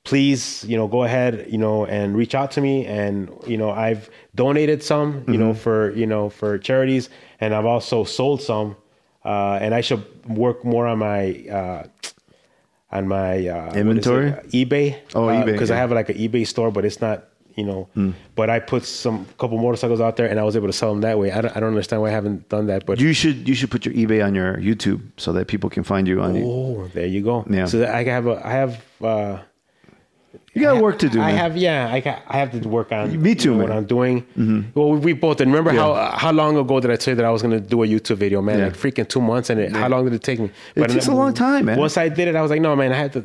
Please, 0.08 0.64
you 0.64 0.76
know, 0.78 0.88
go 0.88 1.04
ahead, 1.04 1.46
you 1.50 1.58
know, 1.58 1.84
and 1.84 2.16
reach 2.16 2.34
out 2.34 2.50
to 2.52 2.60
me. 2.62 2.86
And 2.86 3.28
you 3.46 3.58
know, 3.58 3.70
I've 3.70 4.08
donated 4.34 4.82
some, 4.82 5.24
you 5.28 5.36
know, 5.36 5.52
for 5.52 5.92
you 5.92 6.06
know 6.06 6.30
for 6.30 6.56
charities, 6.58 7.10
and 7.40 7.54
I've 7.54 7.66
also 7.66 8.04
sold 8.04 8.40
some. 8.40 8.76
Uh, 9.24 9.58
and 9.60 9.74
I 9.74 9.82
should 9.82 10.02
work 10.26 10.64
more 10.64 10.86
on 10.86 10.98
my 10.98 11.22
uh, 11.60 11.82
on 12.90 13.06
my 13.06 13.46
uh, 13.48 13.66
what 13.66 13.68
is 13.68 13.76
it? 13.76 13.80
Inventory? 13.80 14.30
eBay. 14.52 14.98
Oh, 15.14 15.26
eBay, 15.26 15.52
because 15.52 15.70
I 15.70 15.76
have 15.76 15.92
like 15.92 16.08
an 16.08 16.16
eBay 16.16 16.46
store, 16.46 16.70
but 16.70 16.86
it's 16.86 17.00
not 17.02 17.24
you 17.54 17.64
know. 17.66 17.88
But 18.34 18.48
I 18.48 18.60
put 18.60 18.84
some 18.84 19.26
couple 19.36 19.58
motorcycles 19.58 20.00
out 20.00 20.16
there, 20.16 20.26
and 20.30 20.40
I 20.40 20.42
was 20.44 20.56
able 20.56 20.68
to 20.68 20.72
sell 20.72 20.90
them 20.90 21.02
that 21.02 21.18
way. 21.18 21.32
I 21.32 21.42
don't, 21.42 21.54
I 21.56 21.60
don't 21.60 21.68
understand 21.70 22.00
why 22.00 22.08
I 22.08 22.12
haven't 22.12 22.48
done 22.48 22.68
that, 22.68 22.86
but 22.86 22.98
You 22.98 23.12
should 23.12 23.46
you 23.46 23.54
should 23.54 23.70
put 23.70 23.84
your 23.84 23.94
eBay 23.94 24.24
on 24.24 24.34
your 24.34 24.56
YouTube 24.56 25.02
so 25.18 25.34
that 25.34 25.48
people 25.48 25.68
can 25.68 25.84
find 25.84 26.08
you 26.08 26.22
on. 26.22 26.36
You, 26.36 26.44
oh, 26.46 26.90
there 26.94 27.06
you 27.06 27.20
go. 27.22 27.44
Yeah. 27.50 27.66
So 27.66 27.80
that 27.80 27.94
I 27.94 28.04
have 28.04 28.26
a 28.26 28.46
I 28.46 28.52
have. 28.52 28.72
Uh, 29.02 29.38
you 30.54 30.62
got 30.62 30.82
work 30.82 30.98
to 31.00 31.08
do. 31.08 31.20
I 31.20 31.26
man. 31.26 31.36
have, 31.36 31.56
yeah, 31.56 31.92
I 31.92 32.00
got, 32.00 32.22
I 32.26 32.38
have 32.38 32.50
to 32.60 32.68
work 32.68 32.90
on. 32.92 33.20
Me 33.22 33.34
too, 33.34 33.50
you 33.50 33.54
know, 33.54 33.58
man. 33.60 33.68
What 33.68 33.76
I'm 33.76 33.84
doing. 33.86 34.26
Well, 34.74 34.90
we, 34.90 34.98
we 34.98 35.12
both 35.12 35.36
did. 35.38 35.46
Remember 35.46 35.70
how 35.72 35.94
how 36.16 36.32
long 36.32 36.56
ago 36.56 36.80
did 36.80 36.90
I 36.90 36.96
say 36.98 37.14
that 37.14 37.24
I 37.24 37.30
was 37.30 37.42
going 37.42 37.52
to 37.52 37.60
do 37.60 37.82
a 37.82 37.86
YouTube 37.86 38.16
video, 38.16 38.40
man? 38.42 38.58
Yeah. 38.58 38.64
Like 38.66 38.74
freaking 38.76 39.08
two 39.08 39.20
months, 39.20 39.50
and 39.50 39.60
it, 39.60 39.72
how 39.72 39.88
long 39.88 40.04
did 40.04 40.14
it 40.14 40.22
take 40.22 40.40
me? 40.40 40.50
It 40.74 40.88
takes 40.88 41.06
a 41.06 41.12
long 41.12 41.34
time, 41.34 41.66
man. 41.66 41.78
Once 41.78 41.96
I 41.96 42.08
did 42.08 42.28
it, 42.28 42.34
I 42.36 42.42
was 42.42 42.50
like, 42.50 42.60
no, 42.60 42.74
man, 42.74 42.92
I 42.92 42.96
had 42.96 43.12
to 43.14 43.20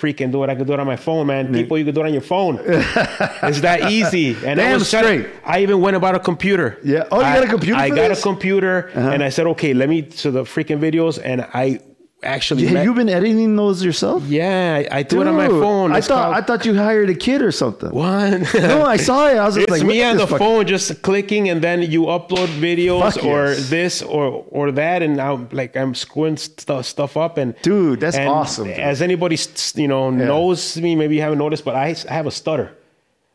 freaking 0.00 0.30
do 0.32 0.42
it. 0.44 0.50
I 0.50 0.54
could 0.54 0.66
do 0.66 0.72
it 0.74 0.80
on 0.80 0.86
my 0.86 0.96
phone, 0.96 1.26
man. 1.26 1.52
People, 1.52 1.78
you 1.78 1.84
could 1.84 1.94
do 1.94 2.02
it 2.02 2.06
on 2.06 2.12
your 2.12 2.22
phone. 2.22 2.58
it's 2.64 3.60
that 3.60 3.90
easy. 3.90 4.36
And 4.44 4.60
I 4.60 4.64
Damn 4.64 4.78
was 4.78 4.90
trying- 4.90 5.04
straight. 5.22 5.26
I 5.44 5.62
even 5.62 5.80
went 5.80 5.96
about 5.96 6.14
a 6.14 6.20
computer. 6.20 6.78
Yeah. 6.84 7.04
Oh, 7.10 7.20
you 7.20 7.26
I- 7.26 7.34
got 7.36 7.44
a 7.44 7.48
computer 7.48 7.78
I 7.80 7.88
for 7.90 7.96
got 7.96 8.08
this? 8.08 8.18
Uh-huh. 8.18 8.30
a 8.30 8.32
computer, 8.34 8.78
and 8.94 9.22
I 9.22 9.28
said, 9.28 9.46
okay, 9.46 9.74
let 9.74 9.88
me 9.88 10.02
to 10.02 10.30
the 10.30 10.42
freaking 10.44 10.80
videos, 10.80 11.20
and 11.22 11.42
I 11.54 11.80
actually 12.24 12.64
Yeah, 12.64 12.72
met- 12.72 12.84
you've 12.84 12.96
been 12.96 13.08
editing 13.08 13.54
those 13.56 13.84
yourself? 13.84 14.24
yeah, 14.26 14.82
I, 14.90 14.98
I 14.98 15.02
do 15.02 15.20
it 15.20 15.26
on 15.26 15.36
my 15.36 15.48
phone. 15.48 15.92
I 15.92 16.00
thought 16.00 16.22
called- 16.24 16.34
I 16.34 16.40
thought 16.40 16.64
you 16.66 16.74
hired 16.74 17.10
a 17.10 17.14
kid 17.14 17.42
or 17.42 17.52
something. 17.52 17.90
what? 17.90 18.40
No, 18.54 18.84
I 18.84 18.96
saw 18.96 19.28
it. 19.28 19.36
I 19.36 19.44
was 19.44 19.54
just 19.56 19.68
It's 19.68 19.78
like, 19.78 19.86
me 19.86 20.02
on 20.02 20.16
the 20.16 20.22
this 20.22 20.30
fuck- 20.30 20.38
phone 20.38 20.66
just 20.66 21.02
clicking 21.02 21.48
and 21.50 21.62
then 21.62 21.82
you 21.82 22.02
upload 22.02 22.48
videos 22.68 23.14
Fuck 23.14 23.24
or 23.24 23.46
yes. 23.52 23.70
this 23.70 24.02
or 24.02 24.44
or 24.50 24.72
that 24.72 25.02
and 25.02 25.20
I'm 25.20 25.48
like 25.52 25.76
I'm 25.76 25.94
screwing 25.94 26.36
stuff 26.36 26.86
stuff 26.86 27.16
up 27.16 27.38
and 27.38 27.54
Dude, 27.62 28.00
that's 28.00 28.16
and 28.16 28.28
awesome, 28.28 28.68
dude. 28.68 28.78
As 28.78 29.00
anybody 29.02 29.38
you 29.76 29.88
know 29.88 30.10
knows 30.10 30.76
me, 30.78 30.96
maybe 30.96 31.14
you 31.16 31.22
haven't 31.22 31.38
noticed, 31.38 31.64
but 31.64 31.74
I, 31.74 31.94
I 32.10 32.12
have 32.14 32.26
a 32.26 32.30
stutter. 32.30 32.72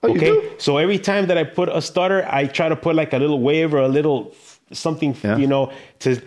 Oh, 0.01 0.07
you 0.07 0.15
okay, 0.15 0.31
do? 0.31 0.49
so 0.59 0.77
every 0.77 0.97
time 0.97 1.27
that 1.27 1.37
I 1.37 1.43
put 1.43 1.67
a 1.67 1.81
stutter, 1.81 2.25
I 2.29 2.45
try 2.47 2.69
to 2.69 2.75
put 2.75 2.95
like 2.95 3.11
a 3.13 3.17
little 3.17 3.41
wave 3.41 3.73
or 3.73 3.79
a 3.79 3.87
little 3.89 4.33
something, 4.71 5.13
Yeah. 5.23 5.35
you 5.37 5.47
know, 5.47 5.71
to 5.99 6.21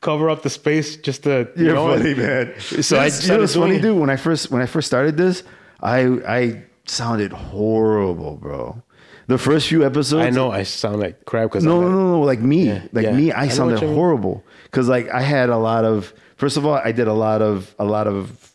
cover 0.00 0.30
up 0.30 0.42
the 0.42 0.50
space 0.50 0.96
just 0.96 1.24
to 1.24 1.48
you 1.56 1.66
You're 1.66 1.74
know. 1.74 1.96
funny, 1.96 2.14
man. 2.14 2.54
So 2.60 2.98
I 2.98 3.06
you 3.06 3.28
know 3.28 3.38
what's 3.40 3.52
doing 3.54 3.68
funny, 3.68 3.80
dude? 3.80 3.98
When 3.98 4.10
I 4.10 4.16
first 4.16 4.50
when 4.50 4.62
I 4.62 4.66
first 4.66 4.86
started 4.86 5.16
this, 5.16 5.42
I 5.82 6.00
I 6.26 6.62
sounded 6.86 7.32
horrible, 7.32 8.36
bro. 8.36 8.82
The 9.26 9.36
first 9.38 9.68
few 9.68 9.84
episodes, 9.84 10.24
I 10.24 10.30
know 10.30 10.50
I 10.50 10.62
sound 10.62 11.00
like 11.00 11.24
crap 11.26 11.50
because 11.50 11.62
No, 11.64 11.80
no, 11.82 11.90
no, 11.90 12.10
no. 12.12 12.20
Like 12.20 12.40
me, 12.40 12.72
like 12.92 13.04
yeah. 13.04 13.12
me, 13.12 13.30
I 13.30 13.42
I 13.42 13.48
sounded 13.48 13.74
what 13.74 13.82
you 13.82 13.88
mean. 13.88 13.96
horrible 13.96 14.44
because 14.64 14.88
like 14.88 15.08
I 15.10 15.20
had 15.20 15.50
a 15.50 15.58
lot 15.58 15.84
of. 15.84 16.14
First 16.36 16.56
of 16.56 16.64
all, 16.64 16.74
I 16.74 16.92
did 16.92 17.08
a 17.08 17.12
lot 17.12 17.42
of 17.42 17.74
a 17.78 17.84
lot 17.84 18.06
of 18.06 18.54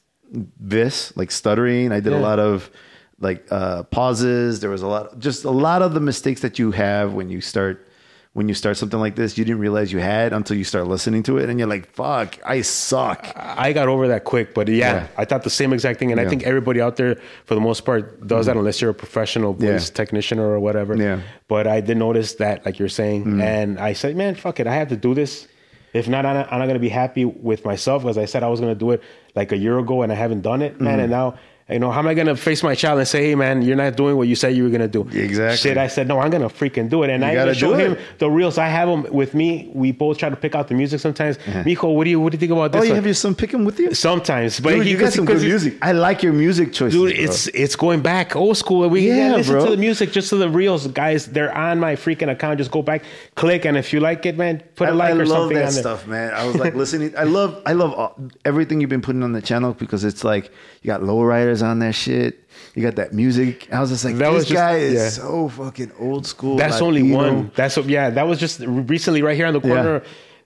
this, 0.59 1.15
like 1.15 1.31
stuttering. 1.31 1.91
I 1.91 1.99
did 1.99 2.13
a 2.13 2.17
lot 2.19 2.39
of 2.39 2.71
like 3.19 3.45
uh, 3.51 3.83
pauses. 3.83 4.61
There 4.61 4.69
was 4.69 4.81
a 4.81 4.87
lot, 4.87 5.19
just 5.19 5.43
a 5.45 5.51
lot 5.51 5.81
of 5.81 5.93
the 5.93 5.99
mistakes 5.99 6.41
that 6.41 6.57
you 6.57 6.71
have 6.71 7.13
when 7.13 7.29
you 7.29 7.41
start 7.41 7.87
when 8.33 8.47
you 8.47 8.55
start 8.55 8.77
something 8.77 8.99
like 8.99 9.15
this. 9.15 9.37
You 9.37 9.45
didn't 9.45 9.61
realize 9.61 9.93
you 9.93 9.99
had 9.99 10.33
until 10.33 10.57
you 10.57 10.63
start 10.63 10.87
listening 10.87 11.23
to 11.23 11.37
it, 11.37 11.49
and 11.49 11.59
you're 11.59 11.67
like, 11.67 11.89
"Fuck, 11.91 12.39
I 12.45 12.61
suck." 12.61 13.31
I 13.35 13.73
got 13.73 13.87
over 13.87 14.07
that 14.09 14.23
quick, 14.23 14.53
but 14.53 14.67
yeah, 14.67 14.75
Yeah. 14.75 15.07
I 15.17 15.25
thought 15.25 15.43
the 15.43 15.51
same 15.51 15.71
exact 15.71 15.99
thing, 15.99 16.11
and 16.11 16.19
I 16.19 16.27
think 16.27 16.43
everybody 16.43 16.81
out 16.81 16.97
there, 16.97 17.15
for 17.45 17.53
the 17.53 17.61
most 17.61 17.81
part, 17.85 18.25
does 18.27 18.47
that 18.47 18.53
mm-hmm. 18.53 18.59
unless 18.59 18.81
you're 18.81 18.91
a 18.91 18.95
professional 18.95 19.53
voice 19.53 19.89
Yeah. 19.89 19.95
technician 19.95 20.39
or 20.39 20.59
whatever. 20.59 20.95
Yeah. 20.97 21.19
But 21.47 21.67
I 21.67 21.79
did 21.81 21.97
notice 21.97 22.33
that, 22.35 22.65
like 22.65 22.79
you're 22.79 22.89
saying, 22.89 23.25
mm-hmm. 23.25 23.41
and 23.41 23.79
I 23.79 23.93
said, 23.93 24.15
"Man, 24.15 24.33
fuck 24.35 24.59
it, 24.59 24.67
I 24.67 24.75
have 24.75 24.89
to 24.89 24.97
do 24.97 25.13
this. 25.13 25.47
If 25.93 26.07
not, 26.09 26.25
I'm 26.25 26.33
not, 26.33 26.51
I'm 26.51 26.57
not 26.57 26.65
gonna 26.65 26.79
be 26.79 26.89
happy 26.89 27.25
with 27.25 27.65
myself 27.65 28.01
because 28.01 28.17
I 28.17 28.25
said 28.25 28.41
I 28.41 28.47
was 28.47 28.59
gonna 28.59 28.73
do 28.73 28.91
it 28.91 29.03
like 29.35 29.51
a 29.51 29.57
year 29.57 29.77
ago, 29.77 30.01
and 30.01 30.11
I 30.11 30.15
haven't 30.15 30.41
done 30.41 30.63
it, 30.63 30.81
man. 30.81 30.93
Mm-hmm. 30.93 31.01
And 31.01 31.11
now." 31.11 31.35
You 31.69 31.79
know, 31.79 31.91
how 31.91 31.99
am 31.99 32.07
I 32.07 32.13
gonna 32.13 32.35
face 32.35 32.61
my 32.61 32.75
child 32.75 32.99
and 32.99 33.07
say, 33.07 33.29
"Hey, 33.29 33.35
man, 33.35 33.61
you're 33.61 33.77
not 33.77 33.95
doing 33.95 34.17
what 34.17 34.27
you 34.27 34.35
said 34.35 34.53
you 34.53 34.63
were 34.63 34.69
gonna 34.69 34.87
do"? 34.87 35.07
Exactly. 35.13 35.57
Shit, 35.57 35.77
I 35.77 35.87
said, 35.87 36.09
"No, 36.09 36.19
I'm 36.19 36.29
gonna 36.29 36.49
freaking 36.49 36.89
do 36.89 37.03
it." 37.03 37.09
And 37.09 37.23
You 37.23 37.29
I 37.29 37.35
gotta 37.35 37.55
do 37.55 37.73
him 37.73 37.97
the 38.19 38.29
reels. 38.29 38.57
I 38.57 38.67
have 38.67 38.89
them 38.89 39.07
with 39.11 39.33
me. 39.33 39.71
We 39.73 39.93
both 39.93 40.17
try 40.17 40.29
to 40.29 40.35
pick 40.35 40.55
out 40.55 40.67
the 40.67 40.73
music 40.75 40.99
sometimes. 40.99 41.37
Uh-huh. 41.37 41.63
Mijo, 41.63 41.95
what 41.95 42.03
do 42.03 42.09
you 42.09 42.19
what 42.19 42.33
do 42.33 42.35
you 42.35 42.39
think 42.39 42.51
about 42.51 42.63
oh, 42.63 42.67
this? 42.67 42.81
Oh, 42.81 42.83
you 42.83 42.89
one? 42.89 42.95
have 42.97 43.05
your 43.05 43.13
son 43.13 43.33
pick 43.33 43.53
him 43.53 43.63
with 43.63 43.79
you. 43.79 43.93
Sometimes, 43.93 44.59
but 44.59 44.71
Dude, 44.73 44.85
he, 44.85 44.91
you 44.91 44.97
got 44.97 45.13
some 45.13 45.23
good 45.23 45.41
music. 45.41 45.77
I 45.81 45.93
like 45.93 46.21
your 46.21 46.33
music 46.33 46.73
choices, 46.73 46.99
Dude, 46.99 47.15
bro. 47.15 47.23
it's 47.23 47.47
it's 47.47 47.77
going 47.77 48.01
back 48.01 48.35
old 48.35 48.57
school. 48.57 48.87
We 48.89 49.07
Yeah, 49.07 49.29
yeah, 49.29 49.35
listen 49.37 49.53
bro. 49.53 49.65
to 49.65 49.71
the 49.71 49.77
music, 49.77 50.11
just 50.11 50.29
to 50.31 50.35
the 50.35 50.49
reels, 50.49 50.87
guys. 50.87 51.27
They're 51.27 51.55
on 51.55 51.79
my 51.79 51.95
freaking 51.95 52.29
account. 52.29 52.57
Just 52.57 52.71
go 52.71 52.81
back, 52.81 53.03
click, 53.35 53.63
and 53.63 53.77
if 53.77 53.93
you 53.93 54.01
like 54.01 54.25
it, 54.25 54.37
man, 54.37 54.61
put 54.75 54.89
a 54.89 54.91
I, 54.91 54.95
like 54.95 55.13
I 55.13 55.17
or 55.17 55.25
love 55.25 55.27
something 55.27 55.55
that 55.57 55.67
on 55.67 55.73
there. 55.73 55.81
stuff, 55.81 56.07
man. 56.07 56.33
I 56.33 56.45
was 56.45 56.57
like 56.57 56.75
listening. 56.75 57.13
I 57.17 57.23
love, 57.23 57.61
I 57.65 57.71
love 57.71 57.93
all, 57.93 58.17
everything 58.43 58.81
you've 58.81 58.89
been 58.89 59.01
putting 59.01 59.23
on 59.23 59.31
the 59.31 59.41
channel 59.41 59.73
because 59.73 60.03
it's 60.03 60.25
like 60.25 60.51
you 60.81 60.87
got 60.87 61.01
lowriders 61.01 61.52
on 61.61 61.79
that 61.79 61.93
shit. 61.95 62.39
You 62.75 62.81
got 62.81 62.95
that 62.95 63.13
music. 63.13 63.67
I 63.71 63.79
was 63.79 63.89
just 63.91 64.03
like, 64.05 64.15
That 64.15 64.29
this 64.29 64.33
was 64.35 64.45
just- 64.47 64.55
guy 64.57 64.77
is 64.77 64.93
yeah. 64.93 65.09
so 65.09 65.49
fucking 65.49 65.91
old 65.99 66.25
school. 66.25 66.55
That's 66.57 66.81
only 66.81 67.03
one. 67.03 67.51
That's 67.55 67.77
what, 67.77 67.85
yeah. 67.87 68.09
That 68.09 68.27
was 68.27 68.39
just 68.39 68.61
recently 68.61 69.21
right 69.21 69.35
here 69.35 69.45
on 69.45 69.53
the 69.53 69.61
corner. 69.61 70.01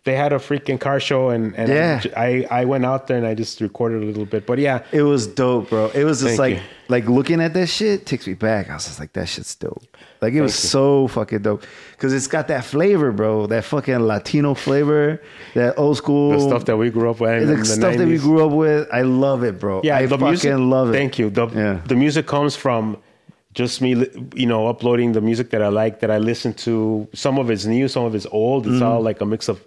They 0.07 0.15
had 0.15 0.31
a 0.31 0.37
freaking 0.49 0.79
car 0.79 0.99
show, 1.09 1.21
and, 1.35 1.53
and 1.59 1.67
Yeah. 1.69 2.01
I 2.27 2.29
I 2.61 2.63
went 2.73 2.85
out 2.91 3.01
there 3.07 3.17
and 3.21 3.27
I 3.31 3.33
just 3.43 3.59
recorded 3.67 3.99
a 4.03 4.05
little 4.11 4.25
bit. 4.33 4.45
But 4.49 4.57
yeah, 4.67 4.77
It 4.99 5.03
was 5.13 5.27
dope, 5.41 5.65
bro. 5.71 5.83
It 5.93 6.05
was 6.09 6.17
just 6.21 6.37
Thank 6.37 6.39
like, 6.39 6.55
you. 6.55 6.61
like 6.95 7.05
looking 7.17 7.39
at 7.45 7.51
that 7.57 7.67
shit 7.77 8.05
takes 8.11 8.25
me 8.31 8.35
back. 8.49 8.69
I 8.71 8.75
was 8.77 8.85
just 8.89 8.99
like, 9.03 9.11
that 9.17 9.27
shit's 9.27 9.53
dope. 9.55 9.83
Like 10.23 10.33
it 10.39 10.41
was 10.47 10.55
you. 10.63 10.69
so 10.75 11.07
fucking 11.17 11.41
dope 11.47 11.61
because 11.91 12.11
it's 12.17 12.29
got 12.35 12.45
that 12.53 12.63
flavor, 12.63 13.11
bro. 13.11 13.47
That 13.53 13.63
fucking 13.65 13.99
Latino 14.11 14.53
flavor, 14.65 15.21
that 15.59 15.71
old 15.77 15.97
school 15.97 16.31
the 16.31 16.39
stuff 16.51 16.63
that 16.69 16.77
we 16.77 16.89
grew 16.89 17.09
up 17.11 17.19
with, 17.19 17.47
the 17.47 17.65
stuff 17.65 17.97
that 17.99 18.07
we 18.07 18.17
grew 18.17 18.39
up 18.47 18.53
with. 18.63 18.87
I 18.99 19.01
love 19.25 19.43
it, 19.49 19.55
bro. 19.59 19.81
Yeah, 19.83 19.97
I 19.97 20.05
the 20.05 20.17
fucking 20.17 20.27
music, 20.27 20.53
love 20.75 20.87
it. 20.89 20.93
Thank 21.01 21.13
you. 21.19 21.29
The 21.39 21.45
Yeah. 21.63 21.81
the 21.91 21.95
music 22.05 22.25
comes 22.35 22.55
from 22.55 22.97
just 23.61 23.81
me, 23.81 23.91
you 24.41 24.45
know, 24.51 24.61
uploading 24.71 25.09
the 25.17 25.21
music 25.29 25.47
that 25.53 25.61
I 25.67 25.69
like, 25.81 25.93
that 26.01 26.11
I 26.17 26.19
listen 26.31 26.51
to. 26.65 27.07
Some 27.13 27.35
of 27.41 27.49
it's 27.53 27.65
new, 27.65 27.87
some 27.87 28.05
of 28.05 28.13
it's 28.15 28.27
old. 28.31 28.61
It's 28.67 28.75
Mm-hmm. 28.75 28.83
all 28.87 29.01
like 29.09 29.19
a 29.21 29.25
mix 29.25 29.49
of 29.49 29.57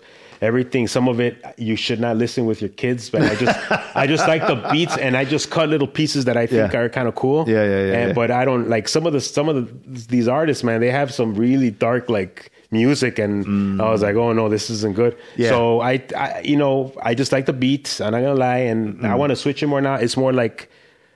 everything. 0.41 0.87
Some 0.89 1.09
of 1.09 1.21
it 1.21 1.43
you 1.59 1.77
should 1.77 2.01
not 2.01 2.17
listen 2.17 2.47
with 2.47 2.61
your 2.61 2.71
kids, 2.71 3.11
but 3.11 3.23
I 3.23 3.35
just 3.35 3.97
I 3.97 4.07
just 4.07 4.27
like 4.29 4.47
the 4.47 4.57
beats 4.73 4.97
and 4.97 5.17
I 5.17 5.25
just 5.25 5.51
cut 5.51 5.69
little 5.69 5.87
pieces 5.89 6.25
that 6.27 6.37
I 6.37 6.47
think 6.47 6.73
Yeah. 6.73 6.81
are 6.81 6.89
kind 6.89 7.09
of 7.09 7.15
cool. 7.15 7.49
Yeah, 7.49 7.65
yeah, 7.65 7.71
yeah, 7.71 7.93
And 7.99 8.09
yeah. 8.09 8.12
but 8.15 8.31
I 8.31 8.45
don't 8.45 8.69
like 8.69 8.89
some 8.89 9.07
of 9.07 9.12
the 9.12 9.21
some 9.21 9.49
of 9.49 9.57
the 9.57 10.07
these 10.09 10.29
artists, 10.29 10.65
man. 10.65 10.81
They 10.81 10.91
have 10.91 11.12
some 11.12 11.35
really 11.35 11.71
dark 11.71 12.09
like 12.09 12.51
music, 12.71 13.19
and 13.19 13.81
I 13.83 13.91
was 13.91 14.01
like, 14.03 14.15
oh 14.17 14.33
no, 14.33 14.49
this 14.49 14.71
isn't 14.71 14.95
good. 14.95 15.15
Mm. 15.15 15.21
Yeah. 15.37 15.49
So 15.51 15.81
I, 15.81 16.03
I, 16.17 16.41
you 16.45 16.57
know, 16.57 16.93
I 17.03 17.15
just 17.15 17.33
like 17.33 17.47
the 17.47 17.53
beats. 17.53 18.01
I'm 18.01 18.12
not 18.12 18.21
gonna 18.21 18.35
lie, 18.35 18.59
and 18.59 18.99
Mm. 19.01 19.07
I 19.11 19.15
want 19.17 19.31
to 19.31 19.37
switch 19.37 19.62
it 19.62 19.67
more 19.67 19.81
now. 19.81 19.95
It's 19.97 20.17
more 20.17 20.33
like, 20.33 20.71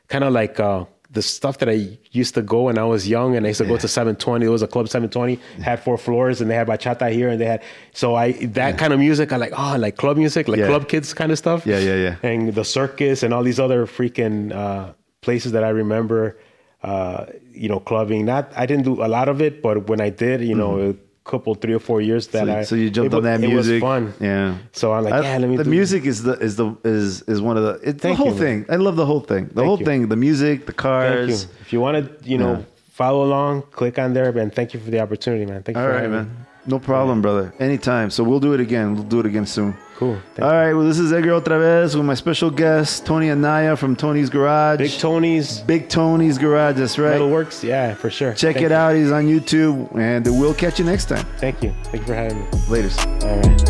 kind 0.08 0.24
of 0.24 0.32
like 0.32 0.58
uh, 0.60 0.84
the 1.14 1.22
stuff 1.22 1.58
that 1.58 1.68
I 1.68 1.96
used 2.12 2.34
to 2.34 2.42
go 2.42 2.62
when 2.64 2.76
I 2.78 2.84
was 2.84 3.08
young, 3.08 3.36
and 3.36 3.46
I 3.46 3.50
used 3.50 3.58
to 3.60 3.66
go 3.66 3.76
to 3.76 3.88
720. 3.88 4.44
It 4.44 4.48
was 4.48 4.62
a 4.62 4.66
club 4.66 4.88
720, 4.88 5.38
had 5.62 5.80
four 5.82 5.96
floors, 5.96 6.40
and 6.40 6.50
they 6.50 6.54
had 6.56 6.66
bachata 6.66 7.10
here, 7.12 7.28
and 7.30 7.40
they 7.40 7.46
had 7.46 7.62
so 7.92 8.14
I 8.14 8.32
that 8.60 8.78
kind 8.78 8.92
of 8.92 8.98
music. 8.98 9.32
I 9.32 9.36
like, 9.36 9.52
oh, 9.56 9.76
like 9.78 9.96
club 9.96 10.16
music, 10.16 10.48
like 10.48 10.58
Yeah. 10.58 10.66
club 10.66 10.88
kids 10.88 11.14
kind 11.14 11.32
of 11.32 11.38
stuff. 11.38 11.64
Yeah, 11.66 11.78
yeah, 11.78 11.94
yeah. 11.96 12.16
And 12.22 12.54
the 12.54 12.64
circus 12.64 13.22
and 13.22 13.32
all 13.32 13.42
these 13.42 13.60
other 13.60 13.86
freaking 13.86 14.52
uh, 14.52 14.92
places 15.22 15.52
that 15.52 15.64
I 15.64 15.70
remember. 15.70 16.36
Uh, 16.82 17.24
you 17.52 17.66
know, 17.66 17.80
clubbing. 17.80 18.26
Not, 18.26 18.52
I 18.54 18.66
didn't 18.66 18.84
do 18.84 19.02
a 19.02 19.08
lot 19.08 19.30
of 19.30 19.40
it, 19.40 19.62
but 19.62 19.88
when 19.88 20.02
I 20.02 20.10
did, 20.10 20.42
you 20.42 20.54
know, 20.54 20.90
a 20.90 20.94
couple, 21.24 21.54
three 21.54 21.74
or 21.74 21.78
four 21.78 22.00
years 22.00 22.26
that. 22.28 22.46
So, 22.46 22.52
I 22.54 22.62
so 22.64 22.74
you 22.76 22.90
jumped 22.90 23.14
it 23.14 23.16
on 23.16 23.22
that 23.24 23.42
it 23.42 23.48
was 23.54 23.68
fun. 23.80 24.12
Yeah. 24.20 24.58
So 24.72 24.92
I'm 24.92 25.04
like, 25.04 25.14
I- 25.14 25.22
yeah, 25.22 25.38
let 25.38 25.48
me 25.48 25.56
the 25.56 25.64
do 25.64 25.70
music 25.70 26.04
is 26.04 26.22
the 26.22 26.34
is 26.38 26.56
the 26.56 26.76
is 26.84 27.22
is 27.22 27.40
one 27.40 27.56
of 27.56 27.62
the 27.64 27.80
it's 27.88 28.02
the 28.02 28.14
whole 28.14 28.26
you, 28.28 28.32
man. 28.34 28.40
thing. 28.64 28.66
I 28.68 28.76
love 28.76 28.96
the 28.96 29.06
whole 29.06 29.20
thing. 29.20 29.50
The 29.54 29.64
whole 29.64 29.78
you. 29.78 29.84
thing. 29.86 30.08
The 30.08 30.16
music, 30.16 30.66
the 30.66 30.72
Thank 30.72 30.76
you. 30.76 30.82
cars. 30.82 31.44
If 31.62 31.72
you 31.72 31.80
want 31.80 31.94
to, 32.22 32.28
you 32.30 32.38
know, 32.38 32.52
Yeah. 32.58 32.62
follow 32.90 33.24
along, 33.24 33.62
click 33.72 33.98
on 33.98 34.12
there, 34.12 34.28
and 34.38 34.52
thank 34.54 34.74
you 34.74 34.80
for 34.80 34.90
the 34.90 35.00
opportunity, 35.00 35.46
man. 35.46 35.62
Thank 35.62 35.76
you 35.76 35.82
All 35.82 35.88
for 35.88 35.94
right, 35.94 36.02
having 36.02 36.16
man. 36.16 36.24
me. 36.26 36.30
No 36.66 36.78
problem, 36.78 37.20
brother. 37.20 37.52
Anytime. 37.60 38.10
So 38.10 38.24
we'll 38.24 38.40
do 38.40 38.54
it 38.54 38.60
again. 38.60 38.94
We'll 38.94 39.04
do 39.04 39.20
it 39.20 39.26
again 39.26 39.44
soon. 39.46 39.76
Cool. 39.96 40.18
Thank 40.34 40.46
All 40.46 40.52
right. 40.52 40.72
Well, 40.72 40.84
this 40.84 40.98
is 40.98 41.12
Edgar 41.12 41.40
OtraVez 41.40 41.94
with 41.94 42.04
my 42.04 42.14
special 42.14 42.50
guest 42.50 43.04
Tony 43.06 43.30
Anaya 43.30 43.76
from 43.76 43.94
Tony's 43.94 44.30
Garage. 44.30 44.78
Big 44.78 44.90
Tony's 44.92 45.60
Big 45.60 45.88
Tony's 45.88 46.38
Garage. 46.38 46.76
That's 46.78 46.98
right. 46.98 47.12
Metal 47.12 47.30
Works, 47.30 47.62
yeah, 47.62 47.94
for 47.94 48.10
sure. 48.10 48.32
Check 48.32 48.54
Thank 48.54 48.66
it 48.66 48.70
you. 48.70 48.76
out. 48.76 48.94
He's 48.96 49.12
on 49.12 49.24
YouTube, 49.26 49.94
and 49.96 50.24
we'll 50.26 50.54
catch 50.54 50.78
you 50.78 50.84
next 50.84 51.04
time. 51.06 51.24
Thank 51.38 51.62
you. 51.62 51.72
Thank 51.84 51.98
you 51.98 52.06
for 52.06 52.14
having 52.14 52.40
me. 52.40 52.46
Later. 52.68 52.90
All 53.26 53.36
right. 53.36 53.60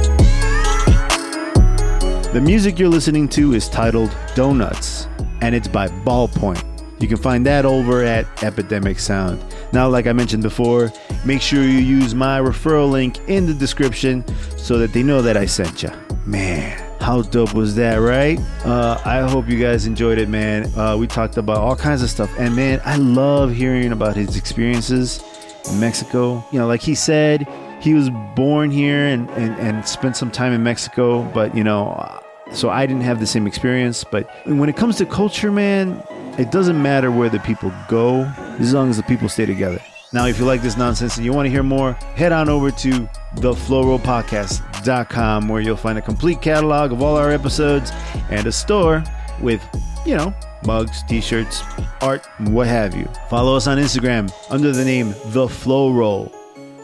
The 2.32 2.40
music 2.40 2.78
you're 2.78 2.88
listening 2.88 3.28
to 3.30 3.54
is 3.54 3.68
titled 3.68 4.16
Donuts, 4.34 5.08
and 5.40 5.54
it's 5.54 5.68
by 5.68 5.88
Ballpoint. 5.88 6.64
You 7.00 7.08
can 7.08 7.18
find 7.18 7.44
that 7.46 7.66
over 7.66 8.02
at 8.02 8.42
Epidemic 8.42 8.98
Sound. 8.98 9.44
Now, 9.74 9.88
like 9.88 10.06
I 10.06 10.12
mentioned 10.12 10.44
before, 10.44 10.92
make 11.24 11.42
sure 11.42 11.64
you 11.64 11.80
use 11.80 12.14
my 12.14 12.38
referral 12.38 12.88
link 12.88 13.18
in 13.28 13.44
the 13.44 13.52
description 13.52 14.24
so 14.56 14.78
that 14.78 14.92
they 14.92 15.02
know 15.02 15.20
that 15.20 15.36
I 15.36 15.46
sent 15.46 15.82
you. 15.82 15.90
Man, 16.24 16.80
how 17.00 17.22
dope 17.22 17.54
was 17.54 17.74
that, 17.74 17.96
right? 17.96 18.38
Uh, 18.64 19.00
I 19.04 19.22
hope 19.28 19.48
you 19.48 19.58
guys 19.58 19.86
enjoyed 19.86 20.18
it, 20.18 20.28
man. 20.28 20.72
Uh, 20.78 20.96
we 20.96 21.08
talked 21.08 21.38
about 21.38 21.56
all 21.56 21.74
kinds 21.74 22.04
of 22.04 22.08
stuff, 22.08 22.30
and 22.38 22.54
man, 22.54 22.80
I 22.84 22.94
love 22.98 23.52
hearing 23.52 23.90
about 23.90 24.14
his 24.14 24.36
experiences 24.36 25.20
in 25.68 25.80
Mexico. 25.80 26.44
You 26.52 26.60
know, 26.60 26.68
like 26.68 26.80
he 26.80 26.94
said, 26.94 27.48
he 27.80 27.94
was 27.94 28.10
born 28.36 28.70
here 28.70 29.08
and, 29.08 29.28
and, 29.30 29.56
and 29.56 29.88
spent 29.88 30.16
some 30.16 30.30
time 30.30 30.52
in 30.52 30.62
Mexico, 30.62 31.22
but 31.34 31.52
you 31.52 31.64
know, 31.64 32.22
so 32.52 32.70
I 32.70 32.86
didn't 32.86 33.02
have 33.02 33.18
the 33.18 33.26
same 33.26 33.48
experience. 33.48 34.04
But 34.04 34.30
when 34.46 34.68
it 34.68 34.76
comes 34.76 34.98
to 34.98 35.04
culture, 35.04 35.50
man, 35.50 36.00
it 36.38 36.50
doesn't 36.50 36.80
matter 36.80 37.10
where 37.10 37.28
the 37.28 37.40
people 37.40 37.70
go 37.88 38.22
as 38.58 38.72
long 38.74 38.88
as 38.90 38.96
the 38.96 39.02
people 39.04 39.28
stay 39.28 39.46
together. 39.46 39.80
Now, 40.12 40.26
if 40.26 40.38
you 40.38 40.44
like 40.44 40.62
this 40.62 40.76
nonsense 40.76 41.16
and 41.16 41.26
you 41.26 41.32
want 41.32 41.46
to 41.46 41.50
hear 41.50 41.64
more, 41.64 41.94
head 42.14 42.30
on 42.30 42.48
over 42.48 42.70
to 42.70 43.08
theflowrollpodcast.com 43.36 45.48
where 45.48 45.60
you'll 45.60 45.76
find 45.76 45.98
a 45.98 46.02
complete 46.02 46.40
catalog 46.40 46.92
of 46.92 47.02
all 47.02 47.16
our 47.16 47.32
episodes 47.32 47.90
and 48.30 48.46
a 48.46 48.52
store 48.52 49.02
with, 49.40 49.60
you 50.06 50.16
know, 50.16 50.32
mugs, 50.66 51.02
t-shirts, 51.04 51.62
art, 52.00 52.24
what 52.48 52.68
have 52.68 52.94
you. 52.94 53.08
Follow 53.28 53.56
us 53.56 53.66
on 53.66 53.78
Instagram 53.78 54.32
under 54.50 54.70
the 54.70 54.84
name 54.84 55.16
The 55.26 55.48
Flow 55.48 55.92
Roll. 55.92 56.32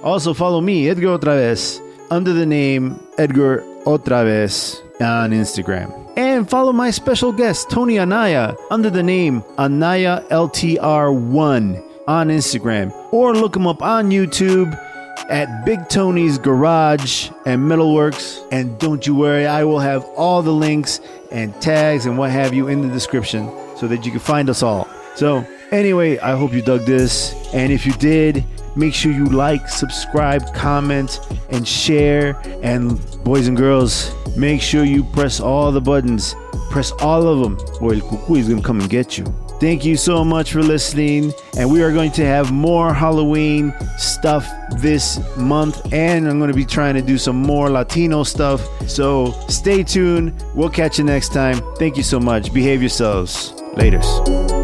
Also 0.02 0.34
follow 0.34 0.60
me, 0.60 0.88
Edgar 0.88 1.18
OtraVez, 1.18 1.80
under 2.10 2.32
the 2.32 2.46
name 2.46 3.00
Edgar 3.18 3.62
OtraVez 3.84 4.80
on 5.00 5.30
Instagram. 5.30 5.99
And 6.16 6.48
follow 6.48 6.72
my 6.72 6.90
special 6.90 7.32
guest, 7.32 7.70
Tony 7.70 7.98
Anaya, 7.98 8.56
under 8.70 8.90
the 8.90 9.02
name 9.02 9.44
Anaya 9.58 10.24
LTR1 10.30 11.82
on 12.06 12.28
Instagram. 12.28 12.92
Or 13.12 13.34
look 13.34 13.56
him 13.56 13.66
up 13.66 13.82
on 13.82 14.10
YouTube 14.10 14.76
at 15.30 15.64
Big 15.64 15.88
Tony's 15.88 16.38
Garage 16.38 17.30
and 17.46 17.62
Metalworks. 17.62 18.46
And 18.50 18.78
don't 18.78 19.06
you 19.06 19.14
worry, 19.14 19.46
I 19.46 19.64
will 19.64 19.78
have 19.78 20.04
all 20.16 20.42
the 20.42 20.52
links 20.52 21.00
and 21.30 21.58
tags 21.60 22.06
and 22.06 22.18
what 22.18 22.30
have 22.30 22.52
you 22.52 22.68
in 22.68 22.82
the 22.82 22.88
description 22.88 23.48
so 23.76 23.86
that 23.86 24.04
you 24.04 24.10
can 24.10 24.20
find 24.20 24.50
us 24.50 24.62
all. 24.62 24.88
So, 25.14 25.46
anyway, 25.70 26.18
I 26.18 26.36
hope 26.36 26.52
you 26.52 26.62
dug 26.62 26.82
this. 26.82 27.34
And 27.54 27.72
if 27.72 27.86
you 27.86 27.92
did, 27.92 28.44
make 28.76 28.94
sure 28.94 29.12
you 29.12 29.26
like, 29.26 29.68
subscribe, 29.68 30.54
comment, 30.54 31.20
and 31.50 31.66
share. 31.66 32.40
And 32.62 33.00
boys 33.24 33.48
and 33.48 33.56
girls, 33.56 34.12
make 34.36 34.60
sure 34.60 34.84
you 34.84 35.04
press 35.04 35.40
all 35.40 35.72
the 35.72 35.80
buttons. 35.80 36.34
Press 36.70 36.92
all 37.00 37.26
of 37.26 37.40
them, 37.40 37.58
or 37.80 37.94
El 37.94 38.00
Cucuy 38.00 38.38
is 38.38 38.48
going 38.48 38.60
to 38.60 38.66
come 38.66 38.80
and 38.80 38.88
get 38.88 39.18
you. 39.18 39.24
Thank 39.60 39.84
you 39.84 39.96
so 39.96 40.24
much 40.24 40.52
for 40.52 40.62
listening. 40.62 41.34
And 41.58 41.70
we 41.70 41.82
are 41.82 41.92
going 41.92 42.12
to 42.12 42.24
have 42.24 42.50
more 42.50 42.94
Halloween 42.94 43.74
stuff 43.98 44.48
this 44.78 45.20
month. 45.36 45.92
And 45.92 46.26
I'm 46.26 46.38
going 46.38 46.50
to 46.50 46.56
be 46.56 46.64
trying 46.64 46.94
to 46.94 47.02
do 47.02 47.18
some 47.18 47.36
more 47.36 47.68
Latino 47.68 48.22
stuff. 48.22 48.66
So 48.88 49.32
stay 49.48 49.82
tuned. 49.82 50.42
We'll 50.54 50.70
catch 50.70 50.98
you 50.98 51.04
next 51.04 51.34
time. 51.34 51.60
Thank 51.76 51.98
you 51.98 52.02
so 52.02 52.18
much. 52.18 52.54
Behave 52.54 52.80
yourselves. 52.80 53.52
Laters. 53.74 54.59